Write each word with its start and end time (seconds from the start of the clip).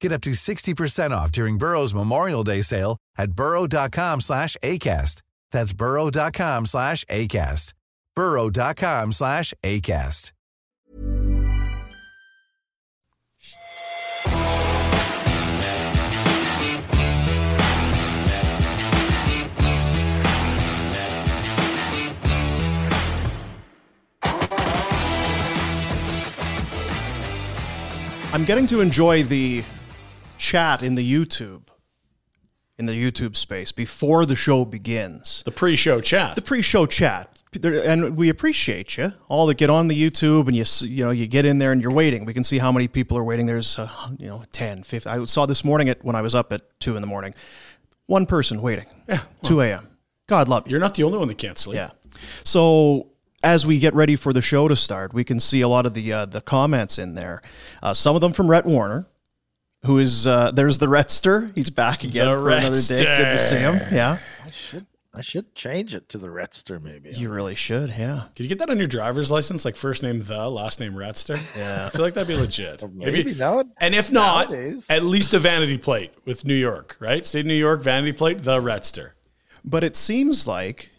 Get 0.00 0.12
up 0.12 0.20
to 0.22 0.30
60% 0.30 1.10
off 1.12 1.32
during 1.32 1.58
Burrow's 1.58 1.94
Memorial 1.94 2.44
Day 2.44 2.62
sale 2.62 2.96
at 3.18 3.32
burrow.com 3.32 4.20
slash 4.20 4.56
ACAST. 4.62 5.22
That's 5.50 5.72
burrow.com 5.72 6.66
slash 6.66 7.04
ACAST. 7.06 7.74
burrow.com 8.14 9.12
slash 9.12 9.54
ACAST. 9.64 10.32
I'm 28.34 28.44
getting 28.44 28.66
to 28.66 28.80
enjoy 28.80 29.22
the 29.22 29.62
chat 30.38 30.82
in 30.82 30.94
the 30.94 31.12
YouTube, 31.12 31.68
in 32.78 32.86
the 32.86 32.92
YouTube 32.92 33.36
space 33.36 33.72
before 33.72 34.26
the 34.26 34.36
show 34.36 34.64
begins. 34.64 35.42
The 35.44 35.52
pre-show 35.52 36.00
chat. 36.00 36.34
The 36.34 36.42
pre-show 36.42 36.86
chat, 36.86 37.42
and 37.62 38.16
we 38.16 38.28
appreciate 38.28 38.96
you 38.96 39.12
all 39.28 39.46
that 39.46 39.56
get 39.56 39.70
on 39.70 39.88
the 39.88 40.00
YouTube 40.00 40.48
and 40.48 40.56
you 40.56 40.64
you 40.88 41.04
know 41.04 41.10
you 41.10 41.26
get 41.26 41.44
in 41.44 41.58
there 41.58 41.72
and 41.72 41.80
you're 41.80 41.94
waiting. 41.94 42.24
We 42.24 42.34
can 42.34 42.44
see 42.44 42.58
how 42.58 42.72
many 42.72 42.88
people 42.88 43.16
are 43.16 43.24
waiting. 43.24 43.46
There's 43.46 43.78
uh, 43.78 43.88
you 44.18 44.26
know 44.26 44.42
10, 44.52 44.82
50. 44.82 45.08
I 45.08 45.24
saw 45.24 45.46
this 45.46 45.64
morning 45.64 45.88
at 45.88 46.04
when 46.04 46.16
I 46.16 46.22
was 46.22 46.34
up 46.34 46.52
at 46.52 46.62
two 46.80 46.96
in 46.96 47.00
the 47.00 47.06
morning, 47.06 47.34
one 48.06 48.26
person 48.26 48.60
waiting. 48.60 48.86
Yeah, 49.08 49.20
two 49.42 49.60
a.m. 49.60 49.88
God 50.26 50.48
love 50.48 50.66
you. 50.66 50.72
You're 50.72 50.80
not 50.80 50.94
the 50.94 51.04
only 51.04 51.18
one 51.18 51.28
that 51.28 51.38
can't 51.38 51.58
sleep. 51.58 51.76
Yeah. 51.76 51.90
So 52.44 53.10
as 53.42 53.66
we 53.66 53.78
get 53.78 53.94
ready 53.94 54.16
for 54.16 54.32
the 54.32 54.42
show 54.42 54.68
to 54.68 54.74
start, 54.76 55.12
we 55.12 55.22
can 55.22 55.38
see 55.38 55.60
a 55.60 55.68
lot 55.68 55.86
of 55.86 55.94
the 55.94 56.12
uh, 56.12 56.26
the 56.26 56.40
comments 56.40 56.98
in 56.98 57.14
there. 57.14 57.42
Uh, 57.82 57.94
some 57.94 58.14
of 58.14 58.20
them 58.20 58.32
from 58.32 58.50
Rhett 58.50 58.64
Warrener, 58.64 59.06
who 59.84 59.98
is 59.98 60.26
uh, 60.26 60.50
there's 60.52 60.78
the 60.78 60.86
Rhetster. 60.86 61.54
He's 61.54 61.70
back 61.70 62.04
again 62.04 62.26
The 62.30 62.38
for 62.38 62.50
another 62.50 62.80
day. 62.80 62.98
Good 63.04 63.32
to 63.32 63.38
see 63.38 63.56
him. 63.56 63.80
Yeah, 63.92 64.18
I 64.44 64.50
should 64.50 64.86
I 65.16 65.20
should 65.20 65.54
change 65.54 65.94
it 65.94 66.08
to 66.08 66.18
the 66.18 66.26
Retster 66.26 66.82
maybe. 66.82 67.10
you 67.10 67.30
really 67.30 67.54
should. 67.54 67.90
Yeah. 67.90 68.24
Could 68.34 68.42
you 68.44 68.48
get 68.48 68.58
that 68.58 68.68
on 68.70 68.78
your 68.78 68.88
driver's 68.88 69.30
license, 69.30 69.64
like 69.64 69.76
first 69.76 70.02
name 70.02 70.20
the, 70.20 70.50
last 70.50 70.80
name 70.80 70.94
Ratster? 70.94 71.38
Yeah. 71.56 71.86
I 71.86 71.90
feel 71.90 72.00
like 72.02 72.14
that'd 72.14 72.26
be 72.26 72.34
legit. 72.34 72.82
maybe, 72.92 73.32
no. 73.32 73.62
And 73.78 73.94
if 73.94 74.10
not, 74.10 74.50
Nowadays. 74.50 74.86
at 74.90 75.04
least 75.04 75.32
a 75.32 75.38
vanity 75.38 75.78
plate 75.78 76.12
with 76.24 76.44
New 76.44 76.54
York, 76.56 76.96
right? 76.98 77.24
State 77.24 77.40
of 77.40 77.46
New 77.46 77.54
York, 77.54 77.80
vanity 77.80 78.12
plate, 78.12 78.42
the 78.42 78.58
Ratster. 78.58 79.12
But 79.64 79.84
it 79.84 79.94
seems 79.94 80.48
like 80.48 80.90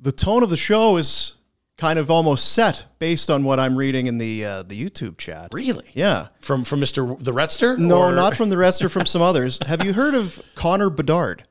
the 0.00 0.10
tone 0.10 0.42
of 0.42 0.50
the 0.50 0.56
show 0.56 0.96
is 0.96 1.34
kind 1.78 1.98
of 1.98 2.10
almost 2.10 2.52
set 2.52 2.84
based 2.98 3.30
on 3.30 3.44
what 3.44 3.58
I'm 3.58 3.76
reading 3.76 4.06
in 4.06 4.18
the 4.18 4.44
uh, 4.44 4.62
the 4.64 4.78
YouTube 4.78 5.16
chat. 5.16 5.54
Really? 5.54 5.86
Yeah. 5.94 6.28
From 6.40 6.64
from 6.64 6.80
Mr. 6.80 7.18
the 7.22 7.32
Ratster? 7.32 7.78
No, 7.78 7.98
Or 7.98 8.12
not 8.12 8.36
from 8.36 8.50
the 8.50 8.58
rest 8.58 8.84
or 8.84 8.90
from 8.90 9.06
some 9.06 9.22
others. 9.22 9.58
Have 9.66 9.84
you 9.84 9.94
heard 9.94 10.14
of 10.14 10.42
Connor 10.54 10.90
Bedard? 10.90 11.44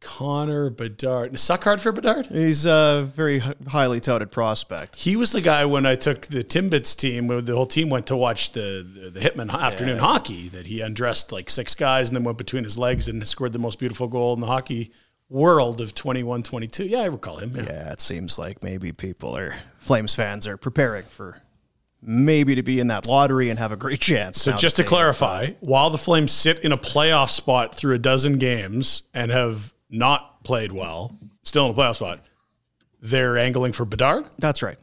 Connor 0.00 0.68
Bedard. 0.68 1.38
Suck 1.38 1.62
hard 1.62 1.80
for 1.80 1.92
Bedard? 1.92 2.26
He's 2.26 2.66
a 2.66 3.08
very 3.14 3.40
highly 3.68 4.00
touted 4.00 4.32
prospect. 4.32 4.96
He 4.96 5.14
was 5.14 5.30
the 5.30 5.40
guy 5.40 5.64
when 5.64 5.86
I 5.86 5.94
took 5.94 6.26
the 6.26 6.42
Timbits 6.42 6.96
team, 6.96 7.28
where 7.28 7.40
the 7.40 7.54
whole 7.54 7.66
team 7.66 7.88
went 7.88 8.06
to 8.06 8.16
watch 8.16 8.50
the 8.50 8.84
the, 8.84 9.10
the 9.10 9.20
Hitman 9.20 9.52
afternoon 9.52 9.98
hockey. 9.98 10.48
That 10.48 10.66
he 10.66 10.80
undressed 10.80 11.30
like 11.30 11.48
six 11.50 11.76
guys 11.76 12.08
and 12.08 12.16
then 12.16 12.24
went 12.24 12.38
between 12.38 12.64
his 12.64 12.76
legs 12.76 13.08
and 13.08 13.24
scored 13.28 13.52
the 13.52 13.60
most 13.60 13.78
beautiful 13.78 14.08
goal 14.08 14.34
in 14.34 14.40
the 14.40 14.48
hockey 14.48 14.90
world 15.32 15.80
of 15.80 15.94
21-22. 15.94 16.90
Yeah, 16.90 17.00
I 17.00 17.06
recall 17.06 17.38
him. 17.38 17.56
Yeah. 17.56 17.62
Yeah, 17.62 17.92
it 17.92 18.00
seems 18.00 18.38
like 18.38 18.62
maybe 18.62 18.92
people 18.92 19.36
are 19.36 19.54
Flames 19.78 20.14
fans 20.14 20.46
are 20.46 20.56
preparing 20.56 21.04
for 21.04 21.40
maybe 22.02 22.56
to 22.56 22.62
be 22.62 22.80
in 22.80 22.88
that 22.88 23.06
lottery 23.06 23.48
and 23.48 23.58
have 23.58 23.72
a 23.72 23.76
great 23.76 24.00
chance. 24.00 24.42
So 24.42 24.52
just 24.52 24.76
to 24.76 24.84
clarify, 24.84 25.44
uh, 25.44 25.50
while 25.60 25.90
the 25.90 25.98
Flames 25.98 26.32
sit 26.32 26.60
in 26.60 26.72
a 26.72 26.76
playoff 26.76 27.30
spot 27.30 27.74
through 27.74 27.94
a 27.94 27.98
dozen 27.98 28.38
games 28.38 29.04
and 29.14 29.30
have 29.30 29.72
not 29.88 30.44
played 30.44 30.72
well, 30.72 31.16
still 31.42 31.66
in 31.66 31.72
a 31.72 31.74
playoff 31.74 31.96
spot, 31.96 32.20
they're 33.00 33.38
angling 33.38 33.72
for 33.72 33.84
Bedard 33.84 34.26
that's 34.38 34.62
right. 34.62 34.78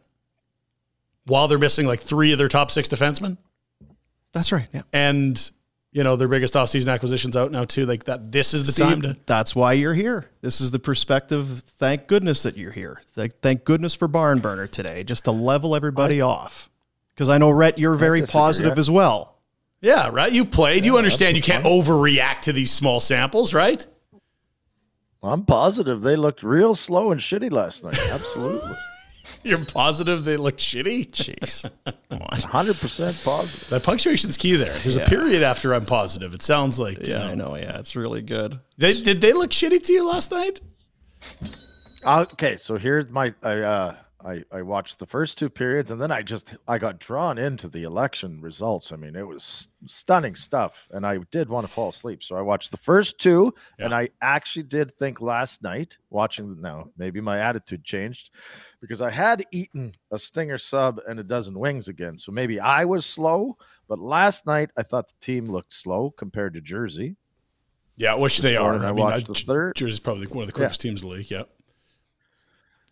while 1.25 1.47
they're 1.47 1.57
missing 1.57 1.85
like 1.85 2.01
three 2.01 2.31
of 2.31 2.37
their 2.37 2.49
top 2.49 2.71
six 2.71 2.89
defensemen. 2.89 3.37
That's 4.33 4.51
right. 4.51 4.67
Yeah. 4.73 4.81
And 4.91 5.51
you 5.91 6.03
know, 6.03 6.15
their 6.15 6.27
biggest 6.27 6.53
offseason 6.53 6.91
acquisitions 6.93 7.35
out 7.35 7.51
now 7.51 7.65
too. 7.65 7.85
Like 7.85 8.03
that 8.05 8.31
this 8.31 8.53
is 8.53 8.65
the 8.65 8.71
See, 8.71 8.83
time 8.83 9.01
to 9.01 9.15
That's 9.25 9.55
why 9.55 9.73
you're 9.73 9.93
here. 9.93 10.29
This 10.41 10.61
is 10.61 10.71
the 10.71 10.79
perspective. 10.79 11.63
Thank 11.67 12.07
goodness 12.07 12.43
that 12.43 12.57
you're 12.57 12.71
here. 12.71 13.01
Thank, 13.13 13.39
thank 13.41 13.63
goodness 13.63 13.95
for 13.95 14.07
Barn 14.07 14.39
Burner 14.39 14.67
today, 14.67 15.03
just 15.03 15.25
to 15.25 15.31
level 15.31 15.75
everybody 15.75 16.21
off. 16.21 16.69
Because 17.09 17.29
I 17.29 17.37
know 17.37 17.49
Rhett, 17.49 17.77
you're 17.77 17.95
very 17.95 18.21
disagree. 18.21 18.39
positive 18.39 18.77
as 18.79 18.89
well. 18.89 19.35
Yeah, 19.81 20.09
right. 20.11 20.31
You 20.31 20.45
played. 20.45 20.85
you 20.85 20.97
understand 20.97 21.35
you 21.37 21.43
can't 21.43 21.65
overreact 21.65 22.41
to 22.41 22.53
these 22.53 22.71
small 22.71 22.99
samples, 22.99 23.53
right? 23.53 23.85
I'm 25.21 25.43
positive 25.45 26.01
they 26.01 26.15
looked 26.15 26.43
real 26.43 26.75
slow 26.75 27.11
and 27.11 27.19
shitty 27.19 27.51
last 27.51 27.83
night. 27.83 27.99
Absolutely. 28.09 28.75
You're 29.43 29.63
positive 29.65 30.23
they 30.25 30.37
look 30.37 30.57
shitty. 30.57 31.11
Jeez. 31.11 31.69
100% 32.11 33.23
positive. 33.23 33.69
That 33.69 33.83
punctuation's 33.83 34.37
key 34.37 34.55
there. 34.55 34.75
If 34.75 34.83
there's 34.83 34.97
a 34.97 35.05
period 35.05 35.43
after 35.43 35.73
I'm 35.73 35.85
positive, 35.85 36.33
it 36.33 36.41
sounds 36.41 36.79
like 36.79 36.99
you 37.07 37.13
Yeah, 37.13 37.19
know. 37.19 37.27
I 37.31 37.35
know. 37.35 37.55
Yeah, 37.55 37.79
it's 37.79 37.95
really 37.95 38.21
good. 38.21 38.59
They, 38.77 38.93
did 38.93 39.21
they 39.21 39.33
look 39.33 39.51
shitty 39.51 39.81
to 39.83 39.93
you 39.93 40.07
last 40.07 40.31
night? 40.31 40.61
Uh, 42.03 42.25
Okay, 42.33 42.57
so 42.57 42.77
here's 42.77 43.09
my 43.09 43.33
I 43.43 43.59
uh 43.59 43.95
I, 44.25 44.43
I 44.51 44.61
watched 44.63 44.99
the 44.99 45.05
first 45.05 45.37
two 45.37 45.49
periods 45.49 45.91
and 45.91 46.01
then 46.01 46.11
I 46.11 46.21
just 46.23 46.55
I 46.67 46.77
got 46.77 46.99
drawn 46.99 47.37
into 47.37 47.69
the 47.69 47.83
election 47.83 48.41
results. 48.41 48.91
I 48.91 48.97
mean, 48.97 49.15
it 49.15 49.25
was 49.25 49.69
stunning 49.87 50.35
stuff, 50.35 50.87
and 50.91 51.05
I 51.05 51.19
did 51.31 51.47
want 51.47 51.65
to 51.65 51.71
fall 51.71 51.89
asleep. 51.89 52.21
So 52.21 52.35
I 52.35 52.41
watched 52.41 52.71
the 52.71 52.77
first 52.77 53.17
two, 53.19 53.53
Yeah. 53.77 53.85
and 53.85 53.95
I 53.95 54.09
actually 54.21 54.63
did 54.63 54.91
think 54.97 55.21
last 55.21 55.63
night 55.63 55.97
watching. 56.09 56.59
Now 56.59 56.89
maybe 56.97 57.21
my 57.21 57.39
attitude 57.39 57.85
changed 57.85 58.31
because 58.81 59.01
I 59.01 59.09
had 59.09 59.43
eaten 59.51 59.93
a 60.11 60.19
stinger 60.19 60.57
sub 60.57 60.99
and 61.07 61.19
a 61.19 61.23
dozen 61.23 61.57
wings 61.57 61.87
again. 61.87 62.17
So 62.17 62.33
maybe 62.33 62.59
I 62.59 62.83
was 62.83 63.05
slow, 63.05 63.57
but 63.87 63.99
last 63.99 64.45
night 64.45 64.69
I 64.75 64.83
thought 64.83 65.07
the 65.07 65.25
team 65.25 65.45
looked 65.45 65.71
slow 65.71 66.11
compared 66.11 66.55
to 66.55 66.61
Jersey. 66.61 67.15
Yeah, 67.95 68.15
which 68.15 68.39
they 68.39 68.55
are. 68.57 68.71
morning 68.71 68.83
I 68.87 68.91
mean, 68.91 68.99
watched 68.99 69.27
the 69.27 69.33
third. 69.33 69.75
Jersey's 69.75 69.99
probably 70.01 70.27
one 70.27 70.43
of 70.43 70.47
the 70.47 70.53
quickest 70.53 70.81
teams 70.81 71.03
in 71.03 71.09
the 71.09 71.15
league. 71.15 71.31
Yeah. 71.31 71.43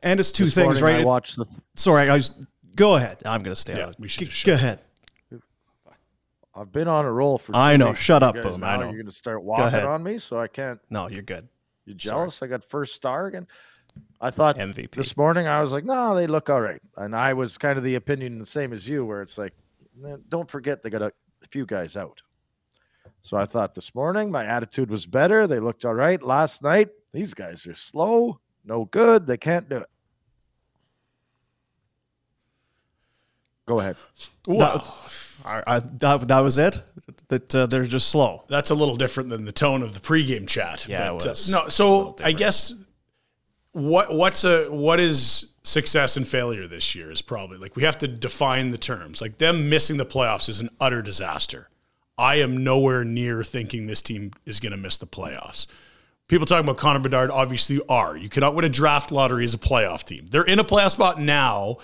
And 0.03 0.19
it's 0.19 0.31
two 0.31 0.45
This 0.45 0.53
things, 0.55 0.81
right? 0.81 1.01
I 1.01 1.03
watched 1.03 1.35
the 1.38 1.45
Sorry, 1.75 2.09
I 2.09 2.15
was. 2.15 2.31
Go 2.75 2.95
ahead. 2.95 3.17
I'm 3.25 3.41
going 3.41 3.55
to 3.55 3.59
stay 3.59 3.75
Yeah, 3.77 3.88
out. 3.88 3.99
we 3.99 4.07
should 4.07 4.29
G- 4.29 4.45
Go 4.45 4.53
ahead. 4.53 4.79
I've 6.55 6.71
been 6.71 6.88
on 6.88 7.05
a 7.05 7.11
roll 7.11 7.38
for. 7.38 7.55
I 7.55 7.77
know. 7.77 7.89
weeks. 7.89 7.99
Shut 7.99 8.21
You 8.23 8.27
up, 8.29 8.35
guys 8.35 8.44
Boom. 8.45 8.63
I 8.63 8.77
know. 8.77 8.83
You're 8.83 8.94
going 8.94 9.05
to 9.05 9.11
start 9.11 9.44
walking 9.44 9.79
on 9.79 10.03
me, 10.03 10.17
so 10.17 10.38
I 10.39 10.47
can't. 10.47 10.79
No, 10.89 11.07
you're 11.07 11.21
good. 11.21 11.47
You 11.85 11.94
Sorry. 11.99 12.15
jealous? 12.23 12.41
I 12.41 12.47
got 12.47 12.63
first 12.63 12.95
star 12.95 13.27
again. 13.27 13.47
I 14.19 14.31
thought 14.31 14.57
MVP. 14.57 14.91
this 14.91 15.15
morning 15.17 15.47
I 15.47 15.61
was 15.61 15.71
like, 15.71 15.83
no, 15.85 16.15
they 16.15 16.27
look 16.27 16.50
all 16.50 16.61
right, 16.61 16.81
and 16.97 17.15
I 17.15 17.33
was 17.33 17.57
kind 17.57 17.77
of 17.77 17.83
the 17.83 17.95
opinion 17.95 18.38
the 18.39 18.45
same 18.45 18.73
as 18.73 18.88
you, 18.88 19.05
where 19.05 19.21
it's 19.21 19.38
like, 19.38 19.53
don't 20.29 20.50
forget 20.50 20.81
they 20.83 20.89
got 20.89 21.01
a 21.01 21.11
few 21.50 21.65
guys 21.65 21.95
out. 21.97 22.21
So 23.21 23.38
I 23.38 23.45
thought 23.45 23.73
this 23.75 23.93
morning 23.95 24.29
my 24.31 24.45
attitude 24.45 24.89
was 24.91 25.05
better. 25.05 25.47
They 25.47 25.59
looked 25.59 25.85
all 25.85 25.93
right. 25.95 26.21
Last 26.21 26.61
night 26.63 26.89
these 27.11 27.33
guys 27.33 27.65
are 27.67 27.75
slow, 27.75 28.39
no 28.67 28.85
good. 28.85 29.25
They 29.25 29.37
can't 29.37 29.67
do 29.69 29.77
it. 29.77 29.89
Go 33.65 33.79
ahead. 33.79 33.97
Well, 34.47 34.97
I, 35.45 35.63
I, 35.67 35.79
that, 35.79 36.27
that 36.27 36.39
was 36.39 36.57
it. 36.57 36.81
That 37.27 37.53
uh, 37.53 37.65
they're 37.65 37.83
just 37.83 38.09
slow. 38.09 38.43
that's 38.47 38.69
a 38.69 38.75
little 38.75 38.95
different 38.95 39.29
than 39.29 39.45
the 39.45 39.51
tone 39.51 39.81
of 39.81 39.93
the 39.93 39.99
pregame 39.99 40.47
chat. 40.47 40.87
Yeah, 40.87 41.11
it 41.11 41.17
but, 41.19 41.25
uh, 41.25 41.29
was 41.29 41.51
no, 41.51 41.67
so 41.67 42.15
I 42.23 42.31
guess 42.31 42.73
what 43.73 44.13
what's 44.13 44.43
a 44.43 44.67
what 44.69 44.99
is 44.99 45.51
success 45.63 46.15
and 46.15 46.25
failure 46.25 46.65
this 46.65 46.95
year 46.95 47.11
is 47.11 47.21
probably 47.21 47.57
like 47.57 47.75
we 47.75 47.83
have 47.83 47.97
to 47.99 48.07
define 48.07 48.69
the 48.71 48.77
terms. 48.77 49.21
Like 49.21 49.37
them 49.37 49.69
missing 49.69 49.97
the 49.97 50.05
playoffs 50.05 50.47
is 50.47 50.61
an 50.61 50.69
utter 50.79 51.01
disaster. 51.01 51.69
I 52.17 52.35
am 52.35 52.63
nowhere 52.63 53.03
near 53.03 53.43
thinking 53.43 53.85
this 53.85 54.01
team 54.01 54.31
is 54.45 54.59
going 54.59 54.71
to 54.71 54.77
miss 54.77 54.97
the 54.97 55.05
playoffs. 55.05 55.67
People 56.27 56.45
talking 56.45 56.65
about 56.65 56.77
Connor 56.77 57.00
Bedard 57.00 57.31
obviously 57.31 57.79
are. 57.88 58.18
You 58.18 58.27
cannot 58.29 58.53
win 58.53 58.65
a 58.65 58.69
draft 58.69 59.12
lottery 59.12 59.44
as 59.45 59.53
a 59.53 59.57
playoff 59.57 60.03
team. 60.03 60.27
They're 60.29 60.44
in 60.44 60.59
a 60.59 60.63
playoff 60.63 60.91
spot 60.91 61.21
now 61.21 61.77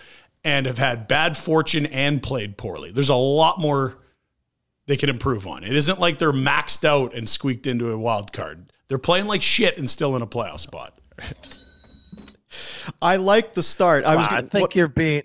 and 0.44 0.66
have 0.66 0.78
had 0.78 1.08
bad 1.08 1.38
fortune 1.38 1.86
and 1.86 2.22
played 2.22 2.58
poorly. 2.58 2.92
There's 2.92 3.08
a 3.10 3.16
lot 3.16 3.60
more 3.60 3.98
they 4.86 4.98
can 4.98 5.10
improve 5.10 5.48
on. 5.48 5.64
It 5.64 5.74
isn't 5.76 5.98
like 6.00 6.18
they're 6.18 6.34
maxed 6.34 6.84
out 6.84 7.14
and 7.16 7.30
squeaked 7.30 7.68
into 7.68 7.92
a 7.92 7.98
wild 7.98 8.34
card. 8.34 8.66
They're 8.90 8.98
playing 8.98 9.28
like 9.28 9.42
shit 9.42 9.78
and 9.78 9.90
still 9.90 10.14
in 10.18 10.22
a 10.22 10.28
playoff 10.28 10.60
spot. 10.60 11.00
I 13.02 13.16
like 13.16 13.54
the 13.54 13.64
start. 13.64 14.04
I 14.04 14.16
was. 14.18 14.28
I 14.28 14.30
gonna- 14.30 14.42
think 14.44 14.62
what- 14.62 14.76
you're 14.76 14.88
being. 14.88 15.24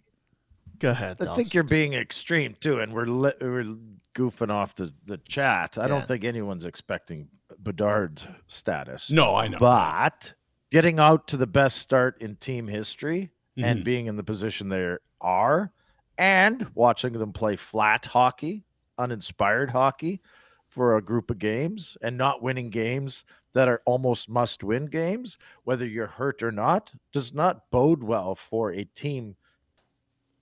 Go 0.79 0.91
ahead. 0.91 1.17
I 1.21 1.25
Dallas. 1.25 1.37
think 1.37 1.55
you're 1.55 1.65
being 1.65 1.95
extreme 1.95 2.55
too, 2.61 2.79
and 2.79 2.93
we're 2.95 3.05
li- 3.07 3.33
we're 3.41 3.75
goofing 4.15 4.51
off 4.51 4.77
the 4.77 4.93
the 5.07 5.19
chat. 5.29 5.77
I 5.77 5.83
Yeah. 5.83 5.89
don't 5.89 6.07
think 6.07 6.23
anyone's 6.23 6.65
expecting 6.65 7.29
Bedard's 7.59 8.27
status. 8.47 9.11
No, 9.11 9.35
I 9.35 9.49
know. 9.49 9.59
But 9.59 10.35
getting 10.71 10.99
out 10.99 11.29
to 11.29 11.37
the 11.37 11.47
best 11.47 11.79
start 11.79 12.21
in 12.21 12.37
team 12.37 12.67
history 12.69 13.31
Mhm. 13.57 13.65
and 13.65 13.85
being 13.85 14.07
in 14.07 14.17
the 14.17 14.23
position 14.23 14.69
they 14.69 14.97
are, 15.21 15.73
and 16.17 16.71
watching 16.75 17.13
them 17.15 17.33
play 17.33 17.57
flat 17.57 18.07
hockey, 18.07 18.65
uninspired 18.99 19.71
hockey 19.71 20.21
for 20.69 20.97
a 20.97 21.03
group 21.03 21.31
of 21.31 21.39
games, 21.39 21.97
and 22.03 22.17
not 22.17 22.43
winning 22.43 22.71
games 22.71 23.25
that 23.55 23.69
are 23.69 23.83
almost 23.87 24.29
must 24.29 24.63
win 24.63 24.87
games, 24.87 25.39
whether 25.65 25.87
you're 25.87 26.07
hurt 26.07 26.43
or 26.43 26.53
not, 26.53 26.93
does 27.13 27.33
not 27.33 27.71
bode 27.71 28.03
well 28.03 28.35
for 28.35 28.71
a 28.71 28.85
team 28.85 29.37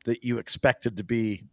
that 0.04 0.24
you 0.24 0.38
expected 0.38 0.96
to 0.96 1.04
be 1.04 1.44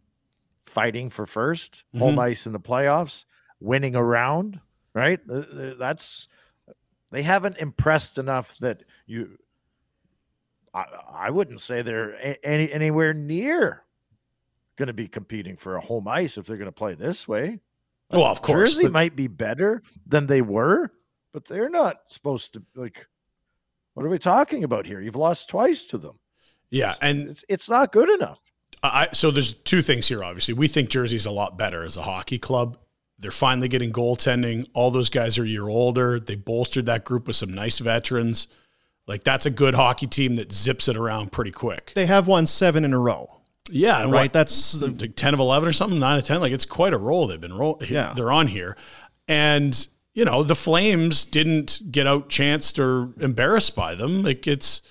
fighting 0.66 1.10
for 1.10 1.26
1st 1.26 1.84
home 1.96 2.18
ice 2.18 2.46
in 2.46 2.52
the 2.52 2.60
playoffs, 2.60 3.24
winning 3.60 3.94
a 3.94 4.02
round, 4.02 4.60
right? 4.94 5.20
Uh, 5.28 5.34
uh, 5.38 5.74
That's 5.78 6.28
they 7.10 7.22
haven't 7.22 7.58
impressed 7.58 8.18
enough 8.18 8.56
that 8.58 8.82
you. 9.06 9.38
I, 10.72 10.84
I 11.12 11.30
wouldn't 11.30 11.60
say 11.60 11.82
they're 11.82 12.36
any 12.44 12.72
anywhere 12.72 13.14
near 13.14 13.82
going 14.76 14.88
to 14.88 14.92
be 14.92 15.06
competing 15.06 15.56
for 15.56 15.76
a 15.76 15.80
home 15.80 16.08
ice 16.08 16.36
if 16.36 16.46
they're 16.46 16.56
going 16.56 16.66
to 16.66 16.72
play 16.72 16.94
this 16.94 17.28
way. 17.28 17.60
well, 18.10 18.24
of 18.24 18.42
course. 18.42 18.70
Jersey 18.70 18.84
but- 18.84 18.92
might 18.92 19.14
be 19.16 19.28
better 19.28 19.82
than 20.06 20.26
they 20.26 20.42
were, 20.42 20.90
but 21.32 21.44
they're 21.44 21.70
not 21.70 21.96
supposed 22.08 22.54
to 22.54 22.62
like. 22.74 23.06
What 23.94 24.04
are 24.04 24.08
we 24.08 24.18
talking 24.18 24.64
about 24.64 24.86
here? 24.86 25.00
You've 25.00 25.14
lost 25.14 25.48
twice 25.48 25.84
to 25.84 25.98
them. 25.98 26.18
yeah, 26.70 26.94
and 27.00 27.28
It's 27.28 27.44
it's 27.48 27.68
not 27.70 27.92
good 27.92 28.08
enough. 28.10 28.40
I, 28.82 29.08
so 29.12 29.30
there's 29.30 29.54
two 29.54 29.80
things 29.80 30.08
here. 30.08 30.24
Obviously, 30.24 30.52
we 30.52 30.66
think 30.66 30.90
Jersey's 30.90 31.24
a 31.26 31.30
lot 31.30 31.56
better 31.56 31.84
as 31.84 31.96
a 31.96 32.02
hockey 32.02 32.38
club. 32.38 32.76
They're 33.18 33.30
finally 33.30 33.68
getting 33.68 33.92
goaltending. 33.92 34.66
All 34.74 34.90
those 34.90 35.08
guys 35.08 35.38
are 35.38 35.44
a 35.44 35.48
year 35.48 35.68
older. 35.68 36.18
They 36.20 36.34
bolstered 36.34 36.86
that 36.86 37.04
group 37.04 37.26
with 37.26 37.36
some 37.36 37.52
nice 37.54 37.78
veterans. 37.78 38.48
Like 39.06 39.22
that's 39.24 39.46
a 39.46 39.50
good 39.50 39.74
hockey 39.74 40.06
team 40.06 40.36
that 40.36 40.52
zips 40.52 40.88
it 40.88 40.96
around 40.96 41.30
pretty 41.32 41.50
quick. 41.52 41.92
they 41.94 42.06
have 42.06 42.26
won 42.26 42.46
seven 42.46 42.84
in 42.84 42.92
a 42.92 42.98
row. 42.98 43.30
Yeah, 43.70 44.02
Right. 44.02 44.10
what- 44.12 44.32
That's 44.32 44.82
like 44.82 45.14
10 45.16 45.32
of 45.34 45.40
11 45.40 45.68
or 45.68 45.72
something, 45.72 45.98
9 45.98 46.18
of 46.18 46.24
10. 46.24 46.40
Like 46.40 46.52
it's 46.52 46.64
quite 46.66 46.92
a 46.92 46.98
roll 46.98 47.26
they've 47.26 47.40
been 47.40 47.56
roll. 47.56 47.80
Yeah. 47.88 48.12
They're 48.14 48.32
on 48.32 48.46
here. 48.48 48.76
And, 49.28 49.86
you 50.12 50.24
know, 50.24 50.42
the 50.42 50.54
Flames 50.54 51.24
didn't 51.24 51.80
get 51.90 52.06
out 52.06 52.28
chanced 52.28 52.78
or 52.78 53.10
embarrassed 53.20 53.74
by 53.76 53.94
them. 53.94 54.22
Like 54.22 54.46
it's 54.46 54.82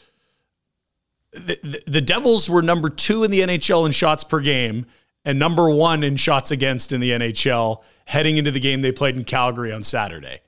the, 1.31 1.57
the, 1.63 1.83
the 1.87 2.01
Devils 2.01 2.49
were 2.49 2.61
number 2.61 2.89
two 2.89 3.23
in 3.23 3.31
the 3.31 3.41
NHL 3.41 3.85
in 3.85 3.91
shots 3.91 4.23
per 4.23 4.39
game 4.39 4.85
and 5.25 5.39
number 5.39 5.69
one 5.69 6.03
in 6.03 6.15
shots 6.15 6.51
against 6.51 6.91
in 6.93 6.99
the 6.99 7.11
NHL 7.11 7.81
heading 8.05 8.38
into 8.38 8.51
the 8.51 8.59
game 8.59 8.81
they 8.81 8.91
played 8.91 9.15
in 9.15 9.23
Calgary 9.23 9.71
on 9.71 9.83
Saturday. 9.83 10.41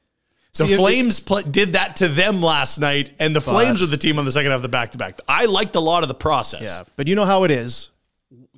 The 0.54 0.68
See, 0.68 0.76
Flames 0.78 1.20
pl- 1.20 1.42
did 1.42 1.74
that 1.74 1.98
to 1.98 2.08
them 2.08 2.42
last 2.42 2.80
night, 2.80 3.12
and 3.20 3.36
the 3.36 3.42
Flames 3.42 3.82
were 3.82 3.88
the 3.88 3.98
team 3.98 4.18
on 4.18 4.26
the 4.26 4.32
second 4.32 4.52
half 4.52 4.58
of 4.58 4.62
the 4.62 4.70
back 4.70 4.92
to 4.92 4.98
back. 4.98 5.20
I 5.28 5.46
liked 5.46 5.76
a 5.76 5.82
lot 5.82 6.04
of 6.04 6.08
the 6.08 6.16
process. 6.16 6.62
Yeah, 6.62 6.84
but 6.96 7.08
you 7.08 7.16
know 7.16 7.26
how 7.26 7.44
it 7.44 7.52
is. 7.52 7.92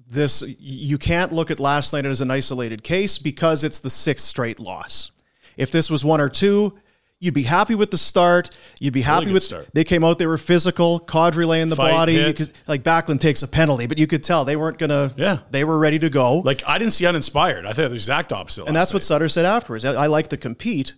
This 0.09 0.43
you 0.59 0.97
can't 0.97 1.33
look 1.33 1.49
at 1.49 1.59
last 1.59 1.93
night 1.93 2.05
as 2.05 2.21
an 2.21 2.29
isolated 2.31 2.83
case 2.83 3.17
because 3.17 3.63
it's 3.63 3.79
the 3.79 3.89
sixth 3.89 4.25
straight 4.27 4.59
loss. 4.59 5.11
If 5.57 5.71
this 5.71 5.89
was 5.89 6.05
one 6.05 6.21
or 6.21 6.29
two, 6.29 6.77
you'd 7.19 7.33
be 7.33 7.43
happy 7.43 7.75
with 7.75 7.91
the 7.91 7.97
start. 7.97 8.49
You'd 8.79 8.93
be 8.93 9.01
happy 9.01 9.25
good 9.25 9.33
with 9.33 9.43
start. 9.43 9.67
they 9.73 9.83
came 9.83 10.03
out. 10.03 10.19
They 10.19 10.27
were 10.27 10.37
physical. 10.37 10.99
Kadri 10.99 11.45
laying 11.45 11.69
the 11.69 11.75
Fight, 11.75 11.91
body. 11.91 12.13
You 12.13 12.33
could, 12.33 12.51
like 12.67 12.83
Backlund 12.83 13.19
takes 13.19 13.43
a 13.43 13.47
penalty, 13.47 13.87
but 13.87 13.97
you 13.97 14.07
could 14.07 14.23
tell 14.23 14.45
they 14.45 14.55
weren't 14.55 14.77
gonna. 14.77 15.11
Yeah. 15.17 15.39
they 15.51 15.63
were 15.63 15.77
ready 15.77 15.99
to 15.99 16.09
go. 16.09 16.39
Like 16.39 16.63
I 16.67 16.77
didn't 16.77 16.93
see 16.93 17.05
uninspired. 17.05 17.65
I 17.65 17.73
thought 17.73 17.89
the 17.89 17.95
exact 17.95 18.31
opposite. 18.33 18.65
and 18.67 18.75
that's 18.75 18.93
what 18.93 19.03
Sutter 19.03 19.29
said 19.29 19.45
afterwards. 19.45 19.85
I, 19.85 19.93
I 19.93 20.07
like 20.07 20.27
to 20.29 20.37
compete. 20.37 20.93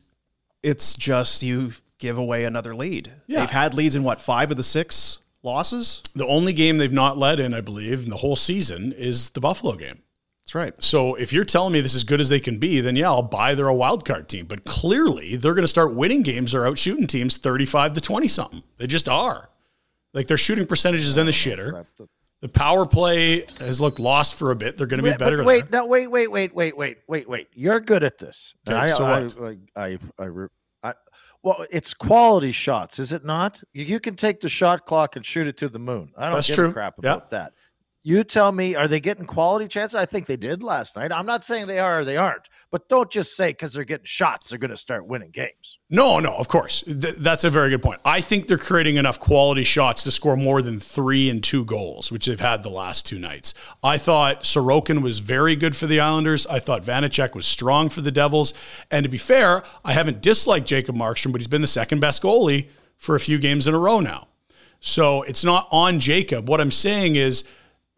It's 0.61 0.93
just 0.95 1.41
you 1.41 1.73
give 1.99 2.17
away 2.17 2.45
another 2.45 2.75
lead. 2.75 3.11
Yeah. 3.27 3.41
They've 3.41 3.49
had 3.49 3.73
leads 3.73 3.95
in 3.95 4.03
what 4.03 4.19
five 4.21 4.51
of 4.51 4.57
the 4.57 4.63
six 4.63 5.19
losses. 5.43 6.01
the 6.15 6.25
only 6.25 6.51
game 6.53 6.77
they've 6.77 6.91
not 6.91 7.17
led 7.17 7.39
in, 7.39 7.53
I 7.53 7.61
believe, 7.61 8.03
in 8.03 8.09
the 8.09 8.17
whole 8.17 8.35
season 8.35 8.91
is 8.91 9.29
the 9.31 9.39
Buffalo 9.39 9.75
game. 9.75 9.99
That's 10.49 10.55
right. 10.55 10.83
So 10.83 11.13
if 11.13 11.31
you're 11.31 11.45
telling 11.45 11.73
me 11.73 11.81
this 11.81 11.93
is 11.93 12.03
good 12.03 12.19
as 12.19 12.29
they 12.29 12.39
can 12.39 12.57
be, 12.57 12.81
then 12.81 12.95
yeah, 12.95 13.05
I'll 13.09 13.21
buy 13.21 13.53
they're 13.53 13.67
a 13.67 13.73
wild 13.73 14.03
card 14.03 14.27
team. 14.27 14.47
But 14.47 14.65
clearly 14.65 15.35
they're 15.35 15.53
going 15.53 15.63
to 15.63 15.67
start 15.67 15.93
winning 15.93 16.23
games 16.23 16.55
or 16.55 16.65
out 16.65 16.75
shooting 16.79 17.05
teams 17.05 17.37
35 17.37 17.93
to 17.93 18.01
20 18.01 18.27
something. 18.27 18.63
They 18.77 18.87
just 18.87 19.07
are. 19.07 19.51
Like 20.11 20.25
their 20.25 20.39
shooting 20.39 20.65
percentages 20.65 21.19
in 21.19 21.27
the 21.27 21.31
shitter. 21.31 21.85
The 22.41 22.49
power 22.49 22.87
play 22.87 23.45
has 23.59 23.79
looked 23.79 23.99
lost 23.99 24.33
for 24.39 24.49
a 24.49 24.55
bit. 24.55 24.75
They're 24.75 24.87
going 24.87 24.97
to 24.97 25.03
be 25.03 25.11
Wait, 25.11 25.19
better. 25.19 25.43
wait, 25.43 25.69
there. 25.69 25.81
no, 25.81 25.85
wait, 25.87 26.07
wait, 26.07 26.31
wait, 26.31 26.55
wait, 26.55 26.75
wait, 26.75 26.97
wait, 27.07 27.29
wait. 27.29 27.47
You're 27.53 27.79
good 27.79 28.03
at 28.03 28.17
this. 28.17 28.55
Okay, 28.67 28.75
I, 28.75 28.87
so 28.87 29.05
I, 29.05 29.23
what? 29.25 29.57
I, 29.75 29.81
I, 29.83 29.97
I, 30.17 30.27
I- 30.89 30.93
well, 31.43 31.63
it's 31.71 31.93
quality 31.93 32.51
shots, 32.51 32.97
is 32.97 33.13
it 33.13 33.23
not? 33.23 33.61
You, 33.73 33.85
you 33.85 33.99
can 33.99 34.15
take 34.15 34.39
the 34.39 34.49
shot 34.49 34.87
clock 34.87 35.15
and 35.15 35.23
shoot 35.23 35.45
it 35.45 35.57
to 35.57 35.69
the 35.69 35.79
moon. 35.79 36.11
I 36.17 36.25
don't 36.25 36.35
That's 36.35 36.47
give 36.47 36.55
true. 36.55 36.69
a 36.69 36.73
crap 36.73 36.95
Yeah. 37.03 37.11
about 37.13 37.29
that. 37.29 37.53
You 38.09 38.23
tell 38.23 38.51
me, 38.51 38.75
are 38.75 38.87
they 38.87 38.99
getting 38.99 39.25
quality 39.25 39.67
chances? 39.67 39.93
I 39.93 40.07
think 40.07 40.25
they 40.25 40.35
did 40.35 40.63
last 40.63 40.95
night. 40.95 41.11
I'm 41.11 41.27
not 41.27 41.43
saying 41.43 41.67
they 41.67 41.77
are 41.77 41.99
or 41.99 42.03
they 42.03 42.17
aren't, 42.17 42.49
but 42.71 42.89
don't 42.89 43.11
just 43.11 43.35
say 43.35 43.51
because 43.51 43.71
they're 43.71 43.83
getting 43.83 44.03
shots, 44.03 44.49
they're 44.49 44.57
going 44.57 44.71
to 44.71 44.77
start 44.77 45.05
winning 45.05 45.29
games. 45.29 45.77
No, 45.91 46.19
no, 46.19 46.33
of 46.33 46.47
course. 46.47 46.81
Th- 46.81 47.13
that's 47.17 47.43
a 47.43 47.51
very 47.51 47.69
good 47.69 47.83
point. 47.83 48.01
I 48.03 48.19
think 48.19 48.47
they're 48.47 48.57
creating 48.57 48.95
enough 48.95 49.19
quality 49.19 49.63
shots 49.63 50.01
to 50.05 50.11
score 50.11 50.35
more 50.35 50.63
than 50.63 50.79
three 50.79 51.29
and 51.29 51.43
two 51.43 51.63
goals, 51.65 52.11
which 52.11 52.25
they've 52.25 52.39
had 52.39 52.63
the 52.63 52.71
last 52.71 53.05
two 53.05 53.19
nights. 53.19 53.53
I 53.83 53.99
thought 53.99 54.41
Sorokin 54.41 55.03
was 55.03 55.19
very 55.19 55.55
good 55.55 55.75
for 55.75 55.85
the 55.85 55.99
Islanders. 55.99 56.47
I 56.47 56.57
thought 56.57 56.81
Vanecek 56.81 57.35
was 57.35 57.45
strong 57.45 57.89
for 57.89 58.01
the 58.01 58.11
Devils. 58.11 58.55
And 58.89 59.03
to 59.03 59.09
be 59.09 59.19
fair, 59.19 59.61
I 59.85 59.93
haven't 59.93 60.23
disliked 60.23 60.65
Jacob 60.65 60.95
Markstrom, 60.95 61.31
but 61.31 61.41
he's 61.41 61.47
been 61.47 61.61
the 61.61 61.67
second 61.67 61.99
best 61.99 62.23
goalie 62.23 62.69
for 62.97 63.13
a 63.13 63.19
few 63.19 63.37
games 63.37 63.67
in 63.67 63.75
a 63.75 63.79
row 63.79 63.99
now. 63.99 64.29
So 64.79 65.21
it's 65.23 65.43
not 65.43 65.67
on 65.71 65.99
Jacob. 65.99 66.49
What 66.49 66.59
I'm 66.59 66.71
saying 66.71 67.15
is 67.15 67.43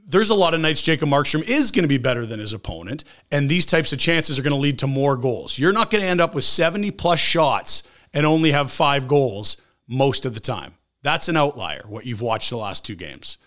there's 0.06 0.30
a 0.30 0.36
lot 0.36 0.54
of 0.54 0.62
nights 0.62 0.82
Jacob 0.82 1.10
Markstrom 1.10 1.44
is 1.44 1.72
going 1.72 1.84
to 1.84 1.90
be 1.90 1.98
better 1.98 2.26
than 2.26 2.40
his 2.40 2.54
opponent, 2.54 3.04
and 3.32 3.50
these 3.50 3.66
types 3.66 3.94
of 3.94 4.00
chances 4.00 4.38
are 4.38 4.42
going 4.42 4.52
to 4.52 4.60
lead 4.60 4.80
to 4.80 4.88
more 4.88 5.16
goals. 5.16 5.58
You're 5.58 5.72
not 5.72 5.90
going 5.90 6.04
to 6.04 6.10
end 6.10 6.22
up 6.22 6.36
with 6.36 6.44
70 6.44 6.92
plus 6.92 7.20
shots 7.20 7.84
and 8.14 8.26
only 8.26 8.52
have 8.52 8.72
five 8.72 9.08
goals 9.08 9.58
most 9.88 10.26
of 10.26 10.34
the 10.34 10.40
time. 10.40 10.74
That's 11.04 11.30
an 11.30 11.38
outlier, 11.38 11.84
what 11.88 12.06
you've 12.06 12.22
watched 12.22 12.50
the 12.50 12.58
last 12.58 12.86
two 12.86 12.96
games. 12.96 13.38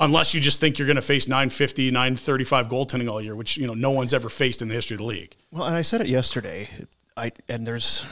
Unless 0.00 0.34
you 0.34 0.40
just 0.40 0.58
think 0.58 0.78
you're 0.78 0.86
going 0.86 0.96
to 0.96 1.02
face 1.02 1.28
950, 1.28 1.90
935 1.90 2.68
goaltending 2.68 3.08
all 3.08 3.20
year, 3.20 3.36
which 3.36 3.56
you 3.56 3.66
know 3.66 3.74
no 3.74 3.90
one's 3.90 4.12
ever 4.12 4.28
faced 4.28 4.60
in 4.60 4.68
the 4.68 4.74
history 4.74 4.96
of 4.96 4.98
the 4.98 5.04
league. 5.04 5.36
Well, 5.52 5.64
and 5.64 5.76
I 5.76 5.82
said 5.82 6.00
it 6.00 6.08
yesterday. 6.08 6.68
I 7.16 7.30
and 7.48 7.64
there's 7.64 8.04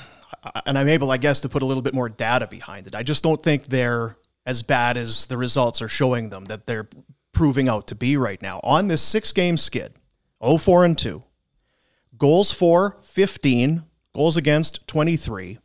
and 0.65 0.79
I'm 0.79 0.89
able, 0.89 1.11
I 1.11 1.17
guess, 1.17 1.41
to 1.41 1.49
put 1.49 1.63
a 1.63 1.67
little 1.67 1.83
bit 1.83 1.93
more 1.93 2.09
data 2.09 2.47
behind 2.47 2.87
it. 2.87 2.95
I 2.95 3.03
just 3.03 3.25
don't 3.25 3.43
think 3.43 3.67
they're 3.67 4.17
as 4.47 4.63
bad 4.63 4.97
as 4.97 5.27
the 5.27 5.37
results 5.37 5.83
are 5.83 5.89
showing 5.89 6.31
them 6.31 6.45
that 6.47 6.67
they're 6.67 6.89
proving 7.33 7.69
out 7.69 7.87
to 7.89 7.95
be 7.95 8.17
right 8.17 8.41
now. 8.41 8.61
On 8.63 8.89
this 8.89 9.03
six 9.03 9.33
game 9.33 9.57
skid, 9.57 9.95
0 10.45 10.59
4 10.59 10.85
and 10.85 10.99
2, 10.99 11.23
goals 12.19 12.51
for 12.51 12.99
15, 13.03 13.83
goals 14.15 14.37
against 14.37 14.87
23. 14.87 15.59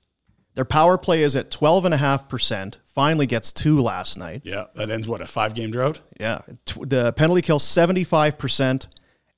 Their 0.55 0.65
power 0.65 0.97
play 0.97 1.21
is 1.21 1.35
at 1.35 1.51
12.5%. 1.51 2.79
Finally 2.83 3.27
gets 3.27 3.53
two 3.53 3.79
last 3.79 4.17
night. 4.17 4.41
Yeah, 4.43 4.65
that 4.73 4.89
ends 4.89 5.07
what, 5.07 5.21
a 5.21 5.27
five 5.27 5.53
game 5.53 5.69
drought? 5.69 6.01
Yeah. 6.19 6.41
The 6.81 7.13
penalty 7.13 7.43
kill 7.43 7.59
75%. 7.59 8.87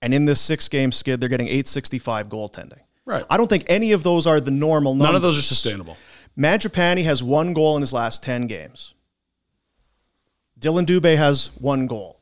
And 0.02 0.14
in 0.14 0.24
this 0.24 0.40
six 0.40 0.70
game 0.70 0.94
skid, 0.94 1.20
they're 1.20 1.28
getting 1.28 1.48
865 1.48 2.30
goaltending. 2.30 2.80
Right. 3.06 3.26
I 3.30 3.36
don't 3.36 3.50
think 3.50 3.66
any 3.68 3.92
of 3.92 4.04
those 4.04 4.28
are 4.28 4.40
the 4.40 4.52
normal 4.52 4.94
numbers. 4.94 5.08
None 5.08 5.16
of 5.16 5.22
those 5.22 5.38
are 5.38 5.42
sustainable. 5.42 5.98
Mangiapane 6.38 7.04
has 7.04 7.22
one 7.22 7.54
goal 7.54 7.76
in 7.76 7.82
his 7.82 7.92
last 7.92 8.24
10 8.24 8.48
games. 8.48 8.94
Dillon 10.58 10.86
Dubé 10.86 11.18
has 11.18 11.48
one 11.60 11.88
goal. 11.88 12.19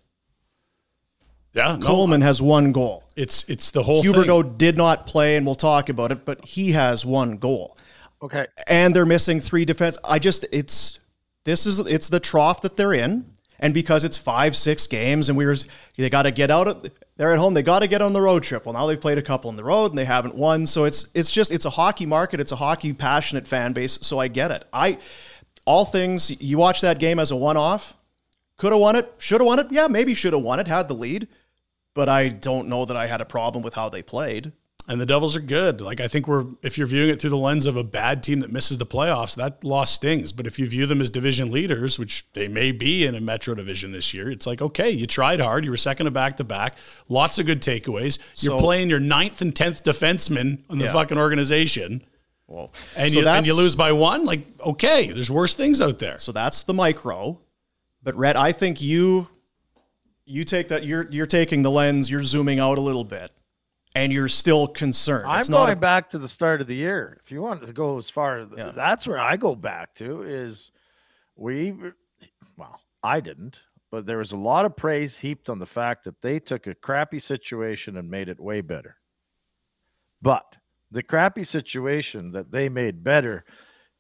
Yeah, 1.58 1.76
no, 1.76 1.86
Coleman 1.88 2.22
has 2.22 2.42
one 2.42 2.72
goal. 2.72 3.04
It's 3.16 3.44
it's 3.50 3.72
the 3.72 3.82
whole 3.82 4.04
Huberdeau 4.04 4.44
thing. 4.44 4.58
did 4.58 4.78
not 4.78 5.08
play, 5.08 5.38
and 5.38 5.46
we'll 5.46 5.56
talk 5.56 5.90
about 5.90 6.12
it, 6.12 6.24
but 6.24 6.46
he 6.46 6.72
has 6.74 7.04
one 7.04 7.38
goal. 7.38 7.78
Okay. 8.22 8.46
And 8.68 8.96
they're 8.96 9.08
missing 9.08 9.40
three 9.40 9.66
defense. 9.66 9.98
I 10.04 10.20
just 10.20 10.46
it's 10.52 11.00
this 11.46 11.66
is 11.66 11.80
it's 11.80 12.10
the 12.10 12.20
trough 12.20 12.62
that 12.62 12.78
they're 12.78 12.94
in. 12.94 13.26
And 13.60 13.74
because 13.74 14.04
it's 14.04 14.18
five, 14.18 14.56
six 14.56 14.86
games, 14.86 15.30
and 15.30 15.38
we 15.38 15.48
were 15.48 15.56
they 15.98 16.12
got 16.12 16.24
to 16.24 16.32
get 16.32 16.52
out 16.52 16.68
of 16.68 16.92
they're 17.16 17.34
at 17.34 17.40
home, 17.40 17.56
they 17.56 17.64
got 17.64 17.80
to 17.80 17.88
get 17.88 18.04
on 18.04 18.14
the 18.14 18.22
road 18.22 18.44
trip. 18.44 18.68
Well, 18.68 18.74
now 18.74 18.86
they've 18.86 19.02
played 19.02 19.18
a 19.18 19.24
couple 19.24 19.50
on 19.50 19.58
the 19.58 19.64
road 19.64 19.90
and 19.90 19.98
they 19.98 20.06
haven't 20.06 20.36
won. 20.36 20.68
So 20.68 20.86
it's 20.86 21.08
it's 21.16 21.32
just 21.32 21.52
it's 21.52 21.66
a 21.66 21.72
hockey 21.72 22.06
market, 22.06 22.40
it's 22.40 22.52
a 22.52 22.56
hockey 22.56 22.94
passionate 22.94 23.48
fan 23.48 23.74
base. 23.74 23.98
So 24.04 24.20
I 24.20 24.28
get 24.28 24.52
it. 24.52 24.66
I 24.72 25.00
all 25.66 25.86
things 25.86 26.40
you 26.40 26.60
watch 26.60 26.82
that 26.82 27.00
game 27.00 27.18
as 27.18 27.32
a 27.32 27.36
one 27.36 27.58
off. 27.58 27.96
Could 28.58 28.74
have 28.74 28.82
won 28.82 28.96
it, 28.96 29.12
should 29.18 29.42
have 29.42 29.48
won 29.48 29.58
it. 29.58 29.72
Yeah, 29.72 29.88
maybe 29.88 30.14
should 30.14 30.34
have 30.34 30.44
won 30.44 30.60
it, 30.60 30.68
had 30.68 30.88
the 30.88 30.94
lead. 30.94 31.28
But 31.98 32.10
I 32.10 32.30
don't 32.30 32.68
know 32.70 32.86
that 32.86 32.96
I 32.96 33.08
had 33.08 33.22
a 33.22 33.26
problem 33.26 33.64
with 33.64 33.74
how 33.74 33.90
they 33.90 34.04
played. 34.04 34.52
And 34.88 35.02
the 35.02 35.06
Devils 35.08 35.36
are 35.36 35.40
good. 35.42 35.82
Like 35.82 36.00
I 36.00 36.08
think 36.08 36.28
we're 36.28 36.46
if 36.62 36.78
you're 36.78 36.86
viewing 36.86 37.10
it 37.10 37.20
through 37.20 37.32
the 37.32 37.38
lens 37.38 37.66
of 37.66 37.76
a 37.76 37.84
bad 37.84 38.22
team 38.22 38.42
that 38.42 38.52
misses 38.52 38.78
the 38.78 38.86
playoffs, 38.86 39.36
that 39.36 39.64
loss 39.64 39.90
stings. 39.92 40.32
But 40.32 40.46
if 40.46 40.60
you 40.60 40.68
view 40.68 40.86
them 40.86 41.02
as 41.02 41.10
division 41.10 41.50
leaders, 41.52 41.98
which 41.98 42.32
they 42.34 42.48
may 42.48 42.72
be 42.72 43.04
in 43.08 43.16
a 43.16 43.20
Metro 43.20 43.56
division 43.56 43.92
this 43.94 44.14
year, 44.14 44.30
it's 44.30 44.46
like 44.46 44.62
okay, 44.62 44.92
you 44.92 45.08
tried 45.08 45.40
hard. 45.42 45.66
You 45.66 45.72
were 45.72 45.76
second 45.78 46.06
to 46.06 46.12
back 46.12 46.38
to 46.38 46.44
back. 46.44 46.78
Lots 47.10 47.40
of 47.40 47.48
good 47.48 47.62
takeaways. 47.64 48.20
You're 48.44 48.58
So- 48.58 48.60
playing 48.60 48.92
your 48.92 49.00
ninth 49.02 49.42
and 49.42 49.54
tenth 49.56 49.84
defenseman 49.84 50.60
in 50.70 50.78
the 50.78 50.86
Yeah. 50.86 50.94
fucking 50.94 51.18
organization, 51.18 52.04
Well, 52.46 52.72
and 52.96 53.12
so 53.12 53.20
you 53.22 53.28
and 53.28 53.46
you 53.48 53.56
lose 53.56 53.76
by 53.76 53.92
one. 53.92 54.24
Like 54.24 54.46
okay, 54.62 55.12
there's 55.12 55.32
worse 55.32 55.56
things 55.56 55.82
out 55.82 55.98
there. 55.98 56.20
So 56.20 56.32
that's 56.32 56.62
the 56.64 56.76
micro. 56.76 57.40
But 58.04 58.16
Rhett, 58.16 58.38
I 58.38 58.52
think 58.54 58.82
you 58.82 59.28
you 60.28 60.44
take 60.44 60.68
that 60.68 60.86
you're 60.86 61.08
you're 61.10 61.26
taking 61.26 61.62
the 61.64 61.72
lens, 61.72 62.10
you're 62.12 62.24
zooming 62.24 62.60
out 62.60 62.78
a 62.78 62.82
little 62.82 63.04
bit, 63.04 63.32
and 63.96 64.12
you're 64.14 64.28
still 64.28 64.68
concerned. 64.68 65.26
I'm 65.28 65.40
It's 65.40 65.50
not 65.50 65.66
going 65.66 65.78
a- 65.78 65.82
back 65.82 66.10
to 66.12 66.18
the 66.20 66.28
start 66.28 66.62
of 66.62 66.68
the 66.68 66.76
year. 66.76 67.18
If 67.24 67.32
you 67.32 67.42
want 67.42 67.66
to 67.66 67.74
go 67.74 67.98
as 67.98 68.10
far, 68.10 68.46
Yeah. 68.56 68.72
that's 68.76 69.08
where 69.08 69.20
I 69.20 69.38
go 69.38 69.56
back 69.56 69.96
to 69.96 70.22
is 70.24 70.72
we, 71.36 71.74
well, 72.58 72.82
I 73.04 73.20
didn't, 73.22 73.62
but 73.90 74.06
there 74.06 74.18
was 74.18 74.32
a 74.34 74.38
lot 74.38 74.66
of 74.66 74.76
praise 74.76 75.18
heaped 75.20 75.50
on 75.50 75.60
the 75.60 75.66
fact 75.66 76.04
that 76.04 76.22
they 76.22 76.40
took 76.40 76.68
a 76.68 76.76
crappy 76.76 77.20
situation 77.20 77.96
and 77.98 78.10
made 78.10 78.28
it 78.28 78.40
way 78.40 78.62
better. 78.62 78.98
But 80.22 80.58
the 80.92 81.04
crappy 81.04 81.44
situation 81.44 82.32
that 82.32 82.52
they 82.52 82.70
made 82.70 83.04
better, 83.04 83.46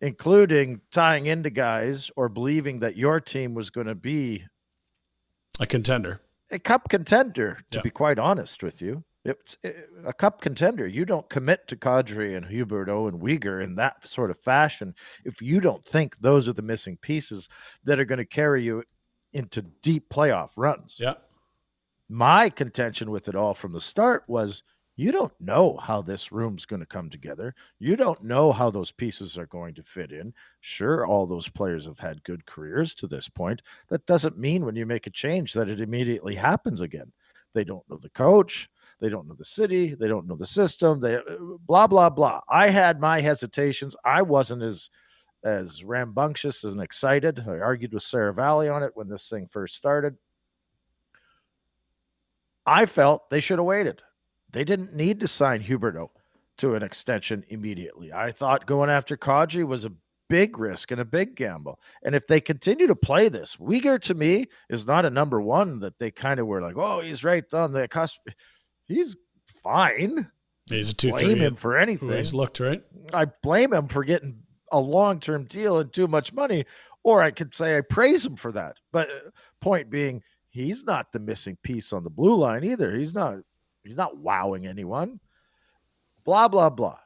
including 0.01 0.81
tying 0.91 1.25
into 1.27 1.50
guys 1.50 2.10
or 2.15 2.27
believing 2.29 2.79
that 2.79 2.98
your 2.98 3.19
team 3.19 3.53
was 3.53 3.69
going 3.69 3.88
to 3.88 3.96
be 3.96 4.43
A 5.59 5.65
contender. 5.65 6.19
a 6.51 6.59
cup 6.59 6.87
contender, 6.89 7.59
to 7.71 7.79
Yeah. 7.79 7.81
be 7.81 7.89
quite 7.89 8.17
honest 8.19 8.63
with 8.63 8.81
you. 8.81 9.03
It's 9.25 9.57
uh, 9.65 9.69
a 10.05 10.13
cup 10.13 10.39
contender. 10.39 10.87
You 10.87 11.03
don't 11.03 11.29
commit 11.29 11.67
to 11.67 11.75
Kadri 11.75 12.37
and 12.37 12.45
Huberdeau 12.45 13.09
and 13.09 13.21
Weegar 13.21 13.61
in 13.61 13.75
that 13.75 14.07
sort 14.07 14.31
of 14.31 14.37
fashion 14.39 14.93
if 15.25 15.41
you 15.41 15.59
don't 15.59 15.83
think 15.83 16.17
those 16.19 16.47
are 16.47 16.53
the 16.53 16.61
missing 16.61 16.97
pieces 17.01 17.49
that 17.83 17.99
are 17.99 18.05
going 18.05 18.19
to 18.19 18.25
carry 18.25 18.63
you 18.63 18.83
into 19.33 19.61
deep 19.61 20.07
playoff 20.09 20.51
runs. 20.55 20.95
Yeah. 20.97 21.15
My 22.07 22.49
contention 22.49 23.11
with 23.11 23.27
it 23.27 23.35
all 23.35 23.53
from 23.53 23.73
the 23.73 23.81
start 23.81 24.23
was 24.27 24.63
you 24.97 25.11
don't 25.11 25.33
know 25.39 25.77
how 25.77 26.01
this 26.01 26.31
room's 26.31 26.65
going 26.65 26.79
to 26.79 26.85
come 26.85 27.09
together. 27.09 27.53
You 27.77 27.95
don't 27.95 28.23
know 28.23 28.51
how 28.51 28.71
those 28.71 28.91
pieces 28.91 29.37
are 29.37 29.45
going 29.45 29.75
to 29.75 29.83
fit 29.83 30.11
in. 30.11 30.33
Sure, 30.59 31.05
all 31.05 31.27
those 31.27 31.47
players 31.47 31.85
have 31.85 31.99
had 31.99 32.23
good 32.23 32.43
careers 32.47 32.95
to 32.95 33.07
this 33.07 33.29
point. 33.29 33.61
That 33.89 34.07
doesn't 34.07 34.39
mean 34.39 34.65
when 34.65 34.75
you 34.75 34.87
make 34.87 35.05
a 35.05 35.11
change 35.11 35.53
that 35.53 35.69
it 35.69 35.81
immediately 35.81 36.33
happens 36.33 36.81
again. 36.81 37.11
They 37.53 37.63
don't 37.63 37.87
know 37.87 37.97
the 37.97 38.09
coach. 38.09 38.69
They 38.99 39.09
don't 39.09 39.27
know 39.27 39.35
the 39.35 39.45
city. 39.45 39.93
They 39.93 40.07
don't 40.07 40.27
know 40.27 40.35
the 40.35 40.47
system. 40.47 40.99
They 40.99 41.17
uh, 41.17 41.21
blah 41.67 41.85
blah 41.85 42.09
blah. 42.09 42.41
I 42.49 42.69
had 42.69 42.99
my 42.99 43.21
hesitations. 43.21 43.95
I 44.03 44.23
wasn't 44.23 44.63
as 44.63 44.89
as 45.43 45.83
rambunctious 45.83 46.63
and 46.63 46.81
excited. 46.81 47.43
I 47.47 47.59
argued 47.59 47.93
with 47.93 48.01
Sarah 48.01 48.33
Valley 48.33 48.67
on 48.67 48.81
it 48.81 48.91
when 48.95 49.07
this 49.07 49.29
thing 49.29 49.45
first 49.45 49.75
started. 49.75 50.17
I 52.65 52.87
felt 52.87 53.29
they 53.29 53.39
should 53.39 53.59
have 53.59 53.65
waited. 53.65 54.01
They 54.57 54.63
didn't 54.63 54.95
need 54.95 55.19
to 55.19 55.27
sign 55.27 55.61
Huberdeau 55.61 56.09
to 56.57 56.73
an 56.73 56.81
extension 56.81 57.45
immediately. 57.49 58.11
I 58.11 58.31
thought 58.31 58.65
going 58.65 58.89
after 58.89 59.15
Kadri 59.15 59.63
was 59.63 59.85
a 59.85 59.91
big 60.29 60.57
risk 60.57 60.89
and 60.89 60.99
a 60.99 61.05
big 61.05 61.35
gamble. 61.35 61.79
And 62.01 62.15
if 62.15 62.25
they 62.25 62.41
continue 62.41 62.87
to 62.87 62.95
play 62.95 63.29
this, 63.29 63.55
Weegar 63.57 64.01
to 64.01 64.15
me 64.15 64.47
is 64.67 64.87
not 64.87 65.05
a 65.05 65.11
number 65.11 65.39
one 65.39 65.81
that 65.81 65.99
they 65.99 66.09
kind 66.09 66.39
of 66.39 66.47
were 66.47 66.59
like, 66.59 66.75
oh, 66.75 67.01
he's 67.01 67.23
right 67.23 67.43
on 67.53 67.71
the 67.71 67.87
cusp. 67.87 68.17
He's 68.87 69.15
fine. 69.45 70.27
He's 70.65 70.89
a 70.89 70.95
two 70.95 71.11
Blame 71.11 71.37
him 71.37 71.53
for 71.53 71.77
anything. 71.77 72.09
He's 72.09 72.33
looked 72.33 72.59
right. 72.59 72.81
I 73.13 73.27
blame 73.43 73.71
him 73.71 73.87
for 73.87 74.03
getting 74.03 74.39
a 74.71 74.79
long 74.79 75.19
term 75.19 75.45
deal 75.45 75.77
and 75.77 75.93
too 75.93 76.07
much 76.07 76.33
money, 76.33 76.65
or 77.03 77.21
I 77.21 77.29
could 77.29 77.53
say 77.53 77.77
I 77.77 77.81
praise 77.81 78.25
him 78.25 78.35
for 78.35 78.51
that. 78.53 78.77
But 78.91 79.07
uh, 79.07 79.29
point 79.61 79.91
being, 79.91 80.23
he's 80.49 80.83
not 80.83 81.11
the 81.13 81.19
missing 81.19 81.59
piece 81.61 81.93
on 81.93 82.03
the 82.03 82.09
blue 82.09 82.33
line 82.33 82.63
either. 82.63 82.95
He's 82.95 83.13
not. 83.13 83.35
He's 83.88 83.98
not 83.98 84.17
wowing 84.17 84.67
anyone. 84.67 85.20
Blah 86.25 86.48
blah 86.48 86.70
blah. 86.70 87.00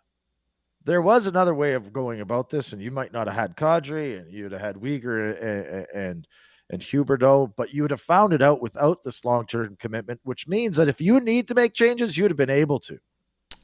There 0.83 1.01
was 1.01 1.27
another 1.27 1.53
way 1.53 1.73
of 1.73 1.93
going 1.93 2.21
about 2.21 2.49
this, 2.49 2.73
and 2.73 2.81
you 2.81 2.89
might 2.89 3.13
not 3.13 3.27
have 3.27 3.35
had 3.35 3.55
Kadri, 3.55 4.19
and 4.19 4.33
you'd 4.33 4.51
have 4.51 4.61
had 4.61 4.75
Weegar 4.77 5.39
and 5.41 5.87
and, 5.93 6.27
and 6.69 6.81
Huberdeau, 6.81 7.53
but 7.55 7.73
you 7.73 7.83
would 7.83 7.91
have 7.91 8.01
found 8.01 8.33
it 8.33 8.41
out 8.41 8.61
without 8.61 9.03
this 9.03 9.23
long 9.23 9.45
term 9.45 9.77
commitment, 9.79 10.19
which 10.23 10.47
means 10.47 10.77
that 10.77 10.87
if 10.87 10.99
you 10.99 11.19
need 11.19 11.47
to 11.49 11.55
make 11.55 11.73
changes, 11.73 12.17
you'd 12.17 12.31
have 12.31 12.37
been 12.37 12.49
able 12.49 12.79
to. 12.79 12.97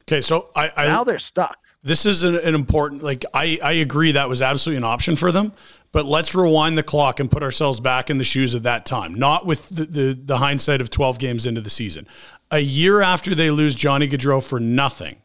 Okay, 0.10 0.22
so 0.22 0.50
I, 0.56 0.72
I 0.78 0.88
now 0.88 1.04
they're 1.04 1.20
stuck. 1.20 1.58
this 1.84 2.06
is 2.06 2.24
an, 2.24 2.38
an 2.38 2.56
important 2.56 3.04
like 3.04 3.26
I, 3.34 3.60
I 3.62 3.74
agree 3.74 4.14
that 4.14 4.30
was 4.30 4.42
absolutely 4.42 4.78
an 4.78 4.86
option 4.86 5.18
for 5.18 5.34
them 5.34 5.52
but 5.92 6.06
let's 6.06 6.34
rewind 6.34 6.78
the 6.78 6.84
clock 6.84 7.20
and 7.20 7.30
put 7.30 7.44
ourselves 7.44 7.82
back 7.82 8.10
in 8.10 8.18
the 8.18 8.24
shoes 8.24 8.56
of 8.56 8.64
that 8.64 8.86
time 8.86 9.16
not 9.16 9.46
with 9.46 9.68
the, 9.68 9.84
the, 9.84 10.14
the 10.14 10.38
hindsight 10.38 10.80
of 10.80 10.90
12 10.90 11.20
games 11.20 11.46
into 11.46 11.60
the 11.60 11.70
season 11.70 12.08
a 12.52 12.60
year 12.60 13.02
after 13.02 13.36
they 13.36 13.52
lose 13.52 13.76
johnny 13.76 14.08
gaudreau 14.08 14.42
for 14.44 14.60
nothing 14.60 15.18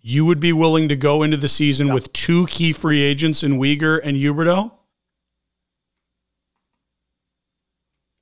you 0.00 0.24
would 0.24 0.40
be 0.40 0.52
willing 0.52 0.88
to 0.88 0.96
go 0.96 1.22
into 1.22 1.36
the 1.36 1.48
season 1.48 1.92
with 1.92 2.12
two 2.12 2.46
key 2.46 2.72
free 2.72 3.02
agents 3.02 3.42
in 3.42 3.58
Weegar 3.58 4.00
and 4.02 4.16
Huberdeau? 4.16 4.72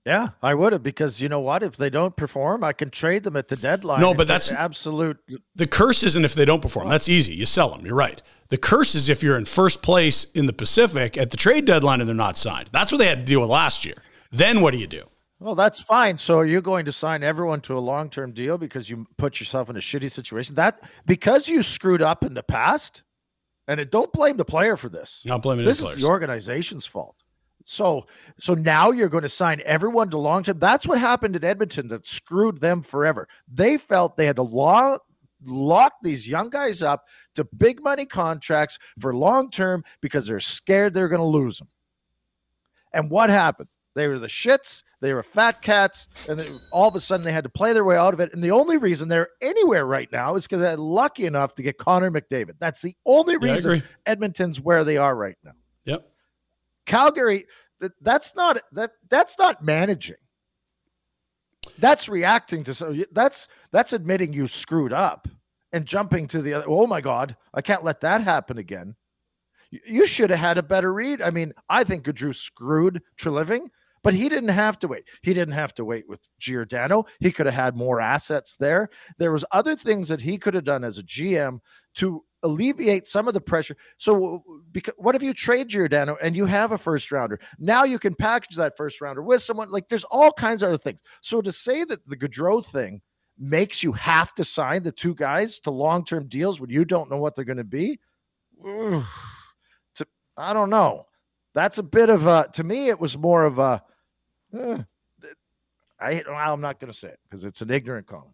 Yeah, 0.05 0.29
I 0.41 0.55
would 0.55 0.73
have 0.73 0.83
because 0.85 1.21
you 1.21 1.29
know 1.29 1.41
what? 1.41 1.65
If 1.65 1.77
they 1.77 1.91
don't 1.91 2.17
perform, 2.17 2.63
I 2.63 2.73
can 2.73 2.91
trade 2.91 3.25
them 3.25 3.37
at 3.37 3.49
the 3.49 3.57
deadline. 3.57 4.01
No, 4.01 4.15
but 4.15 4.29
that's- 4.29 4.53
absolute. 4.53 5.19
The 5.57 5.67
curse 5.67 6.05
isn't 6.05 6.25
if 6.25 6.35
they 6.35 6.45
don't 6.45 6.63
perform. 6.63 6.89
That's 6.89 7.09
easy. 7.09 7.35
You 7.35 7.45
sell 7.45 7.71
them. 7.71 7.85
You're 7.85 7.97
right. 7.97 8.23
The 8.49 8.57
curse 8.57 8.95
is 8.95 9.09
if 9.09 9.23
you're 9.25 9.37
in 9.37 9.45
first 9.45 9.83
place 9.83 10.25
in 10.33 10.47
the 10.47 10.53
Pacific 10.53 11.19
at 11.19 11.31
the 11.31 11.37
trade 11.37 11.65
deadline 11.65 12.01
and 12.01 12.09
they're 12.09 12.15
not 12.15 12.39
signed. 12.39 12.69
That's 12.71 12.93
what 12.93 12.99
they 12.99 13.09
had 13.09 13.19
to 13.19 13.25
deal 13.25 13.41
with 13.41 13.51
last 13.51 13.85
year. 13.85 13.97
Then 14.31 14.61
what 14.61 14.71
do 14.73 14.79
you 14.79 14.87
do? 14.87 15.05
Well, 15.39 15.55
that's 15.55 15.81
fine. 15.81 16.17
So 16.17 16.39
are 16.39 16.47
you 16.47 16.63
going 16.63 16.87
to 16.87 16.93
sign 16.93 17.23
everyone 17.23 17.61
to 17.63 17.77
a 17.77 17.79
long-term 17.79 18.33
deal 18.33 18.57
because 18.57 18.89
you 18.89 19.07
put 19.19 19.39
yourself 19.39 19.69
in 19.69 19.77
a 19.77 19.81
shitty 19.81 20.11
situation? 20.11 20.55
That 20.55 20.81
because 21.05 21.49
you 21.49 21.63
screwed 21.63 22.01
up 22.01 22.25
in 22.25 22.33
the 22.33 22.43
past, 22.43 23.03
and 23.69 23.79
it, 23.79 23.91
don't 23.91 24.13
blame 24.13 24.37
the 24.37 24.45
player 24.45 24.77
for 24.77 24.89
this. 24.89 25.23
Not 25.27 25.43
blaming 25.43 25.67
this 25.67 25.81
the 25.81 25.89
is 25.89 25.97
the 25.97 26.05
organization's 26.05 26.87
fault. 26.87 27.23
So 27.65 28.07
so 28.39 28.55
now 28.55 28.93
you're 28.93 29.09
going 29.09 29.25
to 29.25 29.29
sign 29.29 29.61
everyone 29.65 30.09
to 30.11 30.19
long 30.19 30.43
term. 30.43 30.59
That's 30.59 30.87
what 30.87 31.01
happened 31.01 31.37
in 31.37 31.45
Edmonton 31.45 31.89
that 31.89 32.07
screwed 32.07 32.61
them 32.61 32.81
forever. 32.81 33.29
They 33.53 33.77
felt 33.77 34.17
they 34.17 34.27
had 34.27 34.37
to 34.37 34.43
lock 34.43 35.03
lock 35.45 35.95
these 36.03 36.29
young 36.29 36.49
guys 36.49 36.83
up 36.83 37.05
to 37.35 37.45
big 37.45 37.83
money 37.83 38.07
contracts 38.07 38.79
for 39.01 39.15
long 39.15 39.51
term 39.51 39.85
because 40.01 40.27
they're 40.27 40.41
scared 40.41 40.95
they're 40.95 41.09
going 41.09 41.21
to 41.21 41.25
lose 41.25 41.59
them. 41.59 41.69
And 42.93 43.11
what 43.11 43.31
happened? 43.31 43.69
They 43.97 44.09
were 44.09 44.19
the 44.19 44.29
shits. 44.29 44.83
They 45.01 45.13
were 45.13 45.23
fat 45.23 45.61
cats, 45.61 46.09
and 46.29 46.41
they, 46.41 46.49
all 46.73 46.89
of 46.89 46.95
a 46.95 47.01
sudden 47.01 47.25
they 47.25 47.33
had 47.33 47.45
to 47.45 47.51
play 47.51 47.73
their 47.73 47.85
way 47.85 47.97
out 47.97 48.15
of 48.15 48.21
it. 48.21 48.33
And 48.33 48.43
the 48.43 48.51
only 48.51 48.79
reason 48.79 49.09
they're 49.09 49.29
anywhere 49.43 49.85
right 49.85 50.11
now 50.11 50.37
is 50.37 50.47
because 50.47 50.61
they're 50.61 50.77
lucky 50.77 51.27
enough 51.27 51.55
to 51.57 51.63
get 51.63 51.77
Connor 51.77 52.11
McDavid. 52.11 52.55
That's 52.59 52.81
the 52.81 52.95
only 53.05 53.37
reason 53.37 53.83
Edmonton's 54.07 54.61
where 54.61 54.85
they 54.85 54.97
are 54.97 55.15
right 55.15 55.37
now. 55.45 55.53
Yep. 55.85 56.09
Calgary, 56.87 57.45
that, 57.81 57.93
that's 58.01 58.35
not 58.35 58.59
that 58.73 58.93
that's 59.11 59.39
not 59.39 59.63
managing. 59.63 60.17
That's 61.79 62.09
reacting 62.09 62.65
to 62.65 62.75
so 62.75 62.97
that's 63.13 63.49
that's 63.73 63.93
admitting 63.93 64.33
you 64.33 64.47
screwed 64.47 64.93
up 64.93 65.29
and 65.73 65.85
jumping 65.85 66.27
to 66.29 66.41
the 66.41 66.55
other. 66.55 66.67
Oh 66.69 66.87
my 66.87 67.01
God, 67.01 67.37
I 67.53 67.61
can't 67.61 67.85
let 67.85 68.01
that 68.01 68.23
happen 68.23 68.57
again. 68.57 68.95
You, 69.71 69.81
you 69.85 70.07
should 70.07 70.31
have 70.31 70.39
had 70.39 70.59
a 70.59 70.63
better 70.63 70.93
read. 70.93 71.21
I 71.21 71.31
mean, 71.31 71.53
I 71.69 71.85
think 71.85 72.05
Gaudreau 72.05 72.35
screwed 72.35 73.03
Treliving, 73.21 73.69
but 74.07 74.15
he 74.15 74.29
didn't 74.29 74.51
have 74.51 74.79
to 74.79 74.87
wait. 74.87 75.03
He 75.23 75.35
didn't 75.35 75.55
have 75.55 75.75
to 75.75 75.85
wait 75.85 76.09
with 76.09 76.21
Giordano. 76.39 77.07
He 77.19 77.33
could 77.33 77.47
have 77.47 77.57
had 77.57 77.77
more 77.77 78.01
assets 78.01 78.55
there. 78.55 78.89
There 79.19 79.33
was 79.33 79.45
other 79.51 79.75
things 79.75 80.07
that 80.07 80.21
he 80.21 80.39
could 80.39 80.55
have 80.55 80.63
done 80.63 80.85
as 80.85 80.99
a 80.99 81.03
GM 81.03 81.59
to 81.97 82.23
alleviate 82.45 83.09
some 83.09 83.27
of 83.27 83.35
the 83.35 83.41
pressure. 83.41 83.77
So, 83.99 84.45
because 84.71 84.95
what 84.99 85.17
if 85.17 85.25
you 85.25 85.35
trade 85.35 85.67
Giordano 85.67 86.17
and 86.23 86.37
you 86.37 86.47
have 86.47 86.71
a 86.71 86.79
first 86.79 87.11
rounder? 87.11 87.41
Now 87.59 87.83
you 87.83 87.99
can 87.99 88.15
package 88.15 88.55
that 88.55 88.77
first 88.77 89.01
rounder 89.01 89.25
with 89.25 89.43
someone. 89.43 89.73
Like 89.73 89.89
there's 89.89 90.05
all 90.05 90.31
kinds 90.31 90.63
of 90.63 90.69
other 90.69 90.79
things. 90.79 91.03
So 91.21 91.43
to 91.43 91.51
say 91.51 91.83
that 91.83 92.07
the 92.07 92.17
Gaudreau 92.17 92.65
thing 92.65 93.03
makes 93.37 93.83
you 93.83 93.91
have 93.91 94.33
to 94.37 94.45
sign 94.45 94.85
the 94.85 94.93
two 94.93 95.17
guys 95.17 95.59
to 95.59 95.73
long 95.73 96.05
term 96.05 96.29
deals 96.29 96.61
when 96.61 96.71
you 96.71 96.85
don't 96.85 97.11
know 97.11 97.19
what 97.19 97.35
they're 97.35 97.45
going 97.45 97.57
to 97.57 97.65
be, 97.65 97.99
I 98.65 100.53
don't 100.53 100.71
know. 100.71 101.07
That's 101.57 101.79
a 101.79 101.83
bit 101.83 102.11
of 102.11 102.27
a. 102.27 102.47
To 102.53 102.63
me, 102.63 102.89
it 102.91 103.01
was 103.01 103.17
more 103.19 103.45
of 103.45 103.59
a. 103.59 103.83
Eh, 104.55 104.79
I, 106.01 106.23
I'm 106.29 106.61
not 106.61 106.79
going 106.79 106.93
to 106.93 106.99
say 106.99 107.09
it 107.09 107.19
because 107.25 107.45
it's 107.45 107.63
an 107.63 107.71
ignorant 107.71 108.07
comment. 108.07 108.33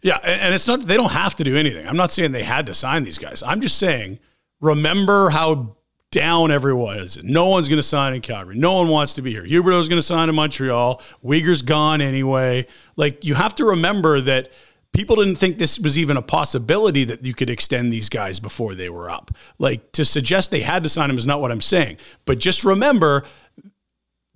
Yeah, 0.00 0.18
and 0.18 0.54
it's 0.54 0.66
not 0.66 0.82
they 0.82 0.96
don't 0.96 1.12
have 1.12 1.36
to 1.36 1.44
do 1.44 1.56
anything. 1.56 1.86
I'm 1.86 1.96
not 1.96 2.10
saying 2.10 2.32
they 2.32 2.44
had 2.44 2.66
to 2.66 2.74
sign 2.74 3.04
these 3.04 3.18
guys. 3.18 3.42
I'm 3.42 3.60
just 3.60 3.78
saying 3.78 4.20
remember 4.60 5.28
how 5.28 5.76
down 6.10 6.50
everyone 6.52 6.98
is. 6.98 7.22
No 7.24 7.48
one's 7.48 7.68
going 7.68 7.78
to 7.78 7.82
sign 7.82 8.14
in 8.14 8.20
Calgary. 8.20 8.56
No 8.56 8.74
one 8.74 8.88
wants 8.88 9.14
to 9.14 9.22
be 9.22 9.32
here. 9.32 9.44
Huberdeau's 9.44 9.88
going 9.88 9.98
to 9.98 10.06
sign 10.06 10.28
in 10.28 10.34
Montreal. 10.34 11.02
Weegar's 11.24 11.62
gone 11.62 12.00
anyway. 12.00 12.66
Like 12.96 13.24
you 13.24 13.34
have 13.34 13.54
to 13.56 13.64
remember 13.64 14.20
that 14.20 14.50
people 14.92 15.16
didn't 15.16 15.36
think 15.36 15.58
this 15.58 15.78
was 15.78 15.98
even 15.98 16.16
a 16.16 16.22
possibility 16.22 17.04
that 17.04 17.24
you 17.24 17.34
could 17.34 17.48
extend 17.50 17.92
these 17.92 18.08
guys 18.08 18.40
before 18.40 18.74
they 18.74 18.90
were 18.90 19.10
up. 19.10 19.30
Like 19.58 19.90
to 19.92 20.04
suggest 20.04 20.50
they 20.50 20.60
had 20.60 20.82
to 20.84 20.88
sign 20.88 21.08
them 21.08 21.18
is 21.18 21.26
not 21.26 21.40
what 21.40 21.50
I'm 21.50 21.62
saying. 21.62 21.96
But 22.24 22.38
just 22.38 22.62
remember 22.62 23.24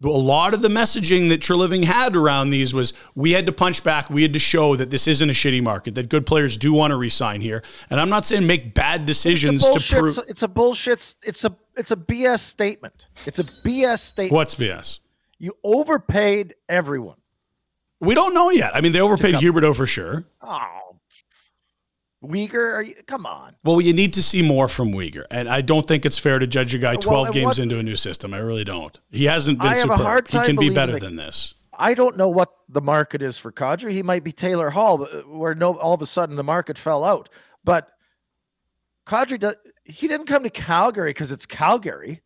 a 0.03 0.09
lot 0.09 0.53
of 0.53 0.61
the 0.63 0.69
messaging 0.69 1.31
that 1.31 1.41
Treliving 1.41 1.85
had 1.85 2.17
around 2.17 2.51
these 2.51 2.75
was 2.75 2.93
we 3.15 3.33
had 3.33 3.47
to 3.47 3.53
punch 3.53 3.83
back. 3.83 4.11
We 4.11 4.23
had 4.23 4.35
to 4.35 4.39
show 4.39 4.77
that 4.77 4.91
this 4.91 5.07
isn't 5.07 5.29
a 5.29 5.33
shitty 5.33 5.63
market, 5.63 5.95
that 5.95 6.09
good 6.09 6.27
players 6.27 6.57
do 6.57 6.73
want 6.73 6.91
to 6.91 6.97
resign 6.97 7.41
here. 7.41 7.63
And 7.89 7.99
I'm 7.99 8.11
not 8.11 8.27
saying 8.27 8.47
make 8.47 8.75
bad 8.75 9.07
decisions 9.07 9.63
to 9.69 9.97
prove. 9.97 10.19
It's 10.29 10.43
a 10.43 10.49
bullshit. 10.49 11.15
It's 11.23 11.45
a 11.45 11.57
it's 11.77 11.91
a 11.91 11.97
BS 11.97 12.41
statement. 12.41 13.07
It's 13.27 13.39
a 13.39 13.45
BS 13.45 14.01
statement. 14.01 14.33
What's 14.33 14.55
BS? 14.55 15.01
You 15.39 15.57
overpaid 15.65 16.55
everyone. 16.69 17.17
We 18.01 18.15
don't 18.15 18.35
know 18.35 18.51
yet. 18.51 18.77
I 18.77 18.83
mean, 18.83 18.93
they 18.93 19.01
overpaid 19.01 19.37
Huberdeau 19.37 19.75
for 19.75 19.87
sure. 19.87 20.25
Oh, 20.43 20.86
Weegar, 22.27 22.87
you, 22.87 22.95
come 23.07 23.27
on. 23.27 23.57
Well, 23.65 23.81
you 23.81 23.93
need 23.93 24.13
to 24.15 24.23
see 24.23 24.43
more 24.43 24.69
from 24.69 24.93
Weegar, 24.93 25.25
and 25.31 25.49
I 25.49 25.61
don't 25.61 25.87
think 25.87 26.07
it's 26.07 26.19
fair 26.19 26.39
to 26.39 26.47
judge 26.47 26.75
a 26.75 26.79
guy 26.79 26.97
twelve 26.97 27.27
well, 27.27 27.33
games 27.33 27.47
what, 27.47 27.59
into 27.59 27.79
a 27.79 27.83
new 27.83 27.97
system. 27.97 28.35
I 28.35 28.39
really 28.39 28.65
don't. 28.65 28.99
He 29.11 29.25
hasn't 29.25 29.59
been. 29.59 29.69
I 29.69 29.75
superb. 29.75 29.91
have 29.93 30.01
a 30.01 30.05
hard 30.05 30.29
time. 30.29 30.43
He 30.43 30.47
can 30.47 30.57
be 30.57 30.71
better 30.71 30.99
than 30.99 31.17
this. 31.17 31.55
I 31.79 31.95
don't 31.95 32.17
know 32.17 32.29
what 32.29 32.51
the 32.69 32.81
market 32.81 33.23
is 33.23 33.37
for 33.39 33.53
Kadri. 33.53 33.93
He 33.93 34.03
might 34.03 34.25
be 34.25 34.33
Taylor 34.33 34.71
Hall, 34.71 35.03
uh, 35.03 35.23
where 35.23 35.55
no, 35.55 35.77
all 35.79 35.95
of 35.95 36.03
a 36.03 36.07
sudden 36.07 36.37
the 36.37 36.45
market 36.45 36.79
fell 36.79 37.05
out. 37.05 37.29
But 37.65 37.89
Kadri, 39.07 39.39
does, 39.39 39.57
he 39.85 40.09
didn't 40.09 40.27
come 40.27 40.43
to 40.43 40.51
Calgary 40.51 41.11
because 41.11 41.31
it's 41.31 41.47
Calgary. 41.47 42.23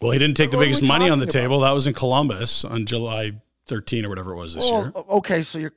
Well, 0.00 0.10
he 0.10 0.18
didn't 0.18 0.36
take 0.36 0.50
the 0.50 0.58
biggest 0.58 0.82
money 0.82 1.08
on 1.08 1.18
the 1.18 1.24
about? 1.24 1.32
table. 1.32 1.60
That 1.60 1.70
was 1.70 1.86
in 1.86 1.94
Columbus 1.94 2.64
on 2.64 2.84
July 2.84 3.32
13 3.66 4.04
or 4.04 4.08
whatever 4.08 4.32
it 4.32 4.36
was 4.36 4.54
this 4.54 4.70
well, 4.70 4.82
year. 4.82 4.92
Okay, 4.94 5.42
so 5.42 5.58
you're 5.58 5.72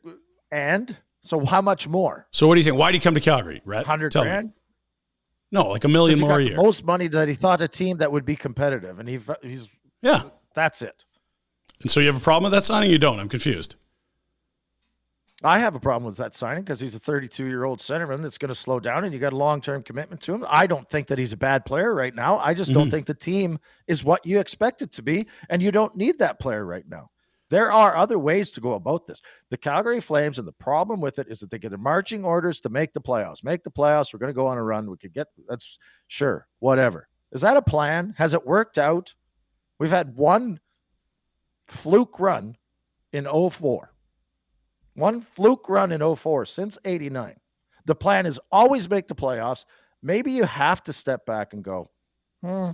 and 0.51 0.95
so 1.27 1.45
how 1.45 1.61
much 1.61 1.87
more? 1.87 2.27
So 2.31 2.47
what 2.47 2.55
do 2.55 2.59
you 2.59 2.63
think? 2.63 2.77
Why 2.77 2.91
did 2.91 3.01
he 3.01 3.03
come 3.03 3.13
to 3.13 3.19
Calgary? 3.19 3.61
Right, 3.65 3.85
hundred 3.85 4.13
grand. 4.13 4.47
Me. 4.47 4.53
No, 5.51 5.69
like 5.69 5.83
a 5.83 5.87
million 5.87 6.19
more 6.19 6.39
a 6.39 6.43
year. 6.43 6.57
Most 6.57 6.83
money 6.83 7.07
that 7.07 7.27
he 7.27 7.33
thought 7.33 7.61
a 7.61 7.67
team 7.67 7.97
that 7.97 8.11
would 8.11 8.25
be 8.25 8.35
competitive, 8.35 8.99
and 8.99 9.07
he 9.07 9.19
he's 9.41 9.67
yeah. 10.01 10.23
That's 10.55 10.81
it. 10.81 11.05
And 11.81 11.91
so 11.91 11.99
you 11.99 12.07
have 12.07 12.17
a 12.17 12.19
problem 12.19 12.51
with 12.51 12.57
that 12.57 12.63
signing? 12.63 12.89
You 12.89 12.97
don't? 12.97 13.19
I'm 13.19 13.29
confused. 13.29 13.75
I 15.43 15.59
have 15.59 15.75
a 15.75 15.79
problem 15.79 16.07
with 16.09 16.17
that 16.17 16.33
signing 16.33 16.63
because 16.63 16.79
he's 16.79 16.95
a 16.95 16.99
32 16.99 17.45
year 17.45 17.63
old 17.63 17.77
centerman 17.77 18.23
that's 18.23 18.39
going 18.39 18.49
to 18.49 18.55
slow 18.55 18.79
down, 18.79 19.03
and 19.03 19.13
you 19.13 19.19
got 19.19 19.33
a 19.33 19.37
long 19.37 19.61
term 19.61 19.83
commitment 19.83 20.21
to 20.21 20.33
him. 20.33 20.45
I 20.49 20.65
don't 20.65 20.89
think 20.89 21.07
that 21.07 21.19
he's 21.19 21.33
a 21.33 21.37
bad 21.37 21.63
player 21.63 21.93
right 21.93 22.15
now. 22.15 22.39
I 22.39 22.55
just 22.55 22.71
mm-hmm. 22.71 22.79
don't 22.79 22.89
think 22.89 23.05
the 23.05 23.13
team 23.13 23.59
is 23.85 24.03
what 24.03 24.25
you 24.25 24.39
expect 24.39 24.81
it 24.81 24.91
to 24.93 25.03
be, 25.03 25.27
and 25.49 25.61
you 25.61 25.71
don't 25.71 25.95
need 25.95 26.17
that 26.19 26.39
player 26.39 26.65
right 26.65 26.87
now. 26.89 27.11
There 27.49 27.71
are 27.71 27.95
other 27.95 28.19
ways 28.19 28.51
to 28.51 28.61
go 28.61 28.73
about 28.73 29.07
this. 29.07 29.21
The 29.49 29.57
Calgary 29.57 30.01
Flames, 30.01 30.37
and 30.37 30.47
the 30.47 30.53
problem 30.53 30.99
with 30.99 31.17
it 31.17 31.27
is 31.29 31.39
that 31.39 31.49
they 31.49 31.59
get 31.59 31.71
the 31.71 31.77
marching 31.77 32.25
orders 32.25 32.59
to 32.61 32.69
make 32.69 32.93
the 32.93 33.01
playoffs. 33.01 33.43
Make 33.43 33.63
the 33.63 33.71
playoffs. 33.71 34.13
We're 34.13 34.19
going 34.19 34.33
to 34.33 34.35
go 34.35 34.47
on 34.47 34.57
a 34.57 34.63
run. 34.63 34.89
We 34.89 34.97
could 34.97 35.13
get 35.13 35.27
that's 35.47 35.79
sure, 36.07 36.47
whatever. 36.59 37.07
Is 37.31 37.41
that 37.41 37.57
a 37.57 37.61
plan? 37.61 38.13
Has 38.17 38.33
it 38.33 38.45
worked 38.45 38.77
out? 38.77 39.13
We've 39.79 39.89
had 39.89 40.15
one 40.15 40.59
fluke 41.67 42.19
run 42.19 42.57
in 43.13 43.25
04. 43.25 43.93
One 44.95 45.21
fluke 45.21 45.69
run 45.69 45.91
in 45.91 46.15
04 46.15 46.45
since 46.45 46.77
89. 46.83 47.35
The 47.85 47.95
plan 47.95 48.25
is 48.25 48.39
always 48.51 48.89
make 48.89 49.07
the 49.07 49.15
playoffs. 49.15 49.63
Maybe 50.01 50.31
you 50.31 50.43
have 50.43 50.83
to 50.83 50.93
step 50.93 51.25
back 51.25 51.53
and 51.53 51.63
go, 51.63 51.87
hmm, 52.43 52.71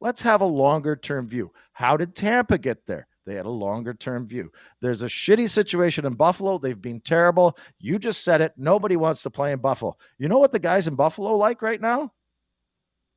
let's 0.00 0.22
have 0.22 0.40
a 0.40 0.46
longer 0.46 0.96
term 0.96 1.28
view. 1.28 1.52
How 1.72 1.96
did 1.96 2.14
Tampa 2.14 2.58
get 2.58 2.86
there? 2.86 3.06
They 3.30 3.36
had 3.36 3.46
a 3.46 3.48
longer 3.48 3.94
term 3.94 4.26
view. 4.26 4.50
There's 4.80 5.04
a 5.04 5.06
shitty 5.06 5.48
situation 5.48 6.04
in 6.04 6.14
Buffalo. 6.14 6.58
They've 6.58 6.82
been 6.82 6.98
terrible. 6.98 7.56
You 7.78 7.96
just 7.96 8.24
said 8.24 8.40
it. 8.40 8.52
Nobody 8.56 8.96
wants 8.96 9.22
to 9.22 9.30
play 9.30 9.52
in 9.52 9.60
Buffalo. 9.60 9.96
You 10.18 10.26
know 10.26 10.40
what 10.40 10.50
the 10.50 10.58
guys 10.58 10.88
in 10.88 10.96
Buffalo 10.96 11.36
like 11.36 11.62
right 11.62 11.80
now? 11.80 12.12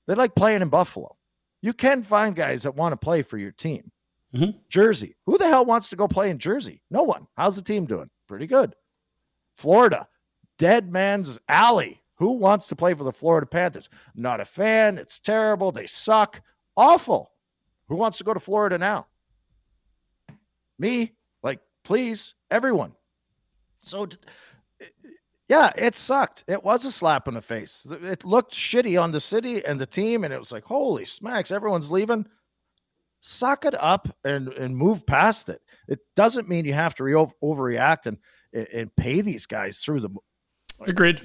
They 0.05 0.13
like 0.13 0.35
playing 0.35 0.61
in 0.61 0.69
Buffalo. 0.69 1.17
You 1.63 1.73
can 1.73 2.03
find 2.03 2.35
guys 2.35 2.61
that 2.61 2.75
want 2.75 2.93
to 2.93 2.97
play 2.97 3.23
for 3.23 3.39
your 3.39 3.53
team. 3.53 3.91
Mm-hmm. 4.35 4.51
Jersey. 4.69 5.15
Who 5.25 5.39
the 5.39 5.47
hell 5.47 5.65
wants 5.65 5.89
to 5.89 5.95
go 5.95 6.07
play 6.07 6.29
in 6.29 6.37
Jersey? 6.37 6.83
No 6.91 7.01
one. 7.01 7.25
How's 7.35 7.55
the 7.55 7.63
team 7.63 7.87
doing? 7.87 8.11
Pretty 8.27 8.45
good. 8.45 8.75
Florida. 9.57 10.07
Dead 10.59 10.91
man's 10.91 11.39
alley. 11.49 12.03
Who 12.17 12.33
wants 12.33 12.67
to 12.67 12.75
play 12.75 12.93
for 12.93 13.03
the 13.03 13.11
Florida 13.11 13.47
Panthers? 13.47 13.89
Not 14.13 14.41
a 14.41 14.45
fan. 14.45 14.99
It's 14.99 15.19
terrible. 15.19 15.71
They 15.71 15.87
suck. 15.87 16.39
Awful. 16.77 17.31
Who 17.87 17.95
wants 17.95 18.19
to 18.19 18.23
go 18.23 18.35
to 18.35 18.39
Florida 18.39 18.77
now? 18.77 19.07
Me, 20.79 21.13
like, 21.41 21.59
please, 21.83 22.35
everyone. 22.51 22.93
So, 23.81 24.07
yeah, 25.47 25.71
it 25.77 25.95
sucked. 25.95 26.45
It 26.47 26.63
was 26.63 26.85
a 26.85 26.91
slap 26.91 27.27
in 27.27 27.33
the 27.33 27.41
face. 27.41 27.85
It 27.89 28.23
looked 28.23 28.53
shitty 28.53 29.01
on 29.01 29.11
the 29.11 29.19
city 29.19 29.65
and 29.65 29.79
the 29.79 29.85
team, 29.85 30.23
and 30.23 30.33
it 30.33 30.39
was 30.39 30.51
like, 30.51 30.63
holy 30.63 31.05
smacks, 31.05 31.51
everyone's 31.51 31.91
leaving. 31.91 32.25
Suck 33.21 33.65
it 33.65 33.75
up 33.81 34.07
and, 34.25 34.49
and 34.49 34.75
move 34.75 35.05
past 35.05 35.49
it. 35.49 35.61
It 35.87 35.99
doesn't 36.15 36.49
mean 36.49 36.65
you 36.65 36.73
have 36.73 36.95
to 36.95 37.03
re- 37.03 37.13
overreact 37.13 38.05
and, 38.05 38.17
and 38.53 38.95
pay 38.95 39.21
these 39.21 39.45
guys 39.45 39.79
through 39.79 40.01
the. 40.01 40.09
Agreed. 40.81 41.21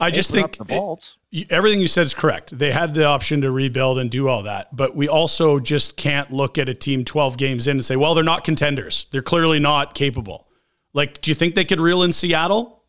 I 0.00 0.10
just 0.10 0.30
think 0.30 0.56
the 0.56 0.64
vaults. 0.64 1.16
It, 1.32 1.50
everything 1.50 1.80
you 1.80 1.88
said 1.88 2.04
is 2.04 2.14
correct. 2.14 2.56
They 2.56 2.72
had 2.72 2.94
the 2.94 3.04
option 3.04 3.40
to 3.42 3.50
rebuild 3.50 3.98
and 3.98 4.10
do 4.10 4.28
all 4.28 4.44
that, 4.44 4.74
but 4.74 4.94
we 4.94 5.08
also 5.08 5.58
just 5.58 5.96
can't 5.96 6.30
look 6.30 6.56
at 6.56 6.68
a 6.68 6.74
team 6.74 7.04
12 7.04 7.36
games 7.36 7.66
in 7.66 7.78
and 7.78 7.84
say, 7.84 7.96
well, 7.96 8.14
they're 8.14 8.24
not 8.24 8.44
contenders. 8.44 9.06
They're 9.10 9.22
clearly 9.22 9.58
not 9.58 9.94
capable. 9.94 10.48
Like, 10.92 11.20
do 11.20 11.30
you 11.30 11.34
think 11.34 11.54
they 11.54 11.64
could 11.64 11.80
reel 11.80 12.02
in 12.02 12.12
Seattle? 12.12 12.82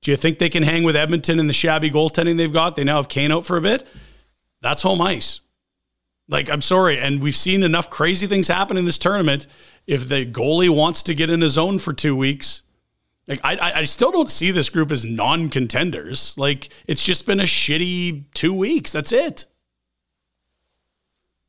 Do 0.00 0.10
you 0.10 0.16
think 0.16 0.38
they 0.38 0.50
can 0.50 0.62
hang 0.62 0.82
with 0.82 0.96
Edmonton 0.96 1.38
and 1.38 1.48
the 1.48 1.54
shabby 1.54 1.90
goaltending 1.90 2.36
they've 2.36 2.52
got? 2.52 2.76
They 2.76 2.84
now 2.84 2.96
have 2.96 3.08
Kane 3.08 3.32
out 3.32 3.46
for 3.46 3.56
a 3.56 3.62
bit. 3.62 3.86
That's 4.60 4.82
home 4.82 5.00
ice. 5.00 5.40
Like, 6.28 6.50
I'm 6.50 6.60
sorry. 6.60 6.98
And 6.98 7.22
we've 7.22 7.36
seen 7.36 7.62
enough 7.62 7.90
crazy 7.90 8.26
things 8.26 8.48
happen 8.48 8.76
in 8.76 8.84
this 8.84 8.98
tournament. 8.98 9.46
If 9.86 10.08
the 10.08 10.26
goalie 10.26 10.68
wants 10.68 11.02
to 11.04 11.14
get 11.14 11.30
in 11.30 11.42
a 11.42 11.48
zone 11.48 11.78
for 11.78 11.92
two 11.92 12.16
weeks, 12.16 12.62
like 13.26 13.40
I, 13.42 13.72
I 13.76 13.84
still 13.84 14.10
don't 14.10 14.30
see 14.30 14.50
this 14.50 14.68
group 14.68 14.90
as 14.90 15.04
non-contenders. 15.04 16.36
Like 16.36 16.70
it's 16.86 17.04
just 17.04 17.26
been 17.26 17.40
a 17.40 17.44
shitty 17.44 18.24
two 18.34 18.52
weeks. 18.52 18.92
That's 18.92 19.12
it. 19.12 19.46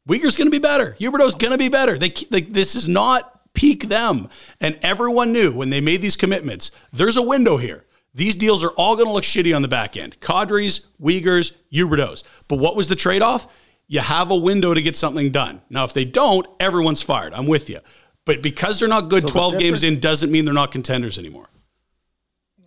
Weegar's 0.07 0.37
going 0.37 0.47
to 0.47 0.51
be 0.51 0.59
better. 0.59 0.95
Huberdeau's 0.99 1.35
going 1.35 1.51
to 1.51 1.57
be 1.57 1.69
better. 1.69 1.97
They 1.97 2.13
like 2.29 2.53
this 2.53 2.75
is 2.75 2.87
not 2.87 3.53
peak 3.53 3.89
them, 3.89 4.29
and 4.61 4.77
everyone 4.81 5.33
knew 5.33 5.53
when 5.53 5.69
they 5.69 5.81
made 5.81 6.01
these 6.01 6.15
commitments. 6.15 6.71
There's 6.93 7.17
a 7.17 7.21
window 7.21 7.57
here. 7.57 7.85
These 8.13 8.37
deals 8.37 8.63
are 8.63 8.69
all 8.71 8.95
going 8.95 9.07
to 9.07 9.13
look 9.13 9.25
shitty 9.25 9.53
on 9.53 9.61
the 9.61 9.67
back 9.67 9.97
end. 9.97 10.19
Kadri's, 10.21 10.87
Weegar's, 11.01 11.51
Huberdeau's. 11.73 12.23
But 12.47 12.59
what 12.59 12.77
was 12.77 12.87
the 12.87 12.95
trade 12.95 13.21
off? 13.21 13.47
You 13.87 13.99
have 13.99 14.31
a 14.31 14.35
window 14.35 14.73
to 14.73 14.81
get 14.81 14.95
something 14.95 15.31
done. 15.31 15.61
Now, 15.69 15.83
if 15.83 15.91
they 15.91 16.05
don't, 16.05 16.47
everyone's 16.61 17.01
fired. 17.01 17.33
I'm 17.33 17.45
with 17.45 17.69
you. 17.69 17.81
But 18.23 18.41
because 18.41 18.79
they're 18.79 18.87
not 18.87 19.09
good 19.09 19.23
So 19.23 19.27
the 19.27 19.33
12 19.33 19.59
games 19.59 19.83
in 19.83 19.99
doesn't 19.99 20.31
mean 20.31 20.45
they're 20.45 20.53
not 20.53 20.71
contenders 20.71 21.19
anymore. 21.19 21.47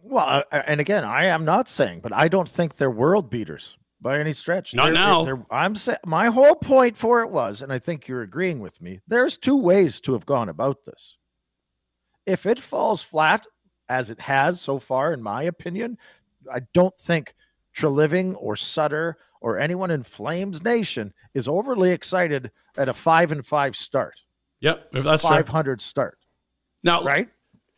Well, 0.09 0.43
uh, 0.51 0.63
and 0.67 0.81
again, 0.81 1.05
I 1.05 1.27
am 1.27 1.45
not 1.45 1.69
saying, 1.69 2.01
but 2.01 2.13
I 2.13 2.29
don't 2.29 2.49
think 2.49 2.77
they're 2.77 2.91
world 2.91 3.29
beaters 3.31 3.77
by 4.01 4.19
any 4.19 4.33
stretch. 4.33 4.75
Not 4.75 4.85
They're- 4.87 4.93
now. 4.95 5.25
they're- 5.25 5.47
I'm 5.51 5.77
saying 5.77 5.99
my 6.07 6.27
whole 6.29 6.55
point 6.55 6.97
for 6.97 7.21
it 7.23 7.31
was, 7.31 7.63
and 7.63 7.73
I 7.73 7.79
think 7.79 8.09
you're 8.09 8.23
agreeing 8.23 8.61
with 8.61 8.81
me. 8.81 9.01
There's 9.07 9.37
two 9.37 9.57
ways 9.57 10.01
to 10.03 10.13
have 10.15 10.25
gone 10.25 10.49
about 10.49 10.85
this. 10.85 11.17
If 12.27 12.47
it 12.47 12.61
falls 12.61 13.03
flat, 13.03 13.47
as 13.89 14.11
it 14.11 14.21
has 14.21 14.61
so 14.61 14.79
far, 14.79 15.13
in 15.13 15.23
my 15.23 15.43
opinion, 15.43 15.99
I 16.53 16.61
don't 16.73 16.97
think 16.99 17.35
Treliving 17.77 18.35
or 18.39 18.57
Sutter 18.57 19.17
or 19.41 19.59
anyone 19.59 19.91
in 19.91 20.03
Flames 20.03 20.63
Nation 20.63 21.13
is 21.35 21.49
overly 21.49 21.91
excited 21.91 22.51
at 22.77 22.89
a 22.89 22.95
five 22.95 23.31
and 23.33 23.45
five 23.47 23.77
start, 23.77 24.15
Yep, 24.61 24.93
that's 24.93 25.23
five 25.23 25.49
hundred 25.49 25.81
start, 25.81 26.19
Now, 26.83 27.03
right? 27.03 27.29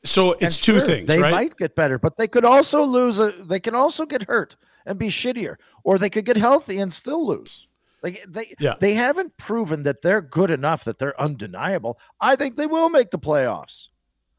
So 0.04 0.32
it's 0.32 0.42
And 0.56 0.64
two 0.64 0.78
sure, 0.78 0.86
things, 0.86 1.08
They 1.08 1.20
right? 1.20 1.30
might 1.30 1.56
get 1.56 1.74
better, 1.76 1.98
but 1.98 2.16
they 2.16 2.26
could 2.28 2.44
also 2.44 2.82
lose. 2.84 3.18
A, 3.18 3.30
they 3.32 3.60
can 3.60 3.74
also 3.74 4.06
get 4.06 4.22
hurt 4.22 4.56
and 4.86 4.98
be 4.98 5.08
shittier, 5.08 5.56
or 5.84 5.98
they 5.98 6.08
could 6.10 6.24
get 6.24 6.36
healthy 6.38 6.78
and 6.80 6.92
still 6.92 7.26
lose. 7.26 7.66
Like 8.02 8.22
they, 8.26 8.46
Yeah. 8.58 8.76
they 8.80 8.94
haven't 8.94 9.36
proven 9.36 9.82
that 9.82 10.00
they're 10.00 10.22
good 10.22 10.50
enough 10.50 10.84
that 10.84 10.98
they're 10.98 11.20
undeniable. 11.20 11.98
I 12.20 12.34
think 12.36 12.56
they 12.56 12.66
will 12.66 12.88
make 12.88 13.10
the 13.10 13.18
playoffs. 13.18 13.88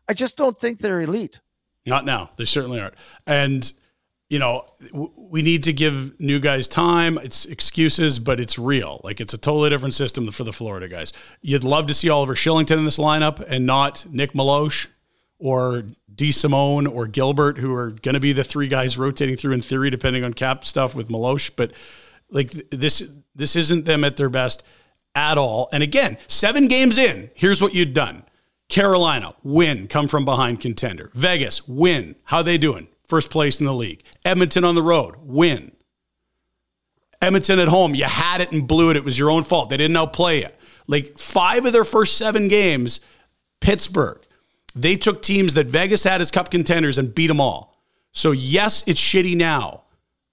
I 0.10 0.13
just 0.15 0.36
don't 0.36 0.60
think 0.60 0.80
they're 0.80 1.02
elite. 1.02 1.39
Not 1.86 2.06
now. 2.06 2.32
They 2.38 2.45
certainly 2.45 2.80
aren't. 2.80 2.95
And 3.28 3.71
you 4.30 4.39
know, 4.39 4.63
w- 4.93 5.12
we 5.30 5.41
need 5.41 5.62
to 5.65 5.74
give 5.74 6.17
new 6.19 6.39
guys 6.39 6.65
time. 6.67 7.17
It's 7.17 7.45
excuses, 7.45 8.17
but 8.17 8.39
it's 8.39 8.58
real. 8.58 9.02
Like 9.04 9.19
it's 9.19 9.34
a 9.34 9.38
totally 9.38 9.69
different 9.69 9.93
system 9.93 10.32
for 10.32 10.43
the 10.45 10.54
Florida 10.54 10.88
guys. 10.88 11.12
You'd 11.41 11.65
love 11.65 11.86
to 11.88 11.93
see 11.93 12.10
Oliver 12.10 12.34
Kylington 12.34 12.78
in 12.78 12.86
this 12.86 12.97
lineup 12.97 13.43
and 13.47 13.65
not 13.65 14.06
Nick 14.10 14.32
Meloche 14.34 14.88
or 15.41 15.84
DeSimone 16.13 16.89
or 16.89 17.08
Gilbert, 17.08 17.58
who 17.58 17.73
are 17.73 17.89
going 17.89 18.13
to 18.13 18.19
be 18.19 18.32
the 18.32 18.43
three 18.43 18.67
guys 18.67 18.97
rotating 18.97 19.36
through 19.36 19.54
in 19.54 19.62
theory, 19.62 19.89
depending 19.89 20.23
on 20.23 20.34
cap 20.34 20.63
stuff 20.63 20.95
with 20.95 21.10
Meloche. 21.10 21.51
But 21.56 21.73
like 22.30 22.51
this, 22.69 23.12
this 23.36 23.56
isn't 23.56 23.86
them 23.86 24.04
at 24.04 24.17
their 24.17 24.30
best 24.30 24.63
at 25.15 25.39
all. 25.39 25.67
And 25.73 25.82
again, 25.82 26.17
seven 26.27 26.67
games 26.67 26.97
in, 26.97 27.32
here's 27.34 27.62
what 27.62 27.73
you'd 27.73 27.93
done. 27.95 28.23
Carolina, 28.69 29.34
win, 29.43 29.88
come 29.88 30.08
from 30.08 30.23
behind 30.23 30.62
contender. 30.62 31.10
Vegas, 31.15 31.67
win. 31.67 32.15
How 32.23 32.41
they 32.43 32.58
doing? 32.58 32.88
First 33.06 33.32
place 33.32 33.60
in 33.60 33.65
the 33.65 33.73
league. 33.73 34.04
Edmonton 34.23 34.63
on 34.63 34.75
the 34.75 34.84
road, 34.84 35.15
win. 35.23 35.71
Edmonton 37.19 37.60
at 37.60 37.67
home, 37.67 37.95
you 37.95 38.06
had 38.06 38.41
it 38.41 38.51
and 38.51 38.67
blew 38.67 38.91
it. 38.91 38.95
It 38.95 39.04
was 39.04 39.17
your 39.17 39.32
own 39.32 39.43
fault. 39.43 39.69
They 39.69 39.77
didn't 39.77 39.97
outplay 39.97 40.41
you. 40.41 40.47
Like 40.88 41.17
five 41.17 41.65
of 41.65 41.73
their 41.73 41.84
first 41.84 42.17
seven 42.17 42.47
games, 42.47 43.01
Pittsburgh, 43.60 44.21
they 44.75 44.95
took 44.95 45.21
teams 45.21 45.53
that 45.55 45.67
Vegas 45.67 46.03
had 46.03 46.21
as 46.21 46.31
cup 46.31 46.49
contenders 46.51 46.97
and 46.97 47.13
beat 47.13 47.27
them 47.27 47.41
all. 47.41 47.75
So, 48.12 48.31
yes, 48.31 48.84
it's 48.88 48.99
shitty 48.99 49.36
now. 49.38 49.84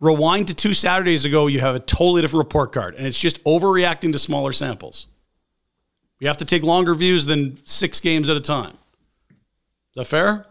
Rewind 0.00 0.48
to 0.48 0.54
two 0.54 0.74
Saturdays 0.74 1.24
ago, 1.24 1.46
you 1.48 1.60
have 1.60 1.74
a 1.74 1.80
totally 1.80 2.22
different 2.22 2.44
report 2.44 2.72
card, 2.72 2.94
and 2.94 3.06
it's 3.06 3.18
just 3.18 3.42
overreacting 3.44 4.12
to 4.12 4.18
smaller 4.18 4.52
samples. 4.52 5.08
We 6.20 6.26
have 6.26 6.36
to 6.38 6.44
take 6.44 6.62
longer 6.62 6.94
views 6.94 7.26
than 7.26 7.56
six 7.66 8.00
games 8.00 8.28
at 8.28 8.36
a 8.36 8.40
time. 8.40 8.72
Is 9.30 9.94
that 9.96 10.04
fair? 10.06 10.46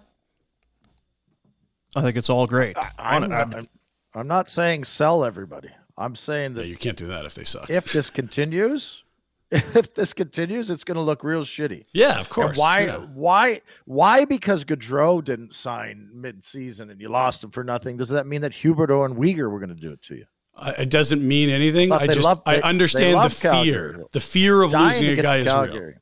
I 1.96 2.02
think 2.02 2.18
it's 2.18 2.30
all 2.30 2.48
great. 2.48 2.78
I'm, 3.00 3.24
Hon- 3.24 3.34
I'm, 3.34 3.68
I'm 4.14 4.28
not 4.28 4.50
saying 4.50 4.84
sell 4.84 5.24
everybody. 5.26 5.70
I'm 5.98 6.16
saying 6.16 6.56
Yeah, 6.56 6.62
that 6.64 6.68
you 6.68 6.76
can't 6.78 6.98
do 6.98 7.08
that 7.08 7.26
if 7.26 7.34
they 7.34 7.44
suck. 7.44 7.70
if 7.70 7.92
this 7.92 8.10
continues, 8.22 9.04
if 9.52 9.94
this 9.96 10.14
continues, 10.14 10.70
it's 10.70 10.84
going 10.84 10.96
to 10.96 11.02
look 11.02 11.24
real 11.24 11.44
shitty. 11.44 11.86
yeah, 11.94 12.12
of 12.12 12.18
And 12.18 12.30
course. 12.30 12.58
why? 12.58 12.86
yeah. 12.86 12.98
Why? 12.98 13.62
Why? 13.86 14.26
Because 14.26 14.66
Gaudreau 14.66 15.24
didn't 15.24 15.54
sign 15.54 16.10
mid-season 16.14 16.90
and 16.90 17.00
you 17.00 17.08
lost 17.10 17.44
him 17.44 17.52
for 17.52 17.64
nothing. 17.64 17.96
Does 17.98 18.10
that 18.10 18.28
mean 18.28 18.42
that 18.42 18.52
Huberdeau 18.52 19.06
and 19.06 19.16
Weegar 19.16 19.50
were 19.50 19.60
going 19.60 19.70
to 19.74 19.82
do 19.82 19.92
it 19.94 20.02
to 20.04 20.16
you? 20.16 20.26
Uh, 20.56 20.74
It 20.78 20.90
doesn't 20.90 21.26
mean 21.26 21.50
anything. 21.50 21.90
But 21.90 22.02
I 22.02 22.08
just 22.08 22.26
love- 22.26 22.42
I 22.46 22.58
understand 22.62 23.16
the 23.24 23.30
fear. 23.30 23.52
Calgary. 23.92 24.06
The 24.12 24.20
fear 24.20 24.62
of 24.64 24.72
Dying 24.72 24.88
losing 24.90 25.20
a 25.20 25.22
guy 25.22 25.38
is 25.38 25.46
real. 25.46 25.94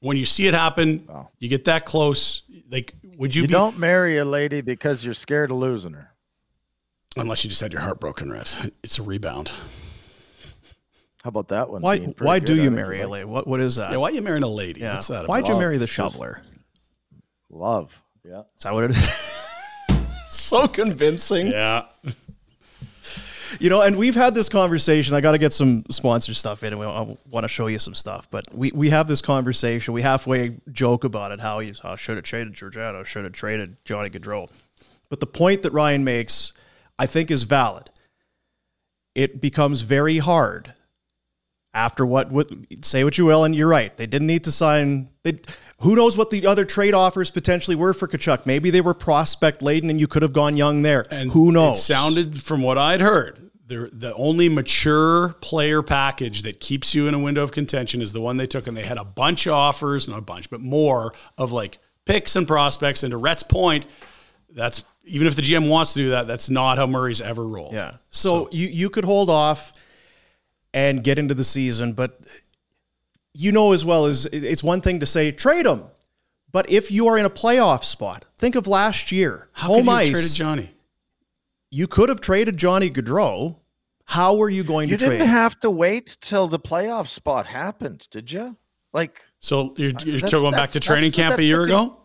When 0.00 0.16
you 0.16 0.26
see 0.26 0.46
it 0.46 0.54
happen, 0.54 1.06
Wow. 1.08 1.30
you 1.38 1.48
get 1.48 1.64
that 1.64 1.84
close. 1.84 2.42
Like, 2.70 2.94
would 3.16 3.34
you, 3.34 3.42
You 3.42 3.48
be 3.48 3.52
don't 3.52 3.78
marry 3.78 4.18
a 4.18 4.24
lady 4.24 4.60
because 4.60 5.04
you're 5.04 5.14
scared 5.14 5.50
of 5.50 5.56
losing 5.56 5.92
her. 5.94 6.10
unless 7.16 7.42
you 7.44 7.50
just 7.50 7.60
had 7.62 7.72
your 7.72 7.82
heart 7.82 7.98
broken, 7.98 8.30
Red? 8.30 8.48
It's 8.84 8.98
a 8.98 9.02
rebound. 9.02 9.50
How 11.28 11.30
about 11.30 11.48
that 11.48 11.68
one? 11.68 11.82
why 11.82 11.98
why 11.98 12.38
do 12.38 12.54
you 12.54 12.70
marry 12.70 13.02
a 13.02 13.06
lady? 13.06 13.26
What 13.26 13.46
what 13.46 13.60
is 13.60 13.76
that? 13.76 13.90
Yeah, 13.90 13.98
why 13.98 14.08
are 14.08 14.12
you 14.12 14.22
marrying 14.22 14.44
a 14.44 14.48
lady? 14.48 14.80
Yeah. 14.80 14.94
What's 14.94 15.08
that 15.08 15.28
Why'd 15.28 15.44
about? 15.44 15.52
you 15.52 15.60
marry 15.60 15.76
the 15.76 15.86
shoveler? 15.86 16.40
Love. 17.50 18.00
Yeah. 18.24 18.44
Is 18.56 18.62
that 18.62 18.72
what 18.72 18.84
it 18.84 18.90
is? 18.92 19.14
so 20.30 20.66
convincing. 20.66 21.48
Yeah. 21.48 21.84
You 23.60 23.68
know, 23.68 23.82
and 23.82 23.96
we've 23.96 24.14
had 24.14 24.34
this 24.34 24.48
conversation. 24.48 25.14
I 25.14 25.20
got 25.20 25.32
to 25.32 25.38
get 25.38 25.52
some 25.52 25.84
sponsor 25.90 26.32
stuff 26.32 26.62
in, 26.62 26.72
and 26.72 26.80
we, 26.80 26.86
I 26.86 27.14
want 27.28 27.44
to 27.44 27.48
show 27.48 27.66
you 27.66 27.78
some 27.78 27.94
stuff. 27.94 28.30
But 28.30 28.46
we, 28.54 28.72
we 28.72 28.88
have 28.88 29.06
this 29.06 29.20
conversation. 29.20 29.92
We 29.92 30.00
halfway 30.00 30.56
joke 30.72 31.04
about 31.04 31.30
it. 31.32 31.40
How 31.40 31.58
he's 31.58 31.78
how 31.78 31.96
should 31.96 32.16
have 32.16 32.24
traded 32.24 32.54
Giordano, 32.54 33.04
should 33.04 33.24
have 33.24 33.34
traded 33.34 33.76
Johnny 33.84 34.08
Gaudreau. 34.08 34.50
But 35.10 35.20
the 35.20 35.26
point 35.26 35.60
that 35.60 35.74
Ryan 35.74 36.04
makes, 36.04 36.54
I 36.98 37.04
think, 37.04 37.30
is 37.30 37.42
valid. 37.42 37.90
It 39.14 39.42
becomes 39.42 39.82
very 39.82 40.16
hard 40.16 40.72
after 41.78 42.04
what, 42.04 42.32
what 42.32 42.50
say 42.82 43.04
what 43.04 43.16
you 43.16 43.24
will, 43.24 43.44
and 43.44 43.54
you're 43.54 43.68
right. 43.68 43.96
They 43.96 44.06
didn't 44.06 44.26
need 44.26 44.44
to 44.44 44.52
sign. 44.52 45.08
They, 45.22 45.38
who 45.80 45.94
knows 45.94 46.18
what 46.18 46.30
the 46.30 46.44
other 46.46 46.64
trade 46.64 46.92
offers 46.92 47.30
potentially 47.30 47.76
were 47.76 47.94
for 47.94 48.08
Tkachuk? 48.08 48.46
Maybe 48.46 48.70
they 48.70 48.80
were 48.80 48.94
prospect 48.94 49.62
laden, 49.62 49.88
and 49.88 50.00
you 50.00 50.08
could 50.08 50.22
have 50.22 50.32
gone 50.32 50.56
young 50.56 50.82
there. 50.82 51.04
And 51.12 51.30
who 51.30 51.52
knows? 51.52 51.78
It 51.78 51.82
sounded 51.82 52.42
from 52.42 52.62
what 52.62 52.78
I'd 52.78 53.00
heard, 53.00 53.50
the 53.68 53.88
the 53.92 54.12
only 54.14 54.48
mature 54.48 55.34
player 55.40 55.82
package 55.82 56.42
that 56.42 56.58
keeps 56.58 56.96
you 56.96 57.06
in 57.06 57.14
a 57.14 57.18
window 57.18 57.44
of 57.44 57.52
contention 57.52 58.02
is 58.02 58.12
the 58.12 58.20
one 58.20 58.38
they 58.38 58.46
took, 58.48 58.66
and 58.66 58.76
they 58.76 58.84
had 58.84 58.98
a 58.98 59.04
bunch 59.04 59.46
of 59.46 59.52
offers, 59.52 60.08
not 60.08 60.18
a 60.18 60.22
bunch, 60.22 60.50
but 60.50 60.60
more 60.60 61.14
of 61.36 61.52
like 61.52 61.78
picks 62.06 62.34
and 62.34 62.48
prospects. 62.48 63.04
And 63.04 63.12
to 63.12 63.16
Rhett's 63.16 63.44
point, 63.44 63.86
that's 64.50 64.82
even 65.04 65.28
if 65.28 65.36
the 65.36 65.42
GM 65.42 65.68
wants 65.68 65.92
to 65.92 66.00
do 66.00 66.10
that, 66.10 66.26
that's 66.26 66.50
not 66.50 66.76
how 66.76 66.86
Murray's 66.88 67.20
ever 67.20 67.46
rolled. 67.46 67.74
Yeah. 67.74 67.94
So, 68.10 68.48
you 68.50 68.66
you 68.66 68.90
could 68.90 69.04
hold 69.04 69.30
off 69.30 69.72
and 70.74 71.02
get 71.02 71.18
into 71.18 71.34
the 71.34 71.44
season, 71.44 71.92
but 71.92 72.20
you 73.34 73.52
know 73.52 73.72
as 73.72 73.84
well 73.84 74.06
as 74.06 74.26
it's 74.26 74.62
one 74.62 74.80
thing 74.80 75.00
to 75.00 75.06
say 75.06 75.30
trade 75.32 75.66
him, 75.66 75.84
but 76.52 76.68
if 76.70 76.90
you 76.90 77.06
are 77.08 77.18
in 77.18 77.24
a 77.24 77.30
playoff 77.30 77.84
spot, 77.84 78.24
think 78.36 78.54
of 78.54 78.66
last 78.66 79.12
year. 79.12 79.48
How 79.52 79.68
home 79.68 79.84
could 79.86 79.90
you 79.90 79.96
ice. 79.96 80.10
traded 80.10 80.32
Johnny? 80.32 80.70
you 81.70 81.86
could 81.86 82.08
have 82.08 82.20
traded 82.20 82.56
Johnny 82.56 82.88
Gaudreau. 82.90 83.56
How 84.06 84.34
were 84.36 84.48
you 84.48 84.64
going 84.64 84.88
You 84.88 84.96
to 84.96 85.04
trade? 85.04 85.12
You 85.14 85.18
didn't 85.18 85.30
have 85.30 85.60
to 85.60 85.70
wait 85.70 86.16
till 86.22 86.46
the 86.48 86.58
playoff 86.58 87.08
spot 87.08 87.44
happened, 87.46 88.08
did 88.10 88.32
you? 88.32 88.56
Like, 88.94 89.20
So 89.38 89.74
you're, 89.76 89.92
you're 90.02 90.18
going 90.30 90.52
back 90.52 90.70
to 90.70 90.80
training 90.80 91.10
that's 91.10 91.16
the- 91.18 91.22
camp 91.22 91.38
a 91.38 91.44
year 91.44 91.58
the 91.58 91.62
ago? 91.64 91.98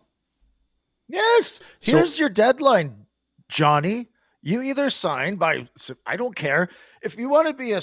yes, 1.07 1.61
So- 1.79 1.95
here's 1.95 2.19
your 2.19 2.27
deadline, 2.29 3.05
Johnny. 3.47 4.09
You 4.41 4.61
either 4.63 4.89
sign 4.89 5.37
by, 5.37 5.65
I 6.05 6.17
don't 6.17 6.35
care. 6.35 6.67
If 7.01 7.17
you 7.17 7.29
want 7.29 7.47
to 7.47 7.53
be 7.53 7.71
a, 7.71 7.81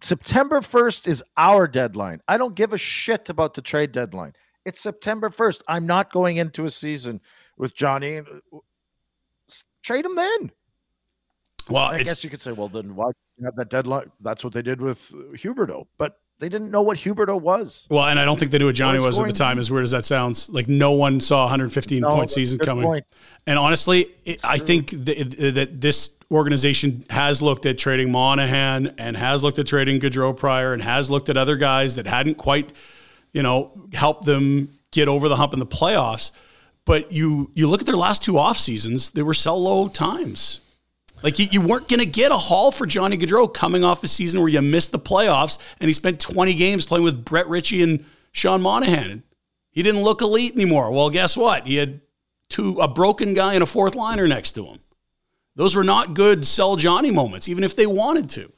September 0.00 0.60
1st 0.60 1.06
is 1.08 1.22
our 1.36 1.66
deadline. 1.66 2.20
I 2.28 2.36
don't 2.38 2.54
give 2.54 2.72
a 2.72 2.78
shit 2.78 3.28
about 3.28 3.54
the 3.54 3.62
trade 3.62 3.92
deadline. 3.92 4.34
It's 4.64 4.80
September 4.80 5.30
1st. 5.30 5.62
I'm 5.68 5.86
not 5.86 6.12
going 6.12 6.36
into 6.36 6.64
a 6.66 6.70
season 6.70 7.20
with 7.56 7.74
Johnny. 7.74 8.18
uh, 8.18 8.58
Trade 9.82 10.04
him 10.04 10.14
then. 10.16 10.52
Well, 11.68 11.84
I 11.84 12.02
guess 12.02 12.22
you 12.22 12.30
could 12.30 12.40
say, 12.40 12.52
well, 12.52 12.68
then 12.68 12.94
why 12.94 13.10
have 13.44 13.56
that 13.56 13.70
deadline? 13.70 14.10
That's 14.20 14.44
what 14.44 14.52
they 14.52 14.62
did 14.62 14.80
with 14.80 15.10
uh, 15.14 15.36
Huberdeau, 15.36 15.86
but 15.98 16.20
they 16.38 16.48
didn't 16.48 16.70
know 16.70 16.82
what 16.82 16.96
Huberdeau 16.98 17.40
was. 17.40 17.86
well, 17.90 18.04
and 18.06 18.18
I 18.18 18.24
don't 18.24 18.38
think 18.38 18.50
they 18.50 18.58
knew 18.58 18.66
what 18.66 18.74
Johnny 18.74 18.98
was 18.98 19.18
at 19.20 19.26
the 19.26 19.32
time. 19.32 19.58
As 19.58 19.70
weird 19.70 19.84
as 19.84 19.90
that 19.92 20.04
sounds, 20.04 20.48
like 20.50 20.68
no 20.68 20.92
one 20.92 21.20
saw 21.20 21.42
115 21.44 22.00
No, 22.00 22.14
point 22.14 22.30
season 22.30 22.58
coming. 22.58 22.84
point. 22.84 23.04
And 23.46 23.58
honestly, 23.58 24.10
it, 24.24 24.44
I 24.44 24.58
think 24.58 24.90
th- 24.90 25.36
th- 25.36 25.54
that 25.54 25.80
this 25.80 26.10
organization 26.30 27.04
has 27.10 27.42
looked 27.42 27.66
at 27.66 27.78
trading 27.78 28.12
Monahan 28.12 28.94
and 28.98 29.16
has 29.16 29.42
looked 29.42 29.58
at 29.58 29.66
trading 29.66 30.00
Gaudreau 30.00 30.36
prior 30.36 30.72
and 30.72 30.82
has 30.82 31.10
looked 31.10 31.28
at 31.28 31.36
other 31.36 31.56
guys 31.56 31.96
that 31.96 32.06
hadn't 32.06 32.36
quite, 32.36 32.72
you 33.32 33.42
know, 33.42 33.72
helped 33.92 34.24
them 34.24 34.68
get 34.92 35.08
over 35.08 35.28
the 35.28 35.36
hump 35.36 35.52
in 35.52 35.58
the 35.58 35.66
playoffs. 35.66 36.30
But 36.84 37.12
you 37.12 37.50
you 37.54 37.66
look 37.66 37.80
at 37.80 37.86
their 37.86 37.96
last 37.96 38.22
two 38.22 38.38
off 38.38 38.56
seasons, 38.56 39.10
they 39.10 39.22
were 39.22 39.34
sell 39.34 39.60
low 39.60 39.88
times. 39.88 40.60
Like 41.22 41.38
you, 41.38 41.48
you 41.50 41.60
weren't 41.60 41.88
going 41.88 42.00
to 42.00 42.06
get 42.06 42.32
a 42.32 42.36
haul 42.36 42.70
for 42.70 42.86
Johnny 42.86 43.18
Gaudreau 43.18 43.52
coming 43.52 43.84
off 43.84 44.02
a 44.02 44.08
season 44.08 44.40
where 44.40 44.48
you 44.48 44.62
missed 44.62 44.90
the 44.90 44.98
playoffs 44.98 45.58
and 45.78 45.88
he 45.88 45.92
spent 45.92 46.18
20 46.18 46.54
games 46.54 46.86
playing 46.86 47.04
with 47.04 47.24
Brett 47.24 47.46
Ritchie 47.46 47.82
and 47.82 48.06
Sean 48.32 48.62
Monahan. 48.62 49.22
He 49.70 49.82
didn't 49.82 50.02
look 50.02 50.22
elite 50.22 50.54
anymore. 50.54 50.90
Well, 50.90 51.10
guess 51.10 51.36
what? 51.36 51.66
He 51.66 51.76
had 51.76 52.00
two 52.48 52.80
a 52.80 52.88
broken 52.88 53.34
guy 53.34 53.54
and 53.54 53.62
a 53.62 53.66
fourth 53.66 53.94
liner 53.94 54.26
next 54.26 54.52
to 54.52 54.64
him. 54.64 54.80
Those 55.56 55.74
were 55.76 55.84
not 55.84 56.14
good 56.14 56.46
sell 56.46 56.76
Johnny 56.76 57.10
moments, 57.10 57.48
even 57.48 57.64
if 57.64 57.76
they 57.76 57.86
wanted 57.86 58.30
to. 58.30 58.52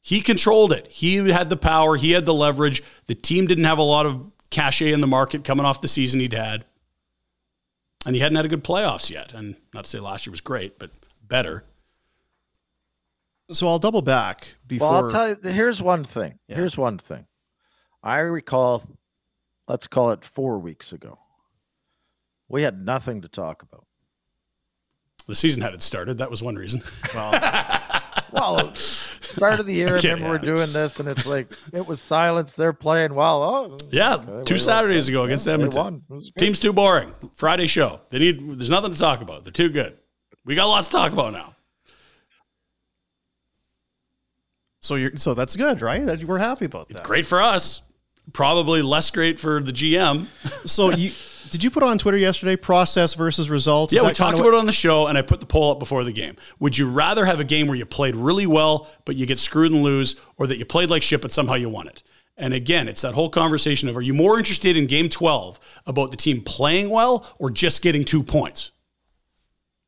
He 0.00 0.20
controlled 0.20 0.72
it. 0.72 0.86
He 0.88 1.16
had 1.16 1.50
the 1.50 1.56
power. 1.56 1.96
He 1.96 2.12
had 2.12 2.24
the 2.24 2.34
leverage. 2.34 2.82
The 3.08 3.14
team 3.14 3.46
didn't 3.46 3.64
have 3.64 3.78
a 3.78 3.82
lot 3.82 4.06
of 4.06 4.30
cachet 4.50 4.92
in 4.92 5.00
the 5.00 5.06
market 5.06 5.44
coming 5.44 5.66
off 5.66 5.80
the 5.80 5.88
season 5.88 6.20
he'd 6.20 6.32
had. 6.32 6.64
And 8.06 8.14
he 8.14 8.22
hadn't 8.22 8.36
had 8.36 8.44
a 8.44 8.48
good 8.48 8.64
playoffs 8.64 9.10
yet. 9.10 9.34
And 9.34 9.56
not 9.74 9.84
to 9.84 9.90
say 9.90 9.98
last 9.98 10.24
year 10.24 10.30
was 10.30 10.40
great, 10.40 10.78
but 10.78 10.92
better. 11.26 11.64
So 13.50 13.66
I'll 13.66 13.78
double 13.78 14.02
back 14.02 14.54
before. 14.66 14.88
Well, 14.88 15.04
I'll 15.04 15.10
tell 15.10 15.28
you. 15.30 15.36
Here's 15.50 15.82
one 15.82 16.04
thing. 16.04 16.38
Yeah. 16.48 16.56
Here's 16.56 16.76
one 16.76 16.98
thing. 16.98 17.26
I 18.02 18.18
recall, 18.20 18.84
let's 19.66 19.88
call 19.88 20.12
it 20.12 20.24
four 20.24 20.58
weeks 20.58 20.92
ago. 20.92 21.18
We 22.48 22.62
had 22.62 22.82
nothing 22.82 23.22
to 23.22 23.28
talk 23.28 23.62
about. 23.62 23.84
The 25.28 25.36
season 25.36 25.62
hadn't 25.62 25.82
started. 25.82 26.18
That 26.18 26.30
was 26.30 26.42
one 26.42 26.56
reason. 26.56 26.82
Well, 27.14 28.56
well, 28.56 28.74
start 28.74 29.58
of 29.58 29.64
the 29.64 29.72
year. 29.72 29.88
I 29.96 30.00
remember 30.00 30.24
yeah. 30.26 30.30
we're 30.30 30.38
doing 30.38 30.70
this, 30.74 31.00
and 31.00 31.08
it's 31.08 31.24
like 31.24 31.50
it 31.72 31.86
was 31.86 31.98
silence. 31.98 32.52
They're 32.52 32.74
playing 32.74 33.14
well. 33.14 33.42
Oh, 33.42 33.78
yeah, 33.90 34.16
okay, 34.16 34.42
two 34.44 34.58
Saturdays 34.58 35.08
ago 35.08 35.24
against 35.24 35.46
yeah, 35.46 35.54
Edmonton. 35.54 36.02
Team's 36.38 36.58
too 36.58 36.74
boring. 36.74 37.14
Friday 37.36 37.66
show. 37.66 38.00
They 38.10 38.18
need. 38.18 38.58
There's 38.58 38.68
nothing 38.68 38.92
to 38.92 38.98
talk 38.98 39.22
about. 39.22 39.44
They're 39.44 39.52
too 39.52 39.70
good. 39.70 39.96
We 40.44 40.54
got 40.54 40.66
lots 40.66 40.88
to 40.88 40.92
talk 40.92 41.12
about 41.12 41.32
now. 41.32 41.56
So 44.80 44.96
you're 44.96 45.16
so 45.16 45.32
that's 45.32 45.56
good, 45.56 45.80
right? 45.80 46.04
That 46.04 46.22
we're 46.24 46.38
happy 46.38 46.66
about 46.66 46.90
that. 46.90 47.04
Great 47.04 47.24
for 47.24 47.40
us. 47.40 47.80
Probably 48.34 48.82
less 48.82 49.10
great 49.10 49.38
for 49.38 49.62
the 49.62 49.72
GM. 49.72 50.26
so 50.66 50.90
you 50.94 51.12
did 51.50 51.64
you 51.64 51.70
put 51.70 51.82
on 51.82 51.98
Twitter 51.98 52.18
yesterday 52.18 52.56
process 52.56 53.14
versus 53.14 53.50
results? 53.50 53.92
Yeah, 53.92 54.06
we 54.06 54.12
talked 54.12 54.38
about 54.38 54.48
it 54.48 54.54
on 54.54 54.66
the 54.66 54.72
show, 54.72 55.06
and 55.06 55.16
I 55.18 55.22
put 55.22 55.40
the 55.40 55.46
poll 55.46 55.72
up 55.72 55.78
before 55.78 56.04
the 56.04 56.12
game. 56.12 56.36
Would 56.58 56.76
you 56.76 56.88
rather 56.88 57.24
have 57.24 57.40
a 57.40 57.44
game 57.44 57.66
where 57.66 57.76
you 57.76 57.86
played 57.86 58.16
really 58.16 58.46
well 58.46 58.88
but 59.04 59.16
you 59.16 59.26
get 59.26 59.38
screwed 59.38 59.72
and 59.72 59.82
lose, 59.82 60.16
or 60.36 60.46
that 60.46 60.58
you 60.58 60.64
played 60.64 60.90
like 60.90 61.02
shit 61.02 61.22
but 61.22 61.32
somehow 61.32 61.54
you 61.54 61.68
won 61.68 61.88
it? 61.88 62.02
And 62.36 62.54
again, 62.54 62.86
it's 62.86 63.02
that 63.02 63.14
whole 63.14 63.28
conversation 63.28 63.88
of 63.88 63.96
are 63.96 64.02
you 64.02 64.14
more 64.14 64.38
interested 64.38 64.76
in 64.76 64.86
game 64.86 65.08
12 65.08 65.58
about 65.86 66.12
the 66.12 66.16
team 66.16 66.40
playing 66.40 66.88
well 66.88 67.26
or 67.38 67.50
just 67.50 67.82
getting 67.82 68.04
two 68.04 68.22
points? 68.22 68.70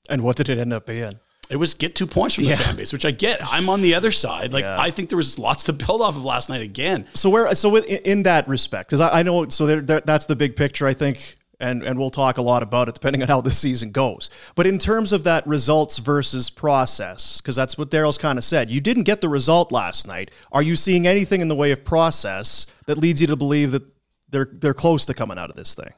And 0.08 0.22
what 0.22 0.36
did 0.36 0.48
it 0.48 0.58
end 0.58 0.72
up 0.72 0.86
being? 0.86 1.12
It 1.48 1.56
was 1.56 1.74
get 1.74 1.94
two 1.96 2.06
points 2.06 2.36
from 2.36 2.44
the 2.44 2.50
yeah. 2.50 2.56
fan 2.56 2.76
base, 2.76 2.92
which 2.92 3.04
I 3.04 3.10
get. 3.10 3.40
I'm 3.42 3.68
on 3.68 3.82
the 3.82 3.94
other 3.94 4.12
side. 4.12 4.52
Like 4.52 4.62
yeah. 4.62 4.80
I 4.80 4.90
think 4.90 5.08
there 5.08 5.16
was 5.16 5.38
lots 5.38 5.64
to 5.64 5.72
build 5.72 6.00
off 6.00 6.16
of 6.16 6.24
last 6.24 6.48
night 6.48 6.62
again. 6.62 7.06
So 7.14 7.28
where, 7.28 7.52
so 7.54 7.76
in 7.76 8.24
that 8.24 8.46
respect, 8.48 8.88
because 8.88 9.00
I, 9.00 9.20
I, 9.20 9.22
know, 9.24 9.48
so 9.48 9.66
there, 9.66 9.80
there, 9.80 10.00
that's 10.00 10.26
the 10.26 10.36
big 10.36 10.54
picture. 10.54 10.86
I 10.86 10.94
think 10.94 11.36
and 11.60 11.82
and 11.82 11.98
we'll 11.98 12.10
talk 12.10 12.38
a 12.38 12.42
lot 12.42 12.62
about 12.62 12.88
it 12.88 12.94
depending 12.94 13.22
on 13.22 13.28
how 13.28 13.40
the 13.40 13.50
season 13.50 13.90
goes. 13.90 14.30
But 14.54 14.66
in 14.66 14.78
terms 14.78 15.12
of 15.12 15.24
that 15.24 15.46
results 15.46 15.98
versus 15.98 16.50
process, 16.50 17.40
because 17.40 17.56
that's 17.56 17.78
what 17.78 17.90
Darryl's 17.90 18.18
kind 18.18 18.38
of 18.38 18.44
said, 18.44 18.70
you 18.70 18.80
didn't 18.80 19.04
get 19.04 19.20
the 19.20 19.28
result 19.28 19.72
last 19.72 20.06
night. 20.06 20.30
Are 20.52 20.62
you 20.62 20.76
seeing 20.76 21.06
anything 21.06 21.40
in 21.40 21.48
the 21.48 21.56
way 21.56 21.70
of 21.70 21.84
process 21.84 22.66
that 22.86 22.98
leads 22.98 23.20
you 23.20 23.26
to 23.28 23.36
believe 23.36 23.70
that 23.72 23.82
they're 24.28 24.48
they're 24.52 24.74
close 24.74 25.06
to 25.06 25.14
coming 25.14 25.38
out 25.38 25.50
of 25.50 25.56
this 25.56 25.74
thing? 25.74 25.92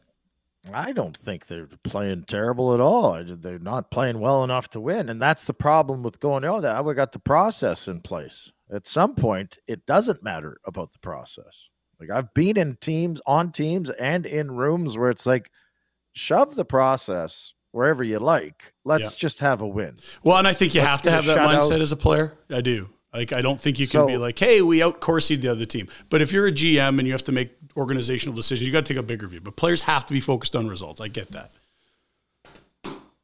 I 0.72 0.92
don't 0.92 1.16
think 1.16 1.46
they're 1.46 1.68
playing 1.83 2.25
terrible 2.25 2.72
at 2.72 2.81
all. 2.81 3.20
They're 3.25 3.59
not 3.59 3.90
playing 3.90 4.20
well 4.20 4.44
enough 4.44 4.68
to 4.70 4.81
win, 4.81 5.09
and 5.09 5.20
that's 5.20 5.44
the 5.44 5.55
problem 5.55 6.03
with 6.05 6.20
going. 6.20 6.44
Oh, 6.44 6.61
that 6.61 6.85
we 6.85 6.94
got 6.94 7.11
the 7.12 7.18
process 7.18 7.88
in 7.88 8.01
place. 8.01 8.53
At 8.72 8.87
some 8.87 9.14
point, 9.14 9.59
it 9.66 9.85
doesn't 9.87 10.22
matter 10.22 10.59
about 10.64 10.92
the 10.92 11.01
process. 11.01 11.68
Like 12.03 12.11
I've 12.11 12.35
been 12.35 12.57
in 12.57 12.77
teams, 12.77 13.21
on 13.27 13.53
teams, 13.53 13.91
and 13.91 14.27
in 14.27 14.51
rooms 14.51 14.99
where 14.99 15.11
it's 15.11 15.27
like, 15.27 15.51
shove 16.15 16.55
the 16.55 16.65
process 16.65 17.55
wherever 17.71 18.03
you 18.03 18.19
like. 18.19 18.73
Let's 18.85 19.05
yeah. 19.05 19.19
just 19.19 19.38
have 19.41 19.61
a 19.61 19.67
win. 19.67 19.99
Well, 20.23 20.37
and 20.37 20.49
I 20.49 20.53
think 20.53 20.75
you 20.75 20.81
Let's 20.81 20.91
have 20.91 21.03
to 21.03 21.11
have 21.11 21.27
that 21.27 21.38
mindset 21.38 21.81
as 21.81 21.93
a 21.93 21.97
player. 21.97 22.37
I 22.51 22.61
do. 22.61 22.88
Like 23.12 23.33
I 23.33 23.43
don't 23.43 23.61
think 23.61 23.79
you 23.79 23.87
can 23.87 24.01
so, 24.01 24.07
be 24.07 24.17
like, 24.17 24.38
"Hey, 24.38 24.62
we 24.62 24.83
out 24.83 25.01
the 25.01 25.49
other 25.49 25.67
team." 25.67 25.88
But 26.09 26.23
if 26.23 26.33
you're 26.33 26.47
a 26.47 26.53
GM 26.53 26.99
and 26.99 27.07
you 27.07 27.12
have 27.12 27.25
to 27.25 27.33
make 27.33 27.51
organizational 27.77 28.35
decisions, 28.35 28.67
you 28.67 28.73
got 28.73 28.87
to 28.87 28.95
take 28.95 29.01
a 29.01 29.07
bigger 29.07 29.29
view. 29.29 29.41
But 29.41 29.57
players 29.57 29.83
have 29.83 30.07
to 30.07 30.15
be 30.15 30.21
focused 30.21 30.57
on 30.57 30.69
results. 30.69 31.01
I 31.01 31.09
get 31.09 31.31
that. 31.33 31.53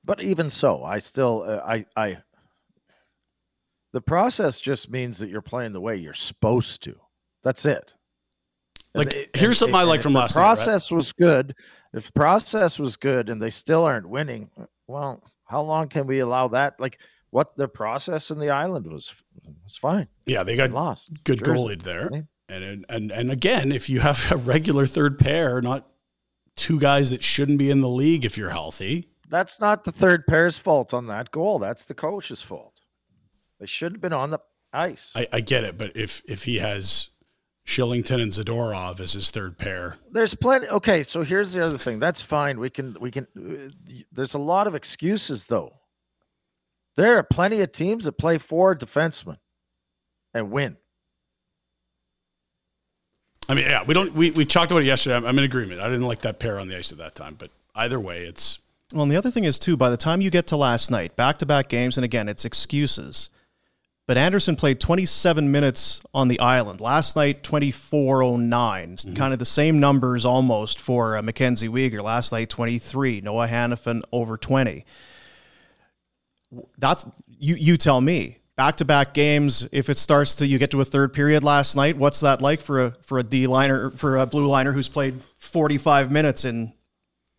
But 0.05 0.23
even 0.23 0.51
so, 0.51 0.85
I 0.85 0.99
still 0.99 1.45
uh, 1.47 1.63
I 1.67 1.87
I 1.97 2.19
the 3.93 4.01
process 4.03 4.61
just 4.61 4.91
means 4.91 5.19
that 5.19 5.31
you're 5.31 5.41
playing 5.41 5.73
the 5.73 5.81
way 5.81 5.97
you're 5.97 6.13
supposed 6.13 6.83
to. 6.83 6.95
That's 7.43 7.65
it. 7.65 7.95
Like, 8.95 9.15
and, 9.15 9.27
here's 9.35 9.61
and, 9.63 9.71
something 9.71 9.75
and, 9.75 9.83
I 9.83 9.85
like 9.85 10.03
from 10.03 10.15
last 10.15 10.35
process 10.35 10.91
night, 10.91 10.95
right? 10.95 10.97
was 10.97 11.13
good. 11.13 11.55
If 11.93 12.13
process 12.15 12.79
was 12.79 12.97
good 12.97 13.29
and 13.29 13.41
they 13.41 13.51
still 13.51 13.85
aren't 13.85 14.09
winning, 14.09 14.51
well, 14.87 15.23
how 15.45 15.63
long 15.63 15.89
can 15.89 16.07
we 16.07 16.21
allow 16.21 16.49
that? 16.49 16.79
Like, 16.79 16.99
what 17.31 17.57
the 17.57 17.69
process 17.69 18.31
in 18.31 18.39
the 18.39 18.51
island 18.51 18.87
was 18.87 19.23
was 19.65 19.77
fine. 19.77 20.09
Yeah, 20.27 20.43
they 20.43 20.57
got 20.57 20.71
lost. 20.71 21.11
Good 21.25 21.45
Jersey. 21.45 21.61
goalie 21.61 21.83
there. 21.83 22.09
Yeah. 22.13 22.21
And 22.49 22.87
and 22.89 23.13
and 23.13 23.31
again, 23.31 23.73
if 23.73 23.91
you 23.91 24.01
have 24.01 24.31
a 24.33 24.37
regular 24.37 24.87
third 24.87 25.19
pair, 25.19 25.61
not 25.61 25.87
two 26.57 26.81
guys 26.81 27.11
that 27.11 27.23
shouldn't 27.23 27.59
be 27.59 27.71
in 27.71 27.81
the 27.81 27.89
league 27.89 28.25
if 28.25 28.37
you're 28.37 28.51
healthy. 28.51 29.09
That's 29.29 29.61
not 29.61 29.85
the 29.85 29.93
third 29.93 30.27
pair's 30.27 30.59
fault 30.59 30.95
on 30.95 31.07
that 31.09 31.31
goal. 31.31 31.59
That's 31.59 31.85
the 31.85 31.95
coach's 31.95 32.41
fault. 32.41 32.81
They 33.61 33.67
should 33.67 33.93
have 33.93 34.01
been 34.01 34.15
on 34.15 34.31
the 34.31 34.41
ice. 34.73 35.13
I, 35.15 35.27
I 35.33 35.41
get 35.41 35.65
it, 35.65 35.77
but 35.77 35.97
if 35.97 36.23
if 36.27 36.45
he 36.45 36.59
has 36.59 37.11
Kylington 37.69 38.23
and 38.23 38.33
Zadorov 38.33 38.99
as 38.99 39.13
his 39.13 39.31
third 39.31 39.59
pair. 39.59 39.97
There's 40.11 40.35
plenty. 40.35 40.67
Okay, 40.69 41.03
so 41.03 41.21
here's 41.21 41.53
the 41.53 41.63
other 41.63 41.77
thing. 41.77 41.99
That's 41.99 42.23
fine. 42.23 42.59
We 42.59 42.71
can 42.71 42.97
we 42.99 43.11
can. 43.11 43.27
There's 44.11 44.33
a 44.33 44.39
lot 44.39 44.67
of 44.67 44.75
excuses 44.75 45.45
though. 45.45 45.75
There 46.97 47.19
are 47.19 47.23
plenty 47.23 47.61
of 47.61 47.71
teams 47.71 48.07
that 48.07 48.13
play 48.13 48.39
four 48.39 48.75
defensemen 48.75 49.37
and 50.33 50.51
win. 50.51 50.79
I 53.51 53.55
mean, 53.55 53.67
yeah, 53.67 53.85
we 53.85 53.93
don't. 53.93 54.15
We 54.15 54.31
we 54.31 54.47
talked 54.47 54.71
about 54.71 54.83
it 54.83 54.87
yesterday. 54.87 55.17
I'm, 55.17 55.27
I'm 55.27 55.39
in 55.39 55.45
agreement. 55.45 55.83
I 55.83 55.89
didn't 55.89 56.09
like 56.09 56.23
that 56.23 56.39
pair 56.39 56.59
on 56.59 56.69
the 56.69 56.77
ice 56.79 56.91
at 56.91 56.99
that 56.99 57.15
time, 57.15 57.37
but 57.39 57.51
either 57.75 58.01
way, 58.01 58.23
it's. 58.23 58.61
Well, 58.95 59.03
and 59.03 59.13
the 59.13 59.17
other 59.17 59.31
thing 59.31 59.45
is 59.45 59.59
too. 59.59 59.77
By 59.77 59.91
the 59.91 59.99
time 59.99 60.23
you 60.23 60.31
get 60.31 60.47
to 60.47 60.57
last 60.57 60.91
night, 60.91 61.17
back 61.17 61.37
to 61.39 61.47
back 61.47 61.69
games, 61.69 61.99
and 61.99 62.05
again, 62.07 62.31
it's 62.31 62.47
excuses 62.47 63.29
but 64.09 64.17
Andersson 64.17 64.57
played 64.57 64.81
27 64.81 65.53
minutes 65.53 66.01
on 66.15 66.29
the 66.29 66.41
island. 66.41 66.81
Last 66.81 67.15
night, 67.15 67.43
2409. 67.43 68.97
Mm-hmm. 68.97 69.15
Kind 69.15 69.35
of 69.35 69.39
the 69.39 69.45
same 69.45 69.81
numbers 69.81 70.25
almost 70.25 70.81
for 70.81 71.19
uh, 71.19 71.23
Mackenzie 71.23 71.69
Weegar. 71.69 72.03
Last 72.03 72.33
night, 72.33 72.49
23. 72.49 73.21
Noah 73.21 73.47
Hanifin 73.47 74.01
over 74.11 74.39
20. 74.39 74.87
That's 76.79 77.07
you. 77.29 77.57
You 77.57 77.77
tell 77.77 78.01
me. 78.01 78.39
Back 78.57 78.77
to 78.77 78.87
back 78.87 79.13
games. 79.13 79.69
If 79.73 79.91
it 79.91 79.99
starts 79.99 80.37
to 80.37 80.47
you 80.47 80.59
get 80.59 80.71
to 80.71 80.81
a 80.81 80.87
third 80.87 81.13
period 81.13 81.45
last 81.45 81.77
night, 81.77 81.99
what's 81.99 82.21
that 82.21 82.41
like 82.41 82.63
for 82.63 82.87
a 82.87 82.91
for 83.03 83.19
a 83.19 83.23
D 83.23 83.47
liner 83.47 83.91
for 83.91 84.17
a 84.17 84.25
blue 84.25 84.47
liner 84.47 84.73
who's 84.73 84.89
played 84.89 85.21
45 85.37 86.11
minutes 86.11 86.47
in 86.47 86.73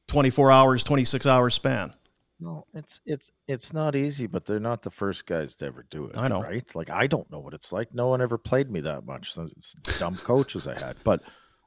24 0.07 0.51
hours, 0.51 0.83
26 0.83 1.25
hours 1.25 1.55
span? 1.55 1.95
No, 2.41 2.65
it's 2.73 3.01
it's 3.05 3.31
it's 3.47 3.73
not 3.73 3.95
easy, 3.97 4.25
but 4.25 4.45
they're 4.45 4.59
not 4.59 4.81
the 4.81 4.89
first 4.89 5.25
guys 5.25 5.55
to 5.57 5.65
ever 5.65 5.85
do 5.89 6.05
it. 6.05 6.17
I 6.17 6.29
know, 6.29 6.41
right? 6.41 6.63
Like 6.73 6.89
I 6.89 7.05
don't 7.05 7.29
know 7.31 7.39
what 7.39 7.53
it's 7.53 7.73
like. 7.73 7.93
No 7.93 8.07
one 8.07 8.21
ever 8.21 8.37
played 8.37 8.71
me 8.71 8.79
that 8.81 9.05
much. 9.05 9.33
So 9.33 9.49
dumb 9.97 10.15
coaches 10.15 10.65
I 10.65 10.79
had, 10.79 10.95
but 11.03 11.21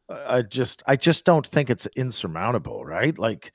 I 0.09 0.43
just 0.43 0.83
I 0.87 0.97
just 0.97 1.25
don't 1.25 1.47
think 1.47 1.69
it's 1.69 1.87
insurmountable, 1.97 2.85
right? 2.85 3.19
Like 3.19 3.53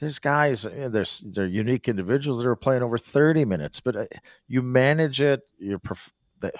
there's 0.00 0.18
guys, 0.18 0.66
eh, 0.66 0.88
there's 0.88 1.20
they're 1.20 1.46
unique 1.46 1.88
individuals 1.88 2.38
that 2.38 2.48
are 2.48 2.56
playing 2.56 2.82
over 2.82 2.98
30 2.98 3.44
minutes, 3.44 3.80
but 3.80 3.96
uh, 3.96 4.04
you 4.48 4.60
manage 4.60 5.20
it. 5.20 5.42
You're 5.58 5.80
the, 6.40 6.52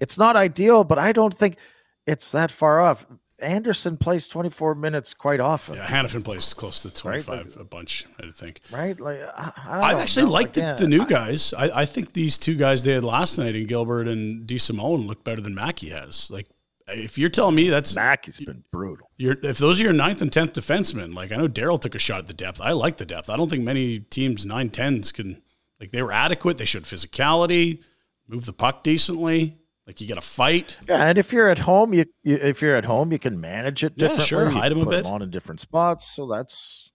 it's 0.00 0.18
not 0.18 0.34
ideal, 0.34 0.82
but 0.84 0.98
I 0.98 1.12
don't 1.12 1.34
think 1.34 1.58
it's 2.06 2.32
that 2.32 2.50
far 2.50 2.80
off. 2.80 3.06
Andersson 3.42 3.96
plays 3.96 4.28
24 4.28 4.74
minutes 4.74 5.14
quite 5.14 5.40
often. 5.40 5.74
Yeah, 5.74 5.86
Hanifin 5.86 6.24
plays 6.24 6.54
close 6.54 6.80
to 6.82 6.90
25 6.90 7.28
right? 7.28 7.56
a 7.56 7.64
bunch, 7.64 8.06
I 8.20 8.30
think. 8.30 8.60
Right? 8.70 8.98
Like 8.98 9.20
I, 9.36 9.52
I 9.66 10.00
actually 10.00 10.26
like 10.26 10.52
the, 10.52 10.76
the, 10.78 10.88
new 10.88 11.06
guys. 11.06 11.52
I, 11.52 11.80
I, 11.80 11.84
think 11.84 12.12
these 12.12 12.38
two 12.38 12.54
guys 12.54 12.84
they 12.84 12.92
had 12.92 13.04
last 13.04 13.38
night 13.38 13.56
in 13.56 13.66
Gilbert 13.66 14.08
and 14.08 14.46
DeSimone 14.46 15.06
look 15.06 15.24
better 15.24 15.40
than 15.40 15.54
Mackey 15.54 15.90
has. 15.90 16.30
Like 16.30 16.46
if 16.88 17.18
you're 17.18 17.28
telling 17.28 17.54
me 17.54 17.68
that's 17.68 17.94
Mackey's 17.94 18.40
been 18.40 18.64
brutal. 18.70 19.10
if 19.18 19.58
those 19.58 19.80
are 19.80 19.84
your 19.84 19.92
ninth 19.92 20.22
and 20.22 20.32
tenth 20.32 20.52
defensemen, 20.52 21.14
like 21.14 21.32
I 21.32 21.36
know 21.36 21.48
Darryl 21.48 21.80
took 21.80 21.94
a 21.94 21.98
shot 21.98 22.20
at 22.20 22.26
the 22.26 22.34
depth. 22.34 22.60
I 22.60 22.72
like 22.72 22.96
the 22.96 23.06
depth. 23.06 23.30
I 23.30 23.36
don't 23.36 23.50
think 23.50 23.62
many 23.62 24.00
teams 24.00 24.46
nine 24.46 24.70
tens 24.70 25.12
can 25.12 25.42
like 25.80 25.90
they 25.90 26.02
were 26.02 26.12
adequate. 26.12 26.58
They 26.58 26.64
showed 26.64 26.84
physicality, 26.84 27.82
move 28.28 28.46
the 28.46 28.52
puck 28.52 28.82
decently. 28.82 29.58
Like 29.86 30.00
you 30.00 30.06
got 30.06 30.14
to 30.14 30.20
fight. 30.20 30.76
Yeah, 30.88 31.06
and 31.06 31.18
if 31.18 31.32
you're 31.32 31.48
at 31.48 31.58
home, 31.58 31.92
you, 31.92 32.04
you, 32.22 32.36
if 32.36 32.62
you're 32.62 32.76
at 32.76 32.84
home, 32.84 33.10
you 33.10 33.18
can 33.18 33.40
manage 33.40 33.82
it 33.82 33.96
differently. 33.96 34.22
Yeah, 34.22 34.26
sure, 34.26 34.50
hide 34.50 34.72
them 34.72 34.82
a 34.82 34.86
bit 34.86 35.04
Them 35.04 35.12
on 35.12 35.22
in 35.22 35.30
different 35.30 35.60
spots. 35.60 36.14
So 36.14 36.28
that's 36.28 36.90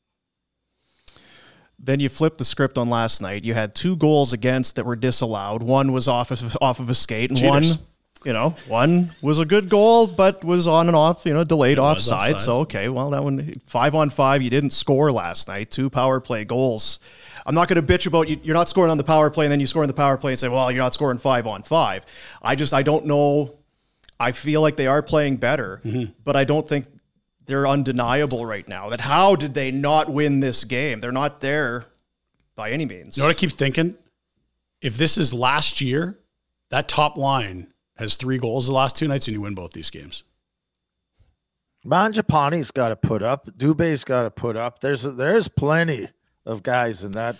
then 1.80 2.00
you 2.00 2.10
flip 2.10 2.38
the 2.38 2.46
script 2.46 2.78
on 2.78 2.90
last 2.90 3.22
night. 3.22 3.46
You 3.46 3.54
had 3.54 3.76
two 3.76 3.96
goals 3.98 4.34
against 4.34 4.76
that 4.76 4.86
were 4.86 4.96
disallowed. 4.96 5.62
One 5.62 5.92
was 5.92 6.08
off 6.08 6.32
of, 6.32 6.58
off 6.62 6.80
of 6.80 6.90
a 6.90 6.96
skate, 6.96 7.30
and 7.30 7.38
Cheaters. 7.38 7.78
one, 7.78 7.86
you 8.26 8.34
know, 8.34 8.52
one 8.68 9.12
was 9.22 9.40
a 9.40 9.46
good 9.46 9.70
goal, 9.70 10.08
but 10.08 10.44
was 10.44 10.68
on 10.68 10.88
and 10.88 10.96
off, 10.96 11.26
you 11.26 11.34
know, 11.34 11.44
delayed 11.44 11.78
was 11.78 12.10
offside. 12.10 12.32
offside. 12.32 12.40
So 12.40 12.60
okay, 12.62 12.90
well 12.90 13.12
that 13.12 13.24
one 13.24 13.54
five 13.66 13.96
on 13.96 14.10
five. 14.10 14.42
You 14.42 14.50
didn't 14.50 14.72
score 14.72 15.12
last 15.12 15.48
night. 15.48 15.70
Two 15.72 15.90
power 15.90 16.20
play 16.20 16.46
goals. 16.46 17.00
I'm 17.48 17.56
not 17.56 17.70
going 17.70 17.84
to 17.84 17.94
bitch 17.94 18.06
about 18.06 18.28
you. 18.28 18.38
You're 18.44 18.54
not 18.54 18.68
scoring 18.68 18.92
on 18.92 18.98
the 18.98 19.06
power 19.06 19.30
play, 19.30 19.46
and 19.46 19.52
then 19.52 19.62
you 19.62 19.68
score 19.68 19.82
on 19.82 19.88
the 19.88 19.94
power 19.94 20.18
play 20.18 20.34
and 20.34 20.40
say, 20.40 20.50
"Well, 20.50 20.70
you're 20.70 20.84
not 20.84 20.94
scoring 20.94 21.18
five 21.18 21.48
on 21.48 21.64
five. 21.64 22.06
I 22.42 22.56
just 22.56 22.74
I 22.74 22.84
don't 22.84 23.06
know. 23.06 23.58
I 24.20 24.34
feel 24.34 24.62
like 24.62 24.76
they 24.76 24.88
are 24.88 25.02
playing 25.02 25.38
better, 25.38 25.80
mm-hmm. 25.86 26.12
but 26.26 26.36
I 26.36 26.44
don't 26.44 26.68
think 26.68 26.86
they're 27.46 27.66
undeniable 27.66 28.46
right 28.46 28.68
now. 28.68 28.90
That 28.90 29.00
how 29.00 29.38
did 29.38 29.54
they 29.54 29.72
not 29.72 30.12
win 30.12 30.42
this 30.42 30.66
game? 30.66 31.00
They're 31.00 31.14
not 31.14 31.40
there 31.40 31.86
by 32.56 32.72
any 32.72 32.86
means. 32.86 33.16
You 33.16 33.24
know 33.24 33.28
what 33.28 33.38
I 33.38 33.40
keep 33.40 33.52
thinking? 33.52 33.96
If 34.82 34.98
this 34.98 35.18
is 35.18 35.34
last 35.34 35.80
year, 35.80 36.20
that 36.70 36.90
top 36.90 37.18
line 37.18 37.72
has 37.96 38.18
three 38.18 38.40
goals 38.40 38.68
the 38.68 38.74
last 38.74 38.98
two 38.98 39.08
nights, 39.08 39.28
and 39.28 39.34
you 39.34 39.42
win 39.42 39.56
both 39.56 39.72
these 39.72 39.90
games. 39.90 40.26
Mangiapane's 41.86 42.72
got 42.72 42.90
to 42.90 42.98
put 42.98 43.24
up. 43.24 43.48
Dubé's 43.58 44.04
got 44.04 44.24
to 44.24 44.32
put 44.32 44.58
up. 44.58 44.80
There's 44.80 45.04
there's 45.04 45.48
plenty 45.48 46.10
of 46.48 46.64
guys 46.64 47.04
in 47.04 47.12
that 47.12 47.36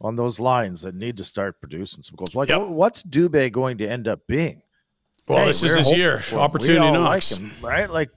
on 0.00 0.16
those 0.16 0.38
lines 0.40 0.82
that 0.82 0.94
need 0.94 1.16
to 1.16 1.24
start 1.24 1.60
producing 1.60 2.02
some 2.02 2.16
goals. 2.16 2.34
Like, 2.34 2.48
Yep. 2.48 2.68
what's 2.68 3.02
Dubé 3.02 3.50
going 3.50 3.78
to 3.78 3.86
end 3.88 4.06
up 4.08 4.20
being? 4.26 4.62
Well, 5.28 5.38
Hey, 5.40 5.46
this 5.46 5.62
is 5.62 5.70
we're 5.70 5.76
his 5.78 5.86
hoping 5.86 6.00
year. 6.00 6.20
for. 6.20 6.38
Opportunity 6.38 6.90
knocks. 6.92 7.32
like 7.32 7.40
him, 7.40 7.64
right? 7.64 7.90
Like, 7.90 8.10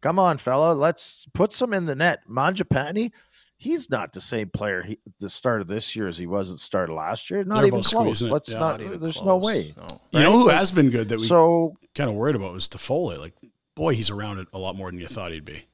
come 0.00 0.18
on, 0.18 0.38
fella, 0.38 0.72
let's 0.74 1.26
put 1.32 1.52
some 1.52 1.72
in 1.72 1.86
the 1.86 1.94
net. 1.94 2.20
Mangiapane, 2.28 3.10
he's 3.56 3.88
not 3.88 4.12
the 4.12 4.20
same 4.20 4.50
player 4.50 4.82
he, 4.82 4.98
the 5.20 5.30
start 5.30 5.60
of 5.62 5.66
this 5.66 5.96
year 5.96 6.06
as 6.06 6.18
he 6.18 6.26
was 6.26 6.50
at 6.50 6.54
the 6.56 6.58
start 6.58 6.90
of 6.90 6.96
last 6.96 7.30
year. 7.30 7.42
Not 7.44 7.56
They're 7.56 7.66
even 7.68 7.82
close. 7.82 7.88
squeezing. 8.18 8.30
Let's 8.30 8.52
Yeah, 8.52 8.58
not. 8.58 8.80
Not 8.80 8.86
even 8.86 9.00
there's 9.00 9.22
no 9.22 9.38
way. 9.38 9.74
No. 9.76 9.86
You 10.12 10.20
know 10.20 10.32
who 10.32 10.48
has 10.50 10.70
been 10.70 10.90
good 10.90 11.08
that 11.08 11.18
we 11.20 11.26
So 11.26 11.76
kind 11.94 12.10
of 12.10 12.16
worried 12.16 12.36
about 12.36 12.52
was 12.52 12.68
Toffoli. 12.68 13.16
Like, 13.18 13.34
boy, 13.74 13.94
he's 13.94 14.10
around 14.10 14.38
it 14.38 14.48
a 14.52 14.58
lot 14.58 14.76
more 14.76 14.90
than 14.90 15.00
you 15.00 15.06
thought 15.06 15.32
he'd 15.32 15.44
be. 15.46 15.64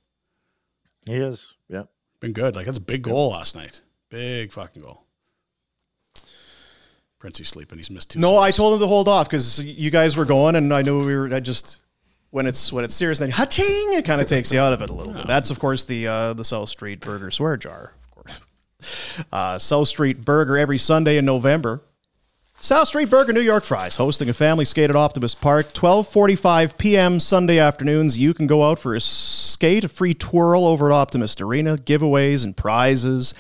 he 1.07 1.15
is. 1.17 1.55
Yeah. 1.69 1.85
Been 2.21 2.33
good. 2.33 2.55
Like 2.55 2.67
that's 2.67 2.79
a 2.79 2.83
big 2.83 3.03
goal 3.03 3.31
last 3.31 3.57
night. 3.57 3.81
Big 4.11 4.53
fucking 4.53 4.83
goal. 4.83 5.05
Princey's 7.19 7.49
sleeping. 7.49 7.79
He's 7.79 7.91
missed 7.91 8.11
two. 8.11 8.19
No, 8.19 8.39
I 8.39 8.51
told 8.51 8.75
him 8.75 8.81
to 8.81 8.87
hold 8.87 9.09
off 9.09 9.29
because 9.29 9.63
you 9.63 9.91
guys 9.91 10.17
were 10.17 10.25
going, 10.25 10.57
and 10.57 10.73
I 10.73 10.83
knew 10.83 11.05
we 11.05 11.15
were. 11.15 11.35
I 11.35 11.41
just 11.41 11.79
when 12.31 12.47
it's 12.47 12.73
when 12.73 12.85
it's 12.85 12.95
serious, 12.95 13.19
then 13.19 13.31
ha-ching, 13.31 13.93
it 13.95 14.05
kind 14.05 14.21
of 14.21 14.27
takes 14.27 14.53
you 14.53 14.59
out 14.61 14.73
of 14.73 14.81
it 14.83 14.91
a 14.91 14.93
little 14.93 15.13
bit. 15.13 15.27
That's 15.27 15.51
of 15.51 15.59
course 15.59 15.85
the 15.85 16.07
uh, 16.07 16.33
the 16.33 16.45
South 16.45 16.69
Street 16.69 17.01
Burger 17.01 17.31
swear 17.31 17.57
jar, 17.57 17.93
of 18.05 18.11
course. 18.15 18.41
Uh, 19.33 19.59
South 19.59 19.89
Street 19.89 20.25
Burger 20.25 20.57
every 20.57 20.79
Sunday 20.79 21.19
in 21.19 21.25
November. 21.27 21.83
South 22.63 22.89
Street 22.89 23.09
Burger 23.09 23.33
New 23.33 23.41
York 23.41 23.65
Fries 23.65 23.97
hosting 23.97 24.29
a 24.29 24.35
family 24.35 24.67
skate 24.67 24.91
at 24.91 24.97
Optimus 24.97 25.35
Park, 25.35 25.73
12:45 25.73 26.77
p.m. 26.77 27.19
Sunday 27.19 27.59
afternoons. 27.59 28.19
You 28.19 28.35
can 28.35 28.47
go 28.47 28.69
out 28.69 28.79
for 28.79 28.95
a 28.95 29.01
skate, 29.01 29.85
a 29.85 29.89
free 29.89 30.13
twirl 30.13 30.67
over 30.67 30.93
at 30.93 30.95
Optimist 30.95 31.41
Arena, 31.41 31.79
giveaways 31.79 32.45
and 32.45 32.55
prizes. 32.55 33.33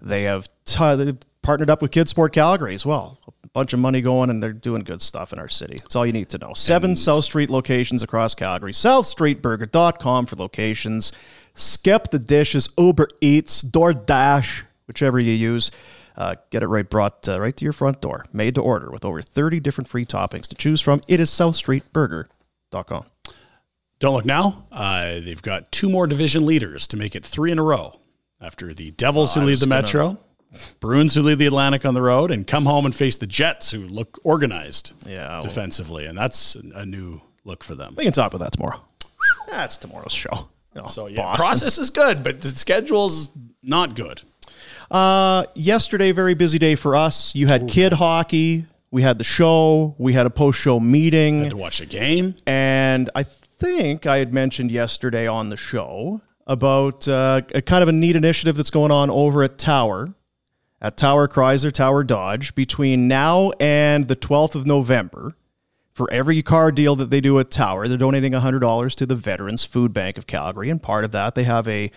They 0.00 0.22
have 0.22 0.48
t- 0.64 0.94
they've 0.94 1.16
partnered 1.42 1.70
up 1.70 1.82
with 1.82 1.90
Kid 1.90 2.08
Sport 2.08 2.32
Calgary 2.32 2.76
as 2.76 2.86
well. 2.86 3.18
A 3.42 3.48
bunch 3.48 3.72
of 3.72 3.80
money 3.80 4.00
going, 4.00 4.30
and 4.30 4.40
they're 4.40 4.52
doing 4.52 4.84
good 4.84 5.02
stuff 5.02 5.32
in 5.32 5.40
our 5.40 5.48
city. 5.48 5.76
That's 5.80 5.96
all 5.96 6.06
you 6.06 6.12
need 6.12 6.28
to 6.28 6.38
know. 6.38 6.54
Seven 6.54 6.94
South 6.94 7.24
Street 7.24 7.50
locations 7.50 8.04
across 8.04 8.36
Calgary. 8.36 8.72
SouthStreetBurger.com 8.72 10.26
for 10.26 10.36
locations. 10.36 11.12
Skip 11.54 12.10
the 12.12 12.20
dishes, 12.20 12.68
Uber 12.78 13.08
Eats, 13.20 13.64
DoorDash, 13.64 14.62
whichever 14.86 15.18
you 15.18 15.32
use. 15.32 15.72
Uh, 16.18 16.34
get 16.50 16.64
it 16.64 16.66
right 16.66 16.90
brought 16.90 17.26
uh, 17.28 17.40
right 17.40 17.56
to 17.56 17.64
your 17.64 17.72
front 17.72 18.00
door. 18.00 18.24
Made 18.32 18.56
to 18.56 18.60
order 18.60 18.90
with 18.90 19.04
over 19.04 19.22
30 19.22 19.60
different 19.60 19.86
free 19.86 20.04
toppings 20.04 20.48
to 20.48 20.56
choose 20.56 20.80
from. 20.80 21.00
It 21.06 21.20
is 21.20 21.30
SouthStreetBurger.com. 21.30 23.04
Don't 24.00 24.14
look 24.14 24.24
now. 24.24 24.66
Uh, 24.70 25.20
they've 25.20 25.40
got 25.42 25.70
two 25.72 25.88
more 25.88 26.06
division 26.06 26.44
leaders 26.44 26.86
to 26.88 26.96
make 26.96 27.14
it 27.16 27.24
three 27.24 27.50
in 27.52 27.58
a 27.58 27.62
row. 27.62 27.98
After 28.40 28.72
the 28.74 28.90
Devils 28.92 29.34
who 29.34 29.40
lead 29.40 29.58
the 29.58 29.66
Metro, 29.66 30.18
Bruins 30.80 31.14
who 31.14 31.22
lead 31.22 31.38
the 31.38 31.46
Atlantic 31.46 31.84
on 31.84 31.94
the 31.94 32.02
road, 32.02 32.30
and 32.30 32.46
come 32.46 32.66
home 32.66 32.84
and 32.86 32.94
face 32.94 33.16
the 33.16 33.26
Jets 33.26 33.70
who 33.72 33.80
look 33.80 34.20
organized 34.22 34.92
Yeah, 35.06 35.28
well- 35.28 35.42
defensively, 35.42 36.06
and 36.06 36.16
that's 36.16 36.54
a 36.56 36.86
new 36.86 37.20
look 37.44 37.64
for 37.64 37.74
them. 37.74 37.94
We 37.96 38.04
can 38.04 38.12
talk 38.12 38.32
about 38.32 38.44
that 38.44 38.52
tomorrow. 38.56 38.80
That's 39.48 39.76
tomorrow's 39.78 40.12
show. 40.12 40.48
You 40.74 40.82
know, 40.82 40.88
So 40.88 41.06
yeah, 41.08 41.22
Boston. 41.22 41.44
process 41.46 41.78
is 41.78 41.90
good, 41.90 42.22
but 42.22 42.40
the 42.40 42.48
schedule's 42.48 43.30
not 43.62 43.96
good. 43.96 44.22
Uh, 44.90 45.44
yesterday, 45.54 46.12
very 46.12 46.34
busy 46.34 46.58
day 46.58 46.74
for 46.74 46.96
us. 46.96 47.34
You 47.34 47.46
had 47.46 47.68
kid 47.68 47.92
hockey. 47.92 48.66
We 48.90 49.02
had 49.02 49.18
the 49.18 49.24
show. 49.24 49.94
We 49.98 50.14
had 50.14 50.26
a 50.26 50.30
post-show 50.30 50.80
meeting. 50.80 51.42
Had 51.42 51.50
to 51.50 51.56
watch 51.56 51.80
a 51.80 51.86
game. 51.86 52.34
And 52.46 53.10
I 53.14 53.22
think 53.22 54.06
I 54.06 54.18
had 54.18 54.32
mentioned 54.32 54.70
yesterday 54.70 55.26
on 55.26 55.50
the 55.50 55.56
show 55.56 56.22
about 56.46 57.06
uh, 57.06 57.42
a 57.54 57.60
kind 57.60 57.82
of 57.82 57.88
a 57.88 57.92
neat 57.92 58.16
initiative 58.16 58.56
that's 58.56 58.70
going 58.70 58.90
on 58.90 59.10
over 59.10 59.42
at 59.42 59.58
Tower, 59.58 60.08
at 60.80 60.96
Tower 60.96 61.28
Chrysler, 61.28 61.70
Tower 61.70 62.02
Dodge, 62.02 62.54
between 62.54 63.08
now 63.08 63.50
and 63.60 64.08
the 64.08 64.16
12th 64.16 64.54
of 64.54 64.66
November. 64.66 65.34
For 65.92 66.08
every 66.12 66.42
car 66.44 66.70
deal 66.70 66.94
that 66.94 67.10
they 67.10 67.20
do 67.20 67.40
at 67.40 67.50
Tower, 67.50 67.88
they're 67.88 67.98
donating 67.98 68.32
$100 68.32 68.94
to 68.94 69.04
the 69.04 69.16
Veterans 69.16 69.64
Food 69.64 69.92
Bank 69.92 70.16
of 70.16 70.28
Calgary. 70.28 70.70
And 70.70 70.80
part 70.80 71.04
of 71.04 71.10
that, 71.10 71.34
they 71.34 71.42
have 71.42 71.66
a, 71.66 71.90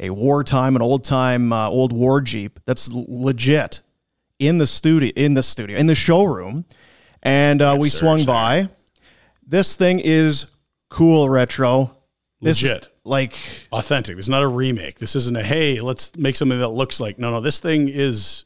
a 0.00 0.10
wartime, 0.10 0.76
an 0.76 0.82
old 0.82 1.04
time, 1.04 1.52
uh, 1.52 1.68
old 1.68 1.92
war 1.92 2.20
Jeep 2.20 2.60
that's 2.64 2.88
legit 2.92 3.80
in 4.38 4.58
the 4.58 4.66
studio, 4.66 5.12
in 5.16 5.34
the 5.34 5.42
studio, 5.42 5.78
in 5.78 5.86
the 5.86 5.94
showroom. 5.94 6.64
And 7.22 7.60
uh, 7.62 7.76
we 7.78 7.88
swung 7.88 8.24
by. 8.24 8.68
This 9.46 9.76
thing 9.76 10.00
is 10.00 10.46
cool 10.88 11.28
retro. 11.28 11.92
This 12.40 12.58
is 12.58 12.64
Legit. 12.64 12.88
like 13.04 13.34
Authentic. 13.72 14.16
This 14.16 14.26
is 14.26 14.30
not 14.30 14.42
a 14.42 14.48
remake. 14.48 14.98
This 14.98 15.16
isn't 15.16 15.36
a 15.36 15.42
hey, 15.42 15.80
let's 15.80 16.14
make 16.16 16.36
something 16.36 16.58
that 16.58 16.68
looks 16.68 17.00
like 17.00 17.18
no, 17.18 17.30
no. 17.30 17.40
This 17.40 17.60
thing 17.60 17.88
is 17.88 18.44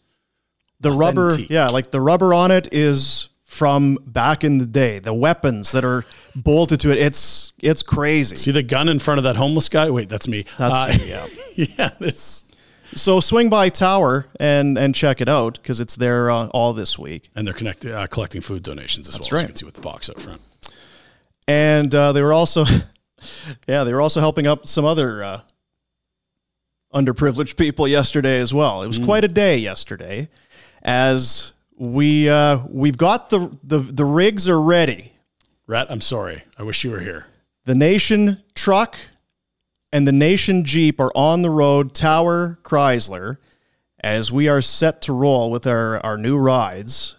the 0.79 0.93
rubber, 0.93 1.37
yeah, 1.49 1.69
like 1.69 1.91
the 1.91 2.01
rubber 2.01 2.33
on 2.33 2.51
it 2.51 2.69
is 2.73 3.29
from 3.51 3.99
back 4.07 4.45
in 4.45 4.59
the 4.59 4.65
day. 4.65 5.01
The 5.01 5.13
weapons 5.13 5.73
that 5.73 5.85
are 5.85 6.05
bolted 6.37 6.79
to 6.81 6.93
it, 6.93 6.99
it's 6.99 7.53
it's 7.59 7.83
crazy. 7.83 8.37
see 8.37 8.53
the 8.53 8.63
gun 8.63 8.89
in 8.89 9.01
front 9.01 9.19
of 9.19 9.25
that 9.25 9.35
homeless 9.35 9.69
guy. 9.69 9.91
Wait, 9.91 10.09
that's 10.09 10.29
me. 10.29 10.45
That's 10.57 10.73
Uh, 10.73 10.99
yeah. 11.05 11.27
yeah. 11.77 11.91
This 11.99 12.45
So 12.95 13.19
swing 13.19 13.51
by 13.51 13.69
Tower 13.69 14.29
and 14.39 14.79
and 14.79 14.95
check 14.95 15.21
it 15.21 15.29
out 15.29 15.55
because 15.55 15.81
it's 15.81 15.97
there 15.97 16.31
uh, 16.31 16.47
all 16.49 16.73
this 16.73 16.97
week. 16.97 17.29
and 17.35 17.45
they're 17.45 17.53
connected, 17.53 17.93
uh, 17.93 18.07
collecting 18.07 18.41
food 18.41 18.63
donations 18.63 19.09
as 19.09 19.19
well. 19.19 19.25
So 19.25 19.35
right. 19.35 19.43
you 19.43 19.49
can 19.49 19.57
see 19.57 19.67
with 19.67 19.75
the 19.75 19.81
box 19.81 20.09
up 20.09 20.21
front. 20.21 20.41
and 21.49 21.93
uh, 21.93 22.13
they 22.13 22.23
were 22.23 22.33
also 22.33 22.65
yeah 23.67 23.83
they 23.83 23.93
were 23.93 24.01
also 24.01 24.21
helping 24.21 24.47
up 24.47 24.65
some 24.69 24.85
other 24.85 25.25
uh, 25.25 25.41
underprivileged 26.95 27.57
people 27.57 27.89
yesterday 27.89 28.39
as 28.39 28.55
well 28.55 28.85
it 28.85 28.87
was 28.87 28.99
quite 29.01 29.25
a 29.25 29.29
day 29.29 29.57
yesterday 29.59 30.29
as 30.83 31.53
we 31.81 32.29
uh, 32.29 32.59
we've 32.69 32.99
got 32.99 33.31
the, 33.31 33.57
the 33.64 33.79
the 33.79 34.05
rigs 34.05 34.47
are 34.47 34.61
ready 34.61 35.14
Rhett, 35.66 35.87
I'm 35.88 36.01
sorry. 36.03 36.43
I 36.59 36.62
wish 36.62 36.85
you 36.85 36.90
were 36.90 37.01
here. 37.01 37.27
the 37.64 37.75
nation 37.75 38.43
truck 38.55 38.99
and 39.90 40.07
the 40.07 40.12
nation 40.12 40.64
jeep 40.64 41.01
are 41.01 41.11
on 41.14 41.40
the 41.43 41.49
road 41.51 41.95
tower 41.95 42.59
chrysler 42.62 43.38
as 44.03 44.31
we 44.31 44.47
are 44.47 44.61
set 44.61 45.01
to 45.03 45.12
roll 45.14 45.51
with 45.51 45.66
our 45.66 45.99
our 46.05 46.19
new 46.19 46.37
rides 46.37 47.16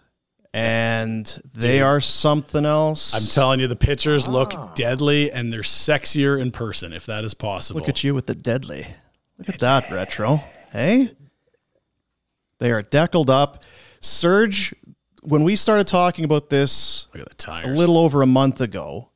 and 0.54 1.42
they 1.54 1.78
Dude. 1.78 1.84
are 1.84 2.02
something 2.02 2.66
else 2.66 3.16
I'm 3.16 3.28
telling 3.28 3.62
you, 3.62 3.68
the 3.68 3.76
pictures 3.76 4.28
look 4.28 4.76
deadly 4.76 5.32
and 5.32 5.52
they're 5.52 5.62
sexier 5.62 6.40
in 6.40 6.52
person, 6.52 6.94
if 6.94 7.08
that 7.08 7.24
is 7.24 7.34
possible. 7.34 7.80
Look 7.80 7.90
at 7.90 8.04
you 8.04 8.14
with 8.14 8.28
the 8.28 8.36
deadly. 8.36 8.86
Look 9.38 9.50
at 9.50 9.60
that 9.60 9.90
retro. 9.90 10.44
Hey? 10.72 11.12
They 12.60 12.72
are 12.72 12.82
deckled 12.82 13.30
up. 13.30 13.64
Serge, 14.02 14.76
when 15.22 15.44
we 15.44 15.56
started 15.56 15.88
talking 15.88 16.26
about 16.26 16.50
this 16.50 17.08
Look 17.14 17.22
at 17.22 17.38
the 17.38 17.62
a 17.66 17.70
little 17.70 17.98
over 17.98 18.22
a 18.22 18.28
month 18.28 18.60
ago, 18.60 19.10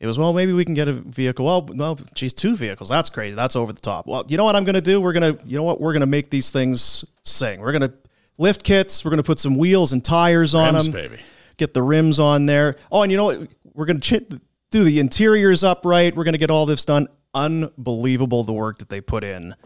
it 0.00 0.06
was, 0.06 0.16
well, 0.16 0.32
maybe 0.32 0.52
we 0.52 0.64
can 0.64 0.74
get 0.74 0.86
a 0.86 0.92
vehicle. 0.92 1.44
Well, 1.44 1.68
no, 1.72 1.96
geez, 2.14 2.32
two 2.32 2.56
vehicles. 2.56 2.88
That's 2.88 3.10
crazy. 3.10 3.34
That's 3.34 3.56
over 3.56 3.72
the 3.72 3.80
top. 3.80 4.06
Well, 4.06 4.24
you 4.28 4.36
know 4.36 4.44
what 4.44 4.54
I'm 4.54 4.64
going 4.64 4.76
to 4.76 4.80
do? 4.80 5.00
We're 5.00 5.12
going 5.12 5.36
to, 5.36 5.44
you 5.44 5.56
know 5.56 5.64
what? 5.64 5.80
We're 5.80 5.92
going 5.92 6.02
to 6.02 6.06
make 6.06 6.30
these 6.30 6.50
things 6.50 7.04
sing. 7.24 7.60
We're 7.60 7.72
going 7.72 7.82
to 7.82 7.92
lift 8.38 8.62
kits. 8.62 9.04
We're 9.04 9.10
going 9.10 9.18
to 9.18 9.24
put 9.24 9.40
some 9.40 9.58
wheels 9.58 9.92
and 9.92 10.04
tires 10.04 10.54
on 10.54 10.74
Rims, 10.74 10.84
them 10.84 10.92
baby. 10.92 11.18
get 11.56 11.74
the 11.74 11.82
rims 11.82 12.20
on 12.20 12.46
there. 12.46 12.76
Oh, 12.92 13.02
and 13.02 13.10
you 13.10 13.18
know 13.18 13.24
what? 13.24 13.48
We're 13.74 13.86
going 13.86 14.00
to 14.00 14.20
ch- 14.20 14.40
do 14.70 14.84
the 14.84 15.00
interiors 15.00 15.64
upright. 15.64 16.14
We're 16.14 16.24
going 16.24 16.34
to 16.34 16.38
get 16.38 16.50
all 16.50 16.64
this 16.64 16.84
done. 16.84 17.08
Unbelievable 17.34 18.44
the 18.44 18.52
work 18.52 18.78
that 18.78 18.88
they 18.88 19.00
put 19.00 19.24
in 19.24 19.56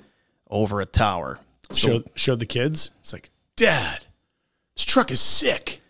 over 0.49 0.81
a 0.81 0.87
Tower. 0.87 1.39
So 1.71 1.75
showed, 1.75 2.11
showed 2.15 2.39
the 2.39 2.47
kids. 2.47 2.91
It's 3.01 3.13
like, 3.13 3.31
Dad, 3.57 4.07
this 4.77 4.85
truck 4.85 5.11
is 5.11 5.21
sick. 5.21 5.81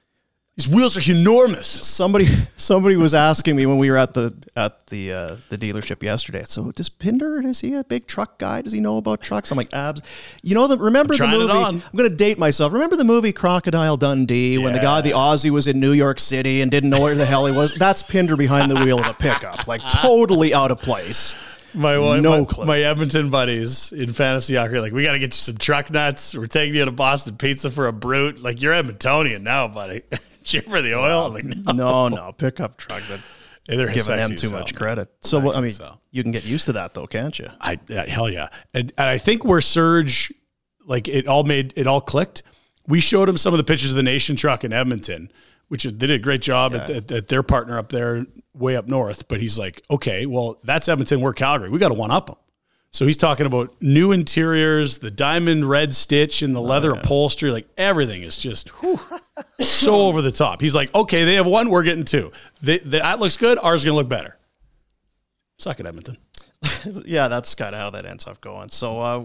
These 0.56 0.68
wheels 0.68 0.98
are 0.98 1.10
enormous. 1.10 1.66
somebody 1.66 2.26
somebody 2.56 2.94
was 2.96 3.14
asking 3.14 3.56
me 3.56 3.64
when 3.64 3.78
we 3.78 3.90
were 3.90 3.96
at 3.96 4.12
the 4.12 4.34
at 4.54 4.86
the 4.88 5.10
uh, 5.10 5.36
the 5.48 5.56
dealership 5.56 6.02
yesterday. 6.02 6.42
So 6.44 6.70
does 6.72 6.90
Pinder 6.90 7.40
is 7.40 7.60
he 7.60 7.74
a 7.74 7.82
big 7.82 8.06
truck 8.06 8.38
guy? 8.38 8.60
Does 8.60 8.72
he 8.74 8.78
know 8.80 8.98
about 8.98 9.22
trucks? 9.22 9.50
I'm 9.50 9.56
like 9.56 9.72
abs. 9.72 10.02
You 10.42 10.54
know 10.54 10.66
the 10.66 10.76
remember 10.76 11.14
the 11.14 11.18
trying 11.18 11.34
it 11.34 11.38
movie? 11.38 11.52
on. 11.54 11.76
I'm 11.76 11.96
going 11.96 12.08
to 12.10 12.14
date 12.14 12.38
myself. 12.38 12.74
Remember 12.74 12.96
the 12.96 13.04
movie 13.04 13.32
Crocodile 13.32 13.96
Dundee 13.96 14.58
when 14.58 14.74
the 14.74 14.78
guy 14.78 15.00
the 15.00 15.12
Aussie 15.12 15.48
was 15.50 15.66
in 15.66 15.80
New 15.80 15.92
York 15.92 16.20
City 16.20 16.60
and 16.60 16.70
didn't 16.70 16.90
know 16.90 17.00
where 17.00 17.14
the 17.14 17.24
hell 17.24 17.46
he 17.46 17.52
was? 17.52 17.74
That's 17.76 18.02
Pinder 18.02 18.36
behind 18.36 18.70
the 18.70 18.76
wheel 18.76 19.00
of 19.00 19.06
a 19.06 19.14
pickup, 19.14 19.66
like 19.66 19.80
totally 19.88 20.52
out 20.52 20.70
of 20.70 20.80
place. 20.82 21.34
My 21.74 21.98
one, 21.98 22.22
No 22.22 22.40
my, 22.40 22.44
clue. 22.44 22.64
my 22.66 22.80
Edmonton 22.80 23.30
buddies 23.30 23.92
in 23.92 24.12
fantasy 24.12 24.56
hockey 24.56 24.74
are 24.74 24.80
like, 24.80 24.92
we 24.92 25.04
got 25.04 25.12
to 25.12 25.18
get 25.18 25.28
you 25.28 25.38
some 25.38 25.56
truck 25.56 25.90
nuts. 25.90 26.34
We're 26.34 26.46
taking 26.46 26.74
you 26.74 26.84
to 26.84 26.90
Boston 26.90 27.36
Pizza 27.36 27.70
for 27.70 27.86
a 27.88 27.92
brute. 27.92 28.42
Like 28.42 28.60
you're 28.60 28.74
Edmontonian 28.74 29.42
now, 29.42 29.68
buddy. 29.68 30.02
Cheer 30.44 30.62
for 30.62 30.82
the 30.82 30.94
oil. 30.98 31.26
I'm 31.26 31.34
like, 31.34 31.44
no, 31.44 31.72
No, 31.72 32.08
no, 32.08 32.32
pickup 32.32 32.76
truck. 32.76 33.02
But 33.08 33.20
they're 33.66 33.92
giving 33.92 34.16
them 34.16 34.36
too 34.36 34.50
much 34.50 34.74
credit. 34.74 35.08
So 35.20 35.38
well, 35.38 35.56
I 35.56 35.60
mean, 35.60 35.72
you 36.10 36.22
can 36.22 36.32
get 36.32 36.44
used 36.44 36.66
to 36.66 36.72
that 36.74 36.94
though, 36.94 37.06
can't 37.06 37.38
you? 37.38 37.48
I 37.60 37.78
yeah, 37.88 38.08
hell 38.08 38.28
yeah, 38.28 38.48
and, 38.74 38.92
and 38.98 39.08
I 39.08 39.18
think 39.18 39.44
where 39.44 39.60
Serge, 39.60 40.32
like 40.84 41.08
it 41.08 41.26
all 41.28 41.44
made 41.44 41.72
it 41.76 41.86
all 41.86 42.00
clicked. 42.00 42.42
We 42.88 42.98
showed 42.98 43.28
him 43.28 43.36
some 43.36 43.54
of 43.54 43.58
the 43.58 43.64
pictures 43.64 43.92
of 43.92 43.96
the 43.96 44.02
Nation 44.02 44.34
truck 44.34 44.64
in 44.64 44.72
Edmonton, 44.72 45.30
which 45.72 45.86
is, 45.86 45.92
they 45.94 46.06
did 46.06 46.10
a 46.10 46.18
great 46.18 46.42
job 46.42 46.74
at, 46.74 46.90
at, 46.90 47.10
at 47.10 47.28
their 47.28 47.42
partner 47.42 47.78
up 47.78 47.88
there, 47.88 48.26
way 48.52 48.76
up 48.76 48.86
north. 48.86 49.26
But 49.26 49.40
he's 49.40 49.58
like, 49.58 49.82
okay, 49.90 50.26
well 50.26 50.60
that's 50.64 50.86
Edmonton, 50.86 51.22
we're 51.22 51.32
Calgary, 51.32 51.70
we 51.70 51.78
got 51.78 51.88
to 51.88 51.94
one 51.94 52.10
up 52.10 52.26
them. 52.26 52.36
So 52.90 53.06
he's 53.06 53.16
talking 53.16 53.46
about 53.46 53.72
new 53.80 54.12
interiors, 54.12 54.98
the 54.98 55.10
diamond 55.10 55.66
red 55.66 55.94
stitch 55.94 56.42
and 56.42 56.54
the 56.54 56.60
leather 56.60 56.90
upholstery, 56.90 57.50
like 57.50 57.66
everything 57.78 58.22
is 58.22 58.36
just 58.36 58.68
whew, 58.82 59.00
so 59.60 60.08
over 60.08 60.20
the 60.20 60.30
top. 60.30 60.60
He's 60.60 60.74
like, 60.74 60.94
okay, 60.94 61.24
they 61.24 61.36
have 61.36 61.46
one, 61.46 61.70
we're 61.70 61.84
getting 61.84 62.04
two. 62.04 62.32
They, 62.60 62.76
they, 62.76 62.98
that 62.98 63.18
looks 63.18 63.38
good. 63.38 63.58
Ours 63.62 63.80
is 63.80 63.86
gonna 63.86 63.96
look 63.96 64.10
better. 64.10 64.36
Suck 65.56 65.80
it, 65.80 65.86
Edmonton. 65.86 66.18
yeah, 67.06 67.28
that's 67.28 67.54
kind 67.54 67.74
of 67.74 67.80
how 67.80 67.88
that 67.88 68.04
ends 68.04 68.26
up 68.26 68.42
going. 68.42 68.68
So, 68.68 69.00
uh, 69.00 69.24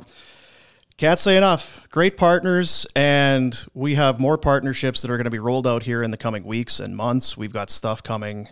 can't 0.97 1.19
say 1.19 1.37
enough. 1.37 1.87
Great 1.89 2.17
partners, 2.17 2.87
and 2.95 3.65
we 3.73 3.95
have 3.95 4.19
more 4.19 4.37
partnerships 4.37 5.01
that 5.01 5.11
are 5.11 5.17
going 5.17 5.25
to 5.25 5.31
be 5.31 5.39
rolled 5.39 5.67
out 5.67 5.83
here 5.83 6.01
in 6.03 6.11
the 6.11 6.17
coming 6.17 6.43
weeks 6.43 6.79
and 6.79 6.95
months. 6.95 7.37
We've 7.37 7.53
got 7.53 7.69
stuff 7.69 8.01
coming 8.03 8.49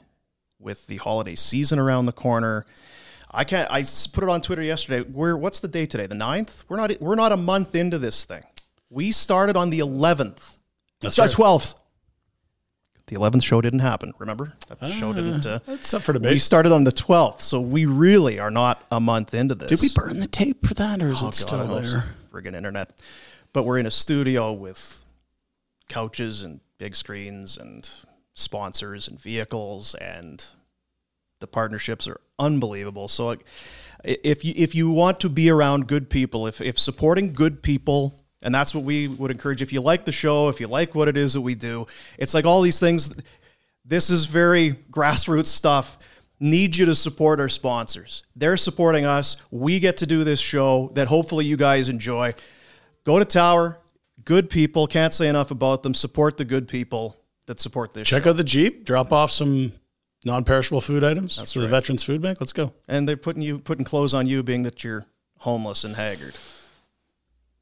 with 0.59 0.87
the 0.87 0.97
holiday 0.97 1.35
season 1.35 1.79
around 1.79 2.05
the 2.05 2.11
corner. 2.13 2.65
I 3.31 3.43
can't. 3.43 3.69
I 3.71 3.83
put 4.13 4.23
it 4.23 4.29
on 4.29 4.41
Twitter 4.41 4.61
yesterday. 4.61 5.01
We're 5.09 5.35
what's 5.35 5.59
the 5.59 5.67
date 5.67 5.89
today? 5.89 6.07
The 6.07 6.15
9th? 6.15 6.63
We're 6.69 6.77
not. 6.77 6.91
We're 7.01 7.15
not 7.15 7.31
a 7.31 7.37
month 7.37 7.75
into 7.75 7.97
this 7.97 8.25
thing. 8.25 8.43
We 8.89 9.11
started 9.11 9.57
on 9.57 9.71
the 9.71 9.79
eleventh. 9.79 10.57
That's 11.01 11.15
Sorry, 11.15 11.27
right. 11.27 11.33
twelfth. 11.35 11.75
The 13.07 13.15
eleventh 13.15 13.43
show 13.43 13.59
didn't 13.61 13.79
happen. 13.79 14.13
Remember 14.19 14.53
that 14.79 14.89
show 14.91 15.13
didn't. 15.13 15.45
Uh, 15.45 15.59
That's 15.65 15.93
up 15.93 16.01
for 16.03 16.13
we 16.17 16.39
started 16.39 16.71
on 16.71 16.85
the 16.85 16.91
twelfth, 16.91 17.41
so 17.41 17.59
we 17.59 17.85
really 17.85 18.39
are 18.39 18.49
not 18.49 18.83
a 18.91 18.99
month 18.99 19.33
into 19.33 19.53
this. 19.53 19.69
Did 19.69 19.81
we 19.81 19.89
burn 19.93 20.19
the 20.19 20.27
tape 20.27 20.65
for 20.65 20.73
that, 20.75 21.03
or 21.03 21.09
is 21.09 21.21
Oh, 21.21 21.27
it 21.27 21.33
still 21.33 21.59
God, 21.59 21.83
so. 21.85 21.91
there? 21.91 22.03
Friggin' 22.35 22.55
internet. 22.55 23.01
But 23.53 23.63
we're 23.63 23.77
in 23.77 23.85
a 23.85 23.91
studio 23.91 24.51
with 24.51 25.01
couches 25.87 26.41
and 26.41 26.59
big 26.77 26.95
screens 26.95 27.57
and 27.57 27.89
sponsors 28.33 29.07
and 29.07 29.19
vehicles 29.19 29.95
and 29.95 30.43
the 31.39 31.47
partnerships 31.47 32.07
are 32.07 32.19
unbelievable. 32.37 33.07
So 33.07 33.37
if 34.03 34.43
you 34.43 34.53
if 34.55 34.75
you 34.75 34.91
want 34.91 35.19
to 35.21 35.29
be 35.29 35.49
around 35.49 35.87
good 35.87 36.09
people, 36.09 36.47
if 36.47 36.59
if 36.59 36.77
supporting 36.77 37.33
good 37.33 37.63
people 37.63 38.19
and 38.41 38.53
that's 38.53 38.75
what 38.75 38.83
we 38.83 39.07
would 39.07 39.31
encourage 39.31 39.61
if 39.61 39.71
you 39.71 39.81
like 39.81 40.05
the 40.05 40.11
show, 40.11 40.49
if 40.49 40.59
you 40.59 40.67
like 40.67 40.93
what 40.93 41.07
it 41.07 41.17
is 41.17 41.33
that 41.33 41.41
we 41.41 41.55
do, 41.55 41.87
it's 42.17 42.33
like 42.33 42.45
all 42.45 42.61
these 42.61 42.79
things 42.79 43.13
this 43.85 44.09
is 44.09 44.25
very 44.25 44.73
grassroots 44.91 45.47
stuff. 45.47 45.97
Need 46.45 46.75
you 46.75 46.85
to 46.85 46.93
support 46.93 47.39
our 47.39 47.49
sponsors. 47.49 48.21
They're 48.35 48.55
supporting 48.55 49.03
us. 49.03 49.37
We 49.49 49.79
get 49.79 49.97
to 49.97 50.05
do 50.05 50.23
this 50.23 50.39
show 50.39 50.91
that 50.93 51.07
hopefully 51.07 51.43
you 51.43 51.57
guys 51.57 51.89
enjoy. 51.89 52.33
Go 53.03 53.17
to 53.17 53.25
Tower. 53.25 53.79
Good 54.23 54.51
people. 54.51 54.85
Can't 54.85 55.11
say 55.11 55.27
enough 55.27 55.49
about 55.49 55.81
them. 55.81 55.95
Support 55.95 56.37
the 56.37 56.45
good 56.45 56.67
people 56.67 57.17
that 57.47 57.59
support 57.59 57.95
this 57.95 58.07
Check 58.07 58.25
show. 58.25 58.29
out 58.29 58.37
the 58.37 58.43
Jeep. 58.43 58.85
Drop 58.85 59.11
off 59.11 59.31
some 59.31 59.71
non-perishable 60.23 60.81
food 60.81 61.03
items 61.03 61.37
That's 61.37 61.53
for 61.53 61.61
the 61.61 61.67
Veterans 61.67 62.03
Food 62.03 62.21
Bank. 62.21 62.39
Let's 62.39 62.53
go. 62.53 62.73
And 62.87 63.09
they're 63.09 63.17
putting 63.17 63.41
you 63.41 63.57
putting 63.57 63.83
clothes 63.83 64.13
on 64.13 64.27
you, 64.27 64.43
being 64.43 64.61
that 64.63 64.83
you're 64.83 65.07
homeless 65.39 65.83
and 65.83 65.95
haggard. 65.95 66.35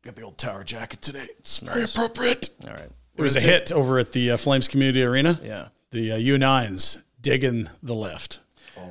Got 0.01 0.17
the 0.17 0.23
old 0.23 0.37
tower 0.37 0.65
jacket 0.65 1.01
today. 1.01 1.27
It's 1.39 1.61
very 1.61 1.85
appropriate. 1.85 2.49
All 2.65 2.73
right. 2.73 2.89
It 3.15 3.21
was 3.21 3.37
a 3.37 3.39
hit 3.39 3.71
over 3.71 3.97
at 3.97 4.11
the 4.11 4.31
uh, 4.31 4.37
Flames 4.37 4.67
Community 4.67 5.03
Arena. 5.03 5.39
Yeah. 5.41 5.69
The 5.91 6.11
uh, 6.11 6.17
U9s 6.17 7.01
digging 7.21 7.69
the 7.81 7.95
lift. 7.95 8.41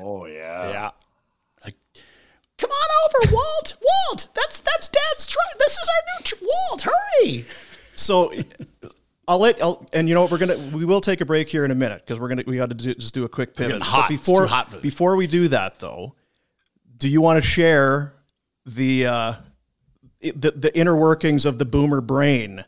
Oh 0.01 0.26
yeah. 0.26 0.70
Yeah. 0.70 0.90
Like, 1.64 1.74
come 2.59 2.70
on 2.70 2.90
over, 3.05 3.32
Walt. 3.34 3.74
Walt, 3.82 4.28
that's 4.34 4.61
that's 4.61 4.88
Dad's 4.88 5.26
truck. 5.26 5.59
This 5.59 5.72
is 5.72 5.88
our 5.88 6.18
new 6.18 6.24
tr- 6.24 6.45
Walt. 6.45 6.82
Hurry. 6.82 7.45
So 7.95 8.32
I'll 9.28 9.38
let 9.38 9.62
I'll, 9.62 9.86
and 9.93 10.09
you 10.09 10.14
know 10.14 10.22
what 10.22 10.30
we're 10.30 10.38
gonna 10.38 10.59
we 10.72 10.84
will 10.84 11.01
take 11.01 11.20
a 11.20 11.24
break 11.24 11.49
here 11.49 11.64
in 11.64 11.70
a 11.70 11.74
minute 11.74 12.03
because 12.05 12.18
we're 12.18 12.28
gonna 12.28 12.45
we 12.47 12.57
got 12.57 12.70
to 12.70 12.74
do, 12.74 12.95
just 12.95 13.14
do 13.14 13.24
a 13.24 13.28
quick 13.28 13.55
pivot. 13.55 13.80
hot. 13.82 14.03
But 14.03 14.09
before 14.09 14.47
hot 14.47 14.68
for 14.70 14.78
before 14.78 15.16
we 15.16 15.26
do 15.26 15.49
that 15.49 15.78
though, 15.78 16.14
do 16.97 17.09
you 17.09 17.20
want 17.20 17.43
to 17.43 17.49
share 17.49 18.14
the 18.66 19.07
uh, 19.07 19.34
the 20.20 20.51
the 20.51 20.76
inner 20.76 20.97
workings 20.97 21.45
of 21.45 21.59
the 21.59 21.64
boomer 21.64 22.01
brain 22.01 22.64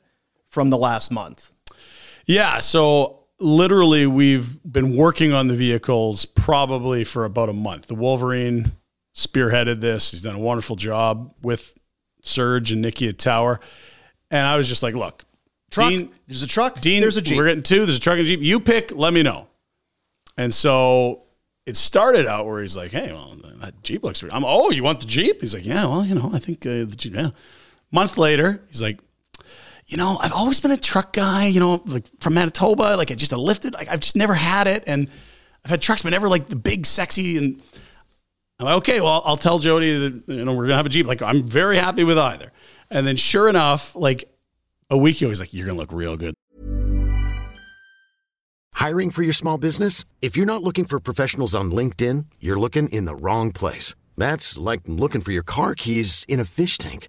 from 0.49 0.71
the 0.71 0.79
last 0.79 1.11
month? 1.11 1.53
Yeah, 2.27 2.59
so 2.59 3.24
literally 3.41 4.07
we've 4.07 4.63
been 4.71 4.97
working 4.97 5.33
on 5.33 5.49
the 5.49 5.55
vehicles 5.55 6.25
probably 6.25 7.05
for 7.05 7.25
about 7.25 7.49
a 7.49 7.53
month. 7.53 7.87
The 7.87 7.95
Wolverine 7.95 8.73
spearheaded 9.15 9.81
this. 9.81 10.11
He's 10.11 10.23
done 10.23 10.35
a 10.37 10.41
wonderful 10.41 10.77
job 10.77 11.35
with 11.43 11.77
Serge 12.23 12.73
and 12.73 12.83
Nikki 12.83 13.09
at 13.09 13.19
Tower. 13.19 13.61
And 14.31 14.47
I 14.47 14.57
was 14.57 14.69
just 14.69 14.83
like, 14.83 14.95
look, 14.95 15.25
Truck. 15.75 15.91
Dean, 15.91 16.11
there's 16.29 16.43
a 16.43 16.47
truck. 16.47 16.81
Dean, 16.81 17.01
there's 17.01 17.17
a 17.17 17.23
jeep. 17.23 17.37
We're 17.37 17.47
getting 17.47 17.65
two. 17.65 17.85
There's 17.85 17.97
a 17.97 18.01
truck 18.01 18.19
and 18.19 18.25
a 18.25 18.27
jeep. 18.27 18.41
You 18.41 18.61
pick. 18.61 18.93
Let 18.95 19.13
me 19.13 19.25
know. 19.25 19.49
And 20.37 20.55
so 20.55 21.23
it 21.67 21.77
started 21.77 22.27
out 22.27 22.47
where 22.47 22.63
he's 22.63 22.77
like, 22.77 22.93
"Hey, 22.93 23.13
well, 23.13 23.35
that 23.57 23.83
jeep 23.83 24.05
looks. 24.05 24.23
Weird. 24.23 24.33
I'm. 24.33 24.45
Oh, 24.45 24.71
you 24.71 24.85
want 24.85 25.01
the 25.01 25.07
jeep? 25.07 25.41
He's 25.41 25.53
like, 25.53 25.67
"Yeah, 25.67 25.87
well, 25.87 26.05
you 26.05 26.15
know, 26.15 26.31
I 26.33 26.39
think 26.39 26.65
uh, 26.65 26.85
the 26.85 26.95
jeep." 26.97 27.15
Yeah. 27.15 27.31
Month 27.91 28.19
later, 28.19 28.63
he's 28.69 28.83
like, 28.83 29.01
"You 29.87 29.97
know, 29.97 30.19
I've 30.21 30.33
always 30.33 30.61
been 30.61 30.71
a 30.71 30.77
truck 30.77 31.13
guy. 31.13 31.47
You 31.47 31.61
know, 31.61 31.83
like 31.87 32.07
from 32.21 32.35
Manitoba. 32.35 32.97
Like 32.97 33.11
I 33.11 33.15
just 33.15 33.33
a 33.33 33.41
lifted. 33.41 33.75
Like 33.75 33.89
I've 33.89 34.01
just 34.01 34.17
never 34.17 34.35
had 34.35 34.67
it, 34.67 34.85
and 34.87 35.09
I've 35.65 35.71
had 35.71 35.83
trucks, 35.83 36.03
but 36.03 36.11
never 36.11 36.29
like 36.29 36.49
the 36.49 36.57
big, 36.57 36.87
sexy 36.87 37.37
and." 37.37 37.63
I'm 38.61 38.67
like, 38.67 38.77
okay, 38.77 39.01
well, 39.01 39.21
I'll 39.25 39.37
tell 39.37 39.59
Jody 39.59 39.99
that 39.99 40.23
you 40.29 40.45
know 40.45 40.55
we're 40.55 40.67
gonna 40.67 40.77
have 40.77 40.87
a 40.87 40.89
Jeep. 40.89 41.07
Like, 41.07 41.21
I'm 41.21 41.45
very 41.45 41.77
happy 41.77 42.05
with 42.05 42.17
either. 42.17 42.53
And 42.89 43.05
then, 43.05 43.17
sure 43.17 43.49
enough, 43.49 43.97
like 43.97 44.33
a 44.91 44.97
week 44.97 45.21
ago, 45.21 45.29
he's 45.29 45.41
like, 45.41 45.53
"You're 45.53 45.67
gonna 45.67 45.79
look 45.79 45.93
real 45.93 46.17
good." 46.17 46.35
Hiring 48.75 49.11
for 49.11 49.23
your 49.23 49.33
small 49.33 49.59
business? 49.59 50.05
If 50.23 50.37
you're 50.37 50.47
not 50.47 50.63
looking 50.63 50.85
for 50.85 51.01
professionals 51.01 51.55
on 51.55 51.73
LinkedIn, 51.73 52.27
you're 52.39 52.59
looking 52.59 52.89
in 52.91 53.07
the 53.07 53.17
wrong 53.17 53.51
place. 53.51 53.95
That's 54.17 54.57
like 54.59 54.83
looking 54.87 55.21
for 55.21 55.33
your 55.33 55.43
car 55.43 55.75
keys 55.75 56.25
in 56.29 56.39
a 56.39 56.45
fish 56.45 56.79
tank. 56.79 57.09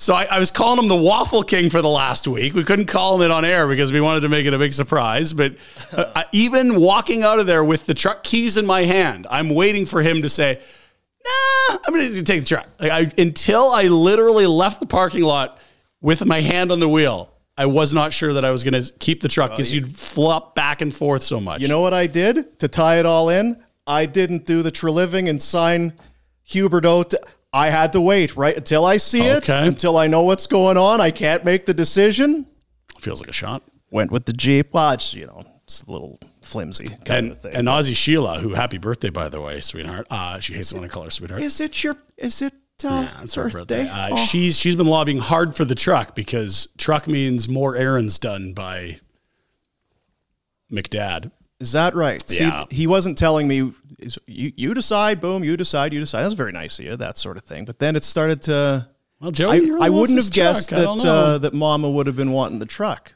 So 0.00 0.14
I, 0.14 0.26
I 0.26 0.38
was 0.38 0.52
calling 0.52 0.78
him 0.78 0.86
the 0.86 0.94
Waffle 0.96 1.42
King 1.42 1.70
for 1.70 1.82
the 1.82 1.88
last 1.88 2.28
week. 2.28 2.54
We 2.54 2.62
couldn't 2.62 2.86
call 2.86 3.16
him 3.16 3.22
it 3.22 3.32
on 3.32 3.44
air 3.44 3.66
because 3.66 3.90
we 3.90 4.00
wanted 4.00 4.20
to 4.20 4.28
make 4.28 4.46
it 4.46 4.54
a 4.54 4.58
big 4.58 4.72
surprise. 4.72 5.32
But 5.32 5.56
uh, 5.92 6.12
I- 6.16 6.26
even 6.30 6.80
walking 6.80 7.24
out 7.24 7.40
of 7.40 7.46
there 7.46 7.64
with 7.64 7.84
the 7.84 7.94
truck 7.94 8.22
keys 8.22 8.56
in 8.56 8.64
my 8.64 8.82
hand, 8.84 9.26
I'm 9.28 9.50
waiting 9.50 9.86
for 9.86 10.00
him 10.00 10.22
to 10.22 10.28
say, 10.28 10.60
"Nah, 11.26 11.78
I'm 11.84 11.92
going 11.94 12.12
to 12.12 12.22
take 12.22 12.42
the 12.42 12.46
truck." 12.46 12.68
Like 12.78 12.92
I, 12.92 13.10
until 13.20 13.70
I 13.70 13.88
literally 13.88 14.46
left 14.46 14.78
the 14.78 14.86
parking 14.86 15.24
lot 15.24 15.58
with 16.00 16.24
my 16.24 16.42
hand 16.42 16.70
on 16.70 16.78
the 16.78 16.88
wheel, 16.88 17.34
I 17.56 17.66
was 17.66 17.92
not 17.92 18.12
sure 18.12 18.32
that 18.34 18.44
I 18.44 18.52
was 18.52 18.62
going 18.62 18.80
to 18.80 18.92
keep 19.00 19.20
the 19.20 19.28
truck 19.28 19.50
because 19.50 19.74
you'd 19.74 19.92
flop 19.92 20.54
back 20.54 20.80
and 20.80 20.94
forth 20.94 21.24
so 21.24 21.40
much. 21.40 21.60
You 21.60 21.66
know 21.66 21.80
what 21.80 21.92
I 21.92 22.06
did 22.06 22.60
to 22.60 22.68
tie 22.68 23.00
it 23.00 23.04
all 23.04 23.30
in? 23.30 23.60
I 23.84 24.06
didn't 24.06 24.46
do 24.46 24.62
the 24.62 24.70
Treliving 24.70 25.28
and 25.28 25.42
sign 25.42 25.92
Huberdeau. 26.48 27.08
To, 27.08 27.20
I 27.52 27.70
had 27.70 27.92
to 27.92 28.00
wait 28.00 28.36
right 28.36 28.56
until 28.56 28.84
I 28.84 28.98
see 28.98 29.22
it, 29.22 29.48
until 29.48 29.96
I 29.96 30.06
know 30.06 30.22
what's 30.22 30.46
going 30.46 30.76
on. 30.76 31.00
I 31.00 31.10
can't 31.10 31.44
make 31.44 31.64
the 31.66 31.74
decision. 31.74 32.46
feels 32.98 33.20
like 33.20 33.30
a 33.30 33.32
shot. 33.32 33.62
Went 33.90 34.10
with 34.10 34.26
the 34.26 34.34
Jeep. 34.34 34.74
Well, 34.74 34.90
it's, 34.90 35.14
you 35.14 35.26
know, 35.26 35.42
it's 35.64 35.82
a 35.82 35.90
little 35.90 36.18
flimsy 36.42 36.84
kind 36.88 37.10
And, 37.10 37.30
of 37.30 37.40
thing. 37.40 37.54
and 37.54 37.66
Aussie 37.68 37.96
Sheila, 37.96 38.38
who 38.38 38.52
happy 38.54 38.76
birthday 38.76 39.08
by 39.10 39.30
the 39.30 39.40
way, 39.40 39.60
sweetheart. 39.60 40.06
Uh, 40.10 40.38
she 40.40 40.52
hates 40.54 40.72
when 40.74 40.84
I 40.84 40.88
call 40.88 41.04
her 41.04 41.10
sweetheart. 41.10 41.40
is 41.42 41.58
it 41.60 41.82
your? 41.82 41.96
Is 42.18 42.42
it 42.42 42.52
uh, 42.84 43.06
Yeah, 43.10 43.22
it's 43.22 43.34
her 43.34 43.44
birthday? 43.48 43.84
birthday. 43.84 43.88
Uh, 43.88 44.08
Oh. 44.12 44.16
She's 44.16 44.58
she's 44.58 44.76
been 44.76 44.86
lobbying 44.86 45.18
hard 45.18 45.56
for 45.56 45.64
the 45.64 45.74
truck 45.74 46.14
because 46.14 46.68
truck 46.76 47.08
means 47.08 47.48
more 47.48 47.76
errands 47.76 48.18
done 48.18 48.52
by 48.52 48.98
McDad. 50.70 51.30
Is 51.60 51.72
that 51.72 51.94
right? 51.94 52.22
Yeah. 52.28 52.64
See, 52.68 52.76
he 52.76 52.86
wasn't 52.86 53.18
telling 53.18 53.48
me, 53.48 53.72
is- 53.98 54.18
you, 54.26 54.52
you 54.56 54.74
decide, 54.74 55.20
boom, 55.20 55.42
you 55.42 55.56
decide, 55.56 55.92
you 55.92 56.00
decide. 56.00 56.22
That's 56.22 56.34
very 56.34 56.52
nice 56.52 56.78
of 56.78 56.84
you, 56.84 56.96
that 56.96 57.18
sort 57.18 57.36
of 57.36 57.42
thing. 57.44 57.64
But 57.64 57.78
then 57.78 57.96
it 57.96 58.04
started 58.04 58.42
to. 58.42 58.88
Well, 59.20 59.28
I, 59.28 59.32
Joey, 59.32 59.60
really 59.62 59.86
I 59.86 59.90
wouldn't 59.90 60.22
have 60.22 60.32
guessed 60.32 60.68
truck. 60.68 60.98
That 61.00 61.08
uh, 61.08 61.38
that 61.38 61.54
Mama 61.54 61.90
would 61.90 62.06
have 62.06 62.14
been 62.16 62.30
wanting 62.30 62.60
the 62.60 62.66
truck. 62.66 63.12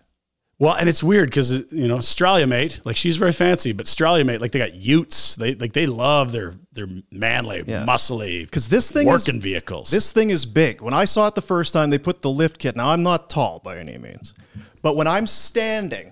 well, 0.58 0.74
and 0.74 0.88
it's 0.88 1.00
weird 1.02 1.28
because 1.30 1.52
you 1.70 1.86
know 1.86 1.96
Australia 1.96 2.44
mate, 2.48 2.80
like 2.84 2.96
she's 2.96 3.16
very 3.16 3.30
fancy, 3.30 3.70
but 3.72 3.86
Australia 3.86 4.24
mate, 4.24 4.40
like 4.40 4.50
they 4.50 4.58
got 4.58 4.74
Utes. 4.74 5.36
They 5.36 5.54
like 5.54 5.72
they 5.72 5.86
love 5.86 6.32
their 6.32 6.54
their 6.72 6.88
manly, 7.12 7.62
Yeah. 7.64 7.86
muscly, 7.86 8.50
'Cause 8.50 8.66
this 8.68 8.90
thing 8.90 9.06
is- 9.06 9.12
working 9.12 9.40
vehicles. 9.40 9.90
This 9.92 10.10
thing 10.10 10.30
is 10.30 10.44
big. 10.44 10.80
When 10.80 10.92
I 10.94 11.04
saw 11.04 11.28
it 11.28 11.36
the 11.36 11.42
first 11.42 11.72
time, 11.72 11.90
they 11.90 11.98
put 11.98 12.20
the 12.22 12.30
lift 12.30 12.58
kit. 12.58 12.74
Now 12.74 12.88
I'm 12.88 13.04
not 13.04 13.30
tall 13.30 13.60
by 13.62 13.78
any 13.78 13.96
means, 13.98 14.34
but 14.82 14.96
when 14.96 15.06
I'm 15.06 15.28
standing, 15.28 16.10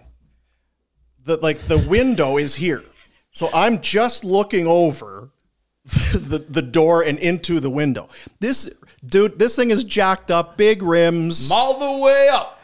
the 1.30 1.42
like 1.42 1.58
the 1.66 1.78
window 1.78 2.36
is 2.36 2.56
here, 2.56 2.82
so 3.30 3.48
I'm 3.54 3.80
just 3.80 4.24
looking 4.24 4.66
over 4.66 5.30
the 5.84 6.44
the 6.48 6.62
door 6.62 7.02
and 7.02 7.18
into 7.18 7.60
the 7.60 7.70
window. 7.70 8.08
This 8.40 8.70
dude, 9.04 9.38
this 9.38 9.56
thing 9.56 9.70
is 9.70 9.84
jacked 9.84 10.30
up, 10.30 10.56
big 10.56 10.82
rims, 10.82 11.50
all 11.50 11.78
the 11.78 12.02
way 12.02 12.28
up. 12.28 12.60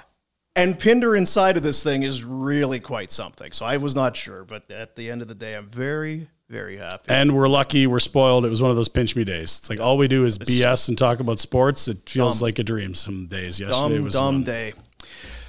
and 0.54 0.78
Pinder 0.78 1.14
inside 1.16 1.56
of 1.56 1.62
this 1.62 1.82
thing 1.82 2.02
is 2.02 2.24
really 2.24 2.80
quite 2.80 3.10
something. 3.10 3.52
So 3.52 3.64
I 3.64 3.76
was 3.76 3.94
not 3.94 4.16
sure, 4.16 4.44
but 4.44 4.70
at 4.70 4.96
the 4.96 5.10
end 5.10 5.22
of 5.22 5.28
the 5.28 5.34
day, 5.34 5.54
I'm 5.54 5.68
very 5.68 6.28
very 6.48 6.76
happy. 6.76 7.06
And 7.08 7.32
we're 7.36 7.48
lucky, 7.48 7.86
we're 7.86 7.98
spoiled. 7.98 8.44
It 8.44 8.50
was 8.50 8.62
one 8.62 8.70
of 8.70 8.76
those 8.76 8.88
pinch 8.88 9.16
me 9.16 9.24
days. 9.24 9.58
It's 9.58 9.70
like 9.70 9.80
all 9.80 9.96
we 9.96 10.08
do 10.08 10.24
is 10.24 10.38
BS 10.38 10.88
and 10.88 10.96
talk 10.96 11.18
about 11.20 11.38
sports. 11.40 11.88
It 11.88 12.08
feels 12.08 12.40
like 12.40 12.58
a 12.58 12.62
dream 12.62 12.94
some 12.94 13.26
days. 13.26 13.58
Yesterday 13.58 13.96
dumb 13.96 14.04
was 14.04 14.14
dumb 14.14 14.34
one. 14.36 14.44
day. 14.44 14.74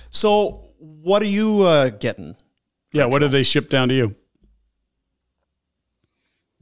So 0.10 0.64
what 0.80 1.22
are 1.22 1.28
you 1.28 1.62
uh, 1.62 1.90
getting? 1.90 2.36
Yeah, 2.94 3.06
what 3.06 3.20
did 3.20 3.32
they 3.32 3.44
ship 3.44 3.70
down 3.70 3.90
to 3.90 3.96
you? 3.96 4.16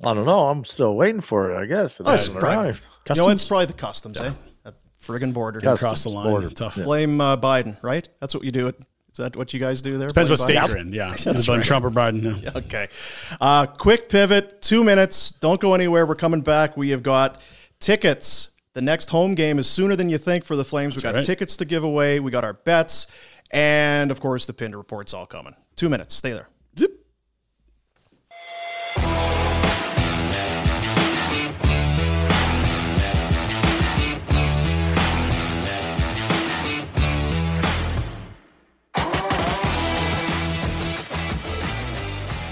I 0.04 0.14
don't 0.14 0.26
know. 0.26 0.48
I'm 0.50 0.66
still 0.66 0.96
waiting 0.96 1.22
for 1.22 1.52
it. 1.52 1.58
I 1.58 1.66
guess 1.66 2.00
it 2.00 2.06
Oh, 2.06 2.14
it's 2.14 2.28
hasn't 2.28 2.40
probably- 2.40 2.66
arrived. 2.66 2.84
You 3.10 3.16
know, 3.16 3.30
it's 3.30 3.48
probably 3.48 3.68
the 3.68 3.74
customs, 3.74 4.20
eh? 4.20 4.32
At 4.66 4.74
friggin' 5.02 5.34
border. 5.34 5.62
Customs 5.62 5.82
across 5.82 6.04
the 6.04 6.10
line. 6.10 6.28
border. 6.28 6.50
Tough. 6.50 6.76
Blame 6.76 7.22
uh, 7.22 7.38
Biden, 7.38 7.78
right? 7.84 8.08
That's 8.20 8.34
what 8.34 8.44
you 8.44 8.52
do. 8.52 8.68
It 8.68 8.76
is 9.12 9.18
that 9.18 9.38
what 9.38 9.54
you 9.54 9.60
guys 9.62 9.82
do 9.82 9.98
there? 9.98 10.10
Depends 10.10 10.28
Blame 10.30 10.40
what 10.40 10.40
state 10.40 10.58
Biden? 10.58 10.68
you're 10.68 10.78
in. 10.78 10.92
Yeah, 10.92 11.10
That's 11.24 11.46
Blame 11.46 11.60
right. 11.60 11.66
Trump 11.66 11.86
or 11.86 11.92
Biden. 11.92 12.42
Yeah. 12.44 12.50
Okay. 12.56 12.90
Uh, 13.40 13.68
quick 13.68 14.10
pivot. 14.10 14.62
Two 14.62 14.84
minutes. 14.84 15.32
Don't 15.32 15.62
go 15.62 15.74
anywhere. 15.74 16.06
We're 16.06 16.16
coming 16.16 16.42
back. 16.42 16.76
We 16.76 16.90
have 16.90 17.04
got 17.04 17.42
tickets. 17.80 18.50
The 18.74 18.82
next 18.82 19.10
home 19.10 19.36
game 19.36 19.58
is 19.60 19.70
sooner 19.70 19.96
than 19.96 20.10
you 20.10 20.18
think 20.18 20.44
for 20.44 20.58
the 20.58 20.66
Flames. 20.66 20.96
we 20.98 21.02
got 21.02 21.14
right. 21.16 21.24
tickets 21.24 21.56
to 21.58 21.66
give 21.66 21.86
away. 21.86 22.20
We 22.20 22.30
got 22.32 22.44
our 22.44 22.54
bets, 22.54 23.08
and 23.52 24.12
of 24.12 24.20
course 24.20 24.46
the 24.46 24.54
Pinder 24.54 24.78
report's 24.78 25.14
all 25.14 25.26
coming. 25.26 25.56
Two 25.76 25.90
minutes. 25.90 26.16
Stay 26.16 26.32
there. 26.32 26.48
Zip. 26.78 26.92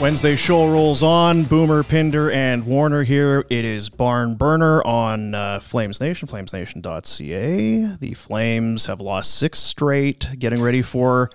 Wednesday 0.02 0.36
show 0.36 0.70
rolls 0.70 1.02
on. 1.02 1.44
Boomer, 1.46 1.82
Pinder, 1.82 2.30
and 2.30 2.66
Warrener 2.66 3.06
here. 3.06 3.46
It 3.50 3.64
is 3.64 3.90
Barn 3.90 4.36
Burner 4.36 4.86
on 4.86 5.34
uh, 5.34 5.62
Flames 5.62 6.02
Nation, 6.02 6.28
flamesnation.ca. 6.28 7.96
The 8.02 8.14
Flames 8.14 8.88
have 8.88 9.00
lost 9.00 9.36
six 9.36 9.60
straight, 9.60 10.28
getting 10.38 10.62
ready 10.62 10.82
for 10.82 11.30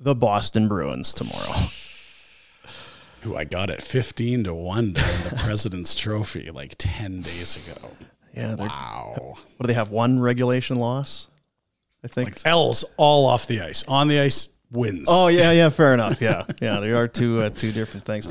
the 0.00 0.14
Boston 0.14 0.68
Bruins 0.68 1.14
tomorrow. 1.14 1.68
Who 3.22 3.36
I 3.36 3.44
got 3.44 3.70
at 3.70 3.80
15 3.82 4.44
to 4.44 4.54
1 4.54 4.94
to 4.94 5.00
win 5.02 5.30
the 5.30 5.36
President's 5.44 5.94
Trophy 5.94 6.50
like 6.50 6.74
10 6.78 7.22
days 7.22 7.56
ago. 7.56 7.90
Yeah, 8.36 8.54
Wow. 8.56 9.14
what 9.56 9.62
do 9.62 9.66
they 9.68 9.74
have? 9.74 9.90
One 9.90 10.20
regulation 10.20 10.76
loss, 10.76 11.28
I 12.02 12.08
think. 12.08 12.28
Like 12.28 12.40
L's 12.46 12.84
all 12.96 13.26
off 13.26 13.46
the 13.46 13.60
ice. 13.62 13.82
On 13.88 14.08
the 14.08 14.20
ice 14.20 14.48
wins. 14.72 15.06
Oh 15.08 15.28
yeah, 15.28 15.52
yeah, 15.52 15.68
fair 15.70 15.94
enough. 15.94 16.20
Yeah, 16.20 16.44
yeah, 16.60 16.80
they 16.80 16.90
are 16.90 17.06
two 17.08 17.40
uh, 17.42 17.50
two 17.50 17.70
different 17.72 18.04
things. 18.04 18.28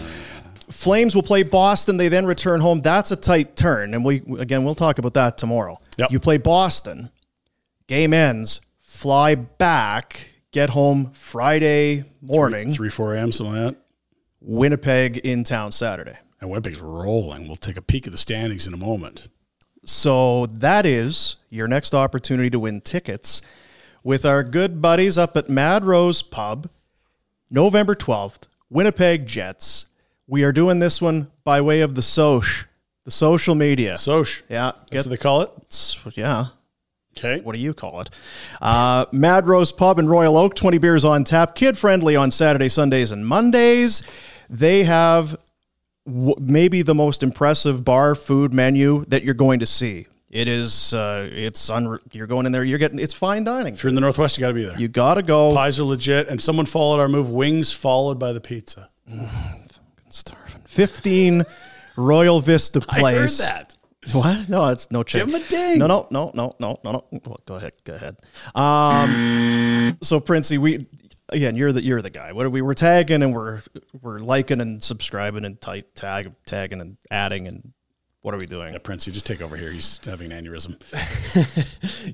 Flames 0.69 1.15
will 1.15 1.23
play 1.23 1.43
Boston. 1.43 1.95
They 1.97 2.09
then 2.09 2.25
return 2.25 2.59
home. 2.59 2.81
That's 2.81 3.11
a 3.11 3.15
tight 3.15 3.55
turn, 3.55 3.93
and 3.93 4.03
we 4.03 4.21
again 4.37 4.63
we'll 4.65 4.75
talk 4.75 4.97
about 4.99 5.13
that 5.15 5.37
tomorrow. 5.37 5.79
Yep. 5.97 6.11
You 6.11 6.19
play 6.19 6.37
Boston. 6.37 7.09
Game 7.87 8.13
ends. 8.13 8.59
Fly 8.81 9.35
back. 9.35 10.29
Get 10.53 10.69
home 10.69 11.11
Friday 11.13 12.05
morning. 12.21 12.69
3, 12.71 12.89
4 12.89 13.15
a.m., 13.15 13.31
something 13.31 13.55
like 13.55 13.73
that. 13.73 13.75
Winnipeg 14.39 15.17
in 15.17 15.43
town 15.43 15.71
Saturday. 15.71 16.15
And 16.39 16.49
Winnipeg's 16.49 16.79
rolling. 16.79 17.47
We'll 17.47 17.55
take 17.55 17.75
a 17.75 17.81
peek 17.81 18.05
at 18.05 18.11
the 18.11 18.17
standings 18.19 18.67
in 18.67 18.73
a 18.73 18.77
moment. 18.77 19.29
So 19.85 20.45
that 20.47 20.85
is 20.85 21.37
your 21.49 21.67
next 21.67 21.95
opportunity 21.95 22.49
to 22.51 22.59
win 22.59 22.81
tickets 22.81 23.41
with 24.03 24.25
our 24.25 24.43
good 24.43 24.79
buddies 24.81 25.17
up 25.17 25.35
at 25.37 25.49
Mad 25.49 25.83
Rose 25.85 26.21
Pub, 26.21 26.69
November 27.49 27.95
12th, 27.95 28.43
Winnipeg 28.69 29.25
Jets. 29.25 29.87
We 30.27 30.43
are 30.43 30.51
doing 30.51 30.77
this 30.79 31.01
one 31.01 31.31
by 31.43 31.61
way 31.61 31.81
of 31.81 31.95
the 31.95 32.01
Soch, 32.03 32.67
the 33.05 33.11
social 33.11 33.55
media. 33.55 33.97
Soch. 33.97 34.43
yeah, 34.49 34.73
That's 34.75 34.89
get 34.91 35.05
what 35.05 35.09
they 35.09 35.17
call 35.17 35.41
it. 35.41 35.51
yeah. 36.15 36.47
Okay. 37.17 37.39
What 37.41 37.53
do 37.55 37.59
you 37.61 37.73
call 37.73 38.01
it? 38.01 38.09
Uh, 38.61 39.05
Mad 39.11 39.47
Rose 39.47 39.71
Pub 39.71 39.99
in 39.99 40.07
Royal 40.07 40.35
Oak, 40.37 40.55
20 40.55 40.77
beers 40.79 41.05
on 41.05 41.23
tap, 41.23 41.55
kid 41.55 41.77
friendly 41.77 42.15
on 42.15 42.31
Saturday, 42.31 42.69
Sundays, 42.69 43.11
and 43.11 43.25
Mondays. 43.25 44.01
They 44.49 44.83
have 44.83 45.37
w- 46.07 46.35
maybe 46.39 46.81
the 46.81 46.95
most 46.95 47.21
impressive 47.23 47.85
bar 47.85 48.15
food 48.15 48.53
menu 48.53 49.05
that 49.05 49.23
you're 49.23 49.33
going 49.35 49.59
to 49.59 49.65
see. 49.65 50.07
It 50.29 50.47
is, 50.47 50.95
uh, 50.95 51.29
it's, 51.31 51.69
unre- 51.69 51.99
you're 52.11 52.25
going 52.25 52.47
in 52.47 52.51
there, 52.51 52.63
you're 52.63 52.79
getting, 52.79 52.97
it's 52.97 53.13
fine 53.13 53.43
dining. 53.43 53.75
If 53.75 53.83
you're 53.83 53.89
in 53.89 53.95
the 53.95 54.01
Northwest, 54.01 54.35
you 54.35 54.41
got 54.41 54.47
to 54.47 54.53
be 54.55 54.63
there. 54.65 54.79
You 54.79 54.87
got 54.87 55.13
to 55.15 55.21
go. 55.21 55.53
Pies 55.53 55.79
are 55.79 55.83
legit. 55.83 56.27
And 56.27 56.41
someone 56.41 56.65
followed 56.65 56.99
our 56.99 57.07
move 57.07 57.29
wings 57.29 57.71
followed 57.71 58.17
by 58.17 58.33
the 58.33 58.41
pizza. 58.41 58.89
Starving. 60.09 60.61
15 60.65 61.43
Royal 61.95 62.39
Vista 62.39 62.81
Place. 62.81 63.39
I. 64.07 64.11
What? 64.13 64.49
No, 64.49 64.69
it's 64.69 64.91
no 64.91 65.03
change. 65.03 65.25
Give 65.25 65.35
him 65.35 65.41
a 65.41 65.47
ding. 65.47 65.79
No, 65.79 65.87
no, 65.87 66.07
no, 66.11 66.31
no, 66.35 66.55
no, 66.59 66.79
no, 66.83 66.91
no. 66.91 67.05
Well, 67.25 67.39
go 67.45 67.55
ahead, 67.55 67.73
go 67.85 67.95
ahead. 67.95 68.17
Um, 68.55 69.97
so 70.01 70.19
Princey, 70.19 70.57
we 70.57 70.85
again, 71.29 71.55
you're 71.55 71.71
the 71.71 71.83
you're 71.83 72.01
the 72.01 72.09
guy. 72.09 72.31
What 72.33 72.45
are 72.45 72.49
we? 72.49 72.61
We're 72.61 72.73
tagging 72.73 73.23
and 73.23 73.33
we're 73.33 73.61
we're 74.01 74.19
liking 74.19 74.61
and 74.61 74.83
subscribing 74.83 75.45
and 75.45 75.59
tight 75.59 75.95
tag 75.95 76.33
tagging 76.45 76.81
and 76.81 76.97
adding 77.11 77.47
and 77.47 77.71
what 78.21 78.33
are 78.33 78.37
we 78.37 78.45
doing? 78.45 78.71
Yeah, 78.73 78.79
Prince, 78.79 79.05
you 79.07 79.11
just 79.13 79.25
take 79.25 79.41
over 79.41 79.57
here. 79.57 79.69
He's 79.71 79.99
having 80.05 80.31
an 80.31 80.45
aneurysm. 80.45 80.77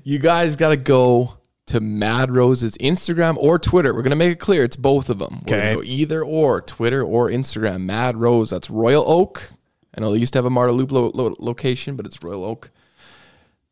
you 0.04 0.18
guys 0.18 0.56
got 0.56 0.70
to 0.70 0.76
go 0.76 1.34
to 1.66 1.78
Mad 1.80 2.34
Rose's 2.34 2.76
Instagram 2.78 3.36
or 3.36 3.56
Twitter. 3.58 3.94
We're 3.94 4.02
gonna 4.02 4.16
make 4.16 4.32
it 4.32 4.40
clear 4.40 4.64
it's 4.64 4.74
both 4.76 5.08
of 5.08 5.18
them. 5.20 5.42
We're 5.46 5.56
Okay. 5.56 5.74
go 5.74 5.82
either 5.84 6.24
or 6.24 6.60
Twitter 6.62 7.02
or 7.04 7.28
Instagram. 7.30 7.82
Mad 7.82 8.16
Rose. 8.16 8.50
That's 8.50 8.70
Royal 8.70 9.04
Oak. 9.06 9.50
I 9.96 10.00
know 10.00 10.12
they 10.12 10.18
used 10.18 10.32
to 10.34 10.38
have 10.38 10.46
a 10.46 10.50
Marda 10.50 10.72
Loop 10.72 10.92
lo- 10.92 11.10
lo- 11.14 11.36
location, 11.38 11.96
but 11.96 12.06
it's 12.06 12.22
Royal 12.22 12.44
Oak. 12.44 12.70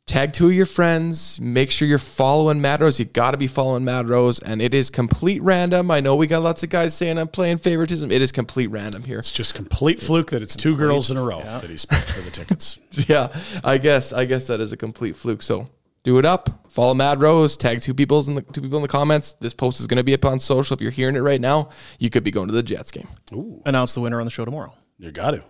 Tag 0.09 0.33
two 0.33 0.47
of 0.47 0.55
your 0.55 0.65
friends. 0.65 1.39
Make 1.39 1.71
sure 1.71 1.87
you're 1.87 1.99
following 1.99 2.63
Mad 2.63 2.81
Rose. 2.81 2.99
You 2.99 3.05
got 3.05 3.33
to 3.33 3.37
be 3.37 3.47
following 3.47 3.85
Mad 3.85 4.09
Rose, 4.09 4.41
and 4.41 4.63
it 4.63 4.73
is 4.73 4.89
complete 4.89 5.43
random. 5.43 5.91
I 5.91 6.01
know 6.01 6.17
we 6.17 6.27
got 6.27 6.43
lots 6.43 6.63
of 6.63 6.71
guys 6.71 6.97
saying 6.97 7.19
I'm 7.19 7.29
playing 7.29 7.59
favoritism. 7.59 8.11
It 8.11 8.23
is 8.23 8.33
complete 8.33 8.69
random 8.69 9.03
here. 9.03 9.19
It's 9.19 9.31
just 9.31 9.55
complete 9.55 10.01
fluke 10.01 10.31
that 10.31 10.41
it's 10.41 10.57
two 10.57 10.79
girls 10.79 11.11
in 11.11 11.19
a 11.19 11.23
row 11.23 11.43
that 11.43 11.69
he's 11.69 11.85
picked 11.85 12.11
for 12.11 12.23
the 12.23 12.31
tickets. 12.31 12.79
yeah, 13.07 13.29
I 13.63 13.77
guess 13.77 14.15
I 14.15 14.25
guess 14.25 14.47
that 14.47 14.61
is 14.61 14.73
a 14.73 14.79
complete 14.79 15.15
fluke. 15.15 15.43
So 15.43 15.69
do 16.05 16.19
it 16.19 16.25
up. 16.25 16.71
Follow 16.71 16.95
Mad 16.95 17.21
Rose. 17.21 17.59
Tag 17.59 17.83
two 17.83 17.93
people 17.93 18.19
in 18.27 18.35
the 18.35 18.41
two 18.41 18.63
people 18.63 18.79
in 18.79 18.83
the 18.83 18.89
comments. 18.89 19.35
This 19.35 19.53
post 19.53 19.79
is 19.79 19.87
going 19.87 19.99
to 19.99 20.05
be 20.05 20.15
up 20.15 20.25
on 20.25 20.41
social. 20.41 20.73
If 20.73 20.81
you're 20.81 20.91
hearing 20.91 21.17
it 21.17 21.21
right 21.21 21.41
now, 21.41 21.69
you 21.99 22.09
could 22.09 22.25
be 22.25 22.31
going 22.31 22.49
to 22.49 22.55
the 22.55 22.63
Jets 22.63 22.91
game. 22.91 23.09
Ooh. 23.35 23.61
Announce 23.67 23.93
the 23.93 24.01
winner 24.01 24.21
on 24.21 24.25
the 24.25 24.31
show 24.31 24.47
tomorrow. 24.47 24.73
You 24.99 25.13
got 25.13 25.33
to. 25.33 25.45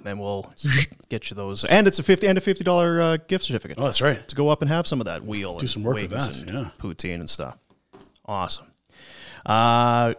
And 0.00 0.06
then 0.06 0.18
we'll 0.18 0.50
get 1.10 1.28
you 1.28 1.36
those. 1.36 1.62
And 1.66 1.86
it's 1.86 1.98
a 1.98 2.02
fifty 2.02 2.26
and 2.26 2.38
a 2.38 2.40
fifty 2.40 2.64
dollar 2.64 3.00
uh, 3.02 3.16
gift 3.28 3.44
certificate. 3.44 3.76
Oh, 3.78 3.84
that's 3.84 4.00
right. 4.00 4.26
To 4.28 4.34
go 4.34 4.48
up 4.48 4.62
and 4.62 4.70
have 4.70 4.86
some 4.86 4.98
of 4.98 5.04
that 5.04 5.24
wheel. 5.26 5.58
Do 5.58 5.64
and 5.64 5.70
some 5.70 5.82
work 5.82 5.96
with 5.96 6.10
that, 6.10 6.40
and 6.40 6.50
yeah. 6.50 6.70
Poutine 6.78 7.20
and 7.20 7.28
stuff. 7.28 7.58
Awesome. 8.24 8.72
Uh, 9.44 10.14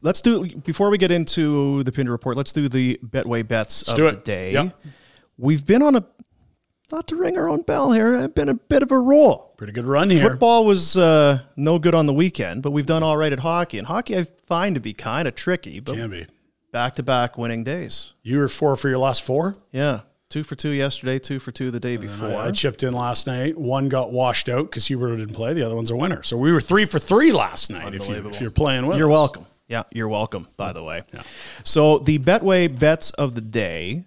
let's 0.00 0.22
do 0.22 0.48
before 0.60 0.88
we 0.88 0.96
get 0.96 1.10
into 1.10 1.82
the 1.82 1.92
Pinder 1.92 2.12
report. 2.12 2.38
Let's 2.38 2.54
do 2.54 2.66
the 2.66 2.98
Betway 3.04 3.46
bets 3.46 3.86
Let's 3.88 4.00
of 4.00 4.14
the 4.14 4.20
day. 4.20 4.52
Yep. 4.52 4.74
We've 5.36 5.66
been 5.66 5.82
on 5.82 5.96
a 5.96 6.06
not 6.90 7.06
to 7.08 7.16
ring 7.16 7.36
our 7.36 7.50
own 7.50 7.60
bell 7.60 7.92
here. 7.92 8.16
I've 8.16 8.34
been 8.34 8.48
a 8.48 8.54
bit 8.54 8.82
of 8.82 8.90
a 8.90 8.98
roll. 8.98 9.52
Pretty 9.58 9.74
good 9.74 9.84
run 9.84 10.08
here. 10.08 10.30
Football 10.30 10.64
was 10.64 10.96
uh, 10.96 11.40
no 11.56 11.78
good 11.78 11.94
on 11.94 12.06
the 12.06 12.14
weekend, 12.14 12.62
but 12.62 12.70
we've 12.70 12.86
done 12.86 13.02
all 13.02 13.18
right 13.18 13.32
at 13.32 13.40
hockey. 13.40 13.76
And 13.76 13.86
hockey, 13.86 14.16
I 14.16 14.24
find 14.46 14.74
to 14.74 14.80
be 14.80 14.94
kind 14.94 15.28
of 15.28 15.34
tricky, 15.34 15.80
but 15.80 15.96
Can 15.96 16.10
be. 16.10 16.26
Back 16.72 16.94
to 16.96 17.02
back 17.02 17.38
winning 17.38 17.64
days. 17.64 18.12
You 18.22 18.38
were 18.38 18.48
four 18.48 18.76
for 18.76 18.88
your 18.88 18.98
last 18.98 19.22
four. 19.22 19.54
Yeah, 19.72 20.00
two 20.28 20.44
for 20.44 20.54
two 20.54 20.70
yesterday, 20.70 21.18
two 21.18 21.38
for 21.38 21.52
two 21.52 21.70
the 21.70 21.80
day 21.80 21.96
before. 21.96 22.28
I, 22.28 22.46
I 22.46 22.50
chipped 22.50 22.82
in 22.82 22.92
last 22.92 23.26
night. 23.26 23.56
One 23.56 23.88
got 23.88 24.12
washed 24.12 24.48
out 24.48 24.70
because 24.70 24.86
Hubert 24.86 25.16
didn't 25.16 25.34
play. 25.34 25.54
The 25.54 25.62
other 25.62 25.74
one's 25.76 25.90
a 25.90 25.96
winner. 25.96 26.22
So 26.22 26.36
we 26.36 26.52
were 26.52 26.60
three 26.60 26.84
for 26.84 26.98
three 26.98 27.32
last 27.32 27.70
night. 27.70 27.94
If, 27.94 28.08
you, 28.08 28.28
if 28.28 28.40
you're 28.40 28.50
playing 28.50 28.86
with 28.86 28.98
You're 28.98 29.10
us. 29.10 29.14
welcome. 29.14 29.46
Yeah, 29.68 29.82
you're 29.92 30.08
welcome, 30.08 30.48
by 30.56 30.72
the 30.72 30.82
way. 30.82 31.02
So 31.62 31.98
the 31.98 32.18
Betway 32.18 32.78
bets 32.78 33.10
of 33.12 33.34
the 33.34 33.42
day. 33.42 34.04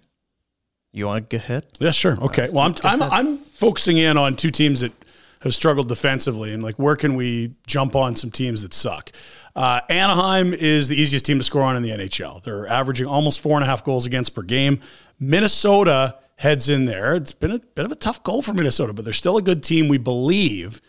You 0.94 1.06
want 1.06 1.24
to 1.24 1.28
get 1.38 1.46
hit? 1.46 1.78
Yeah, 1.80 1.90
sure. 1.90 2.20
Okay. 2.20 2.50
Well, 2.50 2.66
I'm 2.66 2.74
I'm 2.84 3.02
I'm 3.02 3.38
focusing 3.38 3.96
in 3.96 4.18
on 4.18 4.36
two 4.36 4.50
teams 4.50 4.80
that 4.80 4.92
have 5.40 5.54
struggled 5.54 5.88
defensively, 5.88 6.52
and 6.52 6.62
like 6.62 6.78
where 6.78 6.96
can 6.96 7.14
we 7.14 7.54
jump 7.66 7.96
on 7.96 8.14
some 8.14 8.30
teams 8.30 8.60
that 8.62 8.74
suck? 8.74 9.10
Uh, 9.54 9.80
Anaheim 9.88 10.54
is 10.54 10.88
the 10.88 10.96
easiest 10.96 11.24
team 11.24 11.38
to 11.38 11.44
score 11.44 11.62
on 11.62 11.76
in 11.76 11.82
the 11.82 11.90
NHL. 11.90 12.42
They're 12.42 12.66
averaging 12.66 13.06
almost 13.06 13.40
four 13.40 13.56
and 13.56 13.64
a 13.64 13.66
half 13.66 13.84
goals 13.84 14.06
against 14.06 14.34
per 14.34 14.42
game. 14.42 14.80
Minnesota 15.20 16.16
heads 16.36 16.68
in 16.68 16.86
there. 16.86 17.14
It's 17.14 17.32
been 17.32 17.52
a 17.52 17.60
bit 17.74 17.84
of 17.84 17.92
a 17.92 17.96
tough 17.96 18.22
goal 18.22 18.42
for 18.42 18.54
Minnesota, 18.54 18.92
but 18.92 19.04
they're 19.04 19.12
still 19.12 19.36
a 19.36 19.42
good 19.42 19.62
team. 19.62 19.88
We 19.88 19.98
believe. 19.98 20.80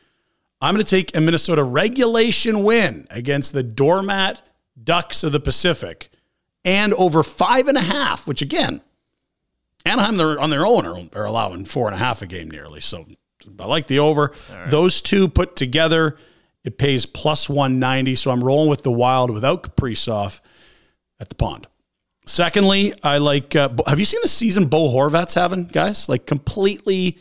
I'm 0.61 0.73
going 0.73 0.85
to 0.85 0.89
take 0.89 1.15
a 1.15 1.19
Minnesota 1.19 1.63
regulation 1.63 2.63
win 2.63 3.05
against 3.09 3.51
the 3.51 3.63
doormat 3.63 4.47
Ducks 4.81 5.23
of 5.23 5.33
the 5.33 5.39
Pacific, 5.39 6.09
and 6.65 6.93
over 6.93 7.21
five 7.21 7.67
and 7.67 7.77
a 7.77 7.81
half, 7.81 8.25
which 8.25 8.41
again 8.41 8.81
Anaheim, 9.85 10.17
they're 10.17 10.39
on 10.39 10.49
their 10.49 10.65
own, 10.65 10.85
are, 10.85 11.21
are 11.21 11.25
allowing 11.25 11.65
four 11.65 11.87
and 11.87 11.95
a 11.95 11.99
half 11.99 12.21
a 12.21 12.25
game 12.25 12.49
nearly. 12.49 12.79
So 12.79 13.05
I 13.59 13.65
like 13.65 13.87
the 13.87 13.99
over. 13.99 14.31
Those 14.69 15.01
two 15.01 15.27
put 15.27 15.55
together, 15.55 16.17
it 16.63 16.77
pays 16.77 17.05
plus 17.05 17.49
190. 17.49 18.15
So 18.15 18.31
I'm 18.31 18.43
rolling 18.43 18.69
with 18.69 18.83
the 18.83 18.91
Wild 18.91 19.31
without 19.31 19.63
Kaprizov 19.63 20.39
at 21.19 21.29
the 21.29 21.35
pond. 21.35 21.67
Secondly, 22.25 22.93
I 23.03 23.17
like. 23.17 23.55
Uh, 23.55 23.69
have 23.85 23.99
you 23.99 24.05
seen 24.05 24.21
the 24.21 24.29
season 24.29 24.67
Bo 24.67 24.89
Horvat's 24.89 25.33
having, 25.33 25.65
guys? 25.65 26.07
Like 26.07 26.25
completely 26.25 27.17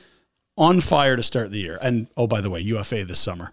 on 0.56 0.80
fire 0.80 1.16
to 1.16 1.22
start 1.22 1.50
the 1.50 1.58
year. 1.58 1.78
And 1.82 2.06
oh, 2.16 2.26
by 2.26 2.40
the 2.40 2.50
way, 2.50 2.60
UFA 2.60 3.04
this 3.04 3.18
summer. 3.18 3.52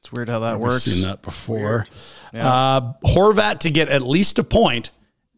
It's 0.00 0.10
weird 0.10 0.30
how 0.30 0.38
that 0.40 0.52
Never 0.52 0.68
works. 0.68 0.84
Seen 0.84 1.06
that 1.06 1.20
before. 1.20 1.86
Uh, 2.32 2.94
Horvat 3.04 3.58
to 3.60 3.70
get 3.70 3.88
at 3.88 4.02
least 4.02 4.38
a 4.38 4.44
point 4.44 4.90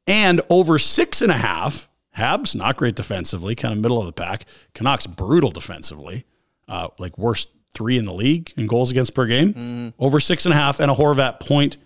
and 0.07 0.41
over 0.49 0.79
six 0.79 1.23
and 1.23 1.33
a 1.33 1.37
half. 1.37 1.89
Habs 2.17 2.55
not 2.55 2.77
great 2.77 2.95
defensively, 2.95 3.55
kind 3.55 3.73
of 3.73 3.81
middle 3.81 3.99
of 3.99 4.07
the 4.07 4.13
pack. 4.13 4.45
Canucks 4.75 5.07
brutal 5.07 5.51
defensively, 5.51 6.25
uh, 6.69 6.89
like 6.99 7.17
worst 7.17 7.49
three 7.75 7.99
in 7.99 8.05
the 8.05 8.13
league 8.13 8.53
in 8.57 8.67
goals 8.67 8.91
against 8.91 9.15
per 9.15 9.27
game. 9.27 9.93
Over 9.99 10.21
six 10.21 10.45
and 10.47 10.53
a 10.53 10.57
half 10.57 10.81
and 10.81 10.91
a 10.91 10.95
Horvat 10.95 11.41
point. 11.41 11.77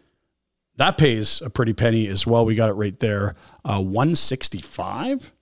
That 0.76 0.98
pays 0.98 1.40
a 1.40 1.48
pretty 1.48 1.72
penny 1.72 2.06
as 2.08 2.26
well. 2.26 2.44
We 2.44 2.54
got 2.54 2.68
it 2.68 2.74
right 2.74 2.98
there. 2.98 3.34
Uh, 3.64 3.80
165. 3.80 5.32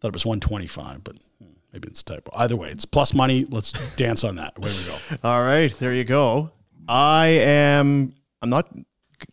Thought 0.00 0.08
it 0.08 0.12
was 0.14 0.24
125, 0.26 1.04
but 1.04 1.16
hmm, 1.38 1.46
maybe 1.72 1.88
it's 1.88 2.00
a 2.00 2.04
typo. 2.04 2.30
Either 2.34 2.56
way, 2.56 2.70
it's 2.70 2.84
plus 2.84 3.12
money. 3.14 3.46
Let's 3.50 3.72
dance 3.96 4.24
on 4.24 4.36
that. 4.36 4.56
Away 4.56 4.70
we 4.70 4.84
go. 4.86 4.96
All 5.22 5.40
right, 5.40 5.70
there 5.78 5.92
you 5.92 6.04
go. 6.04 6.50
I 6.88 7.26
am. 7.26 8.14
I'm 8.42 8.50
not. 8.50 8.68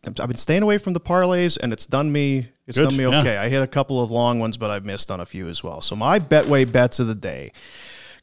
I've 0.05 0.15
been 0.15 0.35
staying 0.35 0.63
away 0.63 0.77
from 0.77 0.93
the 0.93 0.99
parlays, 1.01 1.57
and 1.61 1.73
it's 1.73 1.87
done 1.87 2.11
me. 2.11 2.47
It's 2.67 2.77
Good, 2.77 2.89
done 2.89 2.97
me 2.97 3.05
yeah. 3.05 3.19
okay. 3.19 3.37
I 3.37 3.49
hit 3.49 3.61
a 3.61 3.67
couple 3.67 4.01
of 4.01 4.11
long 4.11 4.39
ones, 4.39 4.57
but 4.57 4.71
I've 4.71 4.85
missed 4.85 5.11
on 5.11 5.19
a 5.19 5.25
few 5.25 5.49
as 5.49 5.63
well. 5.63 5.81
So 5.81 5.95
my 5.95 6.19
Betway 6.19 6.69
bets 6.69 6.99
of 6.99 7.07
the 7.07 7.15
day. 7.15 7.51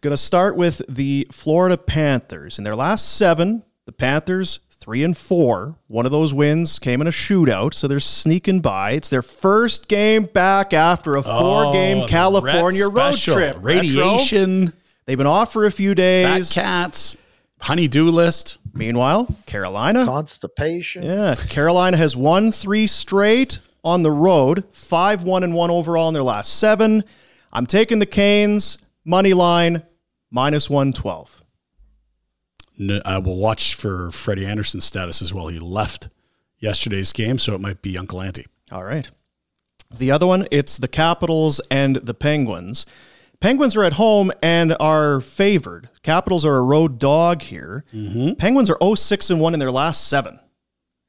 Going 0.01 0.12
to 0.12 0.16
start 0.16 0.57
with 0.57 0.80
the 0.88 1.26
Florida 1.32 1.76
Panthers. 1.76 2.57
In 2.59 2.64
their 2.64 2.76
last 2.76 3.16
seven, 3.16 3.64
the 3.84 3.90
Panthers 3.92 4.61
three 4.70 5.03
and 5.03 5.16
four. 5.16 5.74
One 5.88 6.07
of 6.07 6.12
those 6.12 6.32
wins 6.32 6.78
came 6.78 7.01
in 7.01 7.09
a 7.09 7.11
shootout, 7.11 7.74
so 7.74 7.88
they're 7.88 7.99
sneaking 7.99 8.61
by. 8.61 8.92
It's 8.92 9.09
their 9.09 9.22
first 9.22 9.88
game 9.88 10.22
back 10.24 10.72
after 10.72 11.16
a 11.16 11.22
four-game 11.22 12.03
Oh, 12.03 12.07
California 12.07 12.86
road 12.86 13.14
special. 13.14 13.34
trip. 13.34 13.57
Retro. 13.57 13.80
Radiation, 13.82 14.72
They've 15.07 15.18
been 15.18 15.26
off 15.26 15.53
for 15.53 15.66
a 15.66 15.70
few 15.72 15.90
fat 15.90 15.96
days. 15.96 16.53
cats, 16.53 17.16
honey-do 17.61 18.09
list. 18.11 18.59
Meanwhile, 18.74 19.34
Carolina. 19.46 20.05
Constipation. 20.05 21.03
Yeah, 21.03 21.34
Carolina 21.34 21.96
has 21.96 22.16
won 22.16 22.53
three 22.53 22.86
straight 22.86 23.59
on 23.82 24.05
the 24.05 24.12
road, 24.12 24.62
five 24.70 25.24
one 25.24 25.42
and 25.42 25.55
one 25.55 25.70
overall 25.72 26.07
in 26.07 26.14
their 26.14 26.22
last 26.22 26.59
seven. 26.61 27.03
I'm 27.53 27.66
taking 27.66 27.99
the 27.99 28.07
Canes 28.07 28.78
money 29.05 29.32
line 29.34 29.82
minus 30.31 30.68
one 30.70 30.93
twelve. 30.93 31.43
N- 32.79 33.03
I 33.05 33.18
will 33.18 33.37
watch 33.37 33.74
for 33.74 34.11
Freddie 34.11 34.47
Andersen's 34.47 34.85
status 34.85 35.20
as 35.22 35.35
well. 35.35 35.49
He 35.49 35.59
left 35.59 36.09
yesterday's 36.59 37.12
game, 37.12 37.39
so 37.39 37.55
it 37.55 37.61
might 37.61 37.83
be 37.83 37.99
Uncle 37.99 38.20
Auntie. 38.20 38.47
All 38.70 38.85
right. 38.85 39.09
The 39.97 40.11
other 40.11 40.26
one, 40.26 40.47
it's 40.51 40.76
the 40.76 40.89
Capitals 40.89 41.61
and 41.70 41.97
the 41.97 42.14
Penguins. 42.14 42.85
Penguins 43.41 43.76
are 43.76 43.85
at 43.85 43.95
home 43.95 44.33
and 44.43 44.76
are 44.81 45.20
favored. 45.20 45.89
Capitals 46.03 46.45
are 46.45 46.57
a 46.57 46.62
road 46.62 46.99
dog 46.99 47.41
here. 47.43 47.85
Mm-hmm. 47.93 48.33
Penguins 48.35 48.68
are 48.68 48.97
06 48.97 49.31
and 49.31 49.41
1 49.41 49.55
in 49.55 49.61
their 49.61 49.70
last 49.70 50.09
seven. 50.09 50.41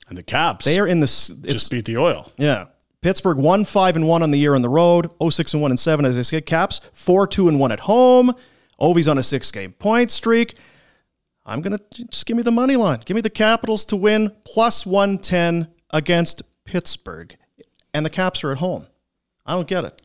And 0.07 0.17
the 0.17 0.23
Caps 0.23 0.65
They 0.65 0.79
are 0.79 0.87
in 0.87 0.99
this. 1.01 1.27
Just 1.27 1.69
beat 1.71 1.85
the 1.85 1.97
oil. 1.97 2.31
Yeah. 2.37 2.65
Pittsburgh 3.01 3.37
one 3.37 3.63
five 3.63 3.95
and 3.95 4.07
one 4.07 4.23
on 4.23 4.31
the 4.31 4.39
year 4.39 4.55
on 4.55 4.61
the 4.61 4.69
road. 4.69 5.11
06 5.21 5.53
and 5.53 5.61
one 5.61 5.71
and 5.71 5.79
seven 5.79 6.05
as 6.05 6.17
I 6.17 6.21
said. 6.23 6.45
Caps 6.45 6.81
four 6.93 7.27
two 7.27 7.47
and 7.47 7.59
one 7.59 7.71
at 7.71 7.81
home. 7.81 8.33
Ovi's 8.79 9.07
on 9.07 9.17
a 9.17 9.23
six 9.23 9.51
game 9.51 9.73
point 9.73 10.11
streak. 10.11 10.55
I'm 11.45 11.61
gonna 11.61 11.79
just 12.11 12.25
give 12.25 12.37
me 12.37 12.43
the 12.43 12.51
money 12.51 12.75
line. 12.75 13.01
Give 13.05 13.15
me 13.15 13.21
the 13.21 13.29
Capitals 13.29 13.85
to 13.85 13.95
win 13.95 14.31
plus 14.45 14.85
one 14.85 15.17
ten 15.17 15.67
against 15.91 16.43
Pittsburgh, 16.65 17.35
and 17.93 18.05
the 18.05 18.09
Caps 18.09 18.43
are 18.43 18.51
at 18.51 18.57
home. 18.59 18.85
I 19.45 19.53
don't 19.53 19.67
get 19.67 19.83
it. 19.85 20.01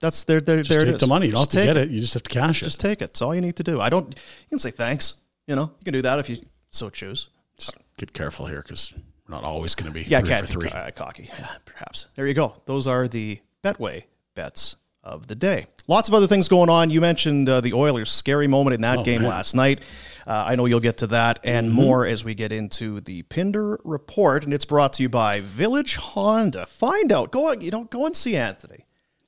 That's 0.00 0.24
there. 0.24 0.40
There, 0.40 0.58
Just 0.58 0.70
there 0.70 0.80
take 0.80 0.94
it 0.94 1.00
the 1.00 1.06
money. 1.06 1.26
You 1.26 1.32
don't 1.32 1.42
Just 1.42 1.52
have 1.54 1.62
to 1.62 1.66
get 1.74 1.76
it. 1.76 1.90
You 1.90 2.00
just 2.00 2.14
have 2.14 2.22
to 2.24 2.30
cash 2.30 2.62
it. 2.62 2.66
Just 2.66 2.80
take 2.80 3.00
it. 3.02 3.10
It's 3.10 3.22
all 3.22 3.34
you 3.34 3.40
need 3.40 3.56
to 3.56 3.62
do. 3.64 3.80
I 3.80 3.88
don't. 3.90 4.08
You 4.08 4.48
can 4.50 4.58
say 4.58 4.70
thanks. 4.70 5.16
You 5.46 5.56
know, 5.56 5.72
you 5.78 5.84
can 5.84 5.92
do 5.94 6.02
that 6.02 6.18
if 6.18 6.28
you 6.28 6.38
so 6.70 6.90
choose. 6.90 7.28
Just 7.58 7.76
get 7.96 8.12
careful 8.12 8.46
here 8.46 8.62
because 8.62 8.94
we're 9.28 9.34
not 9.34 9.44
always 9.44 9.74
going 9.74 9.90
to 9.90 9.94
be 9.94 10.02
Yeah, 10.02 10.20
three 10.20 10.28
can't 10.28 10.46
for 10.46 10.52
three. 10.52 10.68
co- 10.70 10.78
uh, 10.78 10.90
cocky. 10.90 11.30
Yeah, 11.38 11.48
perhaps. 11.64 12.06
There 12.14 12.26
you 12.26 12.34
go. 12.34 12.54
Those 12.66 12.86
are 12.86 13.08
the 13.08 13.40
Betway 13.64 14.04
bets 14.34 14.76
of 15.08 15.26
the 15.26 15.34
day. 15.34 15.66
Lots 15.86 16.08
of 16.08 16.14
other 16.14 16.26
things 16.26 16.48
going 16.48 16.68
on. 16.70 16.90
You 16.90 17.00
mentioned 17.00 17.48
uh, 17.48 17.60
the 17.60 17.72
Oilers' 17.72 18.10
scary 18.10 18.46
moment 18.46 18.74
in 18.74 18.80
that 18.82 18.98
Oh, 18.98 19.04
game 19.04 19.22
man. 19.22 19.30
last 19.30 19.54
night. 19.54 19.80
Uh, 20.26 20.44
I 20.46 20.56
know 20.56 20.66
you'll 20.66 20.80
get 20.80 20.98
to 20.98 21.06
that 21.08 21.38
and 21.42 21.72
more 21.72 22.04
as 22.06 22.22
we 22.24 22.34
get 22.34 22.52
into 22.52 23.00
the 23.00 23.22
Pinder 23.22 23.80
report, 23.84 24.44
and 24.44 24.52
it's 24.52 24.66
brought 24.66 24.92
to 24.94 25.02
you 25.02 25.08
by 25.08 25.40
Village 25.40 25.96
Honda. 25.96 26.66
Find 26.66 27.10
out. 27.12 27.30
Go 27.30 27.50
you 27.52 27.70
know 27.70 27.84
go 27.84 28.04
and 28.04 28.14
see 28.14 28.36
Anthony, 28.36 28.84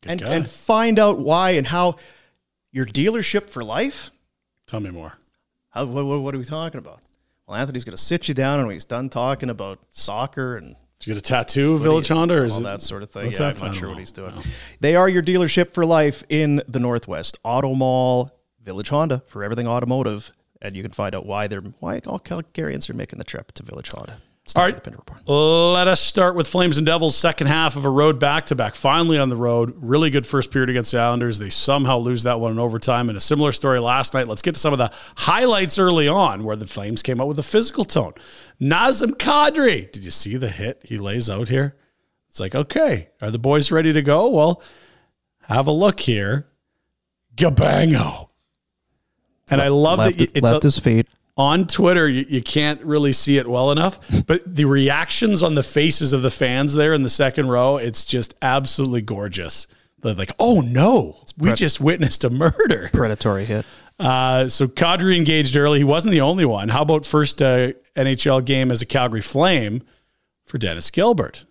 and 0.07 0.21
guy. 0.21 0.35
and 0.35 0.47
find 0.49 0.99
out 0.99 1.19
why 1.19 1.51
and 1.53 1.67
how 1.67 1.97
your 2.71 2.85
dealership 2.85 3.49
for 3.49 3.65
life. 3.65 4.11
Tell 4.67 4.81
me 4.81 4.91
more. 4.91 5.15
How, 5.71 5.87
what, 5.87 6.05
what, 6.05 6.21
what 6.21 6.35
are 6.35 6.39
we 6.39 6.45
talking 6.45 6.79
about? 6.79 7.01
Well, 7.47 7.57
Anthony's 7.57 7.85
going 7.85 7.97
to 7.97 8.03
sit 8.03 8.29
you 8.29 8.35
down 8.35 8.59
and 8.59 8.67
when 8.69 8.75
he's 8.75 8.85
done 8.85 9.09
talking 9.09 9.49
about 9.51 9.79
soccer 9.91 10.57
and 10.57 10.77
Did 11.01 11.07
you 11.07 11.15
get 11.15 11.19
a 11.19 11.23
tattoo, 11.23 11.79
footy 11.79 11.85
Village 11.85 12.09
Honda, 12.09 12.35
or 12.35 12.45
is 12.45 12.53
all 12.53 12.61
it 12.61 12.65
that 12.65 12.83
sort 12.83 13.03
of 13.03 13.11
thing. 13.11 13.33
Yeah. 13.33 13.49
I'm 13.49 13.67
not 13.67 13.75
sure 13.75 13.89
what 13.89 13.99
he's 13.99 14.13
doing. 14.13 14.35
No. 14.35 14.43
They 14.81 14.97
are 14.97 15.09
your 15.09 15.23
dealership 15.23 15.73
for 15.73 15.87
life 15.87 16.25
in 16.29 16.63
the 16.69 16.79
Northwest. 16.79 17.39
Auto 17.43 17.75
Mall, 17.75 18.31
Village 18.63 18.91
Honda 18.91 19.23
for 19.27 19.43
everything 19.43 19.67
automotive, 19.67 20.31
and 20.61 20.77
you 20.77 20.83
can 20.83 20.93
find 20.93 21.15
out 21.15 21.25
why 21.25 21.47
they're 21.47 21.63
why 21.81 22.01
all 22.07 22.21
Calgarians 22.21 22.91
are 22.91 22.95
making 22.95 23.19
the 23.19 23.25
trip 23.25 23.53
to 23.53 23.63
Village 23.63 23.91
Honda. 23.91 24.19
All 24.57 24.65
right. 24.65 24.75
Let 25.29 25.87
us 25.87 26.01
start 26.01 26.35
with 26.35 26.49
Flames 26.49 26.77
and 26.77 26.85
Devils' 26.87 27.17
second 27.17 27.47
half 27.47 27.77
of 27.77 27.85
a 27.85 27.91
road 27.91 28.19
back 28.19 28.47
to 28.47 28.57
back. 28.57 28.75
Finally 28.75 29.17
on 29.19 29.29
the 29.29 29.37
road. 29.37 29.75
Really 29.77 30.11
good 30.11 30.27
first 30.27 30.51
period 30.51 30.71
against 30.71 30.91
the 30.91 30.99
Islanders. 30.99 31.39
They 31.39 31.51
somehow 31.51 31.99
lose 31.99 32.25
that 32.25 32.41
one 32.41 32.51
in 32.53 32.59
overtime. 32.59 33.09
And 33.09 33.17
a 33.17 33.21
similar 33.21 33.53
story 33.53 33.79
last 33.79 34.13
night. 34.13 34.27
Let's 34.27 34.43
get 34.43 34.55
to 34.55 34.61
some 34.61 34.73
of 34.73 34.79
the 34.81 34.91
highlights 35.17 35.79
early 35.79 36.09
on 36.09 36.43
where 36.43 36.57
the 36.57 36.67
Flames 36.67 37.01
came 37.03 37.21
out 37.21 37.29
with 37.29 37.39
a 37.39 37.45
physical 37.45 37.85
tone. 37.85 38.15
Nazem 38.61 39.11
Kadri. 39.13 39.91
Did 39.93 40.05
you 40.05 40.11
see 40.11 40.37
the 40.37 40.49
hit 40.49 40.83
he 40.85 40.99
lays 40.99 41.31
out 41.31 41.49
here? 41.49 41.77
It's 42.29 42.41
like, 42.41 42.55
okay, 42.55 43.09
are 43.23 43.31
the 43.31 43.39
boys 43.39 43.71
ready 43.71 43.93
to 43.93 44.03
go? 44.03 44.31
Well, 44.31 44.63
have 45.43 45.67
a 45.69 45.73
look 45.73 46.01
here. 46.01 46.49
Gabango. 47.37 48.29
And 49.51 49.61
I 49.61 49.69
love 49.69 49.99
left, 49.99 50.19
that 50.19 50.31
it's 50.37 50.43
left 50.43 50.65
a- 50.65 50.67
his 50.67 50.79
feet. 50.79 51.07
On 51.41 51.67
Twitter, 51.67 52.07
you, 52.07 52.27
you 52.29 52.43
can't 52.43 52.83
really 52.83 53.15
see 53.15 53.39
it 53.39 53.49
well 53.49 53.73
enough, 53.73 53.99
but 54.27 54.43
the 54.45 54.67
reactions 54.67 55.43
on 55.43 55.55
the 55.55 55.63
faces 55.63 56.13
of 56.13 56.21
the 56.21 56.31
fans 56.31 56.75
there 56.75 56.93
in 56.93 57.03
the 57.03 57.09
second 57.09 57.49
row, 57.49 57.79
it's 57.79 58.05
just 58.05 58.35
absolutely 58.43 59.01
gorgeous. 59.01 59.67
They're 60.01 60.13
like, 60.13 60.33
oh 60.39 60.61
no, 60.61 61.25
we 61.39 61.55
just 61.55 61.81
witnessed 61.81 62.25
a 62.25 62.31
murder. 62.31 62.91
Predatory 62.93 63.47
hit. 63.47 63.65
Uh, 63.99 64.49
so 64.49 64.67
Kadri 64.67 65.17
engaged 65.17 65.57
early. 65.57 65.79
He 65.79 65.85
wasn't 65.85 66.13
the 66.13 66.21
only 66.21 66.45
one. 66.45 66.69
How 66.69 66.83
about 66.83 67.07
first 67.07 67.41
uh, 67.41 67.73
NHL 67.97 68.45
game 68.45 68.71
as 68.71 68.83
a 68.83 68.87
Calgary 68.87 69.23
Flame 69.23 69.83
for 70.45 70.59
Dennis 70.59 70.91
Gilbert? 70.91 71.47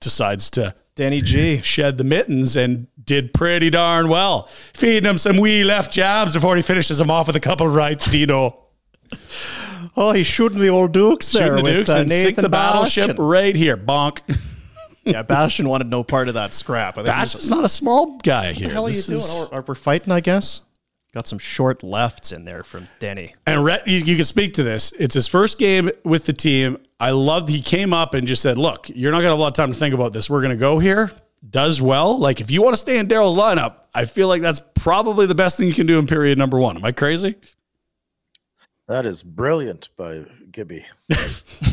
Decides 0.00 0.50
to 0.50 0.74
Denny 0.94 1.20
G. 1.20 1.60
shed 1.62 1.98
the 1.98 2.04
mittens 2.04 2.54
and 2.54 2.86
did 3.04 3.34
pretty 3.34 3.70
darn 3.70 4.08
well. 4.08 4.46
Feeding 4.72 5.08
him 5.08 5.18
some 5.18 5.38
wee 5.38 5.64
left 5.64 5.92
jabs 5.92 6.34
before 6.34 6.54
he 6.54 6.62
finishes 6.62 7.00
him 7.00 7.10
off 7.10 7.26
with 7.26 7.34
a 7.34 7.40
couple 7.40 7.66
of 7.66 7.74
rights, 7.74 8.06
Dino. 8.06 8.63
Oh, 9.96 10.12
he's 10.12 10.26
shooting 10.26 10.58
the 10.58 10.68
old 10.70 10.92
Dukes 10.92 11.30
there 11.30 11.42
Shooting 11.48 11.56
the 11.58 11.62
with 11.62 11.72
Dukes 11.86 11.90
uh, 11.90 11.98
and 11.98 12.10
sink 12.10 12.36
the 12.36 12.48
battleship 12.48 13.08
Bastian. 13.08 13.24
right 13.24 13.54
here. 13.54 13.76
Bonk. 13.76 14.20
yeah, 15.04 15.22
Bastian 15.22 15.68
wanted 15.68 15.88
no 15.88 16.02
part 16.02 16.26
of 16.28 16.34
that 16.34 16.52
scrap. 16.52 16.94
I 16.98 17.02
think 17.04 17.06
Bastian's 17.14 17.48
not 17.50 17.64
a 17.64 17.68
small 17.68 18.18
guy 18.18 18.52
here. 18.52 18.64
What 18.64 18.68
the 18.68 18.74
hell 18.74 18.84
are 18.86 18.88
you 18.88 18.94
This 18.94 19.06
doing? 19.06 19.18
is- 19.20 19.48
Oh, 19.52 19.64
we're 19.68 19.74
fighting, 19.76 20.10
I 20.12 20.18
guess. 20.20 20.62
Got 21.12 21.28
some 21.28 21.38
short 21.38 21.84
lefts 21.84 22.32
in 22.32 22.44
there 22.44 22.64
from 22.64 22.88
Denny. 22.98 23.34
And 23.46 23.62
Rhett, 23.64 23.86
you, 23.86 23.98
you 23.98 24.16
can 24.16 24.24
speak 24.24 24.54
to 24.54 24.64
this. 24.64 24.90
It's 24.98 25.14
his 25.14 25.28
first 25.28 25.60
game 25.60 25.90
with 26.04 26.24
the 26.24 26.32
team. 26.32 26.78
I 26.98 27.10
loved 27.10 27.48
he 27.48 27.60
came 27.60 27.92
up 27.92 28.14
and 28.14 28.26
just 28.26 28.42
said, 28.42 28.58
"Look, 28.58 28.88
you're 28.92 29.12
not 29.12 29.18
going 29.18 29.26
to 29.26 29.30
have 29.30 29.38
a 29.38 29.42
lot 29.42 29.48
of 29.48 29.54
time 29.54 29.70
to 29.72 29.78
think 29.78 29.94
about 29.94 30.12
this. 30.12 30.28
We're 30.28 30.40
going 30.40 30.50
to 30.50 30.56
go 30.56 30.80
here." 30.80 31.12
Does 31.48 31.80
well. 31.80 32.18
Like 32.18 32.40
if 32.40 32.50
you 32.50 32.62
want 32.62 32.72
to 32.72 32.78
stay 32.78 32.98
in 32.98 33.06
Darryl's 33.06 33.36
lineup, 33.36 33.74
I 33.94 34.06
feel 34.06 34.26
like 34.26 34.42
that's 34.42 34.60
probably 34.74 35.26
the 35.26 35.34
best 35.36 35.56
thing 35.58 35.68
you 35.68 35.74
can 35.74 35.86
do 35.86 35.98
in 36.00 36.06
period 36.06 36.36
number 36.38 36.58
one. 36.58 36.76
Am 36.76 36.84
I 36.84 36.90
crazy? 36.90 37.36
That 38.86 39.06
is 39.06 39.22
brilliant 39.22 39.88
by 39.96 40.24
Gibby. 40.50 40.84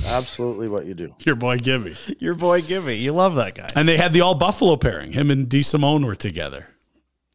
Absolutely 0.08 0.70
what 0.70 0.86
you 0.86 0.94
do. 0.94 1.14
Your 1.26 1.36
boy 1.36 1.58
Gibby. 1.58 1.96
Your 2.20 2.36
boy 2.36 2.62
Gibby. 2.62 2.98
You 2.98 3.12
love 3.12 3.36
that 3.36 3.56
guy. 3.56 3.68
And 3.76 3.88
they 3.88 3.98
had 3.98 4.14
the 4.14 4.22
all 4.22 4.36
Buffalo 4.36 4.78
pairing. 4.78 5.12
Him 5.12 5.30
and 5.30 5.48
DeSimone 5.48 6.06
were 6.06 6.16
together. 6.16 6.68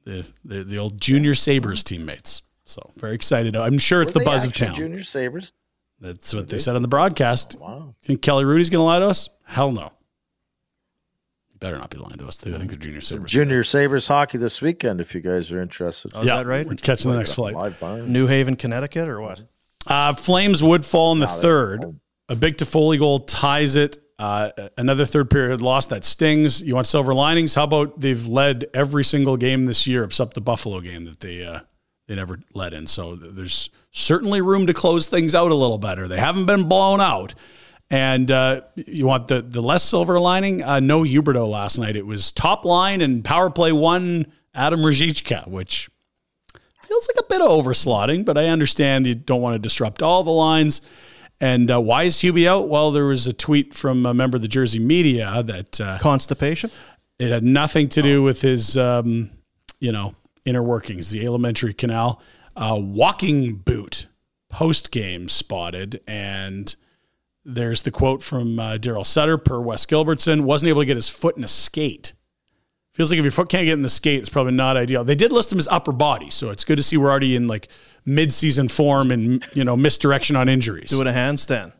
The, 0.05 0.25
the 0.45 0.63
the 0.63 0.79
old 0.79 1.01
junior 1.01 1.35
Sabres 1.35 1.83
teammates. 1.83 2.43
So 2.65 2.91
very 2.97 3.15
excited. 3.15 3.57
I'm 3.57 3.79
sure 3.79 4.03
it's 4.03 4.15
Were 4.15 4.21
the 4.21 4.25
buzz 4.25 4.45
of 4.45 4.51
actually 4.51 4.67
town. 4.69 4.75
Junior 4.77 5.03
Sabres. 5.03 5.53
That's 6.01 6.33
what 6.35 6.49
they 6.49 6.59
said 6.59 6.77
on 6.77 6.83
the 6.83 6.89
broadcast. 6.89 7.57
Wow. 7.59 7.95
Think 8.03 8.23
Kelly 8.23 8.45
Hrudey's 8.45 8.71
going 8.71 8.81
to 8.81 8.85
lie 8.85 8.99
to 8.99 9.07
us? 9.07 9.31
Hell 9.45 9.73
no. 9.73 9.93
Better 11.59 11.79
not 11.79 11.91
be 11.91 11.97
lying 11.97 12.19
to 12.19 12.27
us. 12.27 12.37
Too. 12.39 12.55
I 12.55 12.59
think 12.59 12.71
they're 12.71 12.79
junior 12.79 13.01
Sabres. 13.01 13.33
Junior 13.33 13.65
Sabres 13.65 14.07
hockey 14.07 14.37
this 14.37 14.61
weekend, 14.61 15.01
if 15.01 15.15
you 15.15 15.21
guys 15.23 15.51
are 15.53 15.61
interested. 15.61 16.13
Oh, 16.15 16.21
is 16.21 16.27
that 16.27 16.47
right? 16.47 16.67
We're 16.67 16.75
catching 16.75 17.11
the 17.11 17.17
next 17.17 17.33
uh, 17.33 17.35
flight. 17.35 17.55
Live 17.55 17.81
barn. 17.81 18.13
New 18.13 18.27
Haven, 18.27 18.57
Connecticut, 18.57 19.09
or 19.09 19.21
what? 19.21 19.43
Uh, 19.87 20.15
Flames 20.15 20.63
would 20.63 20.85
fall 20.85 21.13
in 21.13 21.19
the 21.21 21.27
third. 21.27 21.99
A 22.29 22.35
big 22.35 22.57
Toffoli 22.57 22.99
goal 22.99 23.21
ties 23.21 23.77
it. 23.77 23.99
Uh, 24.19 24.51
another 24.79 25.05
third 25.05 25.29
period 25.31 25.61
loss 25.61 25.89
that 25.89 26.05
stings. 26.05 26.63
You 26.63 26.75
want 26.75 26.87
silver 26.87 27.15
linings? 27.15 27.55
How 27.55 27.65
about 27.65 28.01
they've 28.01 28.27
led 28.27 28.67
every 28.73 29.05
single 29.05 29.37
game 29.37 29.67
this 29.67 29.87
year 29.87 30.05
except 30.05 30.35
the 30.35 30.41
Buffalo 30.41 30.81
game 30.81 31.05
that 31.05 31.21
they 31.21 31.45
uh, 31.45 31.61
they 32.09 32.15
never 32.15 32.39
led 32.55 32.73
in. 32.73 32.87
So 32.87 33.17
there's 33.17 33.71
certainly 33.91 34.41
room 34.41 34.67
to 34.69 34.73
close 34.73 35.09
things 35.09 35.35
out 35.35 35.51
a 35.51 35.55
little 35.55 35.79
better. 35.79 36.09
They 36.09 36.19
haven't 36.19 36.47
been 36.47 36.69
blown 36.69 37.01
out. 37.01 37.35
And 37.89 38.31
uh, 38.31 38.63
you 38.75 39.07
want 39.07 39.29
the 39.29 39.43
the 39.43 39.63
less 39.63 39.85
silver 39.85 40.19
lining? 40.19 40.63
Uh, 40.63 40.81
no 40.81 41.03
Huberdeau 41.03 41.49
last 41.49 41.79
night. 41.79 41.95
It 41.95 42.07
was 42.07 42.33
top 42.33 42.65
line 42.65 43.01
and 43.01 43.25
power 43.25 43.51
play 43.51 43.71
one 43.71 44.27
Adam 44.55 44.81
Ruzicka, 44.81 45.47
which 45.47 45.89
feels 46.87 47.09
like 47.09 47.25
a 47.25 47.29
bit 47.29 47.41
of 47.41 47.49
overslotting, 47.49 48.25
but 48.25 48.39
I 48.39 48.47
understand 48.47 49.07
you 49.07 49.15
don't 49.15 49.43
want 49.43 49.55
to 49.55 49.59
disrupt 49.59 50.03
all 50.03 50.23
the 50.23 50.31
lines. 50.31 50.83
And 51.41 51.71
uh, 51.71 51.81
why 51.81 52.05
is 52.05 52.17
Hubie 52.17 52.47
out? 52.47 52.69
Well, 52.69 52.91
there 52.91 53.05
was 53.05 53.27
a 53.27 53.33
tweet 53.33 53.75
from 53.75 54.07
a 54.07 54.15
member 54.15 54.37
of 54.37 54.43
the 54.43 54.49
Jersey 54.49 54.79
media 54.79 55.43
that 55.45 55.81
uh, 55.81 55.99
Constipation? 55.99 56.71
it 57.19 57.31
had 57.31 57.43
nothing 57.43 57.89
to 57.91 58.03
do 58.03 58.23
with 58.23 58.43
his, 58.43 58.77
um, 58.77 59.31
you 59.81 59.93
know, 59.93 60.15
inner 60.45 60.63
workings, 60.63 61.11
the 61.11 61.25
alimentary 61.25 61.75
canal. 61.75 62.23
Uh, 62.57 62.79
walking 62.81 63.57
boot 63.57 64.07
post 64.49 64.91
game 64.91 65.29
spotted, 65.29 66.01
and 66.07 66.75
there's 67.45 67.83
the 67.83 67.91
quote 67.91 68.23
from 68.23 68.59
uh, 68.59 68.79
Darryl 68.79 69.05
Sutter 69.05 69.37
per 69.37 69.61
Wes 69.61 69.85
Gilbertson 69.85 70.43
wasn't 70.43 70.71
able 70.71 70.83
to 70.83 70.87
get 70.87 70.97
his 70.97 71.09
foot 71.09 71.37
in 71.37 71.45
a 71.45 71.49
skate. 71.49 72.15
Feels 72.97 73.11
like 73.11 73.19
if 73.19 73.25
your 73.25 73.31
foot 73.33 73.49
can't 73.49 73.65
get 73.67 73.75
in 73.75 73.83
the 73.83 73.89
skate, 73.89 74.21
it's 74.21 74.29
probably 74.31 74.53
not 74.53 74.77
ideal. 74.77 75.05
They 75.05 75.15
did 75.15 75.31
list 75.33 75.53
him 75.53 75.59
as 75.59 75.69
upper 75.69 75.93
body, 75.93 76.31
so 76.31 76.51
it's 76.51 76.65
good 76.65 76.77
to 76.79 76.83
see 76.83 76.97
we're 76.97 77.11
already 77.11 77.37
in 77.37 77.47
like 77.47 77.69
mid-season 78.07 78.69
form 78.69 79.11
and 79.11 79.47
you 79.53 79.65
know 79.65 79.77
misdirection 79.77 80.35
on 80.37 80.49
injuries. 80.49 80.91
Doing 80.91 81.07
a 81.07 81.13
handstand. 81.13 81.73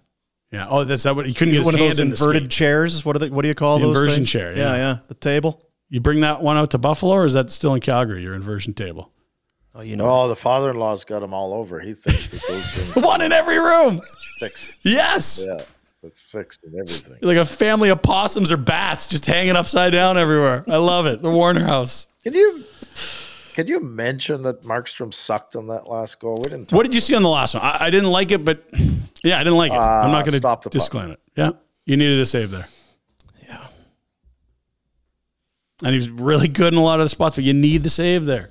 yeah. 0.53 0.67
Oh, 0.69 0.85
that's 0.85 1.05
that. 1.05 1.17
What 1.17 1.27
he 1.27 1.33
couldn't 1.35 1.53
get 1.53 1.59
his 1.59 1.65
One 1.67 1.75
of 1.75 1.81
those 1.81 1.99
in 1.99 2.11
inverted 2.11 2.51
chairs. 2.51 3.05
What 3.05 3.15
do 3.15 3.19
they, 3.21 3.31
What 3.31 3.43
do 3.43 3.49
you 3.49 3.55
call 3.55 3.79
The 3.79 3.87
those? 3.87 3.97
inversion 3.97 4.17
things? 4.25 4.31
chair, 4.31 4.57
Yeah. 4.57 4.73
yeah. 4.73 4.77
yeah, 4.77 4.97
The 5.09 5.15
table. 5.15 5.63
You 5.89 6.01
bring 6.01 6.21
that 6.21 6.43
one 6.43 6.57
out 6.59 6.73
to 6.73 6.79
Buffalo, 6.79 7.15
or 7.15 7.25
is 7.27 7.33
that 7.35 7.51
still 7.51 7.73
in 7.75 7.81
Calgary? 7.81 8.23
Your 8.23 8.35
inversion 8.35 8.75
table. 8.75 9.11
Oh, 9.75 9.83
you 9.83 9.95
know. 9.97 10.09
Oh, 10.09 10.29
the 10.29 10.37
father-in-law's 10.37 11.05
got 11.05 11.21
them 11.21 11.33
all 11.33 11.55
over. 11.55 11.81
He 11.81 11.95
thinks 11.95 12.31
that 12.31 12.43
those 12.49 12.73
things 12.93 12.97
One 13.05 13.21
in 13.23 13.31
every 13.33 13.59
room. 13.59 14.01
fixed. 14.39 14.75
Yes. 14.83 15.45
Yeah, 15.47 15.63
that's 16.07 16.29
fixed 16.31 16.63
and 16.65 16.75
everything. 16.77 17.19
Like 17.21 17.37
a 17.37 17.45
family 17.45 17.89
of 17.89 18.01
possums 18.01 18.53
or 18.53 18.57
bats 18.57 19.09
just 19.09 19.27
hanging 19.27 19.57
upside 19.57 19.91
down 19.93 20.17
everywhere. 20.17 20.65
I 20.69 20.77
love 20.77 21.07
it. 21.07 21.21
The 21.21 21.29
Warrener 21.29 21.65
House. 21.67 22.07
Can 22.23 22.33
you 22.35 22.65
can 23.55 23.67
you 23.67 23.81
mention 23.81 24.43
that 24.45 24.63
Markstrom 24.63 25.13
sucked 25.13 25.57
on 25.57 25.67
that 25.69 25.89
last 25.89 26.21
goal? 26.21 26.37
We 26.37 26.45
didn't. 26.51 26.69
Talk 26.69 26.77
What 26.77 26.87
did 26.87 26.95
you 26.95 27.01
see 27.01 27.15
on 27.15 27.23
the 27.23 27.29
last 27.29 27.55
one? 27.55 27.63
I, 27.65 27.87
I 27.87 27.91
didn't 27.91 28.11
like 28.11 28.31
it, 28.31 28.45
but 28.45 28.65
yeah, 29.25 29.37
I 29.37 29.45
didn't 29.45 29.57
like 29.57 29.73
it. 29.73 29.77
I'm 29.77 30.11
not 30.13 30.23
Uh, 30.23 30.27
going 30.31 30.37
stop 30.37 30.63
to 30.63 30.69
the 30.69 30.71
puck. 30.71 30.73
disclaim 30.81 31.11
it. 31.11 31.21
Yeah, 31.37 31.51
you 31.85 31.97
needed 31.97 32.21
a 32.21 32.27
save 32.27 32.51
there. 32.51 32.69
Yeah. 33.49 33.67
And 35.83 35.91
he 35.93 35.97
was 35.99 36.09
really 36.11 36.49
good 36.49 36.73
in 36.73 36.79
a 36.79 36.83
lot 36.83 37.01
of 37.01 37.05
the 37.05 37.09
spots, 37.11 37.35
but 37.35 37.45
you 37.45 37.53
need 37.55 37.83
the 37.83 37.91
save 37.91 38.25
there. 38.25 38.49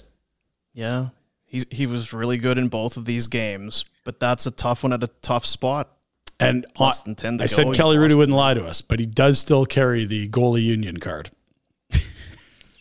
Yeah. 0.74 1.10
He's, 1.45 1.66
he 1.72 1.86
was 1.88 2.12
really 2.12 2.38
good 2.38 2.58
in 2.58 2.68
both 2.68 2.97
of 2.97 3.06
these 3.06 3.28
games, 3.28 3.86
but 4.03 4.20
that's 4.20 4.45
a 4.45 4.51
tough 4.51 4.84
one 4.84 4.91
at 4.91 5.03
a 5.03 5.08
tough 5.22 5.45
spot. 5.45 5.95
And 6.39 6.65
Less 6.79 7.01
than 7.01 7.15
10 7.15 7.38
to 7.38 7.43
I 7.43 7.47
go, 7.47 7.47
said 7.47 7.73
Kelly 7.73 7.95
Hrudey 7.97 8.17
wouldn't 8.17 8.38
lie 8.38 8.53
to 8.53 8.65
us, 8.65 8.81
but 8.81 8.99
he 8.99 9.05
does 9.05 9.39
still 9.39 9.65
carry 9.65 10.05
the 10.05 10.27
goalie 10.27 10.63
union 10.63 10.97
card. 10.97 11.29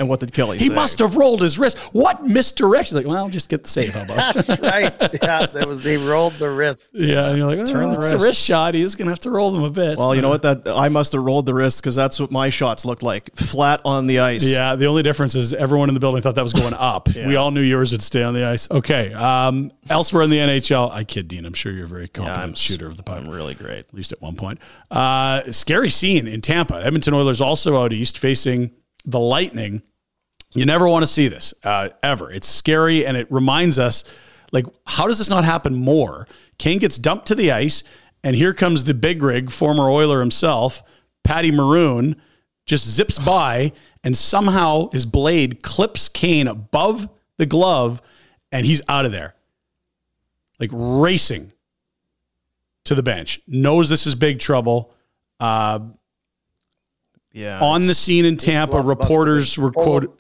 And 0.05 0.09
what 0.11 0.21
did 0.21 0.33
Kelly 0.33 0.59
He 0.59 0.69
say? 0.69 0.75
must 0.75 0.99
have 0.99 1.17
rolled 1.17 1.41
his 1.41 1.59
wrist. 1.59 1.79
What 1.93 2.23
misdirection? 2.25 2.97
Like, 2.97 3.07
well, 3.07 3.29
just 3.29 3.49
get 3.49 3.65
the 3.65 3.71
save. 3.71 3.95
How 3.95 4.03
about? 4.03 4.17
That's 4.35 4.61
right. 4.61 4.93
Yeah, 5.23 5.47
that 5.47 5.67
was 5.67 5.83
they 5.83 5.97
rolled 5.97 6.35
the 6.35 6.51
wrist. 6.51 6.91
yeah, 6.95 7.29
and 7.29 7.39
you're 7.39 7.47
like, 7.47 7.67
Turn 7.67 7.85
oh, 7.85 7.95
the 7.95 8.01
it's 8.01 8.11
a 8.13 8.15
wrist. 8.17 8.27
wrist 8.27 8.41
shot. 8.43 8.75
He's 8.75 8.95
gonna 8.95 9.11
have 9.11 9.21
to 9.21 9.31
roll 9.31 9.51
them 9.51 9.63
a 9.65 9.71
bit. 9.71 9.97
Well, 9.99 10.15
you 10.15 10.21
know 10.23 10.29
what? 10.29 10.43
That 10.43 10.63
I 10.69 10.89
must 10.91 11.13
have 11.15 11.23
rolled 11.23 11.47
the 11.47 11.55
wrist 11.55 11.81
because 11.81 11.95
that's 11.97 12.21
what 12.21 12.31
my 12.31 12.51
shots 12.51 12.85
looked 12.85 13.03
like, 13.03 13.35
flat 13.37 13.81
on 13.85 14.07
the 14.07 14.19
ice. 14.19 14.45
Yeah, 14.45 14.77
the 14.77 14.87
only 14.87 15.03
difference 15.03 15.35
is 15.35 15.55
everyone 15.55 15.89
in 15.89 15.95
the 15.95 16.01
building 16.01 16.21
thought 16.21 16.35
that 16.35 16.43
was 16.45 16.53
going 16.53 16.75
up. 16.75 17.09
Yeah. 17.15 17.29
We 17.29 17.37
all 17.37 17.51
knew 17.53 17.61
yours 17.63 17.93
would 17.93 18.03
stay 18.03 18.23
on 18.25 18.35
the 18.35 18.45
ice. 18.45 18.69
Okay. 18.71 19.13
Um, 19.15 19.71
elsewhere 19.89 20.25
in 20.25 20.31
the 20.31 20.39
NHL, 20.39 20.91
I 20.91 21.05
kid 21.05 21.29
Dean. 21.29 21.45
I'm 21.47 21.53
sure 21.55 21.71
you're 21.73 21.85
a 21.85 21.89
very 21.89 22.09
competent 22.09 22.43
I'm 22.43 22.55
shooter 22.55 22.87
of 22.89 22.97
the 22.97 23.03
puck. 23.05 23.19
I'm 23.19 23.29
really 23.29 23.55
great. 23.55 23.79
at 23.79 23.95
least 23.95 24.11
at 24.13 24.21
one 24.21 24.35
point. 24.35 24.59
Uh, 24.91 25.51
scary 25.53 25.91
scene 25.91 26.27
in 26.27 26.41
Tampa. 26.41 26.85
Edmonton 26.85 27.15
Oilers 27.15 27.41
also 27.41 27.81
out 27.81 27.93
east 27.93 28.19
facing 28.19 28.73
the 29.07 29.21
Lightning. 29.21 29.83
You 30.55 30.65
never 30.67 30.89
want 30.89 31.03
to 31.03 31.07
see 31.07 31.29
this 31.29 31.53
uh, 31.65 31.89
ever. 32.03 32.31
It's 32.31 32.49
scary 32.49 33.05
and 33.05 33.17
it 33.17 33.27
reminds 33.31 33.79
us, 33.79 34.05
like, 34.53 34.67
how 34.87 35.09
does 35.09 35.19
this 35.19 35.29
not 35.31 35.45
happen 35.45 35.75
more? 35.75 36.29
Kane 36.59 36.79
gets 36.79 36.97
dumped 36.97 37.27
to 37.27 37.35
the 37.35 37.51
ice, 37.51 37.83
and 38.23 38.37
here 38.37 38.55
comes 38.55 38.85
the 38.85 38.95
big 38.95 39.23
rig, 39.23 39.51
former 39.51 39.89
Oiler 39.91 40.21
himself, 40.21 40.83
Patty 41.25 41.51
Maroon, 41.51 42.15
just 42.67 42.87
zips 42.87 43.19
by, 43.25 43.73
and 44.05 44.17
somehow 44.17 44.91
his 44.91 45.07
blade 45.07 45.63
clips 45.63 46.09
Kane 46.09 46.47
above 46.47 47.09
the 47.37 47.47
glove, 47.47 48.01
and 48.53 48.65
he's 48.65 48.81
out 48.89 49.05
of 49.07 49.11
there, 49.13 49.35
like 50.61 50.71
racing 50.73 51.53
to 52.85 52.95
the 52.95 53.03
bench. 53.03 53.41
Knows 53.49 53.89
this 53.89 54.07
is 54.07 54.15
big 54.15 54.39
trouble. 54.39 54.95
Uh, 55.41 55.81
Yeah. 57.33 57.59
on 57.61 57.89
the 57.89 57.95
scene 57.95 58.25
in 58.25 58.37
Tampa, 58.37 58.81
reporters 58.81 59.59
were 59.59 59.73
quoted. 59.73 60.11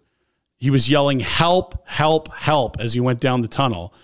He 0.56 0.70
was 0.70 0.88
yelling, 0.88 1.20
"Help! 1.20 1.86
Help! 1.86 2.32
Help!" 2.34 2.80
as 2.80 2.94
he 2.94 3.00
went 3.00 3.20
down 3.20 3.42
the 3.42 3.48
tunnel, 3.48 3.94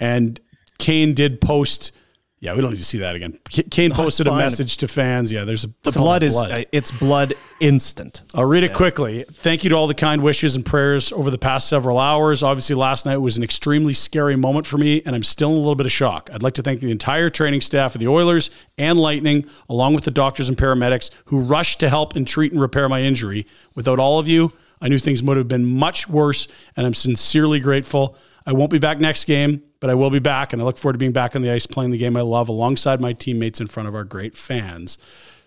and 0.00 0.40
Kane 0.78 1.14
did 1.14 1.40
post. 1.40 1.92
Yeah, 2.40 2.54
we 2.54 2.60
don't 2.60 2.72
need 2.72 2.78
to 2.78 2.84
see 2.84 2.98
that 2.98 3.14
again. 3.14 3.38
Kane 3.70 3.90
posted 3.90 4.26
a 4.26 4.36
message 4.36 4.76
to 4.78 4.88
fans. 4.88 5.32
Yeah, 5.32 5.44
there's 5.44 5.64
a 5.64 5.68
the 5.82 5.98
all 5.98 6.04
blood 6.04 6.22
is 6.22 6.36
uh, 6.36 6.64
it's 6.72 6.90
blood 6.90 7.32
instant. 7.58 8.22
I'll 8.34 8.44
read 8.44 8.64
it 8.64 8.74
quickly. 8.74 9.24
Thank 9.32 9.64
you 9.64 9.70
to 9.70 9.76
all 9.76 9.86
the 9.86 9.94
kind 9.94 10.22
wishes 10.22 10.54
and 10.54 10.66
prayers 10.66 11.10
over 11.12 11.30
the 11.30 11.38
past 11.38 11.70
several 11.70 11.98
hours. 11.98 12.42
Obviously, 12.42 12.74
last 12.76 13.06
night 13.06 13.16
was 13.16 13.38
an 13.38 13.42
extremely 13.42 13.94
scary 13.94 14.36
moment 14.36 14.66
for 14.66 14.76
me, 14.76 15.00
and 15.06 15.16
I'm 15.16 15.22
still 15.22 15.52
in 15.52 15.54
a 15.54 15.58
little 15.60 15.74
bit 15.74 15.86
of 15.86 15.92
shock. 15.92 16.28
I'd 16.34 16.42
like 16.42 16.52
to 16.54 16.62
thank 16.62 16.80
the 16.80 16.90
entire 16.90 17.30
training 17.30 17.62
staff 17.62 17.94
of 17.94 18.00
the 18.00 18.08
Oilers 18.08 18.50
and 18.76 18.98
Lightning, 18.98 19.46
along 19.70 19.94
with 19.94 20.04
the 20.04 20.10
doctors 20.10 20.46
and 20.46 20.58
paramedics 20.58 21.08
who 21.26 21.40
rushed 21.40 21.80
to 21.80 21.88
help 21.88 22.14
and 22.14 22.28
treat 22.28 22.52
and 22.52 22.60
repair 22.60 22.90
my 22.90 23.00
injury. 23.00 23.46
Without 23.74 23.98
all 23.98 24.18
of 24.18 24.28
you, 24.28 24.52
I 24.80 24.88
knew 24.88 24.98
things 24.98 25.22
would 25.22 25.36
have 25.36 25.48
been 25.48 25.64
much 25.64 26.08
worse, 26.08 26.48
and 26.76 26.86
I'm 26.86 26.94
sincerely 26.94 27.60
grateful. 27.60 28.16
I 28.46 28.52
won't 28.52 28.70
be 28.70 28.78
back 28.78 28.98
next 28.98 29.24
game, 29.24 29.62
but 29.80 29.90
I 29.90 29.94
will 29.94 30.10
be 30.10 30.18
back, 30.18 30.52
and 30.52 30.60
I 30.60 30.64
look 30.64 30.78
forward 30.78 30.94
to 30.94 30.98
being 30.98 31.12
back 31.12 31.34
on 31.34 31.42
the 31.42 31.50
ice 31.50 31.66
playing 31.66 31.90
the 31.90 31.98
game 31.98 32.16
I 32.16 32.20
love 32.20 32.48
alongside 32.48 33.00
my 33.00 33.12
teammates 33.12 33.60
in 33.60 33.66
front 33.66 33.88
of 33.88 33.94
our 33.94 34.04
great 34.04 34.36
fans. 34.36 34.98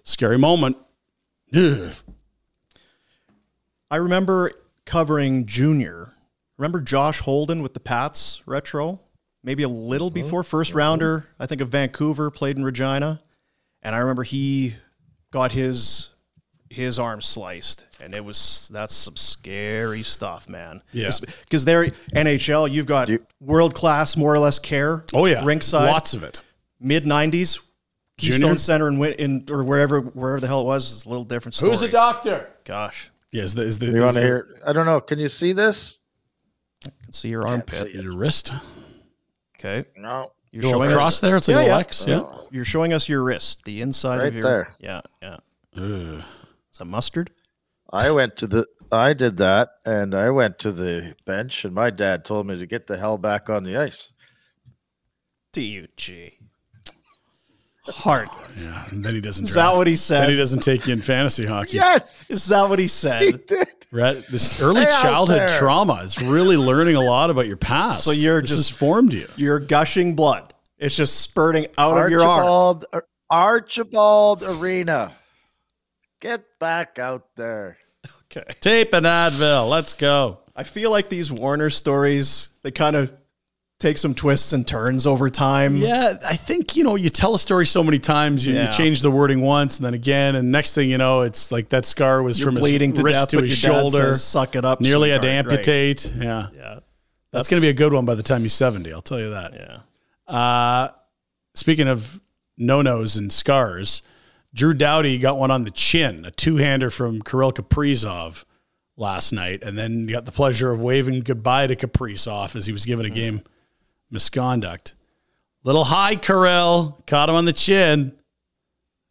Scary 0.04 0.38
moment. 0.38 0.78
Ugh. 1.56 1.94
I 3.90 3.98
remember 3.98 4.52
covering 4.86 5.46
junior. 5.46 6.12
Remember 6.58 6.82
Josh 6.82 7.20
Holden 7.20 7.62
with 7.62 7.74
the 7.74 7.80
Pats 7.80 8.42
retro? 8.46 9.00
Maybe 9.44 9.64
a 9.64 9.70
little 9.70 10.08
uh-huh. 10.08 10.14
before 10.14 10.44
first 10.44 10.74
rounder, 10.74 11.28
I 11.40 11.46
think 11.46 11.62
of 11.62 11.70
Vancouver, 11.70 12.30
played 12.32 12.58
in 12.58 12.66
Regina. 12.66 13.22
And 13.82 13.96
I 13.96 14.00
remember 14.00 14.24
he 14.24 14.76
got 15.32 15.52
his 15.52 16.10
his 16.70 17.00
arm 17.00 17.22
sliced. 17.22 17.86
And 18.04 18.14
it 18.14 18.24
was 18.24 18.70
that's 18.74 18.94
some 18.94 19.16
scary 19.16 20.04
stuff, 20.04 20.48
man. 20.50 20.82
Yeah. 20.92 21.10
Because 21.44 21.66
they're 21.66 21.88
NHL, 22.16 22.72
you've 22.72 22.86
got 22.86 23.10
world 23.42 23.74
class, 23.74 24.16
more 24.18 24.34
or 24.34 24.40
less 24.40 24.60
care. 24.60 25.04
Oh 25.14 25.26
yeah, 25.26 25.42
Rinkside. 25.42 25.88
lots 25.88 26.14
of 26.14 26.24
it. 26.24 26.44
Mid 26.80 27.06
nineties. 27.08 27.60
Junior? 28.20 28.38
Keystone 28.38 28.58
Center 28.58 28.88
in, 28.88 28.98
Win- 28.98 29.14
in 29.14 29.46
or 29.52 29.64
wherever 29.64 30.02
wherever 30.02 30.40
the 30.40 30.48
hell 30.48 30.62
it 30.62 30.66
was, 30.66 30.92
it's 30.92 31.06
a 31.06 31.10
little 31.10 31.24
different 31.24 31.54
story. 31.54 31.72
Who's 31.72 31.82
the 31.82 31.88
doctor? 31.88 32.50
Gosh. 32.64 33.12
Yeah, 33.32 33.44
is 33.44 33.54
the 33.54 33.62
is 33.64 33.78
the 33.78 33.88
You 33.88 34.02
want 34.02 34.16
to 34.16 34.22
hear? 34.22 34.58
I 34.66 34.74
don't 34.74 34.86
know. 34.88 35.00
Can 35.02 35.20
you 35.20 35.28
see 35.28 35.54
this? 35.54 35.98
I 36.86 36.90
can 37.04 37.14
see 37.14 37.30
your 37.30 37.48
armpit. 37.48 37.94
your 37.94 38.16
wrist? 38.16 38.54
Okay. 39.60 39.88
No. 39.96 40.32
You're 40.52 40.64
Little 40.64 40.80
showing 40.80 40.92
cross 40.92 41.14
us, 41.16 41.20
there. 41.20 41.36
It's 41.36 41.48
like 41.48 41.56
Yeah, 41.58 41.62
a 41.62 41.68
yeah. 41.68 41.76
Lex. 41.76 42.08
Yeah. 42.08 42.24
You're 42.52 42.66
showing 42.66 42.94
us 42.94 43.08
your 43.10 43.22
wrist, 43.24 43.64
the 43.66 43.82
inside 43.82 44.18
Right 44.20 44.28
of 44.30 44.34
your 44.36 44.44
there. 44.44 44.74
Yeah, 44.80 45.02
yeah. 45.22 45.38
Ugh. 45.76 46.24
Is 46.78 46.80
that 46.80 46.86
mustard? 46.86 47.32
I 47.92 48.12
went 48.12 48.38
to 48.38 48.46
the. 48.46 48.68
I 48.92 49.14
did 49.14 49.38
that, 49.38 49.70
and 49.84 50.14
I 50.14 50.30
went 50.30 50.60
to 50.60 50.72
the 50.72 51.16
bench, 51.26 51.66
and 51.66 51.74
my 51.74 51.90
dad 51.90 52.24
told 52.24 52.46
me 52.46 52.56
to 52.60 52.68
get 52.68 52.86
the 52.86 52.98
hell 53.00 53.18
back 53.18 53.50
on 53.50 53.64
the 53.64 53.76
ice. 53.78 54.10
DUG. 55.54 56.34
Heart. 57.88 58.30
Yeah, 58.56 58.86
and 58.92 59.04
then 59.04 59.16
he 59.16 59.22
doesn't. 59.22 59.46
Is 59.46 59.54
draft. 59.54 59.72
that 59.74 59.78
what 59.78 59.88
he 59.88 59.96
said? 59.96 60.22
Then 60.22 60.30
he 60.30 60.36
doesn't 60.38 60.60
take 60.60 60.86
you 60.86 60.94
in 60.94 61.02
fantasy 61.02 61.48
hockey. 61.48 61.78
Yes, 61.78 62.30
Is 62.30 62.46
that 62.46 62.70
what 62.70 62.78
he 62.78 62.88
said? 62.88 63.24
he 63.24 63.32
said? 63.32 63.48
did. 63.48 63.68
Right? 63.92 64.24
This 64.30 64.62
early 64.62 64.82
Stay 64.84 64.92
childhood 65.02 65.50
trauma 65.50 65.96
is 66.04 66.22
really 66.22 66.58
learning 66.58 66.94
a 66.96 67.02
lot 67.02 67.32
about 67.32 67.48
your 67.48 67.58
past. 67.58 68.04
So 68.04 68.12
you're 68.12 68.42
this 68.42 68.52
just- 68.52 68.70
has 68.70 68.78
formed 68.78 69.14
you. 69.14 69.28
You're 69.36 69.60
gushing 69.60 70.16
blood. 70.16 70.54
It's 70.78 70.96
just 70.96 71.22
spurting 71.22 71.66
out 71.80 71.98
of 71.98 72.12
your 72.12 72.22
arm. 72.22 72.44
Archibald, 72.46 72.86
Archibald 73.32 74.44
Arena. 74.44 75.16
Get 76.20 76.44
back 76.60 77.00
out 77.00 77.28
there. 77.36 77.78
Okay. 78.32 78.44
Tape 78.62 78.94
and 78.94 79.06
Advil. 79.06 79.70
Let's 79.70 79.94
go. 79.94 80.40
I 80.56 80.64
feel 80.64 80.92
like 80.92 81.10
these 81.10 81.30
Warrener 81.30 81.72
stories, 81.72 82.50
they 82.64 82.72
kind 82.72 82.96
of 82.96 83.12
take 83.80 83.98
some 83.98 84.16
twists 84.16 84.54
and 84.54 84.66
turns 84.66 85.06
over 85.06 85.30
time. 85.30 85.78
Yeah, 85.78 86.18
I 86.26 86.36
think 86.36 86.76
you 86.76 86.84
know 86.84 86.96
you 86.96 87.10
tell 87.12 87.36
a 87.36 87.40
story 87.40 87.66
so 87.68 87.84
many 87.84 88.00
times, 88.00 88.44
you, 88.46 88.58
you 88.60 88.68
change 88.70 89.02
the 89.02 89.12
wording 89.12 89.42
once 89.42 89.78
and 89.78 89.86
then 89.86 89.94
again, 89.94 90.36
and 90.36 90.52
next 90.52 90.74
thing 90.74 90.90
you 90.90 90.98
know, 90.98 91.22
it's 91.22 91.52
like 91.52 91.70
that 91.70 91.86
scar 91.86 92.24
was 92.24 92.40
You're 92.40 92.48
from 92.48 92.56
bleeding 92.56 92.90
his 92.92 93.00
to 93.00 93.06
wrist 93.06 93.20
death, 93.22 93.30
to 93.30 93.38
but 93.38 93.44
his 93.44 93.64
your 93.64 93.74
shoulder. 93.74 93.98
says, 94.14 94.24
"Suck 94.24 94.56
it 94.56 94.66
up, 94.66 94.82
Nearly 94.82 95.12
had 95.12 95.22
to 95.22 95.28
sweetheart," 95.28 95.46
right. 95.48 95.54
amputate. 95.62 96.12
Yeah, 96.18 96.48
Yeah. 96.56 96.80
that's 97.32 97.48
going 97.50 97.62
to 97.62 97.66
be 97.66 97.70
a 97.70 97.74
good 97.74 97.94
one 97.94 98.06
by 98.06 98.16
the 98.16 98.24
time 98.24 98.42
he's 98.42 98.54
seventy. 98.54 98.92
I'll 98.92 99.02
tell 99.04 99.20
you 99.20 99.30
that. 99.32 99.54
Yeah. 99.54 100.34
Uh, 100.34 100.90
speaking 101.54 101.88
of 101.88 102.20
no 102.58 102.82
nos 102.82 103.16
and 103.16 103.32
scars, 103.32 104.02
Drew 104.54 104.74
Doughty 104.74 105.18
got 105.20 105.38
one 105.38 105.52
on 105.52 105.64
the 105.64 105.72
chin, 105.72 106.26
a 106.26 106.32
two 106.32 106.56
hander 106.58 106.90
from 106.90 107.22
Kirill 107.22 107.52
Kaprizov 107.52 108.44
last 108.96 109.32
night, 109.32 109.62
and 109.64 109.78
then 109.78 110.08
got 110.08 110.26
the 110.26 110.32
pleasure 110.32 110.72
of 110.72 110.82
waving 110.82 111.20
goodbye 111.22 111.68
to 111.68 111.76
Kaprizov 111.76 112.56
as 112.56 112.66
he 112.66 112.72
was 112.72 112.86
given 112.86 113.06
a 113.06 113.10
game 113.10 113.42
misconduct. 114.10 114.96
Little 115.64 115.84
high, 115.84 116.16
Kirill. 116.16 117.04
Caught 117.08 117.30
him 117.30 117.36
on 117.36 117.46
the 117.46 117.54
chin. 117.54 118.14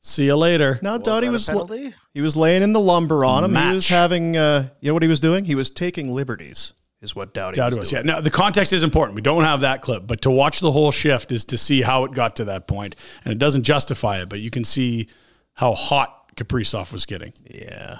See 0.00 0.26
you 0.26 0.36
later. 0.36 0.78
Now, 0.82 0.94
Was 0.94 1.02
Doughty 1.02 1.28
was 1.28 1.46
penalty? 1.46 1.92
he 2.14 2.20
was 2.20 2.36
laying 2.36 2.62
in 2.62 2.72
the 2.72 2.80
lumber 2.80 3.24
on 3.24 3.44
him. 3.44 3.54
He 3.54 3.74
was 3.74 3.88
having 3.88 4.36
uh, 4.36 4.68
you 4.80 4.88
know 4.88 4.94
what 4.94 5.02
he 5.02 5.08
was 5.08 5.20
doing? 5.20 5.44
He 5.44 5.54
was 5.54 5.68
taking 5.68 6.14
liberties. 6.14 6.72
Is 7.02 7.14
what 7.14 7.34
Doughty, 7.34 7.56
Doughty 7.56 7.76
was 7.76 7.86
was, 7.86 7.92
yeah. 7.92 8.02
Now 8.02 8.20
the 8.20 8.30
context 8.30 8.72
is 8.72 8.82
important. 8.82 9.16
We 9.16 9.20
don't 9.22 9.42
have 9.42 9.60
that 9.60 9.82
clip, 9.82 10.06
but 10.06 10.22
to 10.22 10.30
watch 10.30 10.60
the 10.60 10.72
whole 10.72 10.90
shift 10.90 11.30
is 11.30 11.44
to 11.46 11.58
see 11.58 11.82
how 11.82 12.04
it 12.04 12.12
got 12.12 12.36
to 12.36 12.44
that 12.46 12.66
point, 12.66 12.96
and 13.24 13.32
it 13.32 13.38
doesn't 13.38 13.64
justify 13.64 14.22
it, 14.22 14.28
but 14.28 14.38
you 14.40 14.50
can 14.50 14.64
see 14.64 15.08
how 15.56 15.74
hot 15.74 16.36
Kaprizov 16.36 16.92
was 16.92 17.06
getting. 17.06 17.32
Yeah. 17.44 17.98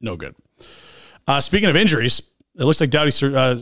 No 0.00 0.16
good. 0.16 0.36
Uh, 1.26 1.40
speaking 1.40 1.68
of 1.68 1.76
injuries, 1.76 2.22
it 2.56 2.64
looks 2.64 2.80
like 2.80 2.90
Doughty 2.90 3.34
uh, 3.34 3.56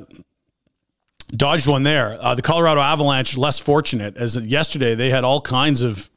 dodged 1.28 1.66
one 1.66 1.84
there. 1.84 2.16
Uh, 2.20 2.34
the 2.34 2.42
Colorado 2.42 2.80
Avalanche 2.80 3.36
less 3.36 3.58
fortunate 3.58 4.16
as 4.16 4.36
yesterday 4.36 4.94
they 4.94 5.10
had 5.10 5.24
all 5.24 5.40
kinds 5.40 5.82
of 5.82 6.10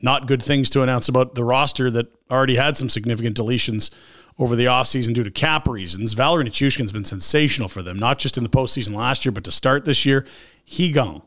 not 0.00 0.26
good 0.26 0.42
things 0.42 0.70
to 0.70 0.82
announce 0.82 1.08
about 1.08 1.34
the 1.34 1.44
roster 1.44 1.90
that 1.90 2.06
already 2.30 2.56
had 2.56 2.76
some 2.76 2.88
significant 2.88 3.36
deletions 3.36 3.90
over 4.38 4.56
the 4.56 4.66
offseason 4.66 5.12
due 5.12 5.24
to 5.24 5.30
cap 5.30 5.68
reasons. 5.68 6.14
Valeri 6.14 6.44
Nichushkin's 6.44 6.92
been 6.92 7.04
sensational 7.04 7.68
for 7.68 7.82
them, 7.82 7.98
not 7.98 8.18
just 8.18 8.38
in 8.38 8.44
the 8.44 8.48
postseason 8.48 8.94
last 8.94 9.24
year, 9.24 9.32
but 9.32 9.44
to 9.44 9.50
start 9.50 9.84
this 9.84 10.06
year. 10.06 10.24
He 10.64 10.90
gone 10.90 11.22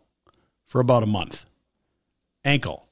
for 0.65 0.79
about 0.79 1.03
a 1.03 1.07
month. 1.07 1.45
Ankle. 2.43 2.87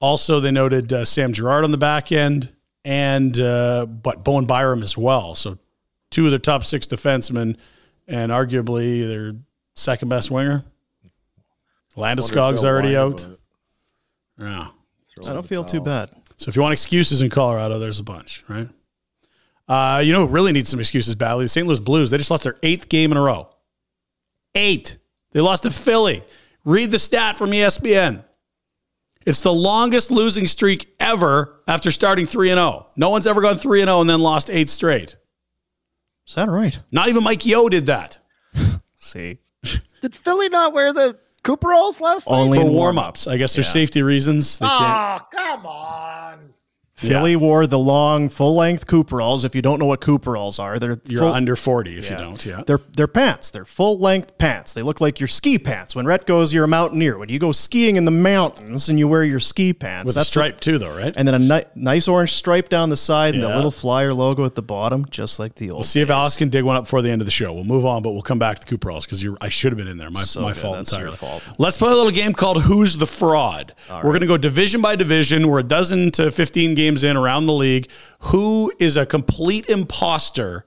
Also, 0.00 0.40
they 0.40 0.50
noted 0.50 0.92
uh, 0.92 1.04
Sam 1.04 1.32
Girard 1.32 1.64
on 1.64 1.70
the 1.70 1.78
back 1.78 2.12
end 2.12 2.54
and 2.84 3.38
uh, 3.38 3.86
but 3.86 4.24
Bowen 4.24 4.46
Byram 4.46 4.82
as 4.82 4.96
well. 4.96 5.34
So 5.34 5.58
two 6.10 6.24
of 6.24 6.30
their 6.30 6.38
top 6.38 6.64
six 6.64 6.86
defensemen 6.86 7.56
and 8.06 8.32
arguably 8.32 9.06
their 9.06 9.34
second 9.74 10.08
best 10.08 10.30
winger. 10.30 10.64
Landeskog's 11.96 12.64
already 12.64 12.96
out. 12.96 13.26
Yeah. 14.38 14.68
I 15.26 15.32
don't 15.32 15.46
feel 15.46 15.64
too 15.64 15.80
bad. 15.80 16.10
So 16.36 16.48
if 16.48 16.54
you 16.54 16.62
want 16.62 16.72
excuses 16.72 17.22
in 17.22 17.28
Colorado, 17.28 17.80
there's 17.80 17.98
a 17.98 18.04
bunch, 18.04 18.44
right? 18.48 18.68
Uh, 19.66 20.00
you 20.02 20.12
know 20.12 20.26
who 20.26 20.32
really 20.32 20.52
needs 20.52 20.68
some 20.68 20.78
excuses 20.78 21.14
badly? 21.16 21.44
The 21.44 21.48
St. 21.48 21.66
Louis 21.66 21.80
Blues. 21.80 22.10
They 22.10 22.16
just 22.18 22.30
lost 22.30 22.44
their 22.44 22.56
eighth 22.62 22.88
game 22.88 23.10
in 23.10 23.18
a 23.18 23.20
row. 23.20 23.48
Eight. 24.54 24.96
They 25.32 25.40
lost 25.40 25.64
to 25.64 25.70
Philly. 25.70 26.22
Read 26.64 26.90
the 26.90 26.98
stat 26.98 27.36
from 27.36 27.50
ESPN. 27.50 28.24
It's 29.28 29.42
the 29.42 29.52
longest 29.52 30.10
losing 30.10 30.46
streak 30.46 30.94
ever 30.98 31.60
after 31.68 31.90
starting 31.90 32.24
3 32.24 32.48
and 32.48 32.56
0. 32.58 32.86
No 32.96 33.10
one's 33.10 33.26
ever 33.26 33.42
gone 33.42 33.58
3 33.58 33.82
and 33.82 33.88
0 33.88 34.00
and 34.00 34.08
then 34.08 34.20
lost 34.20 34.48
8 34.50 34.70
straight. 34.70 35.16
Is 36.26 36.34
that 36.34 36.48
right? 36.48 36.80
Not 36.92 37.10
even 37.10 37.22
Mike 37.22 37.44
Yeo 37.44 37.68
did 37.68 37.84
that. 37.86 38.20
See. 38.94 39.40
Did 40.00 40.16
Philly 40.16 40.48
not 40.48 40.72
wear 40.72 40.94
the 40.94 41.18
Cooperalls 41.44 42.00
last 42.00 42.26
night? 42.26 42.36
Only 42.38 42.56
For 42.56 42.64
in 42.64 42.72
warm-ups. 42.72 43.26
I 43.26 43.36
guess 43.36 43.52
there's 43.52 43.68
safety 43.68 44.00
reasons. 44.00 44.60
They 44.60 44.66
ah, 44.66 45.18
can't. 45.30 45.44
Oh, 45.44 45.54
come 45.54 45.66
on. 45.66 46.07
Philly 46.98 47.36
wore 47.36 47.66
the 47.66 47.78
long, 47.78 48.28
full-length 48.28 48.86
Cooperalls. 48.86 49.44
If 49.44 49.54
you 49.54 49.62
don't 49.62 49.78
know 49.78 49.86
what 49.86 50.00
Cooperalls 50.00 50.58
are, 50.58 50.78
they're 50.78 50.98
You're 51.06 51.20
full, 51.22 51.32
under 51.32 51.54
40 51.56 51.96
if 51.96 52.06
Yeah. 52.10 52.12
you 52.18 52.24
don't, 52.24 52.44
yeah. 52.46 52.62
They're 52.66 52.80
they're 52.96 53.06
pants. 53.06 53.50
They're 53.50 53.64
full 53.64 53.98
length 53.98 54.36
pants. 54.38 54.72
They 54.72 54.82
look 54.82 55.00
like 55.00 55.20
your 55.20 55.28
ski 55.28 55.58
pants. 55.58 55.94
When 55.94 56.06
Rhett 56.06 56.26
goes, 56.26 56.52
you're 56.52 56.64
a 56.64 56.68
mountaineer. 56.68 57.16
When 57.16 57.28
you 57.28 57.38
go 57.38 57.52
skiing 57.52 57.96
in 57.96 58.04
the 58.04 58.10
mountains 58.10 58.88
and 58.88 58.98
you 58.98 59.06
wear 59.08 59.22
your 59.24 59.38
ski 59.40 59.72
pants, 59.72 60.06
With 60.08 60.16
a 60.16 60.18
that's 60.18 60.26
what- 60.28 60.30
stripe 60.30 60.60
too 60.60 60.78
though, 60.78 60.94
right? 60.94 61.14
and 61.16 61.26
then 61.28 61.34
a 61.34 61.38
ni- 61.38 61.64
nice 61.76 62.08
orange 62.08 62.32
stripe 62.32 62.68
down 62.68 62.90
the 62.90 62.96
side 62.96 63.34
and 63.34 63.42
the 63.44 63.48
Yeah. 63.48 63.54
little 63.56 63.70
flyer 63.70 64.12
logo 64.12 64.44
at 64.44 64.54
the 64.56 64.62
bottom, 64.62 65.06
just 65.10 65.38
like 65.38 65.54
the 65.54 65.70
old. 65.70 65.78
We'll 65.78 65.84
see 65.84 66.00
if 66.00 66.10
Alice 66.10 66.36
can 66.36 66.48
dig 66.48 66.64
one 66.64 66.76
up 66.76 66.84
before 66.84 67.02
the 67.02 67.10
end 67.10 67.22
of 67.22 67.26
the 67.26 67.30
show. 67.30 67.52
We'll 67.52 67.64
move 67.64 67.86
on, 67.86 68.02
but 68.02 68.12
we'll 68.12 68.22
come 68.22 68.38
back 68.40 68.58
to 68.58 68.66
Cooperalls 68.66 69.04
because 69.04 69.24
I 69.40 69.48
should 69.48 69.70
have 69.72 69.78
been 69.78 69.86
in 69.88 69.98
there. 69.98 70.10
My, 70.10 70.22
So 70.22 70.40
my 70.42 70.48
good. 70.52 70.56
fault 70.60 70.76
That's 70.78 70.92
your 70.92 71.00
entirely. 71.08 71.16
fault. 71.16 71.42
Let's 71.58 71.78
play 71.78 71.92
a 71.92 71.94
little 71.94 72.10
game 72.10 72.32
called 72.32 72.62
Who's 72.62 72.96
the 72.96 73.06
Fraud. 73.06 73.72
We're 73.90 74.02
going 74.02 74.20
to 74.20 74.26
go 74.26 74.36
division 74.36 74.80
by 74.80 74.96
division. 74.96 75.46
We're 75.48 75.60
a 75.60 75.62
dozen 75.62 76.10
to 76.12 76.30
15 76.30 76.74
games 76.74 76.87
in 76.96 77.16
around 77.16 77.46
the 77.46 77.52
league. 77.52 77.90
Who 78.20 78.72
is 78.78 78.96
a 78.96 79.06
complete 79.06 79.68
imposter 79.68 80.64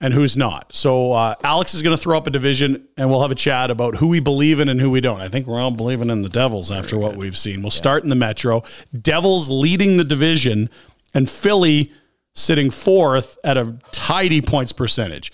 and 0.00 0.14
who's 0.14 0.36
not. 0.36 0.74
So 0.74 1.12
uh, 1.12 1.34
Alex 1.44 1.74
is 1.74 1.82
going 1.82 1.94
to 1.94 2.00
throw 2.00 2.16
up 2.16 2.26
a 2.26 2.30
division, 2.30 2.88
and 2.96 3.10
we'll 3.10 3.20
have 3.20 3.30
a 3.30 3.36
chat 3.36 3.70
about 3.70 3.96
who 3.96 4.08
we 4.08 4.20
believe 4.20 4.58
in 4.58 4.68
and 4.68 4.80
who 4.80 4.90
we 4.90 5.00
don't. 5.00 5.20
I 5.20 5.28
think 5.28 5.46
we're 5.46 5.60
all 5.60 5.70
believing 5.70 6.08
in 6.08 6.22
the 6.22 6.28
Devils 6.28 6.72
after 6.72 6.96
what 6.96 7.16
we've 7.16 7.36
seen. 7.36 7.60
We'll 7.60 7.70
start 7.70 8.02
in 8.02 8.08
the 8.08 8.16
Metro. 8.16 8.62
Devils 8.98 9.50
leading 9.50 9.98
the 9.98 10.04
division, 10.04 10.70
and 11.12 11.28
Philly 11.28 11.92
sitting 12.32 12.70
fourth 12.70 13.38
at 13.44 13.58
a 13.58 13.76
tidy 13.92 14.40
points 14.40 14.72
percentage. 14.72 15.32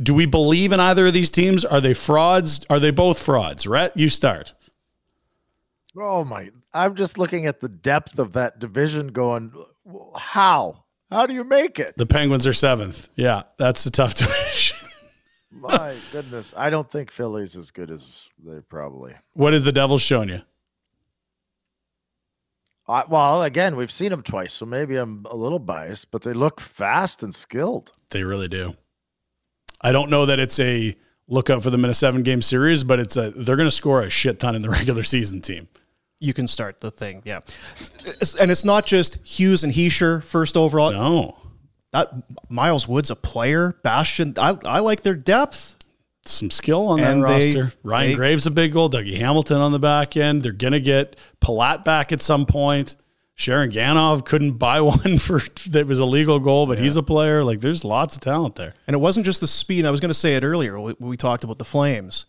Do 0.00 0.14
we 0.14 0.26
believe 0.26 0.72
in 0.72 0.80
either 0.80 1.08
of 1.08 1.12
these 1.12 1.28
teams? 1.28 1.64
Are 1.64 1.80
they 1.80 1.92
frauds? 1.92 2.64
Are 2.70 2.80
they 2.80 2.92
both 2.92 3.18
frauds? 3.18 3.66
Rhett, 3.66 3.94
you 3.96 4.08
start. 4.08 4.54
Oh 5.96 6.24
my! 6.24 6.50
I'm 6.74 6.94
just 6.94 7.18
looking 7.18 7.46
at 7.46 7.60
the 7.60 7.68
depth 7.68 8.18
of 8.18 8.32
that 8.34 8.58
division. 8.58 9.08
Going, 9.08 9.52
how? 10.16 10.84
How 11.10 11.26
do 11.26 11.32
you 11.34 11.44
make 11.44 11.78
it? 11.78 11.94
The 11.96 12.06
Penguins 12.06 12.46
are 12.46 12.52
seventh. 12.52 13.08
Yeah, 13.16 13.44
that's 13.58 13.86
a 13.86 13.90
tough 13.90 14.14
division. 14.16 14.76
My 15.50 15.96
goodness, 16.12 16.52
I 16.56 16.68
don't 16.70 16.88
think 16.90 17.10
Philly's 17.10 17.56
as 17.56 17.70
good 17.70 17.90
as 17.90 18.28
they 18.44 18.60
probably. 18.60 19.14
what 19.32 19.54
has 19.54 19.64
the 19.64 19.72
Devils 19.72 20.02
shown 20.02 20.28
you? 20.28 20.42
I, 22.86 23.04
well, 23.08 23.42
again, 23.42 23.76
we've 23.76 23.90
seen 23.92 24.10
them 24.10 24.22
twice, 24.22 24.52
so 24.52 24.64
maybe 24.64 24.96
I'm 24.96 25.26
a 25.30 25.36
little 25.36 25.58
biased, 25.58 26.10
but 26.10 26.22
they 26.22 26.32
look 26.32 26.60
fast 26.60 27.22
and 27.22 27.34
skilled. 27.34 27.92
They 28.10 28.24
really 28.24 28.48
do. 28.48 28.74
I 29.80 29.92
don't 29.92 30.10
know 30.10 30.26
that 30.26 30.40
it's 30.40 30.58
a 30.58 30.96
look 31.28 31.50
out 31.50 31.62
for 31.62 31.70
them 31.70 31.84
in 31.84 31.90
a 31.90 31.94
seven 31.94 32.22
game 32.22 32.40
series, 32.40 32.84
but 32.84 32.98
it's 32.98 33.16
a 33.16 33.30
they're 33.30 33.56
going 33.56 33.66
to 33.66 33.74
score 33.74 34.00
a 34.00 34.10
shit 34.10 34.38
ton 34.40 34.54
in 34.54 34.62
the 34.62 34.70
regular 34.78 35.02
season 35.02 35.40
team. 35.40 35.68
You 36.20 36.34
can 36.34 36.48
start 36.48 36.80
the 36.80 36.90
thing, 36.90 37.22
yeah. 37.24 37.40
And 38.40 38.50
it's 38.50 38.64
not 38.64 38.86
just 38.86 39.18
Hughes 39.26 39.62
and 39.64 39.72
Hischier 39.72 40.22
first 40.22 40.56
overall. 40.56 40.90
No, 40.92 41.38
That 41.92 42.10
Miles 42.50 42.88
Wood's 42.88 43.10
a 43.10 43.16
player. 43.16 43.76
Bastian, 43.84 44.34
I, 44.36 44.58
I 44.64 44.80
like 44.80 45.02
their 45.02 45.14
depth. 45.14 45.76
some 46.24 46.50
skill 46.50 46.88
on 46.88 47.00
And 47.00 47.22
that 47.22 47.28
they- 47.28 47.46
roster. 47.54 47.72
Ryan 47.84 48.10
they- 48.10 48.14
Graves 48.16 48.46
a 48.46 48.50
big 48.50 48.72
goal. 48.72 48.90
Dougie 48.90 49.16
Hamilton 49.16 49.58
on 49.58 49.70
the 49.72 49.78
back 49.78 50.16
end. 50.16 50.42
They're 50.42 50.52
going 50.52 50.72
to 50.72 50.80
get 50.80 51.16
Palat 51.40 51.84
back 51.84 52.10
at 52.12 52.20
some 52.20 52.46
point. 52.46 52.96
Sharangovich 53.36 54.24
couldn't 54.24 54.52
buy 54.54 54.80
one 54.82 55.18
for 55.18 55.40
that 55.68 55.86
was 55.86 56.00
a 56.00 56.04
legal 56.04 56.40
goal, 56.40 56.66
but 56.66 56.78
he's 56.80 56.96
a 56.96 57.02
player. 57.04 57.44
Like 57.44 57.60
there's 57.60 57.84
lots 57.84 58.16
of 58.16 58.20
talent 58.20 58.56
there. 58.56 58.74
And 58.88 58.94
it 58.94 58.98
wasn't 58.98 59.24
just 59.24 59.40
the 59.40 59.46
speed. 59.46 59.86
I 59.86 59.92
was 59.92 60.00
going 60.00 60.08
to 60.10 60.14
say 60.14 60.34
it 60.34 60.42
earlier. 60.42 60.78
We, 60.80 60.94
we 60.98 61.16
talked 61.16 61.44
about 61.44 61.58
the 61.58 61.64
Flames. 61.64 62.26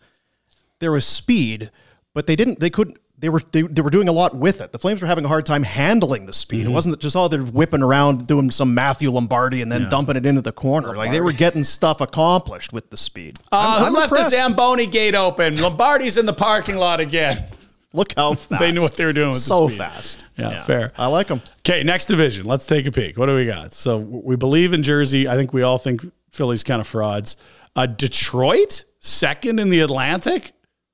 There 0.78 0.92
was 0.92 1.04
speed, 1.04 1.70
but 2.14 2.26
they 2.28 2.36
didn't. 2.36 2.60
They 2.60 2.70
couldn't. 2.70 2.96
They 3.20 3.28
were 3.28 3.40
they, 3.52 3.62
they 3.62 3.82
were 3.82 3.90
doing 3.90 4.08
a 4.08 4.12
lot 4.12 4.34
with 4.34 4.60
it. 4.62 4.72
The 4.72 4.78
Flames 4.78 5.02
were 5.02 5.06
having 5.06 5.24
a 5.26 5.28
hard 5.28 5.44
time 5.46 5.62
handling 5.62 6.24
the 6.26 6.32
speed. 6.32 6.62
Mm-hmm. 6.62 6.70
It 6.70 6.74
wasn't 6.74 7.00
just 7.00 7.14
oh 7.14 7.28
they're 7.28 7.42
whipping 7.42 7.82
around 7.82 8.26
doing 8.26 8.50
some 8.50 8.74
Matthew 8.74 9.10
Lombardi 9.10 9.60
and 9.62 9.70
then 9.70 9.88
dumping 9.90 10.16
it 10.16 10.24
into 10.26 10.40
the 10.40 10.52
corner. 10.52 10.96
Like 10.96 11.10
they 11.10 11.20
were 11.20 11.32
getting 11.32 11.62
stuff 11.62 12.00
accomplished 12.00 12.72
with 12.72 12.90
the 12.90 12.96
speed. 12.96 13.38
I'm- 13.52 13.94
I'm 13.94 14.02
impressed. 14.02 14.30
Zamboni 14.30 14.86
gate 14.86 15.14
open? 15.14 15.60
Lombardi's 15.60 16.16
in 16.16 16.26
the 16.26 16.32
parking 16.32 16.76
lot 16.76 16.98
again. 17.00 17.36
Look 17.92 18.14
how 18.16 18.34
fast 18.34 18.48
They 18.60 18.72
knew 18.72 18.82
what 18.82 18.94
they 18.94 19.04
were 19.04 19.12
doing 19.12 19.30
with 19.30 19.38
so 19.38 19.66
the 19.66 19.68
speed. 19.70 19.78
fast. 19.78 20.24
Yeah, 20.38 20.62
fair. 20.62 20.92
I 20.96 21.08
like 21.08 21.26
them. 21.26 21.42
Okay, 21.58 21.82
next 21.82 22.06
division. 22.06 22.46
Let's 22.46 22.64
take 22.64 22.86
a 22.86 22.92
peek. 22.92 23.18
What 23.18 23.26
do 23.26 23.34
we 23.34 23.44
got? 23.46 23.72
So 23.72 23.98
we 23.98 24.36
believe 24.36 24.72
in 24.72 24.82
Jersey. 24.82 25.28
I 25.28 25.34
think 25.34 25.52
we 25.52 25.62
all 25.62 25.76
think 25.76 26.02
Philly's 26.30 26.62
kind 26.64 26.80
of 26.80 26.86
frauds. 26.86 27.36
Uh, 27.76 27.86
Detroit, 27.86 28.84
second 29.00 29.58
in 29.58 29.68
the 29.70 29.80
Atlantic, 29.80 30.52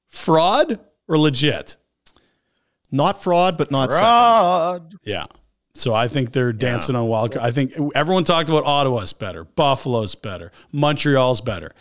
fraud 0.09 0.81
or 1.07 1.19
legit? 1.19 1.77
Not 2.93 3.23
fraud, 3.23 3.59
but 3.59 3.71
not 3.71 3.91
second. 3.93 4.05
Fraud. 4.05 4.95
Yeah. 5.05 5.27
So 5.75 5.95
I 5.95 6.09
think 6.09 6.33
they're 6.33 6.53
dancing 6.53 6.97
on 6.97 7.07
wild. 7.07 7.33
Card. 7.33 7.45
I 7.45 7.51
think 7.51 7.75
everyone 7.95 8.25
talked 8.25 8.49
about 8.49 8.65
Ottawa's 8.65 9.13
better, 9.13 9.45
Buffalo's 9.45 10.15
better, 10.15 10.51
Montreal's 10.73 11.41
better. 11.41 11.73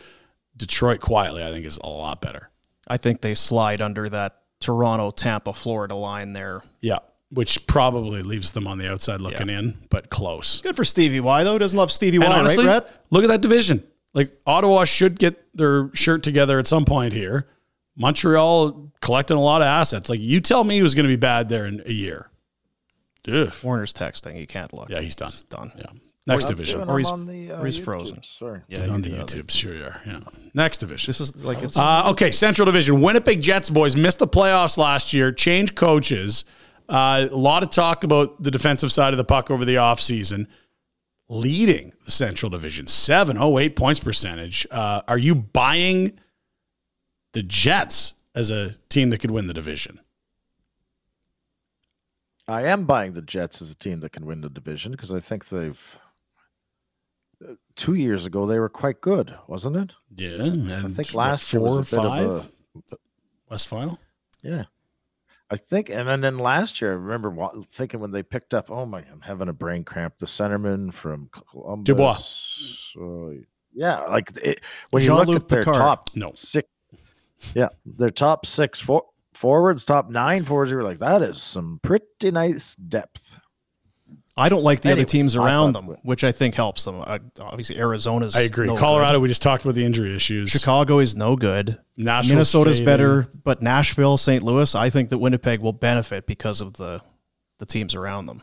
Detroit 0.58 0.99
quietly, 0.99 1.43
I 1.43 1.51
think, 1.51 1.66
is 1.66 1.78
a 1.78 1.88
lot 1.88 2.22
better. 2.22 2.49
I 2.88 2.97
think 2.97 3.22
they 3.22 3.36
slide 3.36 3.82
under 3.82 4.10
that 4.10 4.39
Toronto, 4.60 5.12
Tampa, 5.12 5.53
Florida 5.53 5.95
line 5.95 6.34
there. 6.34 6.62
Yeah, 6.82 6.99
which 7.30 7.66
probably 7.68 8.22
leaves 8.22 8.51
them 8.51 8.68
on 8.68 8.78
the 8.78 8.91
outside 8.91 9.22
looking 9.22 9.49
in, 9.49 9.78
but 9.89 10.10
close. 10.10 10.62
Good 10.62 10.76
for 10.76 10.84
Stevie 10.86 11.22
Y 11.22 11.43
though. 11.43 11.58
Doesn't 11.58 11.78
love 11.78 11.91
Stevie 11.91 12.18
And 12.18 12.26
Y, 12.26 12.39
honestly, 12.39 12.66
right, 12.66 12.84
Brett? 12.84 12.99
look 13.12 13.24
at 13.24 13.30
that 13.30 13.41
division. 13.41 13.84
Like 14.14 14.38
Ottawa 14.45 14.84
should 14.86 15.20
get 15.20 15.41
their 15.56 15.89
shirt 15.93 16.24
together 16.24 16.60
at 16.60 16.68
some 16.68 16.86
point 16.86 17.14
here. 17.14 17.47
Montreal 17.95 18.91
collecting 19.01 19.37
a 19.37 19.41
lot 19.41 19.61
of 19.61 19.65
assets. 19.67 20.09
Like 20.09 20.19
you 20.21 20.41
tell 20.41 20.63
me 20.63 20.79
who's 20.79 20.95
going 20.95 21.05
to 21.05 21.09
be 21.09 21.15
bad 21.15 21.49
there 21.49 21.65
in 21.65 21.81
a 21.85 21.91
year. 21.91 22.29
Ugh. 23.27 23.47
Warrener's 23.47 23.93
texting. 23.93 24.39
You 24.39 24.47
can't 24.47 24.71
look. 24.73 24.89
Yeah, 24.89 25.01
he's 25.01 25.15
done. 25.15 25.31
He's 25.31 25.43
done. 25.43 25.71
Yeah. 25.77 25.85
Next 26.27 26.45
I'm 26.45 26.55
division. 26.55 26.89
Or 26.89 26.97
he's- 26.99 27.11
on 27.11 27.25
the, 27.25 27.51
uh, 27.51 27.61
or 27.61 27.65
he's 27.67 27.77
frozen. 27.77 28.21
Sorry. 28.23 28.61
Yeah, 28.67 28.87
on 28.87 29.01
the 29.01 29.09
do 29.09 29.15
that. 29.17 29.27
YouTube, 29.27 29.49
sure 29.51 29.75
you 29.75 29.83
are. 29.83 30.01
Yeah. 30.05 30.19
Next 30.53 30.79
division. 30.79 31.09
This 31.09 31.21
is 31.21 31.43
like 31.43 31.61
it's 31.61 31.77
Uh, 31.77 32.09
okay, 32.11 32.31
Central 32.31 32.65
Division. 32.65 32.99
Winnipeg 33.01 33.41
Jets 33.41 33.69
boys 33.69 33.95
missed 33.95 34.19
the 34.19 34.27
playoffs 34.27 34.77
last 34.77 35.13
year, 35.13 35.31
changed 35.31 35.75
coaches. 35.75 36.45
Uh, 36.89 37.27
a 37.31 37.35
lot 37.35 37.61
of 37.63 37.69
talk 37.71 38.03
about 38.03 38.41
the 38.41 38.49
defensive 38.51 38.91
side 38.91 39.13
of 39.13 39.17
the 39.17 39.23
puck 39.23 39.49
over 39.51 39.65
the 39.65 39.75
offseason. 39.75 40.47
Leading 41.27 41.91
the 42.05 42.11
Central 42.11 42.51
Division, 42.51 42.85
708 42.85 43.75
points 43.75 43.99
percentage. 43.99 44.67
Uh, 44.69 45.01
are 45.07 45.17
you 45.17 45.33
buying 45.33 46.19
the 47.36 47.43
Jets 47.43 48.15
as 48.33 48.49
a 48.49 48.75
team 48.89 49.11
that 49.11 49.19
could 49.19 49.29
win 49.31 49.45
the 49.45 49.53
division? 49.53 49.99
I 52.47 52.63
am 52.63 52.86
buying 52.86 53.13
the 53.13 53.21
Jets 53.21 53.61
as 53.61 53.69
a 53.71 53.75
team 53.75 53.99
that 54.01 54.11
can 54.11 54.25
win 54.25 54.41
the 54.41 54.49
division 54.49 54.91
because 54.91 55.11
I 55.11 55.19
think 55.19 55.49
they've. 55.49 55.97
uh, 57.47 57.53
Two 57.75 57.95
years 57.95 58.25
ago, 58.25 58.45
they 58.45 58.59
were 58.59 58.69
quite 58.69 59.01
good, 59.01 59.36
wasn't 59.47 59.75
it? 59.77 59.91
Yeah. 60.15 60.43
I 60.43 60.81
think 60.89 61.09
what, 61.09 61.15
last 61.15 61.51
year 61.53 61.59
four 61.59 61.77
was 61.77 61.93
or 61.93 61.97
a 61.99 62.01
bit 62.01 62.09
five 62.09 62.25
of 62.29 62.51
a 62.91 62.95
West 63.49 63.67
Final. 63.67 63.99
yeah. 64.41 64.63
I 65.51 65.57
think, 65.57 65.91
and 65.91 66.07
then, 66.07 66.21
then 66.21 66.39
last 66.39 66.81
year, 66.81 66.91
I 66.91 66.95
remember 66.95 67.31
thinking 67.69 67.99
when 67.99 68.09
they 68.09 68.23
picked 68.23 68.55
up. 68.55 68.71
Oh 68.71 68.83
my, 68.88 69.03
I'm 69.11 69.21
having 69.21 69.47
a 69.47 69.53
brain 69.53 69.83
cramp. 69.83 70.17
The 70.17 70.25
centerman 70.25 70.91
from 70.91 71.29
Columbus. 71.31 71.83
Dubois. 71.86 72.23
Uh, 72.99 73.43
yeah, 73.71 73.99
like 74.05 74.29
it, 74.43 74.61
when 74.89 75.03
you 75.03 75.13
look 75.13 75.27
Jean-Luc 75.27 75.43
at 75.43 75.47
their 75.49 75.59
Picard. 75.63 75.77
top 75.77 76.09
No. 76.15 76.31
six, 76.33 76.67
yeah, 77.53 77.69
their 77.86 78.09
top 78.11 78.45
six 78.45 78.79
for, 78.79 79.03
forwards, 79.33 79.83
top 79.86 80.09
nine 80.09 80.43
forwards. 80.43 80.71
You 80.71 80.77
were 80.77 80.83
like, 80.83 80.99
that 80.99 81.21
is 81.21 81.41
some 81.41 81.79
pretty 81.83 82.31
nice 82.31 82.75
depth. 82.75 83.31
I 84.38 84.49
don't 84.49 84.63
like 84.63 84.81
the 84.81 84.89
Anyway, 84.89 85.03
other 85.03 85.09
teams 85.09 85.36
around 85.38 85.73
thought- 85.73 85.86
them, 85.88 85.97
which 86.03 86.25
I 86.25 86.33
think 86.33 86.55
helps 86.55 86.83
them. 86.83 87.01
Uh, 87.05 87.19
obviously, 87.39 87.77
Arizona's. 87.79 88.36
I 88.36 88.41
agree. 88.41 88.67
no 88.67 88.75
Colorado, 88.75 89.17
good. 89.17 89.21
we 89.23 89.27
just 89.29 89.41
talked 89.41 89.63
about 89.63 89.75
the 89.75 89.86
injury 89.86 90.13
issues. 90.13 90.49
Chicago 90.49 90.99
is 90.99 91.15
no 91.15 91.38
good. 91.38 91.77
Nashville's 91.95 92.29
Minnesota's 92.33 92.73
fading. 92.79 92.86
better, 92.86 93.29
but 93.45 93.61
Nashville, 93.61 94.17
St. 94.17 94.43
Louis, 94.43 94.75
I 94.75 94.89
think 94.89 95.07
that 95.09 95.19
Winnipeg 95.19 95.61
will 95.61 95.71
benefit 95.73 96.25
because 96.25 96.59
of 96.59 96.73
the 96.73 97.01
the 97.59 97.65
teams 97.65 97.95
around 97.95 98.25
them. 98.25 98.41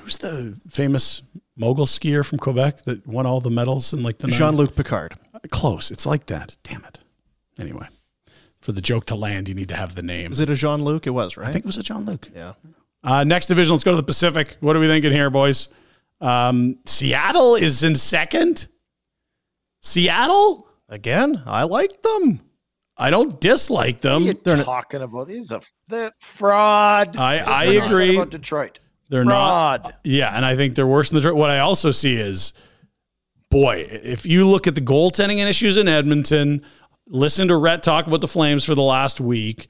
Who's 0.00 0.18
the 0.18 0.58
famous 0.68 1.22
mogul 1.56 1.86
skier 1.86 2.26
from 2.26 2.38
Quebec 2.38 2.82
that 2.84 3.06
won 3.06 3.24
all 3.24 3.40
the 3.40 3.50
medals 3.50 3.92
in 3.92 4.02
like 4.02 4.18
the 4.18 4.26
Jean 4.26 4.56
Luc 4.56 4.74
Picard. 4.74 5.14
Close. 5.52 5.92
It's 5.92 6.06
like 6.06 6.26
that. 6.26 6.56
Damn 6.64 6.84
it. 6.84 6.98
Anyway, 7.60 7.86
for 8.60 8.72
the 8.72 8.80
joke 8.80 9.06
to 9.06 9.14
land, 9.14 9.48
you 9.48 9.54
need 9.54 9.68
to 9.68 9.76
have 9.76 9.94
the 9.94 10.02
name. 10.02 10.32
Is 10.32 10.40
it 10.40 10.50
a 10.50 10.54
Jean 10.54 10.82
Luc? 10.84 11.06
It 11.06 11.10
was 11.10 11.36
right. 11.36 11.48
I 11.48 11.52
think 11.52 11.64
it 11.64 11.66
was 11.66 11.78
a 11.78 11.82
John 11.82 12.04
Luke. 12.04 12.28
Yeah. 12.34 12.54
Uh, 13.04 13.24
next 13.24 13.46
division. 13.46 13.72
Let's 13.72 13.84
go 13.84 13.92
to 13.92 13.96
the 13.96 14.02
Pacific. 14.02 14.56
What 14.60 14.74
are 14.76 14.80
we 14.80 14.88
thinking 14.88 15.12
here, 15.12 15.30
boys? 15.30 15.68
Um, 16.20 16.78
Seattle 16.84 17.54
is 17.54 17.84
in 17.84 17.94
second. 17.94 18.66
Seattle. 19.80 20.68
Again, 20.88 21.42
I 21.46 21.64
like 21.64 22.02
them. 22.02 22.40
I 22.96 23.10
don't 23.10 23.40
dislike 23.40 24.00
them. 24.00 24.24
What 24.26 24.46
are 24.48 24.56
you 24.56 24.64
talking 24.64 25.02
about? 25.02 25.28
He's 25.30 25.52
a 25.52 25.60
they're 25.86 26.10
fraud. 26.20 27.16
I- 27.16 27.38
Just 27.38 27.48
I 27.50 27.64
like 27.66 27.78
said 27.78 27.86
agree. 27.90 28.16
about 28.16 28.30
Detroit. 28.30 28.80
They're 29.10 29.24
Fraud. 29.24 29.84
not. 29.84 29.94
Yeah, 30.04 30.34
and 30.34 30.44
I 30.44 30.56
think 30.56 30.74
they're 30.74 30.86
worse 30.86 31.10
than 31.10 31.22
the. 31.22 31.34
What 31.34 31.48
I 31.50 31.60
also 31.60 31.92
see 31.92 32.16
is, 32.16 32.52
boy, 33.50 33.86
if 33.90 34.26
you 34.26 34.46
look 34.46 34.66
at 34.66 34.74
the 34.74 34.80
goaltending 34.82 35.38
and 35.38 35.48
issues 35.48 35.76
in 35.76 35.88
Edmonton, 35.88 36.62
listen 37.08 37.48
to 37.48 37.56
Rhett 37.56 37.82
talk 37.82 38.06
about 38.06 38.20
the 38.20 38.28
Flames 38.28 38.64
for 38.64 38.74
the 38.74 38.82
last 38.82 39.20
week, 39.20 39.66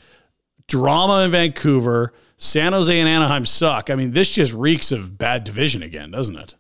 drama 0.66 1.24
in 1.24 1.30
Vancouver, 1.30 2.12
San 2.36 2.72
Jose 2.72 2.98
and 2.98 3.08
Anaheim 3.08 3.44
suck. 3.46 3.90
I 3.90 3.94
mean, 3.94 4.12
this 4.12 4.30
just 4.34 4.52
reeks 4.52 4.92
of 4.92 5.18
bad 5.18 5.44
division 5.44 5.82
again, 5.82 6.10
doesn't 6.10 6.36
it? 6.36 6.56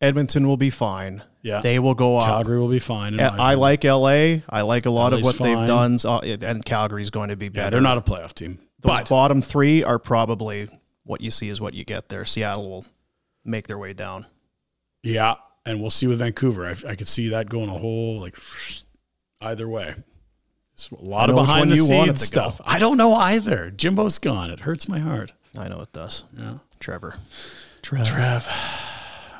Edmonton 0.00 0.46
will 0.46 0.56
be 0.58 0.70
fine. 0.70 1.22
Yeah. 1.42 1.60
They 1.62 1.78
will 1.78 1.94
go 1.94 2.18
up. 2.18 2.24
Calgary 2.24 2.58
will 2.58 2.68
be 2.68 2.78
fine. 2.78 3.14
Yeah, 3.14 3.30
I 3.38 3.54
like 3.54 3.82
LA. 3.84 4.40
I 4.50 4.60
like 4.62 4.84
a 4.86 4.90
lot 4.90 5.12
LA's 5.12 5.20
of 5.20 5.24
what 5.24 5.36
fine. 5.36 5.56
they've 5.58 5.66
done. 5.66 5.98
And 6.42 6.64
Calgary's 6.64 7.10
going 7.10 7.30
to 7.30 7.36
be 7.36 7.46
Yeah, 7.46 7.50
better. 7.52 7.70
they're 7.70 7.80
not 7.80 7.96
a 7.96 8.02
playoff 8.02 8.34
team, 8.34 8.58
Those 8.80 8.90
but 8.92 9.08
bottom 9.08 9.40
three 9.40 9.82
are 9.84 9.98
probably 9.98 10.68
what 11.04 11.20
you 11.22 11.30
see 11.30 11.48
is 11.48 11.60
what 11.60 11.72
you 11.72 11.84
get 11.84 12.08
there. 12.08 12.24
Seattle 12.26 12.68
will 12.68 12.86
make 13.44 13.68
their 13.68 13.78
way 13.78 13.92
down. 13.94 14.26
yeah, 15.02 15.36
and 15.64 15.80
we'll 15.80 15.90
see 15.90 16.06
with 16.06 16.18
Vancouver. 16.18 16.66
I, 16.66 16.74
I 16.90 16.94
could 16.94 17.08
see 17.08 17.28
that 17.30 17.48
going 17.48 17.68
a 17.70 17.78
whole 17.78 18.20
like 18.20 18.36
either 19.40 19.68
way. 19.68 19.94
It's 20.76 20.90
a 20.90 21.02
lot 21.02 21.30
of 21.30 21.36
behind 21.36 21.60
one 21.60 21.68
the 21.70 21.76
you 21.76 21.88
want 21.88 22.10
it 22.10 22.18
scenes 22.18 22.28
to 22.28 22.34
go. 22.34 22.40
stuff. 22.50 22.60
I 22.66 22.78
don't 22.78 22.98
know 22.98 23.14
either. 23.14 23.70
Jimbo's 23.70 24.18
gone. 24.18 24.50
It 24.50 24.60
hurts 24.60 24.90
my 24.90 24.98
heart. 24.98 25.32
I 25.56 25.68
know 25.68 25.80
it 25.80 25.90
does. 25.94 26.24
Yeah. 26.38 26.58
Trevor. 26.80 27.14
Trev. 27.80 28.46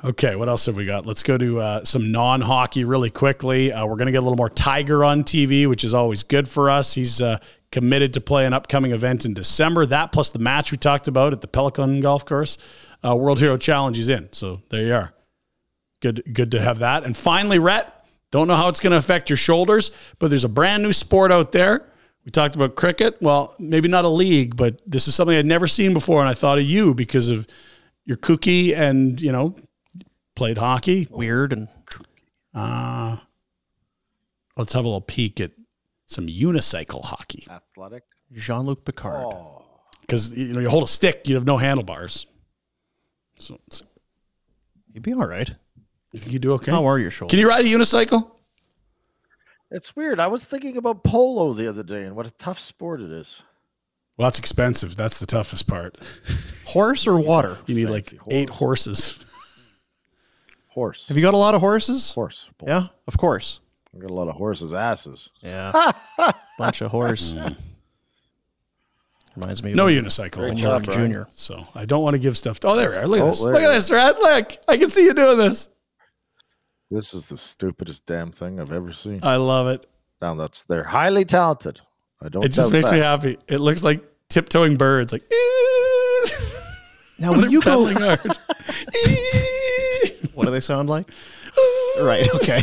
Okay, 0.02 0.34
what 0.34 0.48
else 0.48 0.64
have 0.64 0.76
we 0.76 0.86
got? 0.86 1.04
Let's 1.04 1.22
go 1.22 1.36
to 1.36 1.60
uh, 1.60 1.84
some 1.84 2.10
non 2.10 2.40
hockey 2.40 2.84
really 2.84 3.10
quickly. 3.10 3.70
Uh, 3.70 3.84
we're 3.84 3.96
going 3.96 4.06
to 4.06 4.12
get 4.12 4.18
a 4.18 4.22
little 4.22 4.36
more 4.36 4.48
Tiger 4.48 5.04
on 5.04 5.24
TV, 5.24 5.66
which 5.68 5.84
is 5.84 5.92
always 5.92 6.22
good 6.22 6.48
for 6.48 6.70
us. 6.70 6.94
He's 6.94 7.20
uh, 7.20 7.38
committed 7.70 8.14
to 8.14 8.20
play 8.22 8.46
an 8.46 8.54
upcoming 8.54 8.92
event 8.92 9.26
in 9.26 9.34
December. 9.34 9.84
That 9.84 10.12
plus 10.12 10.30
the 10.30 10.38
match 10.38 10.70
we 10.70 10.78
talked 10.78 11.06
about 11.06 11.34
at 11.34 11.42
the 11.42 11.48
Pelican 11.48 12.00
Golf 12.00 12.24
Course, 12.24 12.56
uh, 13.04 13.14
World 13.14 13.40
Hero 13.40 13.58
Challenge 13.58 13.98
is 13.98 14.08
in. 14.08 14.28
So 14.32 14.62
there 14.70 14.86
you 14.86 14.94
are. 14.94 15.12
Good, 16.00 16.22
good 16.32 16.50
to 16.52 16.60
have 16.62 16.78
that. 16.78 17.04
And 17.04 17.14
finally, 17.16 17.58
Rhett, 17.58 17.92
don't 18.30 18.48
know 18.48 18.56
how 18.56 18.68
it's 18.68 18.80
going 18.80 18.90
to 18.92 18.96
affect 18.96 19.30
your 19.30 19.36
shoulders, 19.36 19.90
but 20.18 20.28
there's 20.28 20.44
a 20.44 20.48
brand 20.48 20.82
new 20.82 20.92
sport 20.92 21.30
out 21.32 21.52
there. 21.52 21.88
We 22.24 22.30
talked 22.32 22.56
about 22.56 22.74
cricket. 22.74 23.16
Well, 23.20 23.54
maybe 23.58 23.88
not 23.88 24.04
a 24.04 24.08
league, 24.08 24.56
but 24.56 24.82
this 24.84 25.06
is 25.06 25.14
something 25.14 25.36
I'd 25.36 25.46
never 25.46 25.66
seen 25.68 25.92
before, 25.92 26.20
and 26.20 26.28
I 26.28 26.34
thought 26.34 26.58
of 26.58 26.64
you 26.64 26.92
because 26.92 27.28
of 27.28 27.46
your 28.04 28.16
kooky 28.16 28.74
and 28.76 29.20
you 29.20 29.30
know 29.32 29.54
played 30.34 30.58
hockey. 30.58 31.06
Weird 31.10 31.52
and 31.52 31.68
Uh, 32.54 33.16
let's 34.56 34.72
have 34.72 34.84
a 34.84 34.88
little 34.88 35.00
peek 35.00 35.40
at 35.40 35.52
some 36.06 36.26
unicycle 36.26 37.04
hockey 37.04 37.46
Athletic. 37.50 38.02
Jean 38.32 38.60
Luc 38.66 38.84
Picard. 38.84 39.24
Oh, 39.26 39.62
because 40.00 40.34
you 40.34 40.52
know 40.52 40.60
you 40.60 40.68
hold 40.68 40.82
a 40.84 40.86
stick, 40.88 41.28
you 41.28 41.34
have 41.36 41.44
no 41.44 41.58
handlebars. 41.58 42.26
So 43.38 43.54
it's- 43.66 43.82
You'd 44.92 45.02
be 45.02 45.12
all 45.12 45.26
right. 45.26 45.54
You 46.12 46.20
you 46.26 46.38
do 46.38 46.52
okay? 46.54 46.70
How 46.72 46.86
are 46.86 46.98
your 46.98 47.10
shoulders? 47.10 47.30
Can 47.32 47.40
you 47.40 47.48
ride 47.48 47.64
a 47.64 47.68
unicycle? 47.68 48.30
it's 49.70 49.94
weird. 49.96 50.20
I 50.20 50.28
was 50.28 50.44
thinking 50.44 50.76
about 50.76 51.02
polo 51.04 51.52
the 51.52 51.68
other 51.68 51.82
day 51.82 52.04
and 52.04 52.14
what 52.14 52.26
a 52.26 52.30
tough 52.32 52.58
sport 52.60 53.00
it 53.00 53.10
is. 53.10 53.42
Well, 54.16 54.26
that's 54.26 54.38
expensive. 54.38 54.96
That's 54.96 55.18
the 55.18 55.26
toughest 55.26 55.66
part. 55.66 55.98
Horse 56.66 57.06
or 57.06 57.18
water? 57.18 57.58
You 57.66 57.74
need 57.74 57.90
like 57.90 58.06
Fancy 58.06 58.18
eight 58.30 58.48
horses. 58.48 59.18
Horse. 60.68 61.06
Have 61.08 61.16
you 61.16 61.22
got 61.22 61.34
a 61.34 61.38
lot 61.38 61.54
of 61.54 61.60
horses? 61.60 62.12
Horse. 62.12 62.48
polo. 62.58 62.70
Yeah, 62.72 62.86
of 63.06 63.16
course. 63.18 63.60
I 63.94 63.98
got 64.00 64.10
a 64.10 64.14
lot 64.14 64.28
of 64.28 64.34
horses' 64.34 64.74
asses. 64.74 65.30
Yeah. 65.42 65.92
Bunch 66.58 66.80
of 66.82 66.90
horse. 66.90 67.32
Mm. 67.32 67.56
Reminds 69.36 69.62
me 69.62 69.70
of 69.70 69.76
No 69.76 69.84
when 69.86 69.94
unicycle. 70.04 70.32
Great 70.32 70.56
job, 70.56 70.86
Rick 70.86 70.96
Brian. 70.96 71.12
Jr. 71.12 71.22
So 71.34 71.66
I 71.74 71.84
don't 71.86 72.02
want 72.02 72.14
to 72.14 72.18
give 72.18 72.36
stuff. 72.36 72.60
To, 72.60 72.68
oh, 72.68 72.76
there 72.76 72.90
we 72.90 72.96
are. 72.96 73.06
Look 73.06 73.20
at 73.20 73.24
Oh, 73.24 73.26
this. 73.28 73.40
Look 73.42 73.56
at 73.62 73.68
it 73.70 73.72
this, 73.72 73.90
Rhett. 73.90 74.18
Look, 74.18 74.56
I 74.68 74.76
can 74.76 74.88
see 74.90 75.04
you 75.04 75.14
doing 75.14 75.38
this. 75.38 75.68
This 76.90 77.14
is 77.14 77.28
the 77.28 77.36
stupidest 77.36 78.06
damn 78.06 78.30
thing 78.30 78.60
I've 78.60 78.72
ever 78.72 78.92
seen. 78.92 79.20
I 79.22 79.36
love 79.36 79.66
it. 79.68 79.86
now 80.22 80.34
that's 80.36 80.64
they're 80.64 80.84
highly 80.84 81.24
talented. 81.24 81.80
I 82.22 82.28
don't. 82.28 82.44
It 82.44 82.48
just 82.52 82.68
doubt 82.68 82.72
makes 82.72 82.92
me 82.92 82.98
happy. 82.98 83.38
It 83.48 83.58
looks 83.60 83.82
like 83.82 84.02
tiptoeing 84.28 84.76
birds. 84.76 85.12
Like 85.12 85.22
Now, 87.18 87.32
when 87.32 87.50
you 87.50 87.60
go, 87.60 87.86
pedaling 87.86 87.96
hard. 87.96 88.20
what 90.34 90.44
do 90.44 90.50
they 90.50 90.60
sound 90.60 90.88
like? 90.88 91.08
right. 92.02 92.28
Okay. 92.36 92.60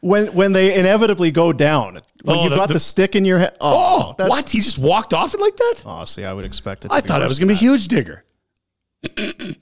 When 0.00 0.28
when 0.28 0.52
they 0.52 0.78
inevitably 0.78 1.30
go 1.30 1.52
down, 1.52 2.00
when 2.22 2.38
Oh, 2.38 2.42
you've 2.42 2.50
the- 2.52 2.56
got 2.56 2.68
the- 2.68 2.74
the, 2.74 2.80
stick 2.80 3.14
in 3.16 3.24
your 3.24 3.38
head. 3.38 3.56
Oh, 3.60 4.10
oh, 4.10 4.14
that's- 4.16 4.30
what? 4.30 4.48
He 4.48 4.60
just 4.60 4.78
walked 4.78 5.12
off 5.12 5.34
it 5.34 5.40
like 5.40 5.56
that? 5.56 5.82
Oh, 5.84 6.04
see, 6.04 6.24
I 6.24 6.32
would 6.32 6.44
expect 6.44 6.84
it. 6.84 6.92
I 6.92 7.00
be 7.02 7.08
thought 7.08 7.20
it 7.20 7.28
was 7.28 7.38
going 7.38 7.48
to 7.48 7.54
than 7.54 7.58
be 7.58 7.66
huge 7.66 7.88
digger. 7.88 8.24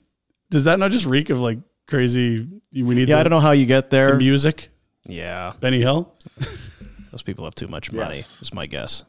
Does 0.51 0.63
that 0.63 0.79
not 0.79 0.91
just 0.91 1.05
reek 1.05 1.29
of 1.29 1.41
like 1.41 1.59
crazy? 1.89 2.47
We 2.73 2.81
need. 2.95 3.09
Yeah, 3.09 3.15
the, 3.15 3.19
I 3.19 3.23
don't 3.23 3.31
know 3.31 3.39
how 3.39 3.51
you 3.51 3.65
get 3.65 3.89
the 3.89 3.97
there. 3.97 4.15
music. 4.17 4.69
Yeah, 5.05 5.53
Benny 5.59 5.79
Hill, 5.81 6.13
those 7.11 7.23
people 7.23 7.45
have 7.45 7.55
too 7.55 7.67
much 7.67 7.91
money. 7.91 8.17
Yes. 8.17 8.41
Is 8.41 8.53
my 8.53 8.67
guess. 8.67 9.03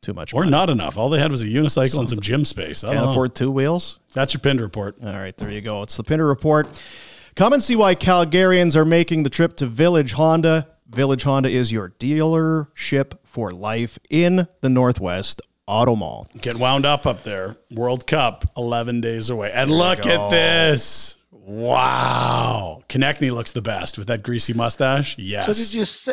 Too 0.00 0.14
much. 0.14 0.34
or 0.34 0.40
money. 0.40 0.50
not 0.50 0.68
enough. 0.70 0.96
All 0.98 1.10
they 1.10 1.20
had 1.20 1.30
was 1.30 1.42
a 1.42 1.46
unicycle 1.46 2.00
and 2.00 2.10
some 2.10 2.18
gym 2.20 2.44
space. 2.44 2.82
I 2.82 2.88
Can't 2.88 2.98
don't 2.98 3.04
know. 3.06 3.10
afford 3.12 3.34
two 3.36 3.52
wheels. 3.52 4.00
That's 4.14 4.34
your 4.34 4.40
Pinder 4.40 4.64
Report. 4.64 4.96
All 5.04 5.12
right, 5.12 5.36
there 5.36 5.50
you 5.50 5.60
go. 5.60 5.82
It's 5.82 5.96
the 5.96 6.02
Pinder 6.02 6.26
Report. 6.26 6.66
Come 7.36 7.52
and 7.52 7.62
see 7.62 7.76
why 7.76 7.94
Calgarians 7.94 8.74
are 8.74 8.84
making 8.84 9.22
the 9.22 9.30
trip 9.30 9.56
to 9.58 9.66
Village 9.66 10.12
Honda. 10.14 10.68
Village 10.88 11.22
Honda 11.22 11.48
is 11.50 11.70
your 11.70 11.90
dealership 12.00 13.12
for 13.24 13.52
life 13.52 13.98
in 14.10 14.48
the 14.60 14.68
Northwest 14.68 15.40
Auto 15.66 15.94
Mall. 15.94 16.26
Get 16.40 16.56
wound 16.56 16.84
up 16.84 17.06
up 17.06 17.22
there. 17.22 17.54
World 17.70 18.06
Cup, 18.06 18.44
11 18.56 19.00
days 19.00 19.30
away. 19.30 19.52
And 19.52 19.70
look 19.70 20.04
at 20.04 20.30
this. 20.30 21.16
Wow. 21.44 22.82
Konechny 22.88 23.32
looks 23.32 23.52
the 23.52 23.62
best 23.62 23.98
with 23.98 24.06
that 24.08 24.22
greasy 24.22 24.52
mustache. 24.52 25.16
Yes. 25.18 25.46
So 25.46 25.52
did 25.52 25.74
you 25.74 25.84
say? 25.84 26.12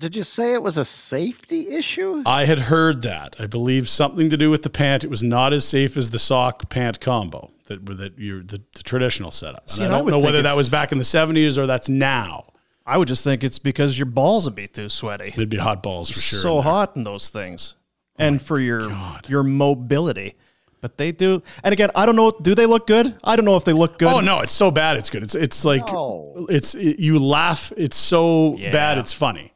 Did 0.00 0.14
you 0.14 0.22
say 0.22 0.52
it 0.54 0.62
was 0.62 0.78
a 0.78 0.84
safety 0.84 1.68
issue? 1.70 2.22
I 2.24 2.44
had 2.44 2.60
heard 2.60 3.02
that. 3.02 3.34
I 3.40 3.46
believe 3.46 3.88
something 3.88 4.30
to 4.30 4.36
do 4.36 4.48
with 4.48 4.62
the 4.62 4.70
pant. 4.70 5.02
It 5.02 5.10
was 5.10 5.24
not 5.24 5.52
as 5.52 5.64
safe 5.66 5.96
as 5.96 6.10
the 6.10 6.20
sock 6.20 6.68
pant 6.70 7.00
combo 7.00 7.50
that 7.66 7.84
that 7.96 8.16
you 8.16 8.42
the, 8.44 8.62
the 8.74 8.82
traditional 8.84 9.32
setup. 9.32 9.68
See, 9.68 9.82
and 9.82 9.86
and 9.86 9.92
I 9.92 9.96
I 9.96 9.98
don't 9.98 10.04
would 10.04 10.10
know 10.12 10.18
whether 10.24 10.38
if- 10.38 10.44
that 10.44 10.56
was 10.56 10.68
back 10.68 10.92
in 10.92 10.98
the 10.98 11.04
70s 11.04 11.58
or 11.58 11.66
that's 11.66 11.88
now. 11.88 12.44
I 12.86 12.96
would 12.96 13.08
just 13.08 13.22
think 13.24 13.42
it's 13.44 13.58
because 13.58 13.98
your 13.98 14.06
balls 14.06 14.46
would 14.46 14.54
be 14.54 14.66
too 14.68 14.88
sweaty. 14.88 15.28
It'd 15.28 15.50
be 15.50 15.58
hot 15.58 15.82
balls 15.82 16.08
for 16.10 16.20
sure. 16.20 16.38
so 16.38 16.56
in 16.58 16.62
hot 16.62 16.96
in 16.96 17.04
those 17.04 17.28
things, 17.28 17.74
and 18.16 18.36
oh 18.36 18.42
for 18.42 18.58
your 18.60 18.88
God. 18.88 19.28
your 19.28 19.42
mobility. 19.42 20.36
But 20.80 20.96
they 20.96 21.10
do. 21.12 21.42
And 21.64 21.72
again, 21.72 21.90
I 21.96 22.06
don't 22.06 22.14
know. 22.16 22.30
Do 22.30 22.54
they 22.54 22.66
look 22.66 22.86
good? 22.86 23.16
I 23.24 23.34
don't 23.36 23.44
know 23.44 23.56
if 23.56 23.64
they 23.64 23.72
look 23.72 23.98
good. 23.98 24.08
Oh 24.08 24.20
no, 24.20 24.40
it's 24.40 24.52
so 24.52 24.70
bad 24.70 24.96
it's 24.96 25.10
good. 25.10 25.22
It's 25.24 25.34
it's 25.34 25.64
like 25.64 25.86
No. 25.86 26.46
it's 26.48 26.74
it- 26.74 27.00
you 27.00 27.18
laugh. 27.18 27.72
It's 27.76 27.96
so 27.96 28.56
Yeah. 28.56 28.70
bad 28.70 28.98
it's 28.98 29.12
funny. 29.12 29.52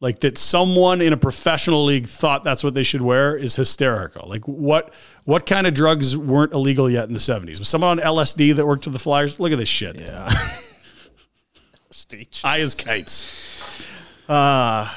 Like 0.00 0.20
that 0.20 0.36
someone 0.38 1.00
in 1.00 1.12
a 1.12 1.16
professional 1.16 1.84
league 1.84 2.06
thought 2.06 2.42
that's 2.42 2.64
what 2.64 2.74
they 2.74 2.82
should 2.82 3.02
wear 3.02 3.36
is 3.36 3.54
hysterical. 3.54 4.28
Like 4.28 4.48
what 4.48 4.92
what 5.24 5.44
kind 5.46 5.66
of 5.66 5.74
drugs 5.74 6.16
weren't 6.16 6.52
illegal 6.54 6.90
yet 6.90 7.06
in 7.06 7.12
the 7.14 7.20
70s? 7.20 7.58
Was 7.58 7.68
someone 7.68 8.00
on 8.00 8.04
LSD 8.04 8.56
that 8.56 8.66
worked 8.66 8.84
for 8.84 8.90
the 8.90 8.98
Flyers? 8.98 9.38
Look 9.38 9.52
at 9.52 9.58
this 9.58 9.68
shit. 9.68 9.96
Yeah. 9.96 10.28
Stitch. 11.90 12.42
High 12.42 12.60
as 12.60 12.74
kites. 12.74 13.62
Uh, 14.28 14.90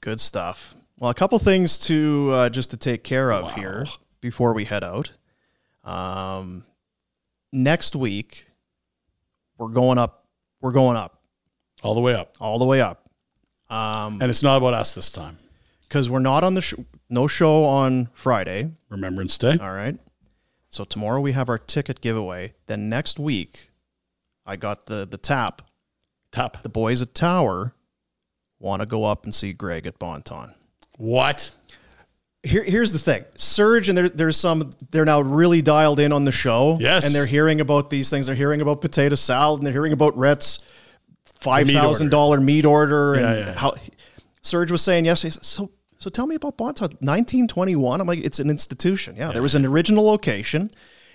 good 0.00 0.20
stuff. 0.20 0.74
Well, 0.98 1.10
a 1.10 1.14
couple 1.14 1.38
things 1.38 1.78
to 1.86 2.30
uh, 2.32 2.48
just 2.48 2.70
to 2.70 2.76
take 2.76 3.04
care 3.04 3.32
of 3.32 3.52
here 3.54 3.86
before 4.20 4.52
we 4.52 4.64
head 4.64 4.84
out. 4.84 5.10
Um, 5.84 6.64
next 7.52 7.96
week 7.96 8.46
we're 9.58 9.68
going 9.68 9.98
up. 9.98 10.26
We're 10.60 10.72
going 10.72 10.96
up 10.96 11.22
All 11.82 11.94
the 11.94 12.00
way 12.00 12.14
up. 12.14 12.36
all 12.40 12.58
the 12.58 12.64
way 12.66 12.80
up. 12.80 13.08
Um, 13.70 14.20
And 14.20 14.30
it's 14.30 14.42
not 14.42 14.56
about 14.58 14.74
us 14.74 14.94
this 14.94 15.10
time. 15.10 15.38
because 15.82 16.10
we're 16.10 16.18
not 16.18 16.44
on 16.44 16.54
the 16.54 16.60
sh- 16.62 16.74
no 17.08 17.26
show 17.26 17.64
on 17.64 18.08
Friday. 18.12 18.72
Remembrance 18.90 19.38
Day. 19.38 19.56
All 19.60 19.72
right. 19.72 19.98
So 20.70 20.84
tomorrow 20.84 21.20
we 21.20 21.32
have 21.32 21.48
our 21.48 21.58
ticket 21.58 22.00
giveaway. 22.00 22.54
Then 22.66 22.88
next 22.88 23.18
week, 23.18 23.70
I 24.46 24.56
got 24.56 24.86
the 24.86 25.06
the 25.06 25.18
tap. 25.18 25.62
Top. 26.30 26.62
The 26.62 26.68
boys 26.68 27.02
at 27.02 27.12
Tower 27.14 27.74
want 28.60 28.80
to 28.80 28.86
go 28.86 29.04
up 29.04 29.24
and 29.24 29.34
see 29.34 29.52
Greg 29.52 29.84
at 29.86 29.98
Bonton. 29.98 30.54
What? 30.96 31.50
Here, 32.42 32.64
here's 32.64 32.92
the 32.92 32.98
thing. 32.98 33.24
Serge 33.36 33.88
and 33.90 33.98
there, 33.98 34.08
there's 34.08 34.36
some. 34.36 34.70
They're 34.90 35.04
now 35.04 35.20
really 35.20 35.60
dialed 35.60 36.00
in 36.00 36.10
on 36.12 36.24
the 36.24 36.32
show. 36.32 36.78
Yes. 36.80 37.04
and 37.04 37.14
they're 37.14 37.26
hearing 37.26 37.60
about 37.60 37.90
these 37.90 38.08
things. 38.08 38.24
They're 38.26 38.34
hearing 38.34 38.62
about 38.62 38.80
potato 38.80 39.14
salad, 39.14 39.60
and 39.60 39.66
they're 39.66 39.74
hearing 39.74 39.92
about 39.92 40.16
Rhett's 40.16 40.60
five 41.26 41.68
thousand 41.68 42.10
dollar 42.10 42.40
meat 42.40 42.64
order, 42.64 43.14
and 43.14 43.22
Yeah, 43.22 43.46
yeah. 43.46 43.54
how 43.54 43.74
Serge 44.42 44.72
was 44.72 44.80
saying 44.82 45.04
yesterday. 45.04 45.36
So, 45.42 45.70
so 45.98 46.08
tell 46.08 46.26
me 46.26 46.34
about 46.34 46.56
Bonton. 46.56 46.84
1921. 47.00 48.00
I'm 48.00 48.06
like, 48.06 48.20
it's 48.20 48.38
an 48.38 48.48
institution. 48.48 49.16
Yeah, 49.16 49.32
there 49.32 49.42
was 49.42 49.54
an 49.54 49.66
original 49.66 50.04
location, 50.06 50.70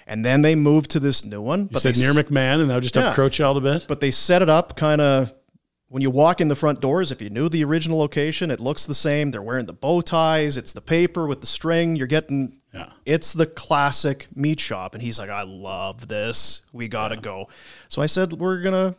and 0.06 0.24
then 0.24 0.44
they 0.44 0.54
moved 0.54 0.92
to 0.92 1.00
this 1.00 1.26
new 1.26 1.42
one. 1.42 1.70
You 1.72 1.80
said 1.80 1.96
they 1.96 2.02
near 2.02 2.14
McMahon 2.14 2.60
and 2.60 2.68
now 2.68 2.80
just 2.80 2.96
Yeah. 2.96 3.10
up 3.10 3.16
Crowchild 3.16 3.58
a 3.58 3.62
bit? 3.62 3.86
but 3.88 4.00
they 4.00 4.12
set 4.12 4.44
it 4.44 4.50
up 4.50 4.78
kind 4.78 5.02
of 5.02 5.34
when 5.88 6.02
you 6.02 6.10
walk 6.10 6.42
in 6.42 6.48
the 6.48 6.56
front 6.56 6.82
doors 6.82 7.12
if 7.12 7.22
you 7.22 7.30
knew 7.30 7.48
the 7.48 7.64
original 7.64 7.98
location 7.98 8.50
it 8.52 8.60
looks 8.60 8.86
the 8.86 8.94
same. 8.96 9.32
They're 9.32 9.42
wearing 9.42 9.66
the 9.66 9.74
bow 9.74 10.02
ties. 10.02 10.58
It's 10.58 10.74
the 10.74 10.82
paper 10.82 11.28
with 11.28 11.42
the 11.42 11.48
string. 11.48 11.96
You're 11.96 12.08
getting 12.08 12.54
Yeah. 12.74 12.90
it's 13.06 13.34
the 13.34 13.46
classic 13.46 14.28
meat 14.36 14.60
shop. 14.60 14.94
And 14.96 15.02
he's 15.04 15.20
like 15.20 15.30
i 15.30 15.44
love 15.44 16.08
this. 16.08 16.64
We 16.74 16.88
gotta 16.88 17.18
go. 17.18 17.50
So 17.88 18.02
i 18.02 18.08
said 18.08 18.34
we're 18.34 18.62
gonna 18.62 18.96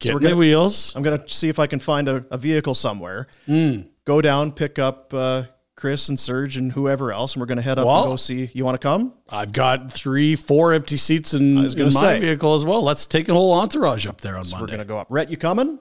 Get 0.00 0.14
we're 0.14 0.20
the 0.20 0.26
gonna- 0.28 0.36
wheels. 0.38 0.96
i'm 0.96 1.02
gonna 1.02 1.22
see 1.28 1.48
if 1.48 1.58
i 1.58 1.66
can 1.66 1.78
find 1.80 2.08
a, 2.08 2.24
a 2.30 2.38
vehicle 2.38 2.74
somewhere. 2.74 3.26
Mm. 3.46 3.86
go 4.04 4.20
down 4.20 4.52
pick 4.52 4.78
up 4.78 5.12
uh, 5.14 5.44
chris 5.76 6.08
and 6.08 6.18
serge 6.18 6.56
and 6.56 6.72
whoever 6.72 7.12
else 7.12 7.34
and 7.34 7.40
we're 7.40 7.46
gonna 7.46 7.62
head 7.62 7.78
up 7.78 7.86
Well- 7.86 8.02
and 8.04 8.12
go 8.12 8.16
see 8.16 8.50
you 8.54 8.64
want 8.64 8.80
to 8.80 8.84
come? 8.84 9.12
I've 9.30 9.52
got 9.52 9.92
three, 9.92 10.34
four 10.34 10.72
empty 10.72 10.96
seats 10.96 11.34
in, 11.34 11.58
I 11.58 11.62
was 11.62 11.74
gonna 11.74 11.88
in 11.88 11.94
my 11.94 12.00
say. 12.00 12.20
vehicle 12.20 12.54
as 12.54 12.64
well. 12.64 12.82
Let's 12.82 13.06
take 13.06 13.28
a 13.28 13.32
whole 13.34 13.52
entourage 13.54 14.06
up 14.06 14.20
there 14.22 14.36
on 14.38 14.44
so 14.44 14.58
we're 14.60 14.66
gonna 14.66 14.84
go 14.84 14.98
up. 14.98 15.06
Rhett, 15.10 15.30
you 15.30 15.36
coming 15.36 15.78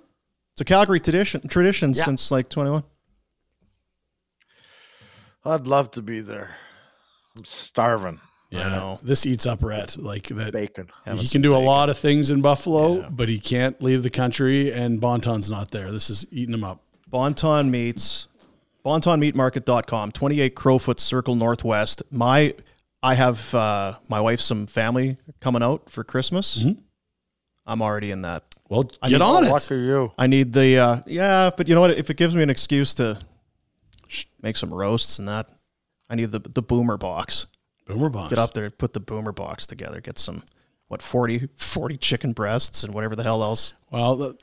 it's 0.62 0.70
a 0.70 0.74
calgary 0.74 1.00
tradition 1.00 1.48
tradition 1.48 1.94
Yeah. 1.94 2.04
since 2.06 2.32
like 2.32 2.50
21 2.50 2.84
I'd 5.44 5.66
love 5.68 5.90
to 5.92 6.02
be 6.04 6.22
there. 6.22 6.52
I'm 7.36 7.46
starving. 7.46 8.20
yeah, 8.52 8.70
know. 8.70 9.00
this 9.02 9.26
eats 9.26 9.46
up 9.48 9.64
Rhett 9.64 9.98
like 9.98 10.28
that. 10.28 10.52
Bacon. 10.54 10.90
Having 11.06 11.22
he 11.22 11.28
can 11.30 11.42
do 11.42 11.56
a 11.56 11.58
lot 11.58 11.90
of 11.90 11.98
things 11.98 12.30
in 12.30 12.42
Buffalo, 12.42 13.00
Yeah. 13.00 13.10
but 13.10 13.28
he 13.30 13.40
can't 13.40 13.82
leave 13.82 14.04
the 14.04 14.10
country, 14.12 14.72
and 14.72 15.00
Bonton's 15.02 15.50
not 15.50 15.72
there. 15.72 15.92
This 15.92 16.10
is 16.12 16.28
eating 16.32 16.54
him 16.54 16.64
up. 16.64 16.84
Bonton 17.08 17.72
Meats, 17.72 18.28
bontonmeatmarket.com, 18.86 20.12
28 20.12 20.56
Crowfoot 20.56 21.00
Circle 21.00 21.36
Northwest. 21.36 22.04
My, 22.12 22.54
I 23.02 23.16
have 23.16 23.56
uh, 23.56 23.96
my 24.10 24.20
wife, 24.20 24.42
some 24.42 24.68
family 24.68 25.18
coming 25.40 25.64
out 25.64 25.90
for 25.90 26.04
Christmas. 26.04 26.62
Mhm. 26.62 26.84
I'm 27.66 27.82
already 27.82 28.12
in 28.12 28.22
that. 28.24 28.44
Well, 28.72 28.90
I 29.02 29.10
get 29.10 29.18
need- 29.18 29.22
on 29.26 29.44
it. 29.44 29.62
for 29.64 29.76
you. 29.76 30.14
I 30.18 30.28
need 30.28 30.54
the 30.54 30.78
uh, 30.78 31.02
yeah, 31.06 31.50
but 31.56 31.68
you 31.68 31.76
know 31.76 31.82
what? 31.82 31.92
If 31.92 32.10
it 32.10 32.16
gives 32.16 32.34
me 32.34 32.42
an 32.42 32.50
excuse 32.50 32.94
to 32.96 33.20
make 34.42 34.56
some 34.56 34.74
roasts 34.74 35.20
and 35.20 35.28
that, 35.28 35.50
I 36.10 36.16
need 36.16 36.32
the 36.32 36.40
the 36.40 36.62
boomer 36.62 36.96
box. 36.96 37.48
Boomer 37.86 38.10
box. 38.10 38.30
Get 38.30 38.40
up 38.40 38.54
there, 38.54 38.70
put 38.70 38.94
the 38.94 39.02
boomer 39.02 39.34
box 39.34 39.68
together, 39.68 40.00
get 40.00 40.18
some 40.18 40.44
what 40.88 41.02
40, 41.02 41.50
40 41.58 41.98
chicken 41.98 42.32
breasts 42.32 42.86
and 42.86 42.94
whatever 42.94 43.14
the 43.16 43.24
hell 43.24 43.44
else. 43.44 43.74
Well, 43.92 44.16
the, 44.16 44.38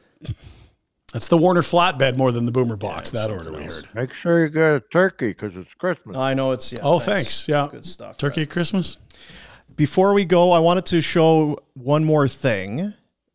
that's 1.11 1.29
the 1.29 1.39
Warrener 1.39 1.63
flatbed 1.63 2.19
more 2.19 2.31
than 2.31 2.45
the 2.45 2.53
Boomer 2.53 2.77
box. 2.77 3.11
that 3.13 3.31
order 3.31 3.51
we 3.51 3.65
heard. 3.65 3.89
Make 3.95 4.13
sure 4.13 4.45
you 4.45 4.51
get 4.51 4.75
a 4.75 4.81
turkey 4.81 5.29
because 5.29 5.57
it's 5.57 5.73
Christmas. 5.73 6.19
I 6.19 6.35
know 6.35 6.53
it's 6.53 6.71
yeah. 6.71 6.81
Oh, 6.83 6.99
thanks. 6.99 7.49
Yeah, 7.49 7.69
good 7.71 7.87
stuff. 7.87 8.19
Turkey 8.19 8.43
at 8.43 8.51
Christmas. 8.51 8.99
Before 9.75 10.13
we 10.13 10.27
go, 10.27 10.53
I 10.53 10.59
wanted 10.59 10.85
to 10.87 11.01
show 11.01 11.61
one 11.73 12.05
more 12.05 12.29
thing. 12.29 12.93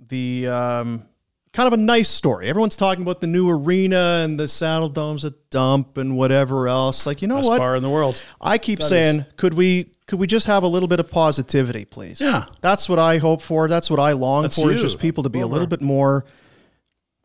The 0.07 0.47
um, 0.47 1.05
kind 1.53 1.67
of 1.67 1.73
a 1.73 1.77
nice 1.77 2.09
story. 2.09 2.47
Everyone's 2.49 2.75
talking 2.75 3.03
about 3.03 3.21
the 3.21 3.27
new 3.27 3.49
arena 3.49 4.21
and 4.23 4.39
the 4.39 4.47
Saddle 4.47 4.89
Dome's 4.89 5.23
a 5.23 5.31
dump 5.49 5.97
and 5.97 6.17
whatever 6.17 6.67
else. 6.67 7.05
Like, 7.05 7.21
you 7.21 7.27
know 7.27 7.35
Best 7.37 7.49
what? 7.49 7.59
bar 7.59 7.75
in 7.75 7.83
the 7.83 7.89
world. 7.89 8.21
I 8.41 8.57
keep 8.57 8.79
That 8.79 8.85
saying, 8.85 9.19
is- 9.21 9.25
could 9.37 9.53
we 9.53 9.89
could 10.05 10.19
we 10.19 10.27
just 10.27 10.47
have 10.47 10.63
a 10.63 10.67
little 10.67 10.89
bit 10.89 10.99
of 10.99 11.09
positivity, 11.09 11.85
please? 11.85 12.19
Yeah. 12.19 12.45
That's 12.59 12.89
what 12.89 12.99
I 12.99 13.19
hope 13.19 13.41
for. 13.41 13.67
That's 13.69 13.89
what 13.89 13.99
I 14.01 14.11
long 14.11 14.41
That's 14.43 14.61
for. 14.61 14.69
Is 14.71 14.77
you. 14.77 14.83
just 14.83 14.99
people 14.99 15.23
to 15.23 15.29
be 15.29 15.39
a 15.39 15.47
little 15.47 15.67
bit 15.67 15.81
more 15.81 16.25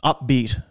upbeat. 0.05 0.63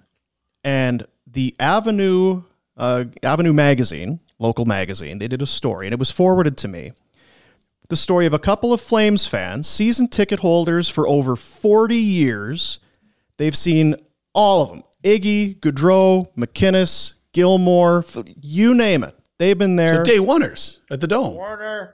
And 0.63 1.05
the 1.29 1.55
Avenue 1.59 2.43
uh, 2.77 3.05
Avenue 3.23 3.53
magazine, 3.53 4.19
local 4.39 4.65
magazine, 4.65 5.17
they 5.19 5.27
did 5.27 5.41
a 5.41 5.45
story, 5.45 5.87
and 5.87 5.93
it 5.93 5.99
was 5.99 6.11
forwarded 6.11 6.57
to 6.59 6.67
me. 6.67 6.91
The 7.89 7.95
story 7.95 8.25
of 8.25 8.33
a 8.33 8.39
couple 8.39 8.73
of 8.73 8.81
Flames 8.81 9.27
fans, 9.27 9.67
season 9.67 10.07
ticket 10.07 10.39
holders 10.39 10.89
for 10.89 11.07
over 11.07 11.35
40 11.35 11.95
years. 11.95 12.79
They've 13.37 13.55
seen 13.55 13.95
all 14.33 14.61
of 14.61 14.69
them 14.69 14.83
Iggy, 15.03 15.59
Gaudreau, 15.59 16.27
MacInnis, 16.35 17.13
Gilmour, 17.33 18.03
you 18.41 18.73
name 18.73 19.03
it. 19.03 19.15
They've 19.37 19.57
been 19.57 19.75
there. 19.75 19.97
So 19.97 20.03
day 20.03 20.17
oneers 20.17 20.79
at 20.89 20.99
the 20.99 21.07
Dome. 21.07 21.35
Warrener. 21.35 21.93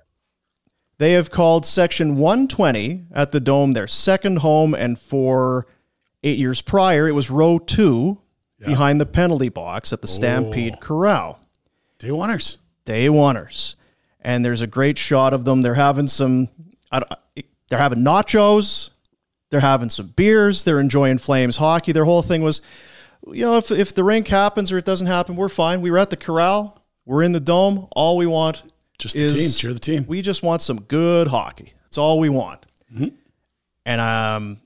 They 0.98 1.14
have 1.14 1.32
called 1.32 1.66
Section 1.66 2.18
120 2.18 3.08
at 3.12 3.32
the 3.32 3.40
Dome 3.40 3.74
their 3.74 3.88
second 3.88 4.40
home, 4.40 4.74
and 4.74 4.98
for 4.98 5.68
eight 6.24 6.38
years 6.38 6.62
prior, 6.62 7.08
it 7.08 7.12
was 7.12 7.30
row 7.30 7.60
two 7.60 8.22
behind 8.60 9.02
the 9.02 9.06
penalty 9.06 9.50
box 9.50 9.92
at 9.92 10.02
the 10.02 10.08
oh. 10.08 10.12
Stampede 10.12 10.80
Corral. 10.80 11.42
Day 12.00 12.10
oneers. 12.10 12.58
Day 12.86 13.08
oneers. 13.08 13.76
And 14.24 14.44
there's 14.44 14.62
a 14.62 14.68
great 14.68 14.98
shot 14.98 15.34
of 15.34 15.46
them. 15.46 15.62
They're 15.62 15.74
having 15.74 16.08
some, 16.08 16.48
they're 17.70 17.80
having 17.80 18.00
nachos, 18.00 18.90
they're 19.52 19.60
having 19.60 19.90
some 19.90 20.08
beers, 20.08 20.64
they're 20.64 20.80
enjoying 20.80 21.18
Flames 21.18 21.58
hockey. 21.58 21.92
Their 21.92 22.06
whole 22.06 22.22
thing 22.22 22.42
was, 22.42 22.62
you 23.28 23.46
know, 23.46 23.58
if, 23.58 23.70
if 23.70 23.94
the 23.94 24.04
rink 24.04 24.28
happens 24.28 24.72
or 24.72 24.78
it 24.78 24.86
doesn't 24.86 25.08
happen, 25.08 25.36
we're 25.36 25.50
fine. 25.50 25.82
We 25.82 25.92
were 25.92 25.98
at 25.98 26.10
the 26.10 26.18
Corral, 26.18 26.82
we're 27.06 27.24
in 27.24 27.34
the 27.34 27.40
Dome. 27.40 27.88
All 27.92 28.18
we 28.18 28.26
want 28.26 28.64
Just 28.98 29.16
the 29.16 29.24
is 29.24 29.34
team. 29.34 29.52
Cheer 29.52 29.74
the 29.74 29.80
team. 29.80 30.06
we 30.08 30.22
just 30.22 30.42
want 30.42 30.62
some 30.62 30.82
good 30.82 31.28
hockey. 31.28 31.74
That's 31.84 31.98
all 31.98 32.20
we 32.20 32.30
want. 32.30 32.66
Mm-hmm. 32.94 33.10
And 33.86 34.02
um, 34.02 34.62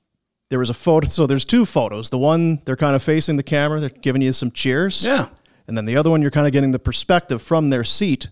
there 0.50 0.60
was 0.60 0.70
a 0.70 0.76
photo. 0.76 1.08
So 1.08 1.26
there's 1.28 1.46
two 1.46 1.66
photos. 1.66 2.10
The 2.10 2.18
one 2.20 2.62
they're 2.66 2.76
kind 2.76 2.96
of 2.96 3.02
facing 3.02 3.38
the 3.38 3.44
camera, 3.44 3.80
they're 3.80 3.90
giving 3.90 4.22
you 4.22 4.32
some 4.32 4.52
cheers. 4.52 5.04
Yeah. 5.04 5.28
And 5.68 5.76
then 5.76 5.86
the 5.86 5.98
other 5.98 6.10
one, 6.10 6.22
you're 6.22 6.32
kind 6.32 6.48
of 6.48 6.54
getting 6.54 6.72
the 6.72 6.80
perspective 6.80 7.42
from 7.42 7.72
their 7.72 7.84
seat. 7.84 8.30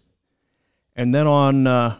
And 0.96 1.14
then 1.14 1.28
on, 1.28 1.68
uh, 1.68 2.00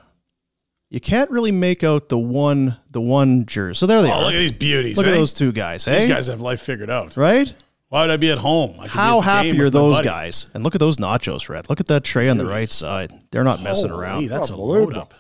you 0.90 1.00
can't 1.00 1.30
really 1.32 1.52
make 1.52 1.84
out 1.84 2.10
the 2.10 2.18
one, 2.18 2.78
the 2.92 3.02
one 3.02 3.46
jersey. 3.46 3.78
So 3.78 3.86
there 3.88 4.02
they 4.02 4.10
Oh, 4.10 4.14
are. 4.16 4.22
look 4.26 4.34
at 4.34 4.38
these 4.38 4.52
beauties. 4.52 4.96
Look 4.98 5.06
eh? 5.06 5.10
at 5.10 5.14
those 5.16 5.34
two 5.34 5.52
guys. 5.52 5.84
Hey, 5.86 5.98
These 5.98 6.06
guys 6.06 6.28
have 6.28 6.42
life 6.42 6.62
figured 6.62 6.90
out. 6.90 7.18
right? 7.18 7.52
Why 7.90 8.02
would 8.02 8.10
I 8.10 8.18
be 8.18 8.32
at 8.32 8.38
home? 8.40 8.72
I 8.80 8.84
could 8.84 8.84
be 8.84 8.90
How 8.90 9.18
at 9.20 9.24
happy 9.26 9.62
are 9.62 9.70
those 9.70 9.98
buddy. 9.98 10.06
guys? 10.08 10.50
And 10.54 10.64
look 10.64 10.76
at 10.76 10.80
those 10.80 10.98
nachos, 10.98 11.50
Rhett. 11.50 11.70
Look 11.70 11.80
at 11.80 11.88
that 11.88 12.04
tray 12.04 12.30
on 12.30 12.38
the 12.38 12.46
right 12.46 12.70
side. 12.70 13.14
They're 13.32 13.44
not 13.44 13.62
messing 13.62 13.92
around. 13.92 14.28
That's 14.28 14.50
a 14.50 14.56
load 14.56 14.96
up. 14.96 15.14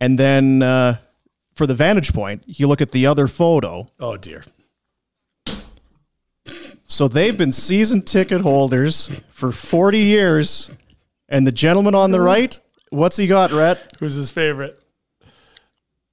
And 0.00 0.18
then 0.18 0.62
uh, 0.62 0.96
for 1.54 1.66
the 1.66 1.74
vantage 1.74 2.12
point, 2.12 2.42
you 2.46 2.66
look 2.68 2.80
at 2.80 2.92
the 2.92 3.06
other 3.06 3.26
photo. 3.26 3.86
Oh 4.00 4.16
dear. 4.16 4.44
So 6.86 7.08
they've 7.08 7.36
been 7.36 7.52
season 7.52 8.02
ticket 8.02 8.40
holders 8.42 9.22
for 9.30 9.50
40 9.52 9.98
years. 9.98 10.70
And 11.28 11.46
the 11.46 11.52
gentleman 11.52 11.94
on 11.94 12.10
the 12.12 12.20
right, 12.20 12.58
what's 12.94 13.16
he 13.16 13.26
got, 13.26 13.52
Rhett? 13.52 13.92
Who's 14.00 14.14
his 14.14 14.30
favorite? 14.30 14.80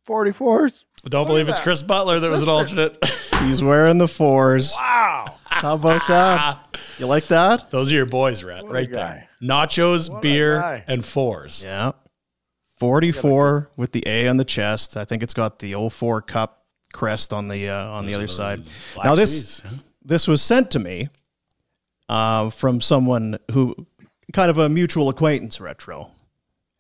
44s. 0.08 0.84
I 1.06 1.10
don't 1.10 1.26
believe 1.28 1.50
it's 1.50 1.60
Chris 1.60 1.82
Butler 1.82 2.20
that 2.20 2.32
was 2.32 2.44
an 2.44 2.50
alternate. 2.50 3.04
He's 3.42 3.64
wearing 3.64 3.98
the 3.98 4.08
fours. 4.08 4.76
Wow. 4.78 5.38
How 5.46 5.74
about 5.76 6.08
that? 6.08 6.78
You 7.00 7.08
like 7.08 7.28
that? 7.28 7.72
Those 7.72 7.92
are 7.92 7.96
your 7.96 8.06
boys, 8.06 8.44
Rat, 8.44 8.64
What 8.64 8.70
a 8.70 8.74
right 8.74 8.92
guy. 8.92 9.14
there. 9.14 9.28
Nachos, 9.42 10.10
What 10.10 10.18
a 10.20 10.22
beer, 10.22 10.84
and 10.88 11.04
fours. 11.04 11.64
Yeah. 11.64 11.94
44 12.78 13.70
with 13.78 13.92
the 13.92 14.04
A 14.08 14.28
on 14.28 14.38
the 14.38 14.46
chest. 14.46 14.98
I 14.98 15.06
think 15.06 15.24
it's 15.24 15.34
got 15.34 15.60
the 15.60 15.76
04 15.90 16.22
cup 16.24 16.66
crest 16.94 17.32
on 17.32 17.48
the 17.48 17.70
uh, 17.70 17.86
on 17.88 18.06
the 18.06 18.14
other 18.16 18.28
side. 18.28 18.68
Black 18.96 19.06
Now 19.06 19.16
this 19.16 19.32
Seas, 19.32 19.64
huh? 19.66 19.76
this 20.04 20.28
was 20.28 20.42
sent 20.42 20.72
to 20.72 20.80
me 20.80 21.08
uh, 22.10 22.50
from 22.50 22.82
someone 22.82 23.38
who 23.52 23.76
kind 24.34 24.50
of 24.50 24.58
a 24.58 24.68
mutual 24.68 25.10
acquaintance 25.10 25.62
retro. 25.62 26.12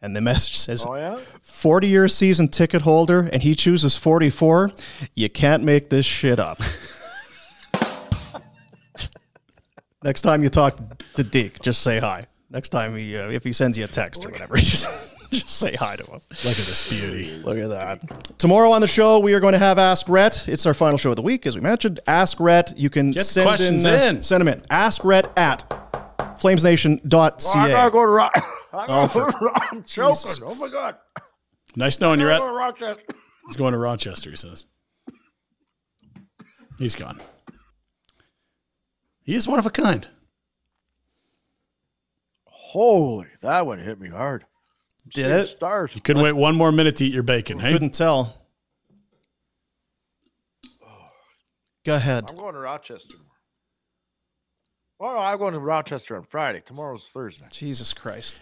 And 0.01 0.15
the 0.15 0.21
message 0.31 0.57
says 0.57 0.83
Oh, 0.85 0.95
yeah? 0.95 1.19
40 1.43 1.87
year 1.87 2.07
season 2.07 2.47
ticket 2.47 2.81
holder 2.81 3.29
and 3.31 3.41
he 3.43 3.55
chooses 3.55 3.97
44. 3.97 4.71
You 5.15 5.29
can't 5.29 5.63
make 5.63 5.89
this 5.89 6.05
shit 6.05 6.39
up. 6.39 6.59
Next 10.03 10.21
time 10.23 10.41
you 10.43 10.49
talk 10.49 10.77
to 11.15 11.23
Deke, 11.23 11.61
just 11.61 11.83
say 11.83 11.99
hi. 11.99 12.25
Next 12.49 12.69
time 12.69 12.95
he, 12.95 13.15
uh, 13.15 13.29
if 13.29 13.43
he 13.43 13.53
sends 13.53 13.77
you 13.77 13.85
a 13.85 13.87
text 13.87 14.25
or 14.25 14.29
whatever, 14.29 14.57
just, 14.57 15.07
just 15.31 15.47
say 15.47 15.73
hi 15.75 15.95
to 15.95 16.03
him. 16.03 16.19
Look 16.43 16.59
at 16.59 16.65
this 16.65 16.87
beauty. 16.89 17.31
Look 17.43 17.57
at 17.59 17.69
that. 17.69 18.37
Tomorrow 18.39 18.71
on 18.71 18.81
the 18.81 18.87
show, 18.87 19.19
we 19.19 19.33
are 19.35 19.39
going 19.39 19.53
to 19.53 19.59
have 19.59 19.77
Ask 19.77 20.09
Rhett. 20.09 20.47
It's 20.47 20.65
our 20.65 20.73
final 20.73 20.97
show 20.97 21.11
of 21.11 21.17
the 21.17 21.21
week, 21.21 21.45
as 21.45 21.55
we 21.55 21.61
mentioned. 21.61 21.99
Ask 22.07 22.39
Rhett. 22.39 22.73
You 22.77 22.89
can 22.89 23.11
Get 23.11 23.25
send 23.27 23.45
questions 23.47 23.85
in, 23.85 23.93
uh, 23.93 24.03
in. 24.03 24.23
Send 24.23 24.41
them 24.41 24.47
in. 24.47 24.63
Ask 24.71 25.05
Rhett 25.05 25.31
at 25.37 25.63
flamesnation.ca. 26.39 27.49
Oh, 27.55 27.59
I 27.59 27.69
gotta 27.69 27.91
go 27.91 28.01
to 28.01 28.07
Rock. 28.07 28.31
I 28.73 28.83
Oh, 28.83 28.87
gotta 28.87 29.09
for- 29.09 29.25
go 29.25 29.31
to 29.31 29.45
Rock. 29.45 29.67
I'm 29.71 29.83
choking. 29.83 30.43
Oh 30.43 30.55
my 30.55 30.69
god. 30.69 30.95
Nice 31.75 31.99
knowing 31.99 32.19
you're 32.19 32.29
Rat. 32.29 32.39
gotta 32.39 32.51
go 32.51 32.53
to 32.53 32.59
Rochester. 32.59 33.03
He's 33.47 33.55
going 33.55 33.71
to 33.73 33.77
Rochester, 33.77 34.29
he 34.29 34.35
says. 34.35 34.65
He's 36.77 36.95
gone. 36.95 37.19
He 39.23 39.35
is 39.35 39.47
one 39.47 39.59
of 39.59 39.65
a 39.65 39.69
kind. 39.69 40.07
Holy, 42.45 43.27
that 43.41 43.65
one 43.65 43.79
hit 43.79 43.99
me 43.99 44.09
hard. 44.09 44.45
Did 45.13 45.25
Seeing 45.25 45.39
it? 45.39 45.45
Stars. 45.47 45.91
You 45.95 46.01
couldn't 46.01 46.21
wait 46.23 46.31
one 46.33 46.55
more 46.55 46.71
minute 46.71 46.95
to 46.97 47.05
eat 47.05 47.13
your 47.13 47.23
bacon, 47.23 47.59
hey? 47.59 47.71
Couldn't 47.73 47.93
tell. 47.93 48.45
Oh. 50.83 50.87
Go 51.85 51.95
ahead. 51.95 52.25
I'm 52.29 52.35
going 52.35 52.53
to 52.53 52.59
Rochester. 52.59 53.15
Tomorrow. 55.01 55.19
Oh, 55.19 55.23
I'm 55.23 55.37
going 55.37 55.53
to 55.53 55.59
Rochester 55.59 56.15
on 56.15 56.23
Friday. 56.23 56.61
Tomorrow's 56.65 57.09
Thursday. 57.09 57.45
Jesus 57.51 57.93
Christ. 57.93 58.39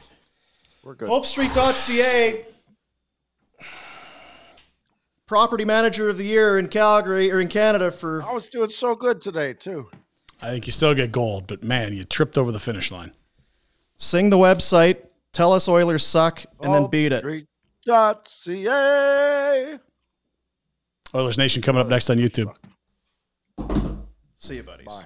We're 0.84 0.96
good. 0.96 1.10
HopeStreet.ca. 1.10 2.46
Property 5.26 5.66
manager 5.66 6.10
of 6.10 6.18
the 6.18 6.26
year 6.26 6.58
in 6.58 6.70
Calgary 6.70 7.32
or 7.32 7.40
in 7.40 7.48
Canada 7.50 7.92
for 7.92 8.24
I 8.24 8.34
was 8.34 8.48
doing 8.48 8.72
so 8.72 8.96
good 8.96 9.22
today 9.22 9.54
too. 9.54 9.88
I 10.42 10.50
think 10.50 10.66
you 10.66 10.72
still 10.72 10.96
get 10.96 11.12
gold, 11.12 11.46
but 11.48 11.64
man, 11.64 11.94
you 11.94 12.04
tripped 12.04 12.38
over 12.38 12.52
the 12.52 12.60
finish 12.60 12.92
line. 12.92 13.12
sing 13.98 14.32
the 14.32 14.38
website, 14.38 14.98
tell 15.32 15.54
us 15.54 15.68
Oilers 15.68 16.04
suck, 16.06 16.46
and 16.62 16.74
then 16.74 16.88
beat 16.88 17.12
it. 17.12 17.20
Street.ca. 17.84 19.78
Oilers 21.14 21.38
Nation 21.38 21.62
coming 21.62 21.82
up 21.82 21.90
next 21.90 22.10
on 22.10 22.18
YouTube. 22.18 22.56
See 24.38 24.56
you, 24.56 24.64
buddies. 24.64 24.88
Bye. 24.88 25.06